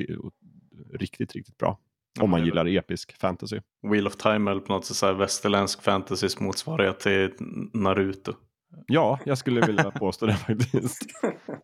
riktigt, 0.94 1.34
riktigt 1.34 1.58
bra. 1.58 1.80
Om 2.20 2.30
man 2.30 2.46
gillar 2.46 2.66
episk 2.66 3.18
fantasy. 3.18 3.60
Wheel 3.92 4.08
of 4.08 4.16
Time 4.16 4.52
eller 4.52 4.62
på 4.62 4.74
något 4.74 4.86
sätt 4.86 4.98
så 4.98 5.06
här 5.06 5.14
västerländsk 5.14 5.84
fantasys 5.84 6.40
motsvarighet 6.40 7.00
till 7.00 7.32
Naruto. 7.74 8.34
Ja, 8.88 9.20
jag 9.26 9.38
skulle 9.38 9.66
vilja 9.66 9.92
påstå 9.92 10.26
det 10.26 10.34
faktiskt. 10.34 11.06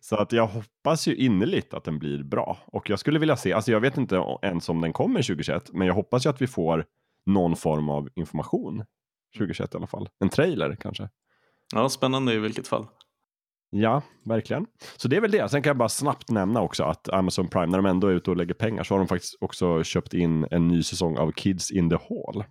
Så 0.00 0.16
att 0.16 0.32
jag 0.32 0.46
hoppas 0.46 1.08
ju 1.08 1.16
innerligt 1.16 1.74
att 1.74 1.84
den 1.84 1.98
blir 1.98 2.22
bra. 2.22 2.58
Och 2.66 2.90
jag 2.90 2.98
skulle 2.98 3.18
vilja 3.18 3.36
se, 3.36 3.52
alltså 3.52 3.72
jag 3.72 3.80
vet 3.80 3.96
inte 3.96 4.24
ens 4.42 4.68
om 4.68 4.80
den 4.80 4.92
kommer 4.92 5.22
2021, 5.22 5.70
men 5.72 5.86
jag 5.86 5.94
hoppas 5.94 6.26
ju 6.26 6.30
att 6.30 6.42
vi 6.42 6.46
får 6.46 6.84
någon 7.26 7.56
form 7.56 7.88
av 7.88 8.08
information 8.14 8.84
2021 9.38 9.74
i 9.74 9.76
alla 9.76 9.86
fall. 9.86 10.08
En 10.18 10.28
trailer 10.28 10.76
kanske. 10.80 11.08
Ja, 11.74 11.88
spännande 11.88 12.34
i 12.34 12.38
vilket 12.38 12.68
fall. 12.68 12.86
Ja, 13.70 14.02
verkligen. 14.24 14.66
Så 14.96 15.08
det 15.08 15.16
är 15.16 15.20
väl 15.20 15.30
det. 15.30 15.48
Sen 15.48 15.62
kan 15.62 15.70
jag 15.70 15.76
bara 15.76 15.88
snabbt 15.88 16.30
nämna 16.30 16.60
också 16.60 16.84
att 16.84 17.08
Amazon 17.08 17.48
Prime, 17.48 17.66
när 17.66 17.78
de 17.78 17.86
ändå 17.86 18.08
är 18.08 18.12
ute 18.12 18.30
och 18.30 18.36
lägger 18.36 18.54
pengar, 18.54 18.84
så 18.84 18.94
har 18.94 18.98
de 18.98 19.08
faktiskt 19.08 19.36
också 19.40 19.82
köpt 19.82 20.14
in 20.14 20.46
en 20.50 20.68
ny 20.68 20.82
säsong 20.82 21.18
av 21.18 21.32
Kids 21.32 21.70
in 21.70 21.90
the 21.90 21.96
Hall. 21.96 22.44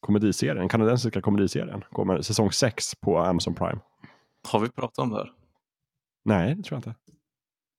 Komediserien, 0.00 0.56
den 0.56 0.68
kanadensiska 0.68 1.20
komediserien. 1.20 1.84
Kommer 1.92 2.22
säsong 2.22 2.52
6 2.52 2.94
på 2.94 3.18
Amazon 3.18 3.54
Prime. 3.54 3.80
Har 4.48 4.60
vi 4.60 4.68
pratat 4.68 4.98
om 4.98 5.10
det 5.10 5.16
här? 5.16 5.32
Nej, 6.24 6.54
det 6.54 6.62
tror 6.62 6.76
jag 6.76 6.78
inte. 6.78 6.94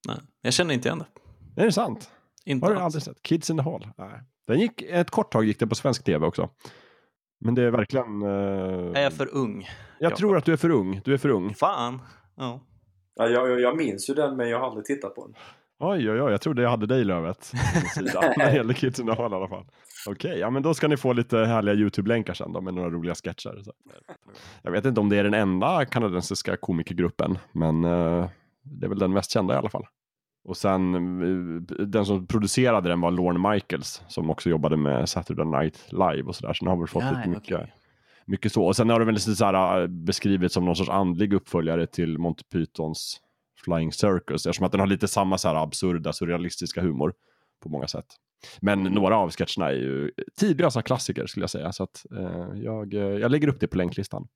Nej, 0.08 0.18
jag 0.42 0.54
känner 0.54 0.74
inte 0.74 0.88
igen 0.88 1.00
det. 1.00 1.62
Är 1.62 1.66
det 1.66 1.72
sant? 1.72 2.12
Inte 2.46 2.66
Har 2.66 2.74
du 2.74 2.80
aldrig 2.80 3.04
sett? 3.04 3.22
Kids 3.22 3.50
in 3.50 3.58
the 3.58 3.64
Hall? 3.64 3.88
Nej. 3.98 4.22
Den 4.50 4.60
gick, 4.60 4.82
ett 4.82 5.10
kort 5.10 5.32
tag 5.32 5.44
gick 5.46 5.60
det 5.60 5.68
på 5.68 5.76
svensk 5.76 6.04
tv 6.04 6.26
också. 6.26 6.50
Men 7.40 7.56
det 7.56 7.64
är 7.64 7.72
verkligen... 7.72 8.22
eh, 8.22 9.00
Är 9.00 9.02
jag 9.04 9.14
för 9.14 9.36
ung? 9.36 9.68
jag 10.00 10.12
Ja. 10.12 10.16
tror 10.16 10.38
att 10.38 10.46
du 10.46 10.54
är 10.54 10.58
för 10.58 10.70
ung. 10.70 11.02
Du 11.06 11.14
är 11.14 11.18
för 11.18 11.30
ung. 11.30 11.54
Fan. 11.54 12.02
Ja. 12.38 12.62
Ja, 13.16 13.28
jag, 13.28 13.50
jag, 13.50 13.60
jag 13.62 13.78
minns 13.78 14.10
ju 14.10 14.14
den 14.14 14.38
men 14.38 14.50
jag 14.50 14.60
har 14.60 14.68
aldrig 14.68 14.86
tittat 14.86 15.16
på 15.16 15.26
den. 15.28 15.36
Oj, 15.80 16.12
oj, 16.12 16.22
oj, 16.22 16.32
jag 16.32 16.42
trodde 16.42 16.62
jag 16.62 16.70
hade 16.70 16.86
dig 16.86 17.04
Lövet. 17.04 17.44
sida, 17.96 18.34
När 18.38 18.46
det 18.46 18.56
gäller 18.56 18.74
Kids 18.74 19.00
in 19.00 19.06
the 19.08 19.14
Hall 19.14 19.32
i 19.32 19.36
alla 19.36 19.48
fall. 19.48 19.66
Okej, 20.10 20.40
ja 20.40 20.50
men 20.50 20.64
då 20.64 20.74
ska 20.74 20.88
ni 20.88 20.98
få 20.98 21.14
lite 21.14 21.38
härliga 21.38 21.76
YouTube-länkar 21.76 22.34
sen 22.34 22.54
då 22.54 22.62
med 22.62 22.74
några 22.74 22.90
roliga 22.90 23.16
sketcher. 23.16 23.62
Så. 23.64 23.72
Jag 24.62 24.72
vet 24.72 24.86
inte 24.86 25.00
om 25.02 25.10
det 25.10 25.18
är 25.18 25.24
den 25.24 25.34
enda 25.34 25.86
kanadensiska 25.86 26.58
komikergruppen, 26.58 27.38
men 27.52 27.84
eh, 27.84 28.30
det 28.64 28.86
är 28.86 28.90
väl 28.90 29.00
den 29.00 29.14
mest 29.14 29.32
kända 29.32 29.54
i 29.54 29.58
alla 29.58 29.70
fall. 29.70 29.86
Och 30.50 30.58
sen, 30.58 30.96
eh, 30.96 31.62
den 31.86 32.06
som 32.06 32.28
producerade 32.28 32.90
den 32.90 33.02
var 33.02 33.12
Lorne 33.12 33.54
Michaels, 33.54 34.02
som 34.08 34.30
också 34.30 34.50
jobbade 34.50 34.78
med 34.78 35.10
Saturday 35.10 35.46
Night 35.46 35.86
Live 35.92 36.24
och 36.24 36.36
sådär. 36.36 36.54
Så 36.54 36.66
den 36.66 36.72
har 36.72 36.78
väl 36.78 36.88
fått 36.88 37.04
Ja, 37.04 37.12
lite 37.12 37.30
mycket, 37.30 37.56
okej. 37.56 37.74
mycket 38.26 38.52
så. 38.54 38.64
Och 38.66 38.76
sen 38.76 38.90
har 38.90 39.00
det 39.00 39.06
väl 39.06 39.16
lite 39.16 39.36
så 39.36 39.46
här, 39.46 39.82
eh, 39.82 39.88
beskrivits 39.88 40.54
som 40.54 40.66
någon 40.66 40.76
sorts 40.76 40.90
andlig 40.90 41.34
uppföljare 41.34 41.88
till 41.88 42.18
Monty 42.18 42.44
Pythons 42.44 43.20
Flying 43.64 43.92
Circus, 43.94 44.46
eftersom 44.46 44.66
att 44.66 44.72
den 44.72 44.80
har 44.80 44.88
lite 44.88 45.08
samma 45.08 45.38
så 45.38 45.48
här 45.48 45.56
absurda, 45.56 46.14
surrealistiska 46.14 46.82
humor 46.82 47.14
på 47.64 47.70
många 47.70 47.88
sätt. 47.88 48.06
Men 48.62 48.84
några 48.84 49.18
av 49.18 49.32
sketcherna 49.32 49.72
är 49.72 49.76
ju 49.76 50.12
tidlösa 50.40 50.82
klassiker 50.82 51.26
skulle 51.26 51.44
jag 51.44 51.50
säga, 51.50 51.72
så 51.72 51.84
att 51.84 52.06
eh, 52.18 52.62
jag, 52.64 52.94
eh, 52.94 53.00
jag 53.02 53.32
lägger 53.32 53.48
upp 53.48 53.60
det 53.60 53.68
på 53.68 53.78
länklistan. 53.78 54.28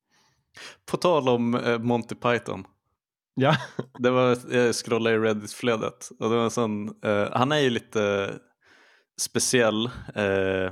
På 0.91 0.97
tal 0.97 1.29
om 1.29 1.55
eh, 1.55 1.79
Monty 1.79 2.15
Python. 2.15 2.63
Ja, 3.35 3.55
Det 3.99 4.09
var, 4.09 4.37
jag 4.55 4.75
scrollade 4.75 5.15
i 5.15 5.19
Reddit-flödet 5.19 6.09
och 6.19 6.29
det 6.29 6.35
var 6.35 6.43
en 6.43 6.51
sån, 6.51 6.87
eh, 7.03 7.27
han 7.31 7.51
är 7.51 7.59
ju 7.59 7.69
lite 7.69 8.33
speciell, 9.21 9.89
eh, 10.15 10.71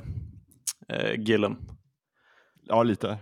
eh, 0.89 1.13
Gillen. 1.17 1.57
ja 2.63 2.83
lite. 2.83 3.17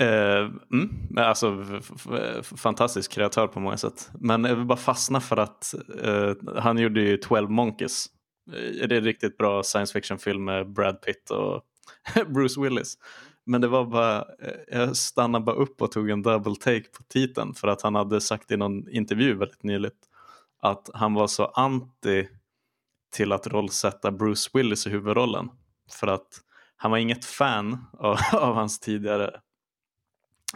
Eh, 0.00 0.50
mm, 0.72 0.90
alltså 1.16 1.64
fantastisk 2.56 3.12
kreatör 3.12 3.46
på 3.46 3.60
många 3.60 3.76
sätt. 3.76 4.10
Men 4.20 4.44
jag 4.44 4.56
vill 4.56 4.66
bara 4.66 4.78
fastna 4.78 5.20
för 5.20 5.36
att 5.36 5.74
eh, 6.02 6.32
han 6.56 6.78
gjorde 6.78 7.00
ju 7.00 7.16
12 7.16 7.50
Monkeys. 7.50 8.06
Det 8.46 8.84
är 8.84 8.92
en 8.92 9.04
riktigt 9.04 9.36
bra 9.36 9.62
science 9.62 9.92
fiction-film 9.92 10.44
med 10.44 10.72
Brad 10.72 11.02
Pitt 11.02 11.30
och 11.30 11.62
Bruce 12.34 12.60
Willis. 12.60 12.98
Men 13.46 13.60
det 13.60 13.68
var 13.68 13.84
bara, 13.84 14.18
eh, 14.18 14.78
jag 14.78 14.96
stannade 14.96 15.44
bara 15.44 15.56
upp 15.56 15.82
och 15.82 15.92
tog 15.92 16.10
en 16.10 16.22
double 16.22 16.54
take 16.54 16.90
på 16.90 17.02
titeln 17.08 17.54
för 17.54 17.68
att 17.68 17.82
han 17.82 17.94
hade 17.94 18.20
sagt 18.20 18.50
i 18.50 18.56
någon 18.56 18.88
intervju 18.88 19.34
väldigt 19.34 19.62
nyligt 19.62 19.98
att 20.62 20.90
han 20.94 21.14
var 21.14 21.26
så 21.26 21.44
anti 21.44 22.28
till 23.12 23.32
att 23.32 23.46
rollsätta 23.46 24.10
Bruce 24.10 24.50
Willis 24.54 24.86
i 24.86 24.90
huvudrollen. 24.90 25.50
För 25.92 26.06
att 26.06 26.40
han 26.76 26.90
var 26.90 26.98
inget 26.98 27.24
fan 27.24 27.86
av, 27.98 28.18
av 28.32 28.54
hans 28.54 28.80
tidigare 28.80 29.40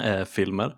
eh, 0.02 0.24
filmer. 0.24 0.76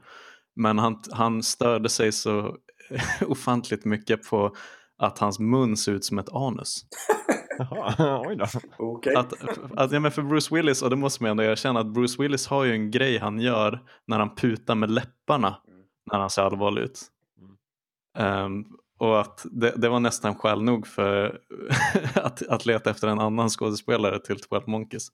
Men 0.54 0.78
han, 0.78 1.02
han 1.12 1.42
störde 1.42 1.88
sig 1.88 2.12
så 2.12 2.56
ofantligt 3.26 3.84
mycket 3.84 4.30
på 4.30 4.56
att 4.96 5.18
hans 5.18 5.38
mun 5.38 5.76
ser 5.76 5.92
ut 5.92 6.04
som 6.04 6.18
ett 6.18 6.32
anus. 6.32 6.84
Jaha, 7.70 8.22
oj 8.26 8.36
då. 8.36 8.46
Okej. 8.78 9.14
Att, 9.14 9.32
att, 9.76 9.92
ja, 9.92 10.00
men 10.00 10.10
för 10.10 10.22
Bruce 10.22 10.54
Willis, 10.54 10.82
och 10.82 10.90
det 10.90 10.96
måste 10.96 11.22
man 11.22 11.30
ändå 11.30 11.42
erkänna, 11.42 11.80
att 11.80 11.86
Bruce 11.86 12.22
Willis 12.22 12.46
har 12.46 12.64
ju 12.64 12.72
en 12.72 12.90
grej 12.90 13.18
han 13.18 13.40
gör 13.40 13.80
när 14.06 14.18
han 14.18 14.34
putar 14.34 14.74
med 14.74 14.90
läpparna 14.90 15.56
när 16.12 16.18
han 16.18 16.30
ser 16.30 16.42
allvarlig 16.42 16.82
ut. 16.82 17.00
Ehm, 18.18 18.64
och 18.98 19.20
att 19.20 19.46
det, 19.50 19.72
det 19.76 19.88
var 19.88 20.00
nästan 20.00 20.34
skäl 20.34 20.62
nog 20.62 20.86
för 20.86 21.40
att, 22.14 22.48
att 22.48 22.66
leta 22.66 22.90
efter 22.90 23.08
en 23.08 23.20
annan 23.20 23.48
skådespelare 23.48 24.18
till 24.18 24.40
12 24.40 24.62
Monkeys. 24.66 25.08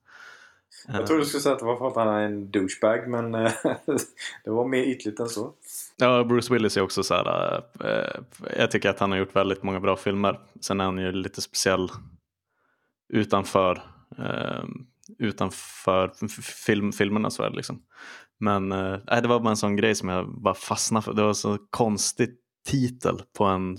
Jag 0.89 1.07
trodde 1.07 1.23
du 1.23 1.27
skulle 1.27 1.41
säga 1.41 1.53
att 1.53 1.59
det 1.59 1.65
var 1.65 1.77
för 1.77 1.89
att 1.89 1.97
han 1.97 2.09
är 2.09 2.21
en 2.21 2.51
douchebag 2.51 3.09
men 3.09 3.35
eh, 3.35 3.53
det 4.45 4.51
var 4.51 4.69
mer 4.69 4.83
ytligt 4.83 5.21
än 5.21 5.29
så. 5.29 5.53
Ja, 5.97 6.25
Bruce 6.25 6.55
Willis 6.55 6.77
är 6.77 6.81
också 6.81 7.03
så 7.03 7.15
här. 7.15 7.63
Eh, 7.85 8.21
jag 8.59 8.71
tycker 8.71 8.91
att 8.91 8.99
han 8.99 9.11
har 9.11 9.19
gjort 9.19 9.37
väldigt 9.37 9.63
många 9.63 9.81
bra 9.81 9.97
filmer. 9.97 10.41
Sen 10.61 10.81
är 10.81 10.85
han 10.85 10.99
ju 10.99 11.13
lite 11.13 11.43
speciell 11.43 11.91
utanför, 13.09 13.83
eh, 14.19 14.65
utanför 15.19 16.13
film, 16.67 16.93
filmerna 16.93 17.31
så 17.31 17.43
är 17.43 17.51
det 17.51 17.57
liksom. 17.57 17.83
Men 18.39 18.73
eh, 18.73 18.99
nej, 19.11 19.23
det 19.23 19.29
var 19.29 19.41
bara 19.41 19.51
en 19.51 19.57
sån 19.57 19.77
grej 19.77 19.95
som 19.95 20.09
jag 20.09 20.41
bara 20.43 20.55
fastnade 20.55 21.05
för. 21.05 21.13
Det 21.15 21.23
var 21.23 21.35
så 21.35 21.59
konstig 21.71 22.29
titel 22.69 23.23
på 23.39 23.45
en 23.45 23.79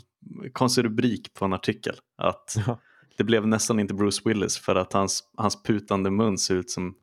konstig 0.53 0.85
rubrik 0.85 1.33
på 1.33 1.45
en 1.45 1.53
artikel. 1.53 1.95
Att 2.17 2.55
Ja. 2.67 2.79
det 3.17 3.23
blev 3.23 3.47
nästan 3.47 3.79
inte 3.79 3.93
Bruce 3.93 4.21
Willis 4.25 4.57
för 4.57 4.75
att 4.75 4.93
hans, 4.93 5.23
hans 5.37 5.63
putande 5.63 6.11
mun 6.11 6.37
ser 6.37 6.55
ut 6.55 6.69
som, 6.71 6.95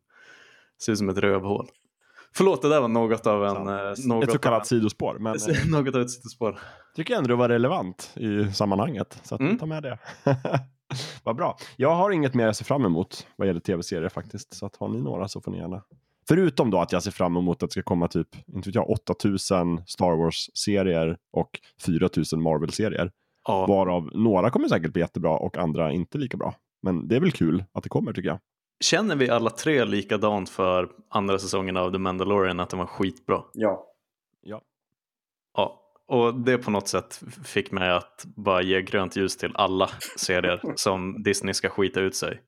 ser 0.84 0.92
ut 0.92 0.98
som 0.98 1.08
ett 1.08 1.18
rövhål. 1.18 1.66
Förlåt, 2.36 2.62
det 2.62 2.68
där 2.68 2.80
var 2.80 2.88
något 2.88 3.26
av 3.26 3.44
en... 3.44 3.68
eh, 3.68 3.94
Något 4.06 4.24
Ett 4.24 4.32
så 4.32 4.38
kallat 4.38 4.66
sidospår, 4.66 5.16
men 5.18 5.34
eh, 5.34 5.66
något 5.70 5.94
av 5.94 6.00
ett 6.00 6.10
sidospår. 6.10 6.58
tycker 6.96 7.16
ändå 7.16 7.28
det 7.28 7.34
var 7.34 7.48
relevant 7.48 8.12
i 8.16 8.52
sammanhanget. 8.52 9.20
Så 9.22 9.34
att 9.34 9.40
Mm. 9.40 9.58
ta 9.58 9.66
med 9.66 9.82
det. 9.82 9.98
Vad 11.24 11.36
bra. 11.36 11.56
Jag 11.76 11.94
har 11.94 12.10
inget 12.10 12.34
mer 12.34 12.46
jag 12.46 12.56
ser 12.56 12.64
fram 12.64 12.84
emot 12.84 13.26
vad 13.36 13.46
gäller 13.46 13.60
tv-serier 13.60 14.08
faktiskt. 14.08 14.54
Så 14.54 14.66
att 14.66 14.76
har 14.76 14.88
ni 14.88 15.00
några 15.00 15.28
så 15.28 15.40
får 15.40 15.50
ni 15.50 15.58
gärna. 15.58 15.82
Förutom 16.28 16.70
då 16.70 16.80
att 16.80 16.92
jag 16.92 17.02
ser 17.02 17.10
fram 17.10 17.36
emot 17.36 17.62
att 17.62 17.70
det 17.70 17.72
ska 17.72 17.82
komma 17.82 18.08
typ, 18.08 18.28
inte 18.46 18.68
vet 18.68 18.74
jag, 18.74 18.90
8000 18.90 19.82
Star 19.86 20.16
Wars-serier 20.16 21.18
och 21.32 21.60
4000 21.80 22.42
Marvel-serier. 22.42 23.12
Ja, 23.44 23.66
Varav 23.66 24.10
några 24.14 24.50
kommer 24.50 24.68
säkert 24.68 24.92
bli 24.92 25.02
jättebra 25.02 25.30
och 25.30 25.58
andra 25.58 25.92
inte 25.92 26.18
lika 26.18 26.36
bra. 26.36 26.54
Men 26.82 27.08
det 27.08 27.16
är 27.16 27.20
väl 27.20 27.32
kul 27.32 27.64
att 27.72 27.82
det 27.82 27.88
kommer 27.88 28.12
tycker 28.12 28.28
jag. 28.28 28.38
Känner 28.80 29.16
vi 29.16 29.30
alla 29.30 29.50
tre 29.50 29.84
likadant 29.84 30.48
för 30.50 30.88
andra 31.08 31.38
säsongen 31.38 31.76
av 31.76 31.92
The 31.92 31.98
Mandalorian 31.98 32.60
att 32.60 32.70
den 32.70 32.78
var 32.78 32.86
skitbra? 32.86 33.42
Ja. 33.52 33.86
Ja. 34.40 34.62
Ja, 35.56 35.83
och 36.08 36.34
det 36.34 36.58
på 36.58 36.70
något 36.70 36.88
sätt 36.88 37.20
fick 37.44 37.70
mig 37.72 37.90
att 37.90 38.24
bara 38.24 38.62
ge 38.62 38.82
grönt 38.82 39.16
ljus 39.16 39.36
till 39.36 39.52
alla 39.54 39.90
serier 40.16 40.60
som 40.76 41.22
Disney 41.22 41.54
ska 41.54 41.68
skita 41.68 42.00
ut 42.00 42.16
sig. 42.16 42.40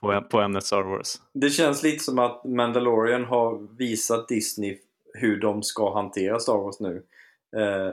på, 0.00 0.22
på 0.30 0.40
ämnet 0.40 0.64
Star 0.64 0.82
Wars. 0.82 1.14
Det 1.34 1.50
känns 1.50 1.82
lite 1.82 2.04
som 2.04 2.18
att 2.18 2.44
Mandalorian 2.44 3.24
har 3.24 3.76
visat 3.78 4.28
Disney 4.28 4.78
hur 5.14 5.40
de 5.40 5.62
ska 5.62 5.94
hantera 5.94 6.38
Star 6.38 6.56
Wars 6.56 6.80
nu. 6.80 7.02
Eh, 7.56 7.92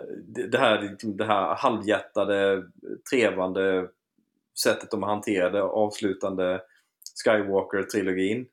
det, 0.51 0.57
här, 0.57 0.97
det 1.17 1.25
här 1.25 1.55
halvhjärtade, 1.55 2.63
trevande 3.11 3.87
sättet 4.63 4.91
de 4.91 5.03
hanterade 5.03 5.63
avslutande 5.63 6.61
Skywalker-trilogin 7.25 8.45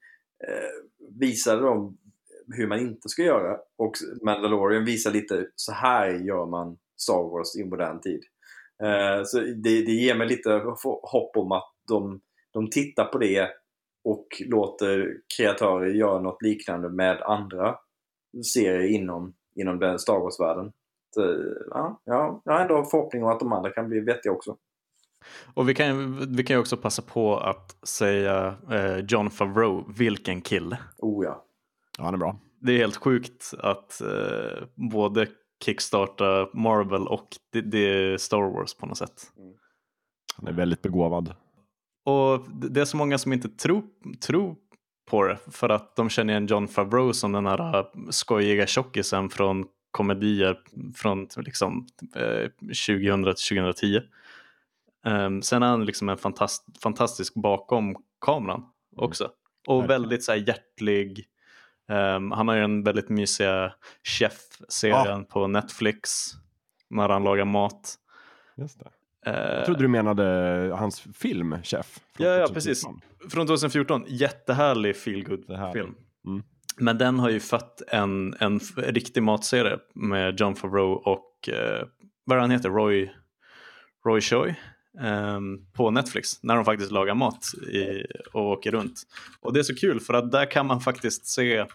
eh, 0.48 1.08
visade 1.20 1.62
de 1.62 1.98
hur 2.54 2.66
man 2.66 2.80
inte 2.80 3.08
ska 3.08 3.22
göra. 3.22 3.56
Och 3.78 3.92
Mandalorian 4.24 4.84
visar 4.84 5.10
lite 5.10 5.46
så 5.54 5.72
här 5.72 6.08
gör 6.08 6.46
man 6.46 6.78
Star 6.96 7.30
Wars 7.30 7.56
i 7.56 7.64
modern 7.64 8.00
tid. 8.00 8.20
Eh, 8.82 9.24
så 9.24 9.38
det, 9.38 9.82
det 9.82 9.92
ger 9.92 10.14
mig 10.14 10.28
lite 10.28 10.50
hopp 11.02 11.36
om 11.36 11.52
att 11.52 11.72
de, 11.88 12.20
de 12.52 12.70
tittar 12.70 13.04
på 13.04 13.18
det 13.18 13.48
och 14.04 14.26
låter 14.46 15.16
kreatörer 15.36 15.86
göra 15.86 16.20
något 16.20 16.42
liknande 16.42 16.88
med 16.88 17.22
andra 17.22 17.76
serier 18.54 18.88
inom, 18.88 19.34
inom 19.56 19.78
den 19.78 19.98
Star 19.98 20.18
Wars-världen. 20.18 20.72
Ja, 21.70 22.00
ja, 22.04 22.42
jag 22.44 22.52
har 22.52 22.60
ändå 22.60 22.84
förhoppning 22.84 23.24
om 23.24 23.30
att 23.30 23.40
de 23.40 23.52
andra 23.52 23.70
kan 23.70 23.88
bli 23.88 24.00
vettiga 24.00 24.32
också. 24.32 24.56
Och 25.54 25.68
vi 25.68 25.74
kan, 25.74 26.16
vi 26.36 26.44
kan 26.44 26.56
ju 26.56 26.60
också 26.60 26.76
passa 26.76 27.02
på 27.02 27.36
att 27.36 27.88
säga 27.88 28.54
eh, 28.70 28.98
John 29.08 29.30
Favreau, 29.30 29.84
vilken 29.98 30.40
kille. 30.40 30.78
Oh 30.98 31.24
ja. 31.24 31.44
Ja, 32.00 32.04
han 32.04 32.14
är 32.14 32.18
bra. 32.18 32.36
Det 32.60 32.72
är 32.72 32.78
helt 32.78 32.96
sjukt 32.96 33.54
att 33.58 34.00
eh, 34.00 34.64
både 34.74 35.26
kickstarta 35.64 36.48
Marvel 36.54 37.06
och 37.08 37.28
det, 37.52 37.60
det, 37.60 37.78
är 37.78 38.16
Star 38.16 38.52
Wars 38.52 38.74
på 38.74 38.86
något 38.86 38.98
sätt. 38.98 39.32
Mm. 39.36 39.54
Han 40.36 40.48
är 40.48 40.52
väldigt 40.52 40.82
begåvad. 40.82 41.34
Och 42.04 42.40
det 42.50 42.80
är 42.80 42.84
så 42.84 42.96
många 42.96 43.18
som 43.18 43.32
inte 43.32 43.48
tror, 43.48 43.82
tror 44.26 44.56
på 45.10 45.24
det 45.24 45.38
för 45.50 45.68
att 45.68 45.96
de 45.96 46.08
känner 46.08 46.32
igen 46.32 46.46
John 46.46 46.68
Favreau 46.68 47.12
som 47.12 47.32
den 47.32 47.46
här 47.46 47.78
äh, 47.78 47.86
skojiga 48.10 48.66
tjockisen 48.66 49.30
från 49.30 49.64
komedier 49.90 50.58
från 50.94 51.28
liksom, 51.36 51.86
eh, 52.16 52.48
2000 52.60 53.24
till 53.24 53.34
2010. 53.48 54.00
Um, 55.04 55.42
sen 55.42 55.62
är 55.62 55.66
han 55.66 55.84
liksom 55.84 56.08
en 56.08 56.18
fantast, 56.18 56.82
fantastisk 56.82 57.34
bakom 57.34 57.96
kameran 58.20 58.64
också. 58.96 59.24
Mm. 59.24 59.34
Och 59.66 59.90
väldigt 59.90 60.24
så 60.24 60.32
här, 60.32 60.38
hjärtlig. 60.48 61.26
Um, 61.90 62.30
han 62.30 62.48
har 62.48 62.54
ju 62.54 62.64
en 62.64 62.82
väldigt 62.82 63.08
mysiga 63.08 63.72
chef-serien 64.04 65.18
ja. 65.18 65.24
på 65.28 65.46
Netflix 65.46 66.10
när 66.90 67.08
han 67.08 67.24
lagar 67.24 67.44
mat. 67.44 67.94
Just 68.56 68.78
det. 68.78 68.90
Jag 69.24 69.64
trodde 69.64 69.82
du 69.82 69.88
menade 69.88 70.24
hans 70.78 71.00
film, 71.00 71.56
Chef. 71.62 72.00
Ja, 72.18 72.28
ja, 72.28 72.46
precis. 72.52 72.84
Från 73.30 73.46
2014. 73.46 74.04
Jättehärlig 74.06 74.96
feelgood-film. 74.96 75.94
Mm. 76.26 76.42
Men 76.76 76.98
den 76.98 77.18
har 77.18 77.30
ju 77.30 77.40
fött 77.40 77.82
en, 77.88 78.34
en 78.40 78.60
riktig 78.76 79.22
matserie 79.22 79.78
med 79.94 80.40
John 80.40 80.56
Favreau 80.56 80.92
och 80.92 81.48
eh, 81.48 81.86
vad 82.24 82.38
han 82.38 82.50
heter, 82.50 82.68
Roy, 82.68 83.10
Roy 84.06 84.20
Choi 84.20 84.54
Ehm, 85.00 85.58
på 85.72 85.90
Netflix 85.90 86.42
när 86.42 86.56
de 86.56 86.64
faktiskt 86.64 86.92
lagar 86.92 87.14
mat 87.14 87.54
i, 87.72 88.04
och 88.32 88.50
åker 88.50 88.70
runt. 88.70 89.02
Och 89.40 89.52
det 89.52 89.60
är 89.60 89.64
så 89.64 89.74
kul 89.74 90.00
för 90.00 90.14
att 90.14 90.32
där 90.32 90.50
kan 90.50 90.66
man 90.66 90.80
faktiskt 90.80 91.26
se 91.26 91.66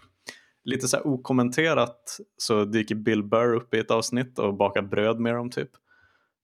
lite 0.64 0.88
så 0.88 0.98
här 0.98 1.08
okommenterat 1.08 2.20
så 2.38 2.66
dyker 2.66 2.96
Bill 2.96 3.24
Burr 3.24 3.54
upp 3.54 3.74
i 3.74 3.80
ett 3.80 3.92
avsnitt 3.92 4.40
och 4.40 4.54
bakar 4.54 4.82
bröd 4.82 5.20
med 5.20 5.36
dem 5.36 5.50
typ. 5.50 5.70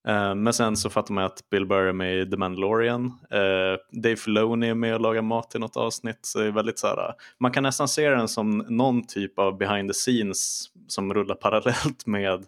Ehm, 0.07 0.43
men 0.43 0.53
sen 0.53 0.77
så 0.77 0.89
fattar 0.89 1.13
man 1.13 1.23
att 1.23 1.49
Bill 1.49 1.65
Burr 1.65 1.87
är 1.87 1.93
med 1.93 2.19
i 2.19 2.29
The 2.29 2.37
Mandalorian. 2.37 3.05
Ehm, 3.29 4.01
Dave 4.01 4.15
Filoni 4.15 4.69
är 4.69 4.73
med 4.73 4.95
och 4.95 5.01
lagar 5.01 5.21
mat 5.21 5.55
i 5.55 5.59
något 5.59 5.77
avsnitt. 5.77 6.19
Så 6.21 6.39
det 6.39 6.45
är 6.45 6.51
väldigt 6.51 6.79
så 6.79 6.87
här, 6.87 7.13
man 7.39 7.51
kan 7.51 7.63
nästan 7.63 7.87
se 7.87 8.09
den 8.09 8.27
som 8.27 8.57
någon 8.57 9.07
typ 9.07 9.39
av 9.39 9.57
behind 9.57 9.89
the 9.89 9.93
scenes 9.93 10.65
som 10.87 11.13
rullar 11.13 11.35
parallellt 11.35 12.05
med 12.05 12.45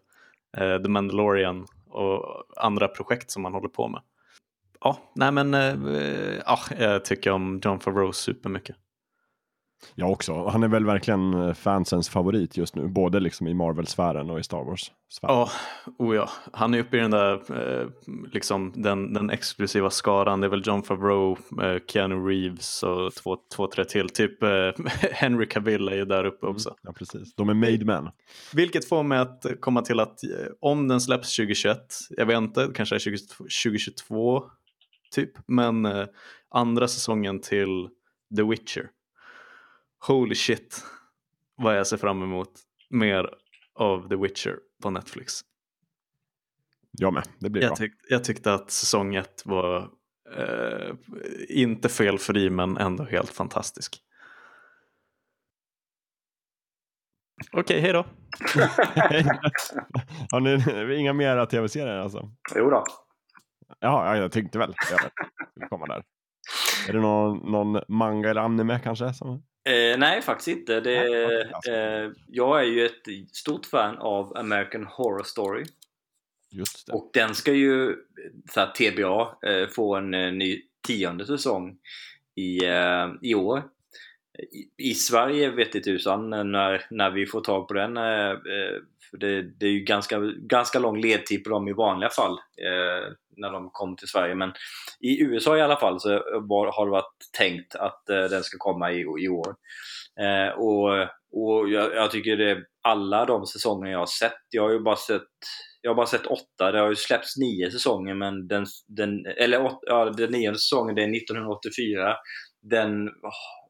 eh, 0.57 0.81
The 0.81 0.89
Mandalorian 0.89 1.67
och 1.89 2.43
andra 2.57 2.87
projekt 2.87 3.31
som 3.31 3.41
man 3.41 3.53
håller 3.53 3.69
på 3.69 3.87
med. 3.87 4.01
Ja, 4.83 4.97
nej 5.15 5.31
men 5.31 5.53
ja, 6.45 6.59
jag 6.79 7.05
tycker 7.05 7.31
om 7.31 7.61
John 7.63 7.79
Favreau 7.79 8.11
supermycket. 8.11 8.75
Jag 9.95 10.11
också. 10.11 10.47
Han 10.47 10.63
är 10.63 10.67
väl 10.67 10.85
verkligen 10.85 11.33
eh, 11.33 11.53
fansens 11.53 12.09
favorit 12.09 12.57
just 12.57 12.75
nu, 12.75 12.87
både 12.87 13.19
liksom 13.19 13.47
i 13.47 13.53
Marvel-sfären 13.53 14.29
och 14.29 14.39
i 14.39 14.43
Star 14.43 14.63
Wars-sfären. 14.63 15.35
Ja, 15.35 15.49
oh 15.99 16.15
ja, 16.15 16.29
han 16.53 16.73
är 16.73 16.79
uppe 16.79 16.97
i 16.97 16.99
den 16.99 17.11
där, 17.11 17.33
eh, 17.33 17.87
liksom 18.31 18.73
den, 18.75 19.13
den 19.13 19.29
exklusiva 19.29 19.89
skaran. 19.89 20.41
Det 20.41 20.47
är 20.47 20.49
väl 20.49 20.63
John 20.65 20.83
Favreau, 20.83 21.37
eh, 21.61 21.81
Keanu 21.87 22.15
Reeves 22.15 22.83
och 22.83 23.13
två, 23.13 23.37
två 23.55 23.67
tre 23.67 23.85
till. 23.85 24.09
Typ 24.09 24.43
eh, 24.43 24.49
Henry 25.11 25.47
Cavill 25.47 25.87
är 25.87 25.95
ju 25.95 26.05
där 26.05 26.25
uppe 26.25 26.45
också. 26.45 26.69
Mm, 26.69 26.77
ja, 26.81 26.93
precis. 26.93 27.35
De 27.35 27.49
är 27.49 27.53
made 27.53 27.85
men. 27.85 28.09
Vilket 28.53 28.89
får 28.89 29.03
mig 29.03 29.19
att 29.19 29.45
komma 29.59 29.81
till 29.81 29.99
att 29.99 30.23
eh, 30.23 30.29
om 30.61 30.87
den 30.87 31.01
släpps 31.01 31.35
2021, 31.35 31.77
jag 32.09 32.25
vet 32.25 32.37
inte, 32.37 32.69
kanske 32.73 32.95
är 32.95 32.99
2022 32.99 34.43
typ, 35.13 35.31
men 35.47 35.85
eh, 35.85 36.05
andra 36.49 36.87
säsongen 36.87 37.39
till 37.39 37.89
The 38.35 38.43
Witcher 38.43 38.89
holy 40.07 40.35
shit 40.35 40.83
vad 41.55 41.77
jag 41.77 41.87
ser 41.87 41.97
fram 41.97 42.23
emot 42.23 42.51
mer 42.89 43.29
av 43.75 44.09
The 44.09 44.15
Witcher 44.15 44.59
på 44.83 44.89
Netflix. 44.89 45.41
Jag 46.91 47.13
med, 47.13 47.23
det 47.39 47.49
blir 47.49 47.61
jag 47.61 47.69
bra. 47.69 47.75
Tyck, 47.75 47.93
jag 48.09 48.23
tyckte 48.23 48.53
att 48.53 48.71
säsong 48.71 49.15
ett 49.15 49.45
var 49.45 49.89
eh, 50.37 50.95
inte 51.49 51.89
felfri 51.89 52.49
men 52.49 52.77
ändå 52.77 53.03
helt 53.03 53.29
fantastisk. 53.29 53.99
Okej, 57.51 57.81
hej 57.81 57.93
då. 57.93 57.99
Har 60.31 60.39
ni 60.39 60.95
inga 60.95 61.13
mera 61.13 61.45
tv-serier 61.45 61.97
alltså? 61.97 62.31
Jo 62.55 62.69
då. 62.69 62.85
Ja, 63.79 64.17
jag 64.17 64.31
tänkte 64.31 64.59
väl. 64.59 64.73
Jag 64.91 65.69
komma 65.69 65.85
där. 65.85 66.03
Är 66.87 66.93
det 66.93 66.99
någon, 66.99 67.51
någon 67.51 67.81
manga 67.87 68.29
eller 68.29 68.41
anime 68.41 68.79
kanske? 68.83 69.13
Som... 69.13 69.43
Eh, 69.65 69.97
nej, 69.97 70.21
faktiskt 70.21 70.47
inte. 70.47 70.79
Det, 70.79 70.99
nej, 70.99 71.75
eh, 71.75 72.11
jag 72.27 72.59
är 72.59 72.63
ju 72.63 72.85
ett 72.85 73.35
stort 73.35 73.65
fan 73.65 73.97
av 73.97 74.37
American 74.37 74.83
Horror 74.83 75.23
Story. 75.23 75.63
Just 76.51 76.87
det. 76.87 76.93
Och 76.93 77.09
den 77.13 77.35
ska 77.35 77.53
ju, 77.53 77.95
så 78.49 78.59
här, 78.59 78.71
TBA, 78.71 79.49
eh, 79.49 79.67
få 79.67 79.95
en 79.95 80.13
eh, 80.13 80.31
ny 80.31 80.61
tionde 80.87 81.25
säsong 81.25 81.77
i, 82.35 82.65
eh, 82.65 83.07
i 83.21 83.35
år. 83.35 83.63
I, 84.77 84.89
I, 84.89 84.93
Sverige 84.93 85.49
vet 85.49 85.75
inte 85.75 85.89
tusan 85.89 86.29
när, 86.29 86.85
när 86.89 87.11
vi 87.11 87.25
får 87.25 87.41
tag 87.41 87.67
på 87.67 87.73
den. 87.73 87.97
Eh, 87.97 88.33
för 89.09 89.17
det, 89.17 89.41
det, 89.41 89.65
är 89.65 89.71
ju 89.71 89.79
ganska, 89.79 90.19
ganska 90.35 90.79
lång 90.79 91.01
ledtid 91.01 91.43
på 91.43 91.49
dem 91.49 91.67
i 91.67 91.73
vanliga 91.73 92.09
fall 92.09 92.39
när 93.37 93.51
de 93.51 93.69
kom 93.71 93.95
till 93.95 94.07
Sverige. 94.07 94.35
Men 94.35 94.49
i 94.99 95.21
USA 95.21 95.57
i 95.57 95.61
alla 95.61 95.79
fall 95.79 95.99
så 95.99 96.09
var, 96.49 96.71
har 96.77 96.85
det 96.85 96.91
varit 96.91 97.17
tänkt 97.37 97.75
att 97.75 98.09
eh, 98.09 98.23
den 98.23 98.43
ska 98.43 98.57
komma 98.57 98.91
i, 98.91 98.99
i 98.99 99.29
år. 99.29 99.55
Eh, 100.21 100.53
och 100.59 101.07
och 101.35 101.69
jag, 101.69 101.95
jag, 101.95 102.11
tycker 102.11 102.37
det 102.37 102.57
alla 102.81 103.25
de 103.25 103.45
säsonger 103.45 103.91
jag 103.91 103.99
har 103.99 104.05
sett, 104.05 104.41
jag 104.49 104.63
har 104.63 104.71
ju 104.71 104.79
bara 104.79 104.95
sett 104.95 105.21
jag 105.81 105.91
har 105.91 105.95
bara 105.95 106.05
sett 106.05 106.25
åtta, 106.25 106.71
det 106.71 106.79
har 106.79 106.89
ju 106.89 106.95
släppts 106.95 107.37
nio 107.37 107.71
säsonger 107.71 108.13
men 108.13 108.47
den, 108.47 108.65
den 108.87 109.25
eller 109.25 109.61
åt, 109.61 109.79
ja, 109.81 110.05
den 110.05 110.31
nionde 110.31 110.59
säsongen 110.59 110.95
det 110.95 111.03
är 111.03 111.17
1984 111.17 112.15
den, 112.61 113.09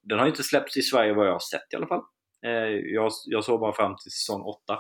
den 0.04 0.20
har 0.20 0.28
inte 0.28 0.44
släppts 0.44 0.78
i 0.78 0.82
Sverige 0.82 1.14
vad 1.14 1.28
jag 1.28 1.32
har 1.32 1.40
sett 1.40 1.74
i 1.74 1.76
alla 1.76 1.88
fall. 1.88 2.02
Eh, 2.46 2.94
jag, 2.94 3.12
jag 3.26 3.44
såg 3.44 3.60
bara 3.60 3.74
fram 3.74 3.96
till 3.96 4.12
säsong 4.12 4.42
8. 4.42 4.80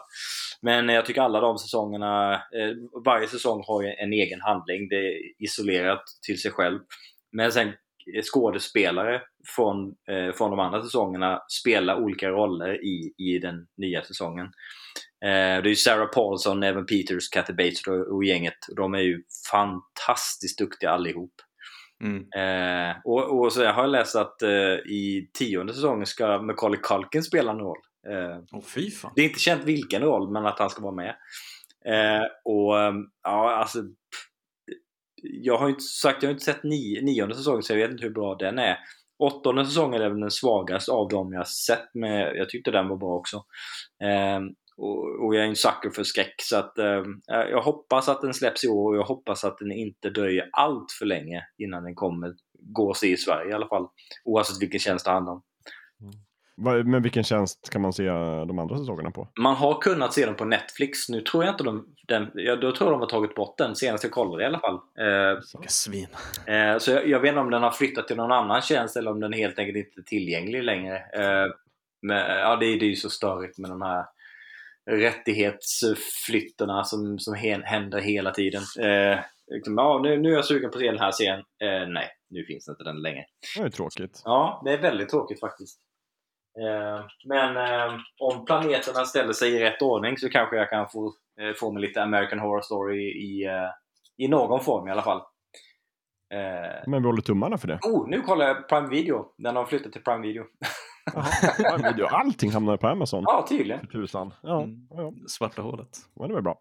Men 0.61 0.89
jag 0.89 1.05
tycker 1.05 1.21
alla 1.21 1.41
de 1.41 1.57
säsongerna, 1.57 2.33
eh, 2.33 3.01
varje 3.05 3.27
säsong 3.27 3.63
har 3.67 3.83
en 3.83 4.13
egen 4.13 4.41
handling. 4.41 4.89
Det 4.89 4.95
är 4.95 5.43
isolerat 5.43 6.03
till 6.25 6.41
sig 6.41 6.51
själv. 6.51 6.79
Men 7.31 7.51
sen 7.51 7.67
eh, 7.67 8.23
skådespelare 8.33 9.21
från, 9.55 9.95
från 10.37 10.49
de 10.49 10.59
andra 10.59 10.81
säsongerna 10.81 11.41
spelar 11.61 11.95
olika 11.95 12.29
roller 12.29 12.85
i, 12.85 13.13
i 13.17 13.39
den 13.39 13.67
nya 13.77 14.03
säsongen. 14.03 14.47
det 15.21 15.27
är 15.27 15.65
ju 15.65 15.75
Sarah 15.75 16.07
Paulson, 16.07 16.63
Evan 16.63 16.85
Peters, 16.85 17.29
Kathy 17.29 17.53
Bates 17.53 17.87
och 18.11 18.23
gänget. 18.23 18.57
De 18.75 18.93
är 18.93 18.99
ju 18.99 19.23
fantastiskt 19.51 20.57
duktiga 20.57 20.89
allihop. 20.89 21.33
Mm. 22.03 22.27
Eh, 22.35 22.95
och, 23.03 23.39
och, 23.39 23.53
så 23.53 23.65
har 23.65 23.83
jag 23.83 23.89
läst 23.89 24.15
att 24.15 24.41
eh, 24.41 24.73
i 24.85 25.29
tionde 25.33 25.73
säsongen 25.73 26.05
ska 26.05 26.41
Macaulay 26.41 26.79
Culkin 26.83 27.23
spela 27.23 27.51
en 27.51 27.59
roll. 27.59 27.77
Eh, 28.09 28.37
oh, 28.51 28.63
fy 28.63 28.91
fan. 28.91 29.13
Det 29.15 29.21
är 29.21 29.25
inte 29.25 29.39
känt 29.39 29.63
vilken 29.63 30.01
roll, 30.01 30.31
men 30.31 30.45
att 30.45 30.59
han 30.59 30.69
ska 30.69 30.81
vara 30.81 30.95
med. 30.95 31.15
Eh, 31.85 32.25
och 32.43 32.81
ehm, 32.81 33.05
ja, 33.23 33.55
alltså 33.55 33.79
jag 35.21 35.57
har 35.57 35.69
inte 35.69 35.83
sagt, 35.83 36.23
jag 36.23 36.29
har 36.29 36.33
inte 36.33 36.45
sett 36.45 36.63
ni, 36.63 37.01
nionde 37.03 37.35
säsongen 37.35 37.63
så 37.63 37.73
jag 37.73 37.77
vet 37.77 37.91
inte 37.91 38.03
hur 38.03 38.13
bra 38.13 38.35
den 38.35 38.59
är. 38.59 38.77
Åttonde 39.19 39.65
säsongen 39.65 40.01
är 40.01 40.09
väl 40.09 40.19
den 40.19 40.31
svagaste 40.31 40.91
av 40.91 41.09
dem 41.09 41.33
jag 41.33 41.47
sett, 41.47 41.89
men 41.93 42.11
jag 42.11 42.49
tyckte 42.49 42.71
den 42.71 42.87
var 42.87 42.97
bra 42.97 43.15
också. 43.15 43.43
Och, 44.77 45.25
och, 45.25 45.35
jag 45.35 45.43
är 45.43 45.47
en 45.47 45.55
sucker 45.55 45.89
för 45.95 46.03
skräck 46.03 46.35
så 46.37 46.57
att 46.57 46.77
eh, 46.77 47.03
jag 47.27 47.61
hoppas 47.61 48.09
att 48.09 48.21
den 48.21 48.33
släpps 48.33 48.63
i 48.63 48.67
år 48.67 48.91
och 48.93 48.97
jag 48.97 49.03
hoppas 49.05 49.43
att 49.43 49.57
den 49.57 49.71
inte 49.71 50.09
dröjer 50.09 50.49
allt 50.51 50.91
för 50.99 51.05
länge 51.05 51.43
innan 51.57 51.83
den 51.83 51.95
kommer, 51.95 52.33
går 52.59 52.91
att 52.91 52.97
se 52.97 53.07
i 53.11 53.17
Sverige 53.17 53.49
i 53.51 53.53
alla 53.53 53.67
fall. 53.67 53.87
Oavsett 54.25 54.61
vilken 54.61 54.79
tjänst 54.79 55.05
det 55.05 55.11
handlar 55.11 55.33
om. 55.33 55.41
Vad- 56.55 56.85
Men 56.87 57.01
vilken 57.01 57.23
tjänst 57.23 57.69
kan 57.69 57.81
man 57.81 57.93
se 57.93 58.03
de 58.47 58.59
andra 58.59 58.77
säsongerna 58.77 59.11
på? 59.11 59.27
Man 59.39 59.55
har 59.55 59.81
kunnat 59.81 60.13
se 60.13 60.25
dem 60.25 60.35
på 60.35 60.45
Netflix. 60.45 61.09
Nu 61.09 61.21
tror 61.21 61.43
jag 61.43 61.53
inte 61.53 61.63
de... 61.63 61.85
Den, 62.07 62.31
ja, 62.33 62.55
då 62.55 62.71
tror 62.75 62.89
jag 62.89 62.93
de 62.93 62.99
har 63.01 63.07
tagit 63.09 63.35
bort 63.35 63.57
den 63.57 63.75
senast 63.75 64.03
jag 64.03 64.11
kollade 64.13 64.43
i 64.43 64.45
alla 64.45 64.59
fall. 64.59 64.73
Eh, 64.75 65.39
Vilka 65.53 65.69
svin. 65.69 66.07
Eh, 66.45 66.77
så 66.77 66.91
jag, 66.91 67.07
jag 67.07 67.19
vet 67.19 67.29
inte 67.29 67.39
om 67.41 67.49
den 67.51 67.63
har 67.63 67.71
flyttat 67.71 68.07
till 68.07 68.17
någon 68.17 68.31
annan 68.31 68.61
tjänst 68.61 68.97
eller 68.97 69.11
om 69.11 69.19
den 69.19 69.33
helt 69.33 69.59
enkelt 69.59 69.77
inte 69.77 69.99
är 69.99 70.03
tillgänglig 70.03 70.63
längre. 70.63 70.95
Eh, 70.97 71.51
men, 72.01 72.17
ja, 72.17 72.55
det, 72.55 72.65
är- 72.65 72.79
det 72.79 72.85
är 72.85 72.89
ju 72.89 72.95
så 72.95 73.09
störigt 73.09 73.57
med 73.57 73.69
de 73.71 73.81
här 73.81 74.05
rättighetsflytterna 74.91 76.83
som, 76.83 77.19
som 77.19 77.33
händer 77.63 77.99
hela 77.99 78.31
tiden. 78.31 78.63
Eh, 78.79 79.19
liksom, 79.53 79.77
ja, 79.77 79.99
nu, 80.03 80.17
nu 80.17 80.31
är 80.31 80.35
jag 80.35 80.45
sugen 80.45 80.71
på 80.71 80.77
att 80.77 80.81
se 80.81 80.91
den 80.91 80.99
här 80.99 81.11
serien. 81.11 81.39
Eh, 81.39 81.87
nej, 81.87 82.09
nu 82.29 82.45
finns 82.45 82.69
inte 82.69 82.83
den 82.83 83.01
längre. 83.01 83.25
Det 83.57 83.63
är 83.63 83.69
tråkigt. 83.69 84.21
Ja, 84.25 84.61
det 84.65 84.71
är 84.71 84.81
väldigt 84.81 85.09
tråkigt 85.09 85.39
faktiskt. 85.39 85.79
Eh, 86.59 87.05
men 87.25 87.57
eh, 87.57 87.93
om 88.19 88.45
planeterna 88.45 89.05
ställer 89.05 89.33
sig 89.33 89.51
i 89.53 89.59
rätt 89.59 89.81
ordning 89.81 90.17
så 90.17 90.29
kanske 90.29 90.55
jag 90.55 90.69
kan 90.69 90.89
få, 90.89 91.13
eh, 91.41 91.53
få 91.59 91.71
mig 91.71 91.81
lite 91.81 92.03
American 92.03 92.39
Horror 92.39 92.61
Story 92.61 93.01
i, 93.01 93.45
eh, 93.45 93.69
i 94.17 94.27
någon 94.27 94.63
form 94.63 94.87
i 94.87 94.91
alla 94.91 95.01
fall. 95.01 95.21
Men 96.87 97.01
vi 97.01 97.07
håller 97.07 97.21
tummarna 97.21 97.57
för 97.57 97.67
det. 97.67 97.79
Oh, 97.81 98.09
nu 98.09 98.21
kollar 98.21 98.47
jag 98.47 98.69
Prime 98.69 98.87
Video. 98.87 99.25
Den 99.37 99.55
har 99.55 99.65
flyttat 99.65 99.91
till 99.91 100.03
Prime 100.03 100.27
Video. 100.27 100.43
Video, 101.77 102.05
Allting 102.05 102.51
hamnar 102.51 102.77
på 102.77 102.87
Amazon. 102.87 103.23
Ja, 103.27 103.45
tydligen. 103.49 103.79
För 103.79 103.87
tusan. 103.87 104.33
Ja, 104.43 104.63
Mm. 104.63 104.87
ja. 104.89 105.13
Svarta 105.27 105.61
hålet. 105.61 105.97
Men 106.19 106.27
det 106.27 106.33
var 106.33 106.41
bra. 106.41 106.59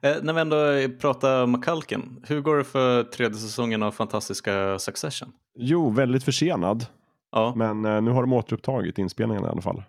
Eh, 0.00 0.16
när 0.22 0.32
vi 0.32 0.40
ändå 0.40 0.56
pratar 1.00 1.46
McCulkin, 1.46 2.24
hur 2.28 2.40
går 2.40 2.56
det 2.56 2.64
för 2.64 3.02
tredje 3.02 3.38
säsongen 3.38 3.82
av 3.82 3.90
fantastiska 3.92 4.78
Succession? 4.78 5.32
Jo, 5.58 5.90
väldigt 5.90 6.24
försenad. 6.24 6.86
Ja, 7.32 7.52
Men 7.56 7.84
eh, 7.84 8.02
nu 8.02 8.10
har 8.10 8.20
de 8.22 8.32
återupptagit 8.32 8.98
inspelningen 8.98 9.44
i 9.44 9.48
alla 9.48 9.62
fall. 9.62 9.82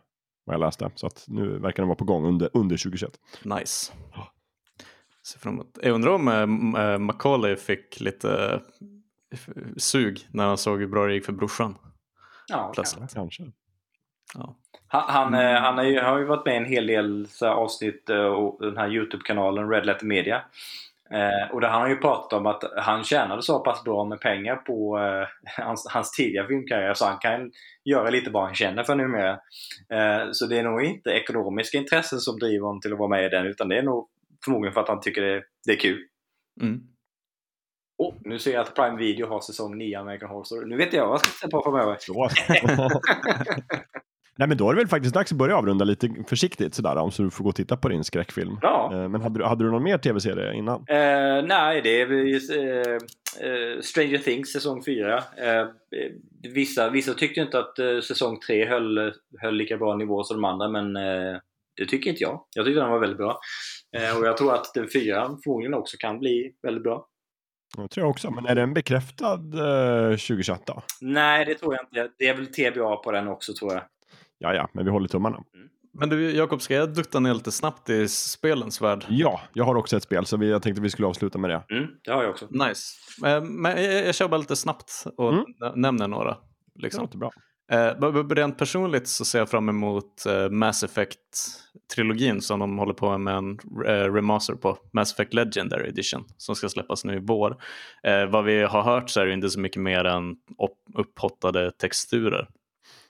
Vad 0.46 0.54
jag 0.54 0.60
läste. 0.60 0.92
Så 0.96 1.08
att 1.08 1.24
nu 1.28 1.60
verkar 1.60 1.84
den 1.84 1.88
vara 1.88 1.96
på 1.98 2.06
gång 2.06 2.26
under, 2.26 2.50
under 2.54 2.78
2021. 2.78 3.12
nice. 3.44 3.94
Ja. 4.14 4.28
Ser 5.32 5.40
fram 5.40 5.54
emot. 5.54 5.78
Jag 5.84 5.92
undrar 5.96 6.12
om 6.12 6.28
eh, 6.76 6.84
eh, 6.84 6.98
Macaulay 6.98 7.56
fick 7.56 8.00
lite 8.00 8.62
eh, 9.32 9.40
sug 9.78 10.28
när 10.32 10.46
han 10.48 10.58
såg 10.58 10.80
hur 10.80 10.88
bra 10.88 11.06
det 11.08 11.14
gick 11.14 11.26
för 11.26 11.34
brorsan. 11.34 11.76
Ja, 12.48 12.72
Plötsligt. 12.74 13.14
Kanske. 13.14 13.44
Ja. 14.34 14.56
Han, 14.88 15.04
han, 15.08 15.34
eh, 15.34 15.62
han 15.62 15.78
har, 15.78 15.84
ju, 15.84 16.00
har 16.00 16.20
ju 16.20 16.26
varit 16.26 16.46
med 16.46 16.54
i 16.54 16.58
en 16.58 16.66
hel 16.66 16.88
del 16.88 17.28
så 17.28 17.46
här, 17.46 17.54
avsnitt 17.54 18.10
eh, 18.10 18.26
och 18.26 18.66
den 18.66 18.78
här 18.78 18.90
Youtube-kanalen 18.90 19.70
Red 19.70 19.86
Letter 19.86 20.06
Media. 20.06 20.42
Eh, 21.10 21.52
och 21.52 21.62
där 21.62 21.68
han 21.68 21.82
har 21.82 21.90
ju 21.90 21.96
pratat 21.96 22.34
om 22.34 22.46
att 22.46 22.64
han 22.78 23.04
tjänade 23.04 23.42
så 23.42 23.60
pass 23.60 23.84
bra 23.84 24.06
med 24.06 24.20
pengar 24.20 24.56
på 24.56 25.00
eh, 25.00 25.28
hans, 25.66 25.88
hans 25.90 26.12
tidiga 26.12 26.48
filmkarriär 26.48 26.94
så 26.94 27.06
han 27.06 27.18
kan 27.18 27.52
göra 27.86 28.10
lite 28.10 28.30
vad 28.30 28.44
han 28.44 28.56
känner 28.56 28.84
för 28.84 28.96
numera. 28.96 29.32
Eh, 29.90 30.32
så 30.32 30.46
det 30.46 30.60
är 30.60 30.64
nog 30.64 30.84
inte 30.84 31.10
ekonomiska 31.10 31.78
intressen 31.78 32.20
som 32.20 32.40
driver 32.40 32.66
honom 32.66 32.82
till 32.82 32.94
att 32.94 33.00
vara 33.00 33.10
med 33.10 33.26
i 33.26 33.30
den 33.30 33.46
utan 33.46 33.68
det 33.68 33.78
är 33.78 33.84
nog 33.84 34.08
förmodligen 34.46 34.74
för 34.74 34.82
att 34.82 34.88
han 34.88 35.02
tycker 35.02 35.22
det, 35.22 35.44
det 35.66 35.72
är 35.72 35.80
kul. 35.80 36.00
Mm. 36.62 36.82
Och 38.00 38.16
nu 38.22 38.40
ser 38.40 38.54
jag 38.54 38.62
att 38.62 38.76
Prime 38.76 38.98
Video 38.98 39.28
har 39.28 39.40
säsong 39.40 39.78
9 39.78 40.00
American 40.00 40.30
Horror 40.30 40.44
Story. 40.44 40.66
Nu 40.66 40.78
vet 40.78 40.94
jag 40.94 41.08
vad 41.08 41.14
jag 41.14 41.20
ska 41.20 41.48
se 41.48 41.52
på 41.52 41.62
framöver. 41.62 41.98
Nej 44.38 44.48
men 44.48 44.58
då 44.58 44.70
är 44.70 44.74
det 44.74 44.78
väl 44.80 44.88
faktiskt 44.88 45.14
dags 45.14 45.32
att 45.32 45.38
börja 45.38 45.58
avrunda 45.58 45.86
lite 45.86 46.10
försiktigt 46.28 46.76
sådär 46.76 46.96
om 46.96 47.12
så 47.12 47.24
du 47.24 47.30
får 47.30 47.44
gå 47.44 47.50
och 47.50 47.56
titta 47.56 47.78
på 47.78 47.90
din 47.90 48.04
skräckfilm. 48.04 48.60
Ja. 48.62 48.90
Eh, 48.94 49.10
Men 49.10 49.22
hade 49.22 49.40
du, 49.40 49.46
hade 49.46 49.64
du 49.64 49.72
någon 49.72 49.84
mer 49.84 49.98
tv-serie 49.98 50.54
innan? 50.54 50.86
Eh, 50.88 51.46
nej, 51.48 51.82
det 51.82 52.02
är 52.02 52.08
just, 52.08 52.52
eh, 52.52 52.60
eh, 53.48 53.82
Stranger 53.82 54.18
Things 54.18 54.52
säsong 54.52 54.84
4. 54.84 55.18
Eh, 55.18 55.68
vissa, 56.54 56.90
vissa 56.90 57.14
tyckte 57.14 57.42
inte 57.42 57.60
att 57.60 58.04
säsong 58.04 58.40
3 58.48 58.66
höll, 58.66 59.14
höll 59.42 59.56
lika 59.56 59.78
bra 59.78 59.96
nivå 59.96 60.24
som 60.24 60.38
de 60.38 60.46
andra, 60.46 60.70
men 60.70 60.94
det 61.78 61.86
tycker 61.90 62.10
inte 62.10 62.24
jag. 62.24 62.44
Jag 62.56 62.66
tyckte 62.66 62.82
den 62.82 62.90
var 62.90 63.00
väldigt 63.00 63.18
bra. 63.18 63.40
Och 64.20 64.28
jag 64.28 64.38
tror 64.38 64.54
att 64.54 64.74
den 64.74 64.88
4 64.94 65.38
förmodligen 65.44 65.74
också 65.74 65.98
kan 66.00 66.20
bli 66.20 66.52
väldigt 66.64 66.84
bra. 66.84 67.08
Det 67.78 67.88
tror 67.88 68.04
jag 68.04 68.10
också, 68.10 68.32
men 68.32 68.46
är 68.46 68.56
den 68.56 68.74
bekräftad 68.74 69.34
eh, 69.34 70.10
2021 70.10 70.62
då? 70.66 70.84
Nej, 71.02 71.46
det 71.46 71.56
tror 71.56 71.76
jag 71.76 71.84
inte. 71.84 72.14
Det 72.18 72.28
är 72.28 72.36
väl 72.36 72.48
TBA 72.48 72.96
på 72.96 73.12
den 73.12 73.28
också 73.28 73.54
tror 73.54 73.74
jag. 73.74 73.82
Ja, 74.38 74.54
ja, 74.54 74.70
men 74.74 74.86
vi 74.86 74.92
håller 74.92 75.08
tummarna. 75.08 75.44
Men 76.00 76.10
du 76.10 76.32
Jakob, 76.32 76.62
ska 76.62 76.74
jag 76.76 76.94
dutta 76.94 77.20
ner 77.20 77.34
lite 77.34 77.52
snabbt 77.52 77.90
i 77.90 78.08
spelens 78.08 78.82
värld? 78.82 79.06
Ja, 79.10 79.42
jag 79.54 79.64
har 79.64 79.76
också 79.76 79.98
ett 79.98 80.04
spel 80.04 80.26
så 80.26 80.38
vi, 80.38 80.50
jag 80.50 80.62
tänkte 80.62 80.82
vi 80.82 80.90
skulle 80.90 81.08
avsluta 81.08 81.38
med 81.38 81.50
det. 81.50 81.76
Mm, 81.76 81.88
det 82.04 82.12
har 82.12 82.22
jag 82.24 82.30
också. 82.30 82.48
Nice. 82.50 82.94
Eh, 83.26 83.44
Men 83.44 83.84
jag, 83.84 84.06
jag 84.08 84.16
kör 84.16 84.28
bara 84.28 84.38
lite 84.38 84.56
snabbt 84.56 84.92
och 85.18 85.34
Mm. 85.34 85.46
nämner 85.76 86.08
några. 86.08 86.32
Det 86.76 86.82
Liksom. 86.84 87.02
låter 87.04 87.18
bra. 87.18 87.32
Eh, 87.72 88.34
rent 88.36 88.58
personligt 88.58 89.08
så 89.08 89.26
ser 89.26 89.40
jag 89.40 89.50
fram 89.50 89.70
emot 89.70 90.26
eh, 90.26 90.50
Mass 90.50 90.84
Effect-trilogin 90.84 92.40
som 92.42 92.60
de 92.60 92.78
håller 92.78 92.94
på 92.94 93.18
med 93.18 93.36
en 93.36 93.52
eh, 93.86 94.14
remaster 94.14 94.54
på. 94.54 94.78
Mass 94.94 95.14
Effect 95.14 95.34
Legendary 95.34 95.90
Edition 95.90 96.24
som 96.38 96.56
ska 96.56 96.70
släppas 96.70 97.06
nu 97.06 97.16
i 97.16 97.20
vår. 97.22 97.58
Eh, 98.04 98.26
vad 98.26 98.44
vi 98.46 98.62
har 98.64 98.82
hört 98.82 99.10
så 99.10 99.22
är 99.22 99.26
det 99.26 99.34
inte 99.34 99.50
så 99.50 99.60
mycket 99.60 99.82
mer 99.82 100.06
än 100.06 100.32
upp, 100.32 100.78
upphottade 101.00 101.72
texturer. 101.72 102.48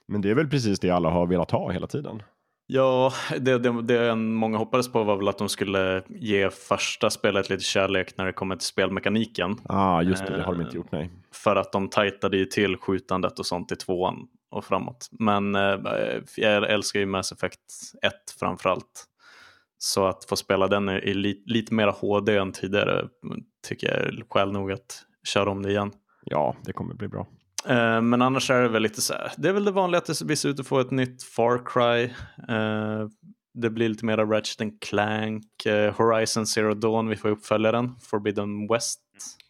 Men 0.08 0.20
det 0.20 0.30
är 0.30 0.34
väl 0.34 0.48
precis 0.48 0.80
det 0.80 0.90
alla 0.90 1.10
har 1.10 1.26
velat 1.26 1.50
ha 1.50 1.70
hela 1.70 1.86
tiden. 1.86 2.22
Ja, 2.70 3.12
det, 3.38 3.58
det, 3.58 3.82
det 3.82 4.14
många 4.14 4.58
hoppades 4.58 4.92
på 4.92 5.04
var 5.04 5.16
väl 5.16 5.28
att 5.28 5.38
de 5.38 5.48
skulle 5.48 6.02
ge 6.08 6.50
första 6.50 7.10
spelet 7.10 7.50
lite 7.50 7.64
kärlek 7.64 8.16
när 8.16 8.26
det 8.26 8.32
kommer 8.32 8.56
till 8.56 8.66
spelmekaniken. 8.66 9.56
ah, 9.64 10.02
just 10.02 10.26
det, 10.26 10.36
det 10.36 10.42
har 10.42 10.52
de 10.52 10.60
Eh, 10.60 10.66
inte 10.66 10.76
gjort, 10.76 10.92
nej. 10.92 11.10
För 11.32 11.56
att 11.56 11.72
de 11.72 11.88
tajtade 11.88 12.36
ju 12.36 12.44
till 12.44 12.76
skjutandet 12.76 13.38
och 13.38 13.46
sånt 13.46 13.72
i 13.72 13.76
tvåan 13.76 14.16
och 14.50 14.64
framåt. 14.64 15.08
Men 15.10 15.54
eh, 15.54 15.78
jag 16.36 16.70
älskar 16.70 17.00
ju 17.00 17.06
Mass 17.06 17.32
Effect 17.32 17.60
1 18.02 18.12
framförallt. 18.40 19.04
Så 19.78 20.06
att 20.06 20.24
få 20.24 20.36
spela 20.36 20.68
den 20.68 20.88
i, 20.88 20.92
i 20.92 21.14
li, 21.14 21.42
lite 21.46 21.74
mer 21.74 21.88
HD 21.88 22.36
än 22.36 22.52
tidigare 22.52 23.08
tycker 23.68 23.86
jag 23.86 23.96
är 23.96 24.24
skäl 24.30 24.52
nog 24.52 24.72
att 24.72 25.02
köra 25.24 25.50
om 25.50 25.62
det 25.62 25.70
igen. 25.70 25.92
Ja, 26.24 26.56
det 26.64 26.72
kommer 26.72 26.94
bli 26.94 27.08
bra. 27.08 27.26
Eh, 27.68 28.00
men 28.02 28.22
annars 28.22 28.50
är 28.50 28.62
det 28.62 28.68
väl 28.68 28.82
lite 28.82 29.02
så 29.02 29.14
här. 29.14 29.32
Det 29.36 29.48
är 29.48 29.52
väl 29.52 29.64
det 29.64 29.70
vanliga 29.70 29.98
att 29.98 30.22
vi 30.22 30.36
ser 30.36 30.48
ut 30.48 30.60
att 30.60 30.66
få 30.66 30.80
ett 30.80 30.90
nytt 30.90 31.22
Far 31.22 31.62
Cry. 31.66 32.04
Eh, 32.54 33.08
det 33.54 33.70
blir 33.70 33.88
lite 33.88 34.04
mer 34.04 34.16
Ratchet 34.16 34.60
and 34.60 34.82
Clank. 34.82 35.66
Eh, 35.66 35.94
Horizon 35.94 36.46
Zero 36.46 36.74
Dawn, 36.74 37.08
vi 37.08 37.16
får 37.16 37.28
uppföljaren. 37.28 37.94
Forbidden 38.00 38.68
West. 38.68 39.00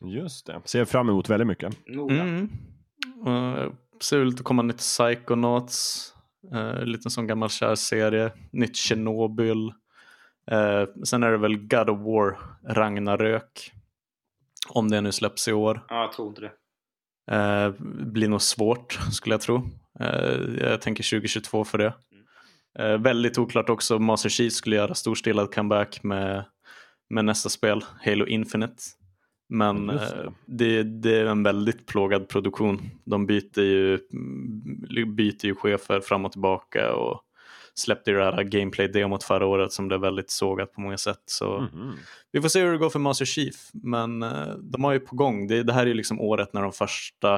Just 0.01 0.47
det. 0.47 0.61
Ser 0.65 0.85
fram 0.85 1.09
emot 1.09 1.29
väldigt 1.29 1.47
mycket. 1.49 1.89
Mm. 1.89 2.49
Uh, 3.27 3.73
ser 4.01 4.19
ut 4.19 4.39
att 4.39 4.45
komma 4.45 4.63
nytt 4.63 4.79
Psychonauts. 4.79 6.15
Uh, 6.55 6.85
lite 6.85 7.11
sån 7.11 7.27
gammal 7.27 7.51
kär 7.51 7.75
serie. 7.75 8.33
Nytt 8.53 8.77
Chernobyl. 8.77 9.73
Uh, 10.53 11.05
sen 11.05 11.23
är 11.23 11.31
det 11.31 11.39
väl 11.39 11.57
God 11.57 11.91
of 11.91 11.99
War 11.99 12.39
Ragnarök. 12.75 13.73
Om 14.69 14.91
det 14.91 15.01
nu 15.01 15.13
släpps 15.13 15.49
i 15.49 15.53
år. 15.53 15.85
Ja, 15.89 16.01
jag 16.01 16.13
tror 16.13 16.29
inte 16.29 16.41
det. 16.41 16.53
Uh, 17.33 17.71
blir 18.07 18.29
nog 18.29 18.43
svårt 18.43 18.99
skulle 19.13 19.33
jag 19.33 19.41
tro. 19.41 19.57
Uh, 20.01 20.59
jag 20.61 20.81
tänker 20.81 21.11
2022 21.11 21.65
för 21.65 21.79
det. 21.79 21.93
Uh, 22.81 22.99
väldigt 22.99 23.39
oklart 23.39 23.69
också. 23.69 23.99
Master 23.99 24.29
Chief 24.29 24.53
skulle 24.53 24.77
göra 24.77 24.95
storstilad 24.95 25.55
comeback 25.55 26.03
med, 26.03 26.45
med 27.11 27.25
nästa 27.25 27.49
spel, 27.49 27.85
Halo 28.05 28.27
Infinite. 28.27 28.83
Men 29.49 29.91
eh, 29.91 30.33
det, 30.47 30.83
det 30.83 31.19
är 31.19 31.27
en 31.27 31.43
väldigt 31.43 31.87
plågad 31.87 32.29
produktion. 32.29 32.91
De 33.05 33.27
byter 33.27 33.61
ju, 33.61 33.99
byter 35.07 35.47
ju 35.47 35.55
chefer 35.55 36.01
fram 36.01 36.25
och 36.25 36.33
tillbaka 36.33 36.95
och 36.95 37.21
släppte 37.79 38.11
ju 38.11 38.17
det 38.17 38.25
här 38.25 38.43
gameplay-demot 38.43 39.25
förra 39.25 39.47
året 39.47 39.73
som 39.73 39.89
blev 39.89 40.01
väldigt 40.01 40.31
sågat 40.31 40.73
på 40.73 40.81
många 40.81 40.99
sätt. 40.99 41.23
Så 41.27 41.59
Mhm. 41.59 41.97
vi 42.33 42.41
får 42.41 42.49
se 42.49 42.61
hur 42.61 42.73
det 42.73 42.79
går 42.79 42.91
för 42.91 42.99
Master 42.99 43.25
Chief. 43.25 43.55
Men 43.73 44.23
eh, 44.23 44.49
de 44.63 44.85
har 44.85 44.93
ju 44.93 45.01
på 45.01 45.17
gång, 45.17 45.47
det, 45.47 45.63
det 45.63 45.73
här 45.73 45.83
är 45.83 45.87
ju 45.87 45.95
liksom 45.95 46.21
året 46.21 46.53
när 46.53 46.63
de 46.63 46.73
första 46.73 47.35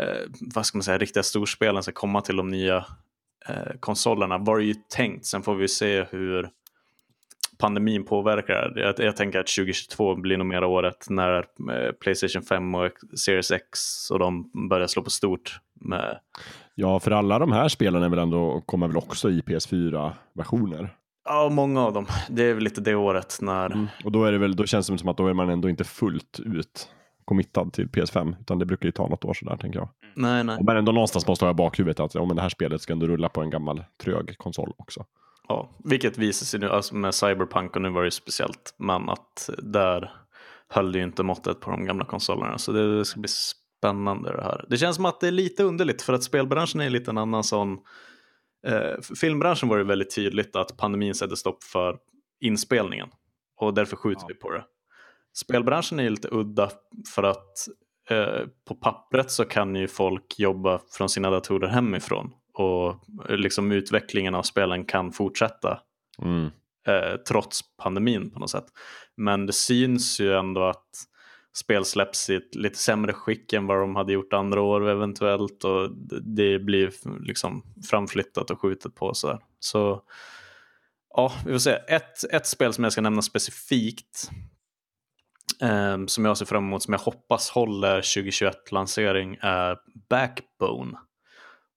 eh, 0.00 0.16
vad 0.54 0.66
ska 0.66 0.78
man 0.78 0.82
säga, 0.82 0.98
riktiga 0.98 1.22
storspelen 1.22 1.82
ska 1.82 1.92
komma 1.92 2.20
till 2.20 2.36
de 2.36 2.48
nya 2.48 2.84
eh, 3.48 3.72
konsolerna. 3.80 4.38
Var 4.38 4.58
det 4.58 4.64
ju 4.64 4.74
tänkt, 4.88 5.26
sen 5.26 5.42
får 5.42 5.54
vi 5.54 5.68
se 5.68 6.04
hur 6.10 6.48
pandemin 7.58 8.04
påverkar. 8.04 8.72
Jag, 8.76 8.94
jag 8.98 9.16
tänker 9.16 9.38
att 9.40 9.46
2022 9.46 10.14
blir 10.16 10.36
nog 10.36 10.46
mer 10.46 10.64
året 10.64 11.06
när 11.10 11.38
eh, 11.72 11.92
Playstation 12.00 12.42
5 12.42 12.74
och 12.74 12.90
Series 13.18 13.50
X 13.50 14.10
och 14.10 14.18
de 14.18 14.50
börjar 14.68 14.86
slå 14.86 15.02
på 15.02 15.10
stort. 15.10 15.58
Med, 15.74 16.18
Ja, 16.74 17.00
för 17.00 17.10
alla 17.10 17.38
de 17.38 17.52
här 17.52 17.68
spelen 17.68 18.02
är 18.02 18.08
väl 18.08 18.18
ändå, 18.18 18.60
kommer 18.66 18.86
väl 18.88 18.96
också 18.96 19.30
i 19.30 19.40
PS4-versioner. 19.40 20.94
ja, 21.24 21.48
många 21.48 21.80
av 21.80 21.92
dem. 21.92 22.06
Det 22.30 22.44
är 22.44 22.54
väl 22.54 22.64
lite 22.64 22.80
det 22.80 22.94
året 22.94 23.38
när 23.40 23.66
Mm. 23.66 23.86
Och 24.04 24.12
då, 24.12 24.24
är 24.24 24.32
det 24.32 24.38
väl, 24.38 24.56
då 24.56 24.66
känns 24.66 24.86
det 24.86 24.98
som 24.98 25.08
att 25.08 25.16
då 25.16 25.26
är 25.26 25.34
man 25.34 25.48
ändå 25.50 25.68
inte 25.68 25.84
fullt 25.84 26.40
ut 26.44 26.88
committad 27.24 27.72
till 27.72 27.88
PS5, 27.88 28.34
utan 28.40 28.58
det 28.58 28.66
brukar 28.66 28.86
ju 28.86 28.92
ta 28.92 29.08
något 29.08 29.24
år 29.24 29.34
sådär, 29.34 29.56
tänker 29.56 29.78
jag. 29.78 29.88
Nej, 30.14 30.44
nej. 30.44 30.56
Och 30.56 30.64
men 30.64 30.76
ändå 30.76 30.92
någonstans 30.92 31.26
måste 31.26 31.44
ha 31.44 31.50
i 31.50 31.54
bakhuvudet 31.54 32.00
att 32.00 32.14
ja, 32.14 32.24
men 32.24 32.36
det 32.36 32.42
här 32.42 32.48
spelet 32.48 32.80
ska 32.82 32.92
ändå 32.92 33.06
rulla 33.06 33.28
på 33.28 33.40
en 33.40 33.50
gammal 33.50 33.84
trög 34.04 34.38
konsol 34.38 34.72
också. 34.76 35.04
Ja, 35.48 35.70
vilket 35.84 36.18
visar 36.18 36.46
sig 36.46 36.60
nu 36.60 36.70
alltså 36.70 36.94
med 36.94 37.14
Cyberpunk 37.14 37.76
och 37.76 37.82
nu 37.82 37.90
var 37.90 38.00
det 38.00 38.06
ju 38.06 38.10
speciellt. 38.10 38.74
Men 38.76 39.08
att 39.08 39.50
där 39.58 40.10
höll 40.68 40.92
det 40.92 40.98
ju 40.98 41.04
inte 41.04 41.22
måttet 41.22 41.60
på 41.60 41.70
de 41.70 41.84
gamla 41.84 42.04
konsolerna. 42.04 42.58
Så 42.58 42.72
det 42.72 43.04
ska 43.04 43.20
bli 43.20 43.28
spännande 43.86 44.36
det 44.36 44.42
här. 44.42 44.64
Det 44.68 44.78
känns 44.78 44.96
som 44.96 45.04
att 45.04 45.20
det 45.20 45.26
är 45.26 45.30
lite 45.32 45.62
underligt 45.64 46.02
för 46.02 46.12
att 46.12 46.22
spelbranschen 46.24 46.80
är 46.80 46.90
lite 46.90 47.10
en 47.10 47.18
annan 47.18 47.44
sån. 47.44 47.78
Eh, 48.66 49.00
filmbranschen 49.20 49.68
var 49.68 49.78
det 49.78 49.84
väldigt 49.84 50.14
tydligt 50.14 50.56
att 50.56 50.76
pandemin 50.76 51.14
sätter 51.14 51.36
stopp 51.36 51.62
för 51.64 51.98
inspelningen 52.40 53.08
och 53.56 53.74
därför 53.74 53.96
skjuter 53.96 54.20
Ja. 54.22 54.26
vi 54.28 54.34
på 54.34 54.50
det. 54.50 54.64
Spelbranschen 55.34 56.00
är 56.00 56.10
lite 56.10 56.28
udda 56.32 56.70
för 57.14 57.22
att 57.22 57.68
eh, 58.10 58.46
på 58.68 58.74
pappret 58.74 59.30
så 59.30 59.44
kan 59.44 59.76
ju 59.76 59.88
folk 59.88 60.38
jobba 60.38 60.80
från 60.90 61.08
sina 61.08 61.30
datorer 61.30 61.68
hemifrån 61.68 62.30
och 62.54 62.88
eh, 63.28 63.36
liksom 63.36 63.72
utvecklingen 63.72 64.34
av 64.34 64.42
spelen 64.42 64.84
kan 64.84 65.12
fortsätta 65.12 65.80
Mm. 66.22 66.46
eh, 66.86 67.16
trots 67.28 67.60
pandemin 67.82 68.30
på 68.30 68.38
något 68.38 68.50
sätt. 68.50 68.66
Men 69.16 69.46
det 69.46 69.52
syns 69.52 70.20
ju 70.20 70.32
ändå 70.34 70.62
att 70.62 70.88
spel 71.54 71.84
släpps 71.84 72.30
i 72.30 72.34
ett 72.34 72.54
lite 72.54 72.78
sämre 72.78 73.12
skick 73.12 73.52
än 73.52 73.66
vad 73.66 73.78
de 73.78 73.96
hade 73.96 74.12
gjort 74.12 74.32
andra 74.32 74.60
år 74.60 74.88
eventuellt 74.88 75.64
och 75.64 75.90
det 76.22 76.58
blir 76.58 76.92
liksom 77.24 77.62
framflyttat 77.90 78.50
och 78.50 78.60
skjutet 78.60 78.94
på 78.94 79.14
så 79.14 79.28
där. 79.28 79.38
Så 79.58 80.02
ja, 81.14 81.32
vi 81.46 81.52
får 81.52 81.58
se. 81.58 81.70
Ett, 81.70 82.32
ett 82.32 82.46
spel 82.46 82.72
som 82.72 82.84
jag 82.84 82.92
ska 82.92 83.02
nämna 83.02 83.22
specifikt 83.22 84.30
eh, 85.60 86.06
som 86.06 86.24
jag 86.24 86.38
ser 86.38 86.46
fram 86.46 86.64
emot, 86.64 86.82
som 86.82 86.92
jag 86.92 87.00
hoppas 87.00 87.50
håller 87.50 88.00
2021-lansering 88.00 89.38
är 89.40 89.76
Backbone. 90.08 90.98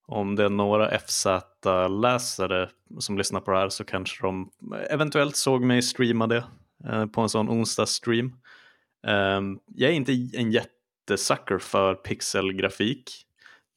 Om 0.08 0.36
det 0.36 0.44
är 0.44 0.48
några 0.48 0.98
FZ-läsare 0.98 2.68
som 2.98 3.18
lyssnar 3.18 3.40
på 3.40 3.50
det 3.50 3.58
här 3.58 3.68
så 3.68 3.84
kanske 3.84 4.22
de 4.22 4.50
eventuellt 4.90 5.36
såg 5.36 5.62
mig 5.62 5.82
streama 5.82 6.26
det 6.26 6.44
eh, 6.84 7.06
på 7.06 7.20
en 7.20 7.28
sån 7.28 7.48
onsdagsstream. 7.48 8.32
Um, 9.08 9.60
jag 9.74 9.90
är 9.90 9.94
inte 9.94 10.12
en 10.12 10.50
jättesucker 10.52 11.58
för 11.58 11.94
pixelgrafik 11.94 13.26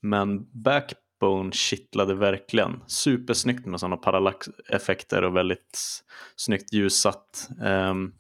men 0.01 0.61
Backbone 0.63 1.51
kittlade 1.51 2.13
verkligen. 2.13 2.83
Supersnyggt 2.87 3.65
med 3.65 3.79
sådana 3.79 3.97
parallaxeffekter 3.97 5.23
och 5.23 5.35
väldigt 5.35 6.03
snyggt 6.35 6.73
ljussatt. 6.73 7.49
Um, 7.61 8.13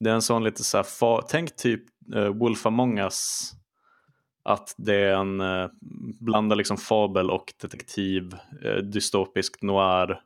det 0.00 0.10
är 0.10 0.14
en 0.14 0.22
sån 0.22 0.44
lite 0.44 0.64
så 0.64 0.76
här, 0.76 1.22
tänk 1.28 1.56
typ 1.56 1.82
uh, 2.14 2.28
Wolf 2.28 2.66
Among 2.66 2.98
Us 2.98 3.52
att 4.48 4.74
det 4.78 4.94
är 4.94 5.14
en 5.14 5.40
eh, 5.40 5.68
blandar 6.20 6.56
liksom 6.56 6.76
fabel 6.76 7.30
och 7.30 7.54
detektiv, 7.62 8.34
eh, 8.64 8.76
dystopisk 8.76 9.62
noir 9.62 10.20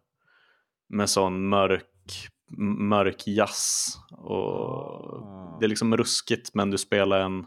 med 0.89 1.11
sån 1.11 1.49
mörk, 1.49 2.29
mörk 2.59 3.27
jazz. 3.27 3.97
Och 4.11 5.61
det 5.61 5.67
är 5.67 5.69
liksom 5.69 5.97
ruskigt 5.97 6.55
men 6.55 6.71
du 6.71 6.79
spelar 6.79 7.21
en 7.21 7.45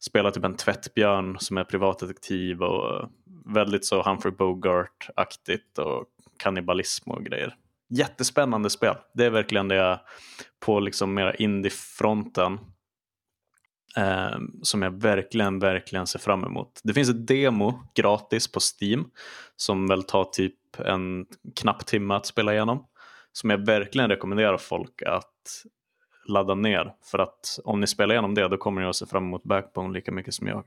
spelar 0.00 0.30
typ 0.30 0.44
en 0.44 0.56
tvättbjörn 0.56 1.38
som 1.38 1.58
är 1.58 1.64
privatdetektiv 1.64 2.62
och 2.62 3.10
väldigt 3.46 3.84
så 3.84 4.02
Humphrey 4.02 4.34
Bogart-aktigt 4.34 5.78
och 5.78 6.04
kannibalism 6.36 7.10
och 7.10 7.24
grejer. 7.24 7.56
Jättespännande 7.88 8.70
spel. 8.70 8.94
Det 9.14 9.24
är 9.24 9.30
verkligen 9.30 9.68
det 9.68 9.74
jag 9.74 10.00
på 10.60 10.80
liksom 10.80 11.14
mera 11.14 11.34
indie-fronten 11.34 12.58
eh, 13.96 14.38
som 14.62 14.82
jag 14.82 15.00
verkligen, 15.02 15.58
verkligen 15.58 16.06
ser 16.06 16.18
fram 16.18 16.44
emot. 16.44 16.80
Det 16.82 16.94
finns 16.94 17.08
ett 17.08 17.26
demo 17.26 17.82
gratis 17.94 18.52
på 18.52 18.60
Steam 18.60 19.10
som 19.56 19.86
väl 19.86 20.02
tar 20.02 20.24
typ 20.24 20.54
en 20.78 21.26
knapp 21.56 21.86
timme 21.86 22.14
att 22.14 22.26
spela 22.26 22.52
igenom. 22.52 22.84
Som 23.32 23.50
jag 23.50 23.66
verkligen 23.66 24.10
rekommenderar 24.10 24.58
folk 24.58 25.02
att 25.02 25.64
ladda 26.28 26.54
ner. 26.54 26.94
För 27.02 27.18
att 27.18 27.58
om 27.64 27.80
ni 27.80 27.86
spelar 27.86 28.14
igenom 28.14 28.34
det 28.34 28.48
då 28.48 28.56
kommer 28.56 28.82
ni 28.82 28.88
att 28.88 28.96
se 28.96 29.06
fram 29.06 29.24
emot 29.24 29.42
Backbone 29.42 29.94
lika 29.94 30.12
mycket 30.12 30.34
som 30.34 30.46
jag. 30.46 30.64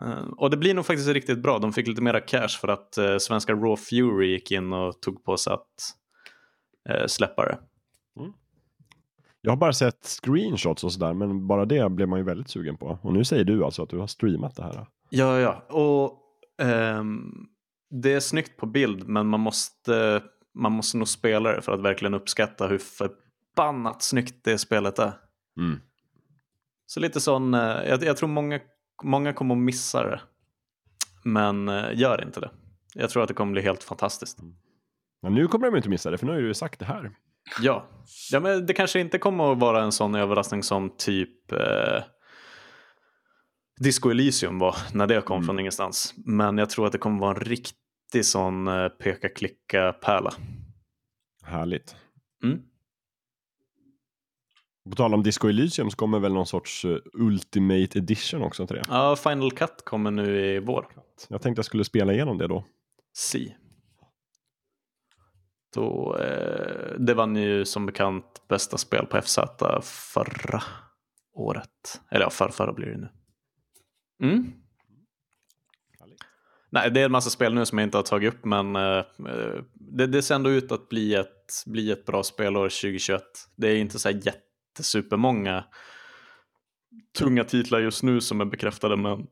Eh, 0.00 0.28
och 0.36 0.50
det 0.50 0.56
blir 0.56 0.74
nog 0.74 0.86
faktiskt 0.86 1.08
riktigt 1.08 1.38
bra. 1.38 1.58
De 1.58 1.72
fick 1.72 1.86
lite 1.86 2.02
mera 2.02 2.20
cash 2.20 2.48
för 2.60 2.68
att 2.68 2.98
eh, 2.98 3.18
svenska 3.18 3.52
Raw 3.52 3.76
Fury 3.76 4.32
gick 4.32 4.50
in 4.50 4.72
och 4.72 5.00
tog 5.00 5.24
på 5.24 5.36
sig 5.36 5.52
att 5.52 5.94
eh, 6.88 7.06
släppa 7.06 7.44
det. 7.44 7.58
Jag 9.40 9.52
har 9.52 9.56
bara 9.56 9.72
sett 9.72 10.04
screenshots 10.04 10.84
och 10.84 10.92
sådär, 10.92 11.12
men 11.12 11.46
bara 11.46 11.64
det 11.64 11.90
blev 11.90 12.08
man 12.08 12.18
ju 12.18 12.24
väldigt 12.24 12.48
sugen 12.48 12.76
på. 12.76 12.98
Och 13.02 13.12
nu 13.12 13.24
säger 13.24 13.44
du 13.44 13.64
alltså 13.64 13.82
att 13.82 13.88
du 13.88 13.98
har 13.98 14.06
streamat 14.06 14.56
det 14.56 14.62
här. 14.62 14.86
Ja, 15.10 15.38
ja. 15.38 15.64
Och 15.68 16.18
ehm, 16.66 17.46
det 17.90 18.12
är 18.12 18.20
snyggt 18.20 18.56
på 18.56 18.66
bild, 18.66 19.08
men 19.08 19.26
man 19.26 19.40
måste, 19.40 20.22
man 20.58 20.72
måste 20.72 20.96
nog 20.96 21.08
spela 21.08 21.52
det 21.52 21.62
för 21.62 21.72
att 21.72 21.80
verkligen 21.80 22.14
uppskatta 22.14 22.66
hur 22.66 22.78
förbannat 22.78 24.02
snyggt 24.02 24.44
det 24.44 24.58
spelet 24.58 24.98
är. 24.98 25.12
Mm. 25.58 25.80
Så 26.86 27.00
lite 27.00 27.20
sån, 27.20 27.54
eh, 27.54 27.60
jag, 27.60 28.02
jag 28.02 28.16
tror 28.16 28.28
många, 28.28 28.60
många 29.02 29.32
kommer 29.32 29.54
att 29.54 29.60
missa 29.60 30.02
det. 30.02 30.20
Men 31.24 31.68
eh, 31.68 31.84
gör 31.94 32.22
inte 32.24 32.40
det. 32.40 32.50
Jag 32.94 33.10
tror 33.10 33.22
att 33.22 33.28
det 33.28 33.34
kommer 33.34 33.52
bli 33.52 33.62
helt 33.62 33.82
fantastiskt. 33.84 34.38
Men 35.22 35.34
nu 35.34 35.46
kommer 35.48 35.66
de 35.70 35.76
inte 35.76 35.88
missa 35.88 36.10
det, 36.10 36.18
för 36.18 36.26
nu 36.26 36.32
har 36.32 36.38
du 36.40 36.46
ju 36.46 36.54
sagt 36.54 36.78
det 36.78 36.84
här. 36.86 37.10
Ja, 37.60 37.86
ja 38.30 38.40
men 38.40 38.66
det 38.66 38.74
kanske 38.74 39.00
inte 39.00 39.18
kommer 39.18 39.52
att 39.52 39.58
vara 39.58 39.82
en 39.82 39.92
sån 39.92 40.14
överraskning 40.14 40.62
som 40.62 40.90
typ 40.96 41.52
eh, 41.52 42.02
Disco 43.80 44.10
Elysium 44.10 44.58
var 44.58 44.76
när 44.92 45.06
det 45.06 45.20
kom 45.20 45.34
Mm. 45.36 45.46
från 45.46 45.58
ingenstans. 45.60 46.14
Men 46.16 46.58
jag 46.58 46.70
tror 46.70 46.86
att 46.86 46.92
det 46.92 46.98
kommer 46.98 47.20
vara 47.20 47.30
en 47.30 47.40
riktig 48.08 48.24
sån 48.24 48.68
eh, 48.68 48.88
peka-klicka-pärla. 48.88 50.32
Härligt. 51.42 51.96
Mm. 52.42 52.62
På 54.90 54.96
tal 54.96 55.14
om 55.14 55.22
Disco 55.22 55.48
Elysium 55.48 55.90
så 55.90 55.96
kommer 55.96 56.18
väl 56.18 56.32
någon 56.32 56.46
sorts 56.46 56.84
eh, 56.84 56.98
Ultimate 57.12 57.98
Edition 57.98 58.42
också 58.42 58.66
till 58.66 58.76
det. 58.76 58.82
Ja, 58.88 59.16
Final 59.16 59.52
Cut 59.52 59.84
kommer 59.84 60.10
nu 60.10 60.46
i 60.46 60.58
vår. 60.58 60.86
Jag 61.28 61.42
tänkte 61.42 61.58
jag 61.58 61.66
skulle 61.66 61.84
spela 61.84 62.12
igenom 62.12 62.38
det 62.38 62.46
då. 62.46 62.64
Si. 63.12 63.54
Då, 65.74 66.16
eh, 66.16 66.94
det 66.98 67.14
vann 67.14 67.36
ju 67.36 67.64
som 67.64 67.86
bekant 67.86 68.42
bästa 68.48 68.78
spel 68.78 69.06
på 69.06 69.22
FZ 69.22 69.38
förra 69.82 70.62
året. 71.34 72.00
Eller 72.10 72.24
ja, 72.24 72.30
förra, 72.30 72.50
förra 72.50 72.72
blir 72.72 72.86
det 72.86 72.98
nu. 72.98 73.08
Mm. 74.22 74.52
Nej, 76.70 76.90
det 76.90 77.00
är 77.00 77.04
en 77.04 77.12
massa 77.12 77.30
spel 77.30 77.54
nu 77.54 77.66
som 77.66 77.78
jag 77.78 77.86
inte 77.86 77.98
har 77.98 78.02
tagit 78.02 78.34
upp, 78.34 78.44
men 78.44 78.76
eh, 78.76 78.98
eh, 79.28 79.62
det, 79.74 80.06
det 80.06 80.22
ser 80.22 80.34
ändå 80.34 80.50
ut 80.50 80.72
att 80.72 80.88
bli 80.88 81.14
ett, 81.14 81.62
bli 81.66 81.90
ett 81.90 82.06
bra 82.06 82.22
spelår 82.22 82.68
2021. 82.68 83.22
Det 83.56 83.68
är 83.68 83.76
inte 83.76 83.98
så 83.98 84.08
här 84.08 84.20
jättesupermånga 84.26 85.64
tunga 87.18 87.44
titlar 87.44 87.80
just 87.80 88.02
nu 88.02 88.20
som 88.20 88.40
är 88.40 88.44
bekräftade, 88.44 88.96
men, 88.96 89.26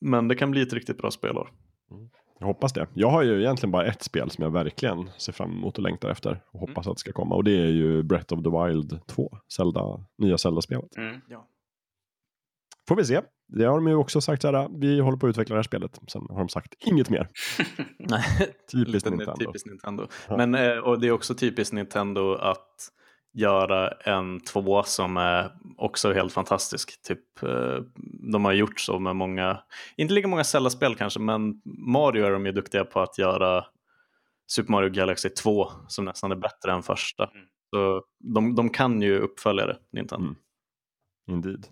men 0.00 0.28
det 0.28 0.34
kan 0.34 0.50
bli 0.50 0.62
ett 0.62 0.72
riktigt 0.72 0.98
bra 0.98 1.10
spelår. 1.10 1.50
Jag 2.38 2.46
hoppas 2.46 2.72
det. 2.72 2.88
Jag 2.94 3.10
har 3.10 3.22
ju 3.22 3.40
egentligen 3.40 3.70
bara 3.70 3.86
ett 3.86 4.02
spel 4.02 4.30
som 4.30 4.44
jag 4.44 4.50
verkligen 4.50 5.10
ser 5.18 5.32
fram 5.32 5.50
emot 5.50 5.78
och 5.78 5.82
längtar 5.82 6.10
efter 6.10 6.42
och 6.50 6.60
hoppas 6.60 6.86
att 6.86 6.96
det 6.96 7.00
ska 7.00 7.12
komma. 7.12 7.34
Och 7.34 7.44
det 7.44 7.58
är 7.58 7.70
ju 7.70 8.02
Breath 8.02 8.34
of 8.34 8.42
the 8.42 8.50
Wild 8.50 9.06
2, 9.06 9.38
Zelda, 9.56 10.04
nya 10.18 10.38
Zelda-spelet. 10.38 10.96
Mm. 10.96 11.20
Får 12.88 12.96
vi 12.96 13.04
se. 13.04 13.20
Det 13.48 13.64
har 13.64 13.74
de 13.74 13.88
ju 13.88 13.94
också 13.94 14.20
sagt 14.20 14.42
så 14.42 14.52
här, 14.52 14.68
vi 14.80 15.00
håller 15.00 15.18
på 15.18 15.26
att 15.26 15.30
utveckla 15.30 15.54
det 15.54 15.58
här 15.58 15.62
spelet. 15.62 16.00
Sen 16.08 16.26
har 16.30 16.38
de 16.38 16.48
sagt 16.48 16.74
inget 16.78 17.10
mer. 17.10 17.28
Nej, 17.98 18.24
Typiskt 18.72 19.10
Nintendo. 19.10 19.36
typiskt 19.46 19.68
Nintendo. 19.68 20.06
Ja. 20.28 20.36
Men, 20.36 20.54
eh, 20.54 20.78
och 20.78 21.00
det 21.00 21.06
är 21.06 21.12
också 21.12 21.34
typiskt 21.34 21.74
Nintendo 21.74 22.34
att 22.34 22.88
göra 23.32 23.88
en 23.90 24.40
två 24.40 24.82
som 24.82 25.16
är 25.16 25.52
också 25.76 26.12
helt 26.12 26.32
fantastisk. 26.32 27.02
Typ, 27.02 27.42
eh, 27.42 27.78
de 28.32 28.44
har 28.44 28.52
gjort 28.52 28.80
så 28.80 28.98
med 28.98 29.16
många, 29.16 29.60
inte 29.96 30.14
lika 30.14 30.28
många 30.28 30.44
Zelda-spel 30.44 30.94
kanske, 30.94 31.20
men 31.20 31.60
Mario 31.64 32.24
är 32.24 32.30
de 32.30 32.46
ju 32.46 32.52
duktiga 32.52 32.84
på 32.84 33.00
att 33.00 33.18
göra 33.18 33.64
Super 34.46 34.72
Mario 34.72 34.90
Galaxy 34.90 35.28
2 35.28 35.70
som 35.88 36.04
nästan 36.04 36.32
är 36.32 36.36
bättre 36.36 36.72
än 36.72 36.82
första. 36.82 37.24
Mm. 37.24 37.46
Så 37.70 38.02
de, 38.34 38.54
de 38.54 38.70
kan 38.70 39.02
ju 39.02 39.18
uppföljare, 39.18 39.76
Nintendo. 39.92 40.26
Mm. 40.26 40.36
Indeed. 41.30 41.66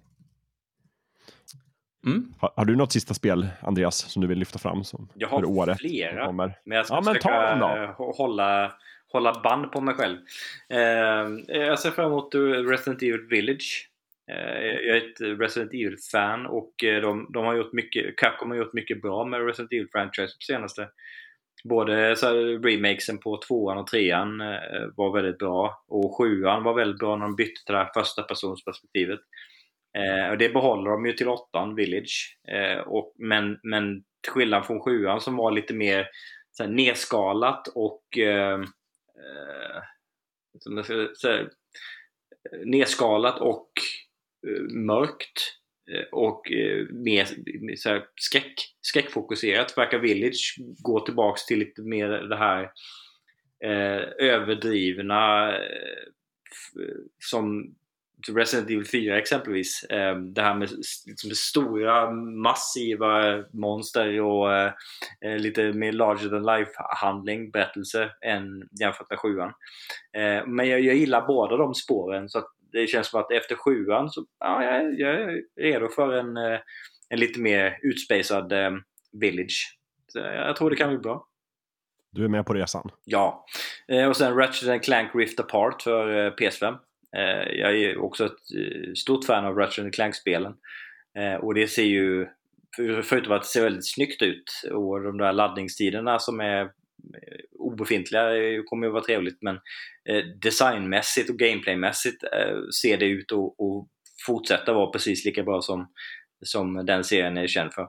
Mm. 2.07 2.35
Har, 2.41 2.53
har 2.57 2.65
du 2.65 2.77
något 2.77 2.93
sista 2.93 3.15
spel, 3.15 3.47
Andreas, 3.61 3.97
som 3.97 4.23
du 4.23 4.29
vill 4.29 4.39
lyfta 4.39 4.59
fram 4.59 4.85
som 4.85 5.09
Jag 5.15 5.29
har 5.29 5.45
året 5.45 5.79
flera. 5.79 6.27
kommer? 6.27 6.59
Men 6.65 6.77
jag 6.77 6.87
ska 6.87 6.95
Ja, 6.95 7.01
men 7.01 7.15
försöka 7.15 7.57
då. 7.57 7.67
eh, 7.67 8.15
hålla, 8.17 8.73
hålla 9.13 9.41
band 9.43 9.73
på 9.73 9.81
mig 9.81 9.95
själv. 9.95 10.17
Eh, 10.69 11.57
jag 11.67 11.79
ser 11.79 11.91
fram 11.91 12.07
emot 12.07 12.35
eh, 12.35 12.39
Resident 12.41 13.03
Evil 13.03 13.27
Village. 13.31 13.91
Eh, 14.33 14.65
jag 14.65 14.97
är 14.97 15.11
ett 15.11 15.41
Resident 15.41 15.75
Evil-fan 15.75 16.47
och 16.47 16.85
eh, 16.85 17.03
de, 17.03 17.31
de 17.33 17.45
har 17.45 17.55
gjort 17.57 17.73
mycket, 17.73 18.17
Capcom 18.19 18.51
har 18.51 18.57
gjort 18.59 18.73
mycket 18.73 19.03
bra 19.03 19.25
med 19.25 19.47
Resident 19.47 19.73
Evil-franchise 19.73 20.27
på 20.37 20.43
senaste. 20.47 20.89
Både 21.65 22.17
så 22.17 22.31
remakesen 22.59 23.19
på 23.19 23.41
tvåan 23.49 23.79
och 23.79 23.87
trean 23.87 24.39
var 24.97 25.13
väldigt 25.15 25.39
bra 25.39 25.85
och 25.89 26.19
sjuan 26.19 26.63
var 26.63 26.75
väldigt 26.75 26.99
bra 26.99 27.17
när 27.17 27.27
de 27.27 27.37
bytte 27.37 27.65
till 27.67 27.73
det 27.75 27.79
här 27.79 27.91
första 27.95 28.23
personsperspektivet. 28.23 29.21
Eh, 29.97 30.31
och 30.31 30.39
det 30.39 30.49
behåller 30.49 30.91
de 30.91 31.07
ju 31.07 31.13
till 31.13 31.29
åttan, 31.29 31.75
Village. 31.75 32.39
Eh, 32.49 32.79
och, 32.79 33.15
men, 33.19 33.59
men 33.63 34.05
till 34.23 34.33
skillnad 34.33 34.67
från 34.67 34.81
sjuan 34.81 35.21
som 35.21 35.37
var 35.37 35.51
lite 35.51 35.75
mer 35.75 36.09
så 36.53 36.63
här, 36.63 36.71
nedskalat 36.71 37.69
och 37.69 38.19
eh, 38.19 38.61
eh, 39.19 39.83
som 40.59 40.77
jag 40.77 40.85
ska 40.85 41.09
säga, 41.21 41.49
nedskalat 42.65 43.41
och 43.41 43.71
eh, 44.47 44.63
mörkt 44.75 45.59
eh, 45.93 46.05
och 46.13 46.53
eh, 46.53 46.87
mer 46.91 47.25
så 47.77 47.89
här, 47.89 48.07
skräck, 48.21 48.55
skräckfokuserat. 48.81 49.79
Verkar 49.79 49.99
Village 49.99 50.57
gå 50.83 51.01
tillbaks 51.01 51.47
till 51.47 51.59
lite 51.59 51.83
mer 51.83 52.09
det 52.09 52.37
här 52.37 52.63
eh, 53.65 54.03
överdrivna 54.19 55.53
eh, 55.57 56.07
som 57.19 57.75
Resident 58.29 58.71
Evil 58.71 58.87
4 58.87 59.19
exempelvis. 59.19 59.83
Eh, 59.83 60.17
det 60.17 60.43
här 60.43 60.55
med 60.55 60.71
liksom, 61.07 61.31
stora 61.31 62.11
massiva 62.11 63.45
monster 63.53 64.21
och 64.21 64.55
eh, 64.55 64.73
eh, 65.21 65.37
lite 65.37 65.73
mer 65.73 65.93
larger 65.93 66.29
than 66.29 66.47
life 66.47 66.71
handling, 66.77 67.51
berättelse 67.51 68.11
än 68.21 68.69
jämfört 68.81 69.11
med 69.11 69.19
sjuan. 69.19 69.53
Eh, 70.13 70.47
men 70.47 70.69
jag, 70.69 70.81
jag 70.81 70.95
gillar 70.95 71.27
båda 71.27 71.57
de 71.57 71.75
spåren 71.75 72.29
så 72.29 72.43
det 72.73 72.87
känns 72.87 73.07
som 73.07 73.21
att 73.21 73.33
efter 73.33 73.55
sjuan 73.55 74.11
så 74.11 74.27
ja, 74.39 74.65
jag, 74.65 75.01
jag 75.01 75.15
är 75.21 75.43
redo 75.61 75.89
för 75.89 76.13
en, 76.13 76.37
eh, 76.37 76.61
en 77.09 77.21
lite 77.21 77.41
mer 77.41 77.79
utspacad 77.83 78.53
village. 79.13 79.79
Så 80.09 80.19
jag 80.19 80.57
tror 80.57 80.71
det 80.71 80.77
kan 80.77 80.89
bli 80.89 80.99
bra. 80.99 81.27
Du 82.11 82.25
är 82.25 82.29
med 82.29 82.47
på 82.47 82.55
resan? 82.55 82.91
Ja. 83.05 83.47
Och 84.09 84.17
sen 84.17 84.37
Ratchet 84.37 84.85
Clank 84.85 85.15
Rift 85.15 85.41
Apart 85.41 85.83
för 85.83 86.31
PS5. 86.31 86.77
Eh, 87.17 87.59
jag 87.59 87.77
är 87.77 87.99
också 87.99 88.27
ett 88.27 88.33
eh, 88.33 88.93
stort 88.95 89.25
fan 89.25 89.45
av 89.45 89.57
Ratchet 89.57 89.95
Clank-spelen. 89.95 90.55
Eh, 91.19 91.35
och 91.35 91.55
det 91.55 91.69
ser 91.69 91.85
ju, 91.85 92.27
förutom 93.03 93.33
att 93.33 93.43
det 93.43 93.49
ser 93.49 93.63
väldigt 93.63 93.89
snyggt 93.89 94.23
ut 94.23 94.63
och 94.73 95.03
de 95.03 95.19
där 95.19 95.33
laddningstiderna 95.33 96.19
som 96.19 96.41
är 96.41 96.71
obefintliga 97.59 98.23
kommer 98.67 98.87
ju 98.87 98.93
vara 98.93 99.05
trevligt 99.05 99.43
men 99.43 99.59
designmässigt 100.43 101.31
och 101.31 101.39
gameplaymässigt 101.39 102.25
ser 102.83 102.97
det 102.97 103.07
ut 103.07 103.33
att, 103.33 103.55
fortsätta 104.27 104.73
vara 104.73 104.91
precis 104.91 105.25
lika 105.25 105.43
bra 105.43 105.63
som, 105.63 105.93
som 106.45 106.87
den 106.87 107.05
serien 107.05 107.37
är 107.37 107.47
känd 107.47 107.73
för. 107.75 107.89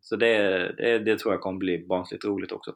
Så 0.00 0.16
det, 0.16 0.38
det, 0.76 0.98
det, 0.98 1.18
tror 1.18 1.34
jag 1.34 1.40
kommer 1.40 1.58
bli 1.58 1.86
barnsligt 1.86 2.24
roligt 2.24 2.52
också. 2.52 2.74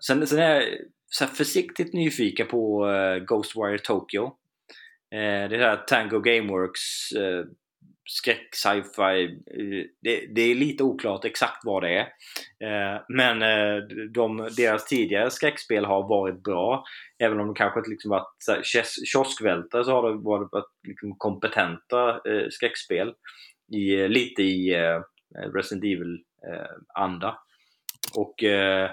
Sen, 0.00 0.26
sen 0.26 0.38
är 0.38 0.54
jag 0.54 0.64
så 1.10 1.26
försiktigt 1.26 1.92
nyfiken 1.92 2.46
på 2.46 2.90
eh, 2.90 3.16
Ghostwire 3.16 3.78
Tokyo. 3.78 4.24
Eh, 5.10 5.48
det 5.50 5.58
här 5.58 5.76
Tango 5.76 6.20
Gameworks 6.20 7.12
eh, 7.12 7.44
skräck, 8.10 8.54
sci-fi. 8.54 9.40
Det, 10.02 10.26
det, 10.34 10.42
är 10.42 10.54
lite 10.54 10.84
oklart 10.84 11.24
exakt 11.24 11.64
vad 11.64 11.82
det 11.82 11.98
är. 11.98 12.08
Men 13.08 13.38
de, 14.12 14.48
deras 14.56 14.86
tidigare 14.86 15.30
skräckspel 15.30 15.84
har 15.84 16.08
varit 16.08 16.42
bra. 16.42 16.84
Även 17.18 17.40
om 17.40 17.46
de 17.46 17.54
kanske 17.54 17.80
inte 17.80 17.90
liksom 17.90 18.10
varit 18.10 18.66
kioskvältare 19.04 19.84
så 19.84 19.90
har 19.90 20.10
det 20.10 20.16
varit 20.16 20.50
liksom 20.88 21.14
kompetenta 21.18 22.20
skräckspel. 22.50 23.14
I, 23.72 24.08
lite 24.08 24.42
i 24.42 24.74
Resident 25.54 25.84
Evil-anda. 25.84 27.38
Och 28.16 28.44
eh, 28.44 28.90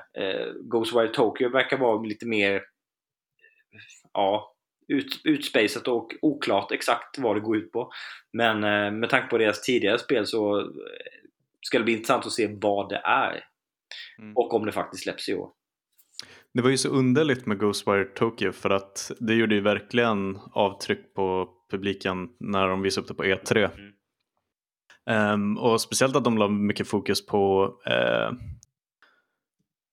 Ghostwire 0.62 1.08
Tokyo 1.08 1.50
verkar 1.50 1.78
vara 1.78 2.02
lite 2.02 2.26
mer 2.26 2.62
ja, 4.14 4.56
ut, 4.88 5.22
utspejsat 5.24 5.88
och 5.88 6.16
oklart 6.22 6.72
exakt 6.72 7.18
vad 7.18 7.36
det 7.36 7.40
går 7.40 7.58
ut 7.58 7.72
på. 7.72 7.92
Men 8.34 8.64
eh, 8.64 8.92
med 8.92 9.10
tanke 9.10 9.28
på 9.28 9.38
deras 9.38 9.62
tidigare 9.62 10.00
spel 10.00 10.26
så 10.26 10.60
eh, 10.60 10.66
ska 11.62 11.78
det 11.78 11.84
bli 11.84 11.94
intressant 11.94 12.26
att 12.26 12.32
se 12.32 12.58
vad 12.62 12.90
det 12.90 13.02
är. 13.06 13.44
Mm. 14.20 14.38
Och 14.38 14.54
om 14.54 14.66
det 14.66 14.72
faktiskt 14.72 15.04
släpps 15.04 15.30
i 15.30 15.36
år. 15.36 15.50
Det 16.54 16.62
var 16.62 16.70
ju 16.70 16.78
så 16.78 16.90
underligt 16.90 17.46
med 17.46 17.60
Ghostwire 17.60 18.06
Tokyo 18.06 18.52
för 18.52 18.70
att 18.70 19.12
det 19.20 19.34
gjorde 19.34 19.56
ju 19.56 19.62
verkligen 19.62 20.40
avtryck 20.52 21.14
på 21.14 21.50
publiken 21.72 22.30
när 22.40 22.68
de 22.68 22.82
visade 22.82 23.04
upp 23.04 23.08
det 23.08 23.14
på 23.14 23.24
E3. 23.24 23.70
Mm. 23.74 23.92
Um, 25.10 25.58
och 25.58 25.82
speciellt 25.82 26.16
att 26.16 26.24
de 26.24 26.38
la 26.38 26.48
mycket 26.48 26.88
fokus 26.88 27.26
på 27.26 27.66
uh, 27.66 28.38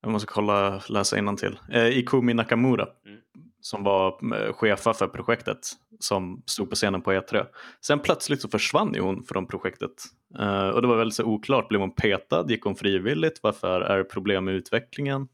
jag 0.02 0.10
måste 0.10 0.26
kolla, 0.26 0.82
läsa 0.88 1.36
till. 1.36 1.58
Uh, 1.74 1.98
Ikumi 1.98 2.34
Nakamura. 2.34 2.86
Mm 3.06 3.18
som 3.62 3.84
var 3.84 4.36
eh, 4.36 4.52
chefa 4.52 4.94
för 4.94 5.06
projektet 5.06 5.58
som 5.98 6.42
stod 6.46 6.70
på 6.70 6.76
scenen 6.76 7.02
på 7.02 7.12
E3. 7.12 7.46
Sen 7.80 7.98
plötsligt 7.98 8.40
så 8.40 8.48
försvann 8.48 8.94
ju 8.94 9.00
hon 9.00 9.24
från 9.24 9.46
projektet 9.46 9.90
uh, 10.38 10.68
och 10.68 10.82
det 10.82 10.88
var 10.88 10.96
väldigt 10.96 11.14
så 11.14 11.24
oklart, 11.24 11.68
blev 11.68 11.80
hon 11.80 11.94
petad, 11.94 12.46
gick 12.48 12.62
hon 12.62 12.74
frivilligt, 12.74 13.42
varför 13.42 13.80
är 13.80 13.98
det 13.98 14.04
problem 14.04 14.44
med 14.44 14.54
utvecklingen? 14.54 15.28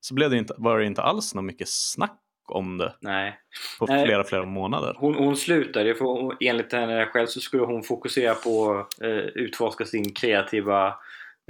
Så 0.00 0.14
blev 0.14 0.30
det 0.30 0.36
inte, 0.36 0.54
var 0.58 0.78
det 0.78 0.86
inte 0.86 1.02
alls 1.02 1.34
något 1.34 1.44
mycket 1.44 1.68
snack 1.68 2.20
om 2.48 2.78
det 2.78 2.94
Nej. 3.00 3.38
på 3.78 3.86
Nej. 3.86 4.06
flera, 4.06 4.24
flera 4.24 4.44
månader. 4.44 4.94
Hon, 4.98 5.14
hon 5.14 5.36
slutade, 5.36 5.94
för 5.94 6.36
enligt 6.40 6.72
henne 6.72 7.06
själv 7.06 7.26
så 7.26 7.40
skulle 7.40 7.62
hon 7.62 7.82
fokusera 7.82 8.34
på 8.34 8.72
att 8.72 9.04
uh, 9.04 9.18
utforska 9.18 9.84
sin 9.84 10.12
kreativa 10.12 10.88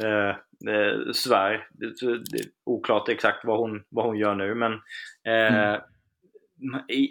uh, 0.03 0.35
Det, 1.71 1.95
det, 2.01 2.45
oklart 2.65 3.09
exakt 3.09 3.45
vad 3.45 3.59
hon, 3.59 3.83
vad 3.89 4.07
hon 4.07 4.19
gör 4.19 4.35
nu 4.35 4.55
men 4.55 4.73
mm 5.27 5.81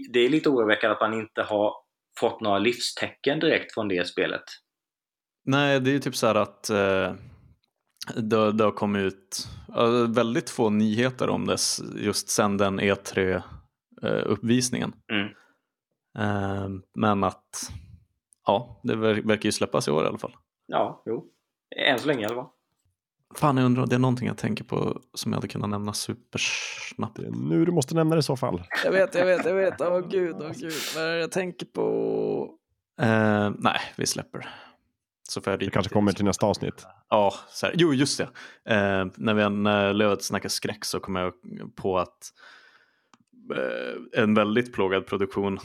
det 0.09 0.19
är 0.19 0.29
lite 0.29 0.49
oroväckande 0.49 0.93
att 0.93 1.01
man 1.01 1.13
inte 1.13 1.41
har 1.41 1.73
fått 2.19 2.41
några 2.41 2.59
livstecken 2.59 3.39
direkt 3.39 3.73
från 3.73 3.87
det 3.87 4.07
spelet. 4.07 4.43
Nej, 5.45 5.79
det 5.79 5.89
är 5.89 5.93
ju 5.93 5.99
typ 5.99 6.15
så 6.15 6.27
här 6.27 6.35
att 6.35 6.69
eh, 6.69 7.13
det, 8.15 8.51
det 8.51 8.63
har 8.63 8.71
kommit 8.71 9.01
ut 9.01 9.47
eh, 9.75 10.11
väldigt 10.15 10.49
få 10.49 10.69
nyheter 10.69 11.29
om 11.29 11.45
det 11.45 11.57
just 11.95 12.29
sen 12.29 12.57
den 12.57 12.79
E3-uppvisningen. 12.79 14.93
Eh, 15.11 15.17
mm. 15.17 15.27
eh, 16.17 16.69
men 16.95 17.23
att 17.23 17.71
ja, 18.45 18.81
det 18.83 18.95
verkar 18.95 19.45
ju 19.45 19.51
släppas 19.51 19.87
i 19.87 19.91
år 19.91 20.03
i 20.03 20.07
alla 20.07 20.17
fall. 20.17 20.35
Ja, 20.65 21.03
jo. 21.05 21.29
Än 21.75 21.99
så 21.99 22.07
länge 22.07 22.21
i 22.21 22.25
alla 22.25 22.35
fall. 22.35 22.49
Fan, 23.35 23.57
jag 23.57 23.65
undrar, 23.65 23.85
det 23.85 23.95
är 23.95 23.99
någonting 23.99 24.27
jag 24.27 24.37
tänker 24.37 24.63
på 24.63 25.01
som 25.13 25.31
jag 25.31 25.37
hade 25.37 25.47
kunnat 25.47 25.69
nämna 25.69 25.93
supersnabbt. 25.93 27.15
Det 27.15 27.25
är 27.25 27.31
nu 27.31 27.65
du 27.65 27.71
måste 27.71 27.95
nämna 27.95 28.15
det 28.15 28.19
i 28.19 28.23
så 28.23 28.35
fall. 28.35 28.63
Jag 28.83 28.91
vet, 28.91 29.15
jag 29.15 29.25
vet, 29.25 29.45
jag 29.45 29.55
vet. 29.55 29.81
Åh 29.81 29.87
oh, 29.87 30.09
gud, 30.09 30.35
åh 30.39 30.47
oh, 30.47 30.51
gud. 30.51 30.73
Vad 30.95 31.03
är 31.03 31.13
det 31.13 31.19
jag 31.19 31.31
tänker 31.31 31.65
på? 31.65 32.49
Uh, 33.01 33.51
nej, 33.59 33.79
vi 33.95 34.05
släpper. 34.05 34.49
Så 35.29 35.41
får 35.41 35.53
jag 35.53 35.59
det 35.59 35.69
kanske 35.69 35.93
kommer 35.93 36.11
till 36.11 36.25
nästa 36.25 36.45
avsnitt. 36.45 36.85
Ja, 37.09 37.33
så 37.49 37.65
här. 37.65 37.75
jo 37.77 37.93
just 37.93 38.17
det. 38.17 38.23
Uh, 38.23 39.11
när 39.17 39.33
vi 39.33 39.49
när 39.49 39.93
Lövet 39.93 40.23
snackar 40.23 40.49
skräck 40.49 40.85
så 40.85 40.99
kom 40.99 41.15
jag 41.15 41.33
på 41.75 41.99
att 41.99 42.31
uh, 43.51 44.23
en 44.23 44.33
väldigt 44.33 44.73
plågad 44.73 45.05
produktion 45.05 45.59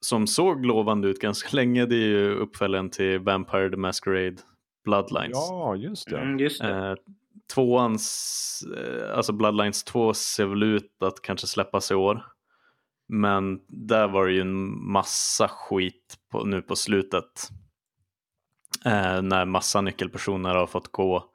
som 0.00 0.26
såg 0.26 0.66
lovande 0.66 1.08
ut 1.08 1.20
ganska 1.20 1.48
länge, 1.56 1.86
det 1.86 1.96
är 1.96 2.08
ju 2.08 2.34
uppföljaren 2.34 2.90
till 2.90 3.18
Vampire 3.18 3.70
the 3.70 3.76
Masquerade 3.76 4.36
Bloodlines. 4.86 5.32
Ja, 5.32 5.76
just 5.76 6.10
det. 6.10 6.18
Mm, 6.18 6.38
just 6.38 6.62
det. 6.62 6.90
Eh, 6.90 6.94
tvåans, 7.54 8.64
eh, 8.76 9.16
alltså 9.16 9.32
Bloodlines 9.32 9.84
2 9.84 10.14
ser 10.14 10.46
väl 10.46 10.62
ut 10.62 11.02
att 11.02 11.22
kanske 11.22 11.46
släppas 11.46 11.90
i 11.90 11.94
år. 11.94 12.24
Men 13.08 13.60
där 13.68 14.08
var 14.08 14.26
det 14.26 14.32
ju 14.32 14.40
en 14.40 14.84
massa 14.92 15.48
skit 15.48 16.16
på, 16.30 16.44
nu 16.44 16.62
på 16.62 16.76
slutet. 16.76 17.50
Eh, 18.84 19.22
när 19.22 19.44
massa 19.44 19.80
nyckelpersoner 19.80 20.54
har 20.54 20.66
fått 20.66 20.92
gå. 20.92 21.30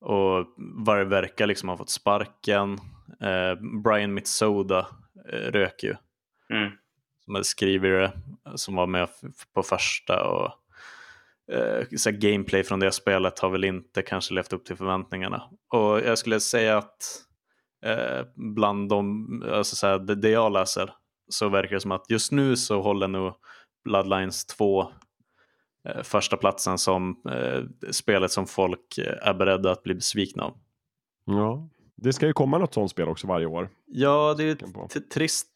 Och 0.00 0.46
vad 0.56 0.98
det 0.98 1.04
verkar 1.04 1.46
liksom 1.46 1.68
har 1.68 1.76
fått 1.76 1.90
sparken. 1.90 2.72
Eh, 3.20 3.54
Brian 3.84 4.14
Mitsoda 4.14 4.86
eh, 5.32 5.50
rök 5.50 5.82
ju. 5.82 5.94
Mm. 6.50 6.70
Som 7.24 7.34
hade 7.34 7.44
skrivit 7.44 7.92
det. 7.92 8.12
Som 8.54 8.74
var 8.74 8.86
med 8.86 9.08
på 9.54 9.62
första. 9.62 10.24
och 10.28 10.46
eh, 10.46 10.52
så 11.96 12.10
gameplay 12.10 12.62
från 12.62 12.80
det 12.80 12.92
spelet 12.92 13.38
har 13.38 13.50
väl 13.50 13.64
inte 13.64 14.02
kanske 14.02 14.34
levt 14.34 14.52
upp 14.52 14.64
till 14.64 14.76
förväntningarna. 14.76 15.42
Och 15.72 16.00
jag 16.00 16.18
skulle 16.18 16.40
säga 16.40 16.78
att 16.78 17.26
eh, 17.84 18.26
bland 18.34 18.88
de, 18.88 19.26
alltså 19.52 19.76
så 19.76 19.86
här, 19.86 19.98
det, 19.98 20.14
det 20.14 20.30
jag 20.30 20.52
läser 20.52 20.94
så 21.28 21.48
verkar 21.48 21.74
det 21.74 21.80
som 21.80 21.92
att 21.92 22.10
just 22.10 22.32
nu 22.32 22.56
så 22.56 22.82
håller 22.82 23.08
nog 23.08 23.34
Bloodlines 23.84 24.46
2 24.46 24.82
eh, 25.88 26.02
första 26.02 26.36
platsen 26.36 26.78
som 26.78 27.22
eh, 27.30 27.90
spelet 27.90 28.32
som 28.32 28.46
folk 28.46 28.98
är 29.22 29.34
beredda 29.34 29.70
att 29.70 29.82
bli 29.82 29.94
besvikna 29.94 30.42
av. 30.42 30.58
Ja, 31.24 31.68
det 31.96 32.12
ska 32.12 32.26
ju 32.26 32.32
komma 32.32 32.58
något 32.58 32.74
sånt 32.74 32.90
spel 32.90 33.08
också 33.08 33.26
varje 33.26 33.46
år. 33.46 33.70
Ja, 33.86 34.34
det 34.38 34.44
är 34.44 35.00
trist 35.00 35.48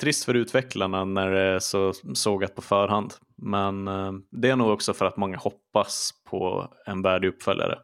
trist 0.00 0.24
för 0.24 0.34
utvecklarna 0.34 1.04
när 1.04 1.30
det 1.30 1.40
är 1.40 1.58
så 1.58 1.92
sågat 2.14 2.54
på 2.54 2.62
förhand. 2.62 3.14
Men 3.36 3.88
eh, 3.88 4.12
det 4.30 4.50
är 4.50 4.56
nog 4.56 4.70
också 4.70 4.94
för 4.94 5.04
att 5.04 5.16
många 5.16 5.36
hoppas 5.36 6.10
på 6.30 6.72
en 6.86 7.02
värdig 7.02 7.28
uppföljare. 7.28 7.78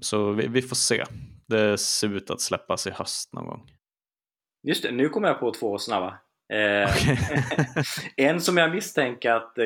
Så 0.00 0.32
vi, 0.32 0.46
vi, 0.46 0.62
får 0.62 0.76
se. 0.76 1.04
Det 1.48 1.78
ser 1.78 2.16
ut 2.16 2.30
att 2.30 2.40
släppas 2.40 2.86
i 2.86 2.90
höst 2.90 3.32
någon 3.32 3.46
gång. 3.46 3.70
Just 4.62 4.82
det, 4.82 4.92
nu 4.92 5.08
kommer 5.08 5.28
jag 5.28 5.40
på 5.40 5.52
två 5.52 5.78
snabba. 5.78 6.18
Eh, 6.52 6.90
en 8.16 8.40
som 8.40 8.56
jag 8.56 8.74
misstänker 8.74 9.30
att 9.30 9.58
eh, 9.58 9.64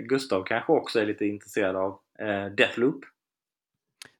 Gustav 0.00 0.44
kanske 0.44 0.72
också 0.72 1.00
är 1.00 1.06
lite 1.06 1.26
intresserad 1.26 1.76
av. 1.76 1.98
Eh, 2.18 2.46
Deathloop. 2.46 3.04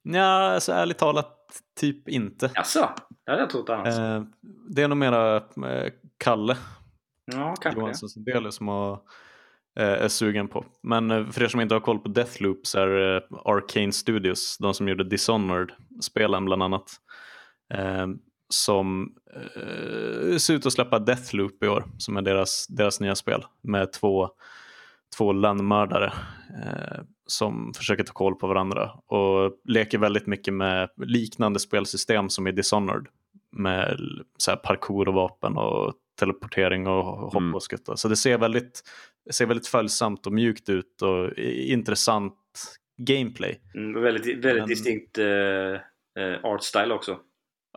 Ja, 0.05 0.55
alltså 0.55 0.73
ärligt 0.73 0.99
talat 0.99 1.63
typ 1.81 2.09
inte. 2.09 2.51
Jaså? 2.55 2.91
Det 3.25 3.31
hade 3.31 3.43
jag 3.43 3.51
trott 3.51 3.69
annars. 3.69 3.99
Eh, 3.99 4.23
det 4.69 4.83
är 4.83 4.89
nog 4.89 4.99
mera 4.99 5.37
eh, 5.37 5.93
Kalle 6.19 6.57
ja, 7.25 7.55
kanske 7.61 7.81
Johansson 7.81 8.09
Sundelius 8.09 8.55
som 8.55 8.69
har 8.69 8.93
eh, 9.79 9.87
är 10.05 10.09
sugen 10.09 10.49
på. 10.49 10.65
Men 10.83 11.11
eh, 11.11 11.27
för 11.27 11.43
er 11.43 11.49
som 11.49 11.61
inte 11.61 11.75
har 11.75 11.81
koll 11.81 11.99
på 11.99 12.09
Deathloop 12.09 12.67
så 12.67 12.79
är 12.79 12.87
det 12.87 13.27
Arcane 13.45 13.93
Studios, 13.93 14.59
de 14.59 14.75
som 14.75 14.89
gjorde 14.89 15.05
Dishonored-spelen 15.05 16.45
bland 16.45 16.63
annat. 16.63 16.91
Eh, 17.75 18.07
som 18.49 19.15
eh, 19.35 20.37
ser 20.37 20.55
ut 20.55 20.67
att 20.67 20.73
släppa 20.73 20.99
Deathloop 20.99 21.63
i 21.65 21.69
år, 21.69 21.85
som 21.99 22.17
är 22.17 22.23
deras, 22.23 22.67
deras 22.67 23.01
nya 23.01 23.15
spel 23.15 23.45
med 23.63 23.93
två, 23.93 24.31
två 25.17 25.33
lönnmördare 25.33 26.13
eh, 26.65 27.03
som 27.27 27.73
försöker 27.77 28.05
ta 28.05 28.13
koll 28.13 28.35
på 28.35 28.47
varandra 28.47 28.91
och 29.07 29.53
leker 29.65 29.99
väldigt 29.99 30.27
mycket 30.27 30.55
med 30.55 30.89
liknande 30.97 31.59
spelsystem 31.61 32.29
som 32.31 32.47
i 32.47 32.53
Dishonored 32.53 33.07
med 33.53 33.99
så 34.39 34.51
här 34.51 34.59
parkour 34.59 35.09
och 35.09 35.15
vapen 35.15 35.57
och 35.57 35.95
teleportering 36.19 36.87
och 36.87 37.05
hoppa 37.05 37.39
Mm. 37.39 37.55
och 37.55 37.63
skutta. 37.63 37.97
Så 37.97 38.09
det 38.09 38.17
ser 38.17 38.39
väldigt, 38.39 38.83
ser 39.31 39.47
väldigt 39.47 39.67
följsamt 39.67 40.27
och 40.27 40.33
mjukt 40.33 40.69
ut 40.69 41.03
och 41.03 41.39
intressant 41.39 42.35
gameplay. 42.99 43.61
Mm, 43.75 44.03
väldigt 44.03 44.27
väldigt 44.45 44.63
Men- 44.63 44.69
distinkt 44.69 45.19
eh, 45.19 46.45
art 46.45 46.63
style 46.63 46.95
också. 46.95 47.19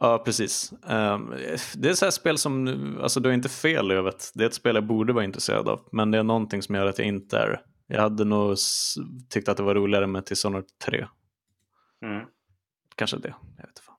Ja, 0.01 0.21
precis. 0.25 0.73
Ehm, 0.87 1.33
det 1.75 1.89
är 1.89 1.93
så 1.93 2.05
här 2.05 2.11
spel 2.11 2.37
som, 2.37 2.67
alltså 3.01 3.19
du 3.19 3.29
har 3.29 3.33
inte 3.33 3.49
fel 3.49 3.91
i. 3.91 3.95
Det 4.33 4.43
är 4.43 4.47
ett 4.47 4.53
spel 4.53 4.75
jag 4.75 4.83
borde 4.85 5.13
vara 5.13 5.23
intresserad 5.23 5.69
av. 5.69 5.87
Men 5.91 6.11
det 6.11 6.17
är 6.17 6.23
någonting 6.23 6.61
som 6.61 6.75
gör 6.75 6.85
att 6.85 6.97
jag 6.99 7.07
inte 7.07 7.37
är. 7.37 7.61
Jag 7.87 8.01
hade 8.01 8.25
nog 8.25 8.57
tyckt 9.29 9.49
att 9.49 9.57
det 9.57 9.63
var 9.63 9.75
roligare 9.75 10.07
med 10.07 10.23
Dishonored 10.23 10.65
3. 10.85 11.07
Mm. 12.05 12.25
Kanske 12.95 13.17
det, 13.17 13.35
jag 13.57 13.63
vet 13.63 13.69
inte. 13.69 13.81
fan. 13.81 13.95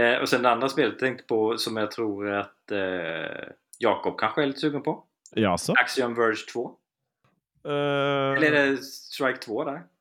Eh, 0.00 0.20
och 0.20 0.28
sen 0.28 0.42
det 0.42 0.50
andra 0.50 0.68
spelet 0.68 0.92
jag 0.92 0.98
tänkte 0.98 1.24
på 1.24 1.58
som 1.58 1.76
jag 1.76 1.90
tror 1.90 2.30
att 2.30 2.70
eh, 2.70 3.48
Jakob 3.78 4.18
kanske 4.18 4.42
är 4.42 4.46
lite 4.46 4.60
sugen 4.60 4.82
på. 4.82 5.04
Jaså? 5.34 5.72
Axiom 5.72 6.14
Verge 6.14 6.36
2. 6.52 6.76
Eller 7.64 8.52
är 8.52 8.70
det 8.70 8.76
Strike 8.76 9.38
2 9.38 9.64
där? 9.64 9.82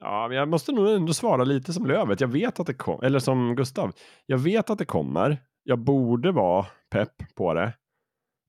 Ja, 0.00 0.28
men 0.28 0.36
jag 0.36 0.48
måste 0.48 0.72
nog 0.72 0.88
ändå 0.88 1.12
svara 1.12 1.44
lite 1.44 1.72
som 1.72 1.86
Lövet. 1.86 2.20
Jag 2.20 2.28
vet 2.28 2.60
att 2.60 2.66
det 2.66 2.74
kommer, 2.74 3.04
eller 3.04 3.18
som 3.18 3.56
Gustav. 3.56 3.92
Jag 4.26 4.38
vet 4.38 4.70
att 4.70 4.78
det 4.78 4.84
kommer. 4.84 5.38
Jag 5.62 5.78
borde 5.78 6.32
vara 6.32 6.66
pepp 6.90 7.34
på 7.34 7.54
det. 7.54 7.72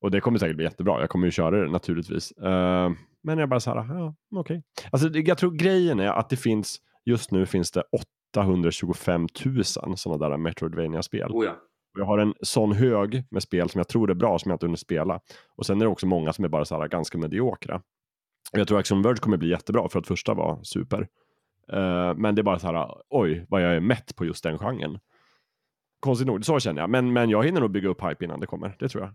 Och 0.02 0.11
det 0.11 0.22
kommer 0.22 0.40
säkert 0.40 0.56
bli 0.56 0.65
jättebra. 0.65 0.99
Jag 0.99 1.10
kommer 1.10 1.26
ju 1.28 1.32
köra 1.32 1.64
det 1.65 1.72
naturligtvis. 1.72 2.32
Eh, 2.32 2.91
men 3.23 3.38
jag 3.38 3.49
bara 3.49 3.60
så 3.60 3.69
här, 3.69 3.78
ja, 3.98 4.15
okej. 4.36 4.64
Alltså, 4.91 5.10
det- 5.10 5.19
jag 5.19 5.38
tror 5.38 5.52
grejen 5.52 5.99
är 5.99 6.07
att 6.07 6.30
det 6.30 6.36
finns, 6.38 6.78
just 7.06 7.32
nu 7.32 7.45
finns 7.45 7.72
det 7.72 7.84
825 7.91 9.28
000 9.45 9.64
sådana 9.98 10.30
där 10.30 10.38
Metroidvania-spel. 10.38 11.32
Oh 11.32 11.45
ja. 11.45 11.52
Jag 11.98 12.06
har 12.06 12.18
en 12.18 12.34
sån 12.41 12.72
hög 12.72 13.23
med 13.32 13.44
spel 13.44 13.69
som 13.69 13.80
jag 13.80 13.88
tror 13.88 14.11
är 14.11 14.14
bra 14.14 14.40
som 14.40 14.49
jag 14.49 14.56
inte 14.56 14.65
hunnit 14.65 14.80
spela. 14.80 15.19
Och 15.56 15.65
sen 15.65 15.82
är 15.82 15.86
det 15.86 15.91
också 15.91 16.07
många 16.07 16.34
som 16.34 16.45
är 16.45 16.49
bara 16.49 16.65
så 16.65 16.80
här 16.82 16.88
ganska 16.88 17.18
mediokra. 17.18 17.76
Och 18.53 18.60
Jag 18.60 18.68
tror 18.68 18.80
Action 18.80 19.02
Verge 19.02 19.18
kommer 19.18 19.38
bli 19.38 19.49
jättebra 19.49 19.90
för 19.90 19.99
att 19.99 20.07
första 20.07 20.34
var 20.34 20.64
super. 20.64 21.07
Eh, 21.73 22.14
men 22.15 22.36
det 22.36 22.41
är 22.41 22.44
bara 22.44 22.60
så 22.60 22.68
här, 22.68 22.95
oj 23.10 23.45
vad 23.49 23.61
jag 23.61 23.76
är 23.76 23.80
mätt 23.80 24.15
på 24.15 24.26
just 24.26 24.44
den 24.44 24.57
genren. 24.57 24.99
Konstigt 25.99 26.28
nog, 26.28 26.45
så 26.45 26.60
känner 26.60 26.82
jag. 26.82 26.90
Men, 26.90 27.14
men 27.14 27.30
jag 27.30 27.44
hinner 27.45 27.61
nog 27.61 27.72
bygga 27.72 27.90
upp 27.90 28.02
hype 28.03 28.26
innan 28.26 28.40
det 28.40 28.48
kommer, 28.48 28.76
det 28.80 28.90
tror 28.90 29.03
jag. 29.03 29.14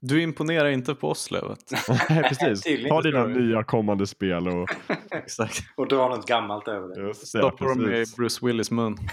Du 0.00 0.22
imponerar 0.22 0.68
inte 0.68 0.94
på 0.94 1.08
oss, 1.08 1.30
Lövet. 1.30 1.72
Nej, 2.10 2.22
Precis. 2.22 2.88
Ta 2.88 3.02
dina 3.02 3.26
nya 3.26 3.64
kommande 3.64 4.06
spel 4.06 4.48
och... 4.48 4.68
Exakt. 5.10 5.62
Och 5.76 5.88
dra 5.88 6.08
något 6.08 6.26
gammalt 6.26 6.68
över 6.68 6.94
det. 6.94 7.00
Just 7.00 7.26
Stoppa 7.26 7.64
dem 7.64 7.92
i. 7.92 8.04
Bruce 8.16 8.46
Willis 8.46 8.70
mun. 8.70 8.96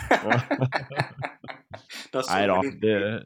Nej 2.29 2.47
då, 2.47 2.61
det, 2.81 3.23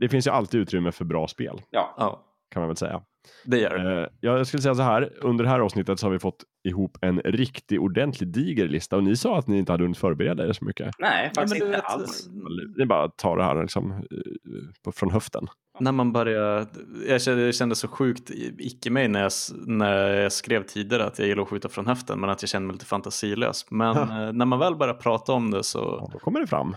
det 0.00 0.08
finns 0.08 0.26
ju 0.26 0.30
alltid 0.30 0.60
utrymme 0.60 0.92
för 0.92 1.04
bra 1.04 1.28
spel, 1.28 1.62
Ja. 1.70 1.94
Ja, 1.98 2.24
kan 2.50 2.60
man 2.62 2.68
väl 2.68 2.76
säga. 2.76 3.02
Det 3.44 3.58
gör 3.58 3.78
det. 3.78 4.00
Eh, 4.02 4.08
jag 4.20 4.46
skulle 4.46 4.62
säga 4.62 4.74
så 4.74 4.82
här, 4.82 5.10
under 5.20 5.44
det 5.44 5.50
här 5.50 5.60
avsnittet 5.60 5.98
så 6.00 6.06
har 6.06 6.12
vi 6.12 6.18
fått 6.18 6.44
ihop 6.68 6.98
en 7.00 7.18
riktig 7.20 7.82
ordentlig 7.82 8.28
diger 8.28 8.68
lista 8.68 8.96
och 8.96 9.04
ni 9.04 9.16
sa 9.16 9.38
att 9.38 9.46
ni 9.46 9.58
inte 9.58 9.72
hade 9.72 9.84
hunnit 9.84 9.98
förbereda 9.98 10.46
er 10.48 10.52
så 10.52 10.64
mycket. 10.64 10.90
Nej, 10.98 11.30
faktiskt 11.34 11.50
men 11.54 11.60
du 11.60 11.66
inte 11.66 11.76
vet, 11.76 11.84
alls. 11.84 12.28
Ni 12.76 12.86
bara 12.86 13.08
tar 13.08 13.36
det 13.36 13.44
här 13.44 13.62
liksom, 13.62 13.90
eh, 13.90 14.92
från 14.92 15.10
höften. 15.10 15.46
När 15.80 15.92
man 15.92 16.12
börjar, 16.12 16.66
jag 17.08 17.22
kände, 17.22 17.42
jag 17.44 17.54
kände 17.54 17.74
så 17.74 17.88
sjukt 17.88 18.30
icke 18.58 18.90
mig 18.90 19.08
när 19.08 19.20
jag, 19.22 19.32
när 19.66 20.06
jag 20.14 20.32
skrev 20.32 20.62
tidigare 20.62 21.04
att 21.04 21.18
jag 21.18 21.28
gillar 21.28 21.42
att 21.42 21.48
skjuta 21.48 21.68
från 21.68 21.86
höften 21.86 22.20
men 22.20 22.30
att 22.30 22.42
jag 22.42 22.48
kände 22.48 22.66
mig 22.66 22.74
lite 22.74 22.86
fantasilös. 22.86 23.66
Men 23.70 23.96
eh, 23.96 24.32
när 24.32 24.44
man 24.46 24.58
väl 24.58 24.76
börjar 24.76 24.94
prata 24.94 25.32
om 25.32 25.50
det 25.50 25.62
så 25.64 25.78
Ja, 26.00 26.08
då 26.12 26.18
kommer 26.18 26.40
det 26.40 26.46
fram. 26.46 26.76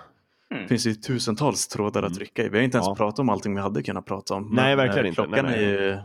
finns 0.68 0.84
det 0.84 0.90
ju 0.90 0.96
tusentals 0.96 1.68
trådar 1.68 2.04
att 2.04 2.14
trycka 2.14 2.44
i. 2.44 2.50
Vi 2.50 2.58
har 2.58 2.64
inte 2.64 2.78
ens 2.78 2.88
Ja. 2.88 2.96
pratat 2.96 3.20
om 3.20 3.30
allting 3.30 3.56
vi 3.56 3.62
hade 3.62 3.84
kunnat 3.84 4.06
prata 4.06 4.34
om. 4.34 4.50
Nej, 4.54 4.76
verkligen 4.76 5.06
eh, 5.06 5.10
inte. 5.10 5.22
Klockan 5.24 5.46
Nej, 5.46 5.56
nej. 5.56 5.66
är 5.66 5.82
ju, 5.82 5.98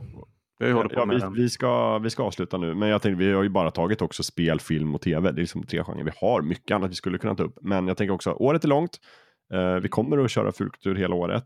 vi 0.67 0.73
hållit 0.73 0.93
på 0.93 1.01
Ja, 1.01 1.05
med 1.05 1.15
vi, 1.17 1.21
den. 1.21 1.33
vi, 1.33 1.51
ska, 1.51 1.99
vi 1.99 2.11
ska 2.11 2.23
avsluta 2.23 2.57
nu, 2.59 2.75
men 2.75 2.89
jag 2.89 3.03
tänkte, 3.03 3.25
vi 3.25 3.33
har 3.33 3.43
ju 3.43 3.49
bara 3.49 3.71
tagit 3.71 4.03
också 4.03 4.23
spel, 4.23 4.61
film 4.61 4.95
och 4.95 5.01
tv. 5.01 5.33
Det 5.33 5.39
är 5.39 5.43
liksom 5.43 5.63
tre 5.63 5.85
genrer. 5.85 6.05
Vi 6.05 6.11
har 6.21 6.43
mycket 6.43 6.75
annat 6.75 6.91
vi 6.91 6.95
skulle 6.95 7.19
kunna 7.19 7.35
ta 7.35 7.43
upp, 7.43 7.59
men 7.63 7.89
jag 7.89 7.97
tänker 7.97 8.15
också, 8.15 8.31
året 8.33 8.65
är 8.65 8.69
långt. 8.69 8.99
Eh, 9.55 9.75
vi 9.75 9.89
kommer 9.89 10.19
att 10.25 10.31
köra 10.31 10.53
Fulkultur 10.53 10.95
hela 10.95 11.15
året. 11.15 11.45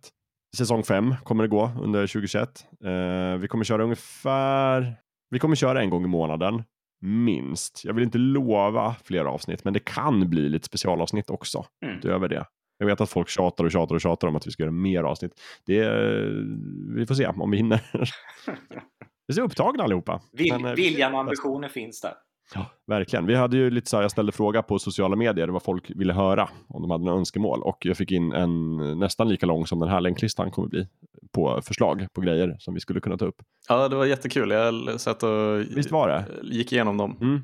Säsong 0.57 0.83
5 0.83 1.15
kommer 1.25 1.43
det 1.45 1.49
gå 1.49 1.71
under 1.83 2.07
2021. 2.07 2.67
Eh, 2.85 3.39
vi 3.41 3.49
kommer 3.49 3.65
köra 3.65 3.85
ungefär, 3.85 4.95
vi 5.31 5.39
kommer 5.39 5.57
köra 5.57 5.81
en 5.83 5.91
gång 5.91 6.05
i 6.05 6.09
månaden, 6.09 6.63
minst. 7.03 7.85
Jag 7.85 7.95
vill 7.95 8.05
inte 8.05 8.19
lova 8.19 8.95
fler 9.05 9.25
avsnitt, 9.25 9.65
men 9.65 9.73
det 9.73 9.81
kan 9.85 10.31
bli 10.31 10.49
lite 10.49 10.67
specialavsnitt 10.67 11.31
också, 11.31 11.65
Mm. 11.85 11.99
utöver 11.99 12.29
det. 12.29 12.45
Jag 12.79 12.87
vet 12.87 13.01
att 13.01 13.11
folk 13.11 13.29
tjatar 13.29 13.65
och 13.65 13.71
tjatar 13.73 13.95
och 13.95 14.01
tjatar 14.01 14.29
om 14.29 14.37
att 14.37 14.47
vi 14.47 14.51
ska 14.51 14.63
göra 14.63 14.73
mer 14.73 15.03
avsnitt. 15.03 15.33
Det, 15.67 15.89
vi 16.97 17.07
får 17.07 17.15
se 17.15 17.27
om 17.27 17.51
vi 17.51 17.57
hinner. 17.57 17.81
Vi 19.29 19.39
är 19.39 19.45
upptagna 19.45 19.85
allihopa. 19.85 20.21
Vil, 20.33 20.53
Men, 20.53 20.65
eh, 20.65 20.73
viljan 20.73 21.15
och 21.15 21.21
ambitionen 21.21 21.71
finns 21.71 22.01
där. 22.01 22.13
Ja, 22.55 22.67
verkligen. 22.87 23.27
Vi 23.27 23.35
hade 23.35 23.57
ju 23.57 23.71
lite 23.71 23.91
så 23.91 23.97
här, 23.97 24.03
jag 24.03 24.11
ställde 24.11 24.33
fråga 24.33 24.63
på 24.63 24.79
sociala 24.79 25.17
medier 25.17 25.49
vad 25.49 25.63
folk 25.63 25.91
ville 25.91 26.13
höra, 26.13 26.49
om 26.69 26.83
de 26.83 26.91
hade 26.91 27.05
några 27.05 27.19
önskemål. 27.19 27.63
Och 27.63 27.87
jag 27.87 27.97
fick 27.97 28.13
in 28.13 28.33
en 28.33 28.77
nästan 28.99 29.29
lika 29.29 29.47
lång 29.47 29.67
som 29.67 29.79
den 29.79 29.89
här 29.89 30.01
länklistan 30.01 30.51
kommer 30.51 30.69
bli, 30.69 30.89
på 31.33 31.61
förslag 31.63 32.07
på 32.13 32.21
grejer 32.21 32.57
som 32.59 32.75
vi 32.75 32.81
skulle 32.81 33.01
kunna 33.01 33.19
ta 33.19 33.25
upp. 33.25 33.43
Ja, 33.69 33.89
det 33.89 33.97
var 33.97 34.05
jättekul. 34.05 34.51
Jag 34.51 35.01
satt 35.01 35.23
och 35.23 35.61
Visst 35.61 35.91
var 35.91 36.09
det? 36.09 36.25
gick 36.43 36.73
igenom 36.73 36.97
dem. 36.97 37.17
Mm. 37.21 37.43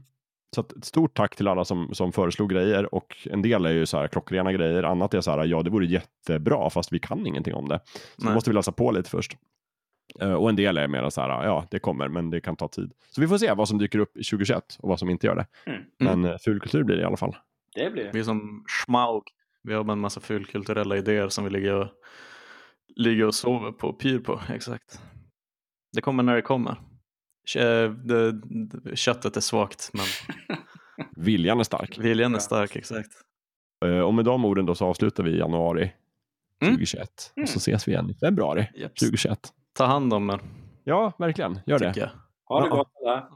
Så 0.54 0.60
att 0.60 0.72
ett 0.72 0.84
stort 0.84 1.14
tack 1.14 1.36
till 1.36 1.48
alla 1.48 1.64
som, 1.64 1.94
som 1.94 2.12
föreslog 2.12 2.50
grejer 2.50 2.94
och 2.94 3.16
en 3.30 3.42
del 3.42 3.66
är 3.66 3.70
ju 3.70 3.86
så 3.86 3.98
här 3.98 4.08
klockrena 4.08 4.52
grejer, 4.52 4.82
annat 4.82 5.14
är 5.14 5.20
så 5.20 5.30
här, 5.30 5.44
ja 5.44 5.62
det 5.62 5.70
vore 5.70 5.86
jättebra 5.86 6.70
fast 6.70 6.92
vi 6.92 6.98
kan 6.98 7.26
ingenting 7.26 7.54
om 7.54 7.68
det. 7.68 7.80
Så 7.86 8.00
Nej. 8.16 8.28
då 8.28 8.34
måste 8.34 8.50
vi 8.50 8.54
läsa 8.54 8.72
på 8.72 8.90
lite 8.90 9.10
först. 9.10 9.36
Eh, 10.20 10.32
och 10.32 10.48
en 10.48 10.56
del 10.56 10.76
är 10.76 10.88
mer 10.88 11.10
så 11.10 11.20
här, 11.20 11.44
ja 11.44 11.66
det 11.70 11.78
kommer 11.78 12.08
men 12.08 12.30
det 12.30 12.40
kan 12.40 12.56
ta 12.56 12.68
tid. 12.68 12.92
Så 13.10 13.20
vi 13.20 13.28
får 13.28 13.38
se 13.38 13.52
vad 13.52 13.68
som 13.68 13.78
dyker 13.78 13.98
upp 13.98 14.16
i 14.16 14.24
2021 14.24 14.76
och 14.78 14.88
vad 14.88 14.98
som 14.98 15.10
inte 15.10 15.26
gör 15.26 15.36
det. 15.36 15.46
Mm. 15.66 15.82
Men 15.98 16.24
mm. 16.24 16.38
fulkultur 16.38 16.84
blir 16.84 16.96
det 16.96 17.02
i 17.02 17.06
alla 17.06 17.16
fall. 17.16 17.36
Det 17.74 17.90
blir 17.90 18.04
det. 18.04 18.10
Vi 18.12 18.20
är 18.20 18.24
som 18.24 18.64
Schmaug. 18.68 19.22
Vi 19.62 19.74
har 19.74 19.92
en 19.92 19.98
massa 19.98 20.20
fulkulturella 20.20 20.96
idéer 20.96 21.28
som 21.28 21.44
vi 21.44 21.50
ligger 21.50 21.74
och, 21.74 21.88
ligger 22.96 23.26
och 23.26 23.34
sover 23.34 23.72
på 23.72 23.88
och 23.88 24.00
pyr 24.00 24.18
på. 24.18 24.40
Exakt. 24.48 25.00
Det 25.92 26.00
kommer 26.00 26.22
när 26.22 26.34
det 26.34 26.42
kommer. 26.42 26.76
Det, 28.04 28.40
köttet 28.96 29.36
är 29.36 29.40
svagt 29.40 29.90
men 29.92 30.04
Viljan 31.16 31.60
är 31.60 31.64
stark. 31.64 31.98
viljan 31.98 32.34
är 32.34 32.38
stark. 32.38 32.76
Exakt. 32.76 33.10
Eh, 33.84 33.98
och 34.00 34.14
med 34.14 34.24
de 34.24 34.44
orden 34.44 34.66
då 34.66 34.74
så 34.74 34.86
avslutar 34.86 35.22
vi 35.24 35.30
i 35.30 35.38
januari 35.38 35.92
Mm. 36.62 36.74
2021. 36.74 37.32
Mm. 37.36 37.42
Och 37.44 37.48
så 37.48 37.58
ses 37.58 37.88
vi 37.88 37.92
igen 37.92 38.10
i 38.10 38.14
februari 38.14 38.68
Japp. 38.74 38.98
2021. 38.98 39.38
Ta 39.72 39.84
hand 39.84 40.12
om 40.12 40.30
er. 40.30 40.40
Ja, 40.84 41.12
verkligen. 41.18 41.60
Gör 41.66 41.78
det. 41.78 41.92
jag. 41.96 42.08
Ha 42.44 42.62
det 42.62 42.68
gott 42.68 42.88
alla. 43.02 43.28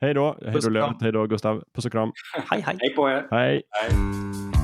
Hej 0.00 0.14
då. 0.14 0.38
Hej 0.42 0.52
då 0.54 0.70
kram. 0.70 0.94
Hej 1.00 1.12
då 1.12 1.26
Gustav. 1.26 1.64
Puss 1.74 1.84
och 1.86 1.92
kram. 1.92 2.12
Hej 2.50 2.60
hej. 2.60 2.76
Hej 2.80 2.94
på 2.94 3.10
er. 3.10 3.28
Hej. 3.30 3.62
Hej. 3.70 4.61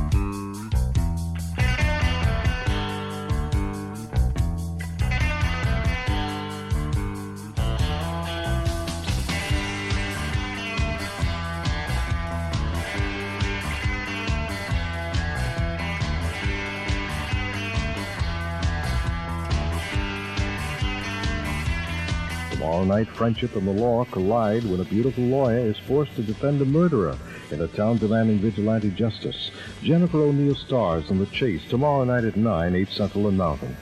Night, 22.89 23.07
friendship 23.07 23.55
and 23.55 23.69
the 23.69 23.73
law 23.73 24.05
collide 24.07 24.65
when 24.65 24.81
a 24.81 24.85
beautiful 24.85 25.23
lawyer 25.23 25.59
is 25.59 25.79
forced 25.79 26.17
to 26.17 26.23
defend 26.23 26.61
a 26.63 26.65
murderer 26.65 27.17
in 27.51 27.61
a 27.61 27.69
town 27.69 27.99
demanding 27.99 28.39
vigilante 28.39 28.91
justice. 28.91 29.51
Jennifer 29.83 30.19
O'Neill 30.19 30.55
stars 30.55 31.11
in 31.11 31.19
The 31.19 31.27
Chase 31.27 31.63
tomorrow 31.69 32.05
night 32.05 32.25
at 32.25 32.37
9, 32.37 32.75
8 32.75 32.89
Central 32.89 33.29
and 33.29 33.37
Mountain. 33.37 33.77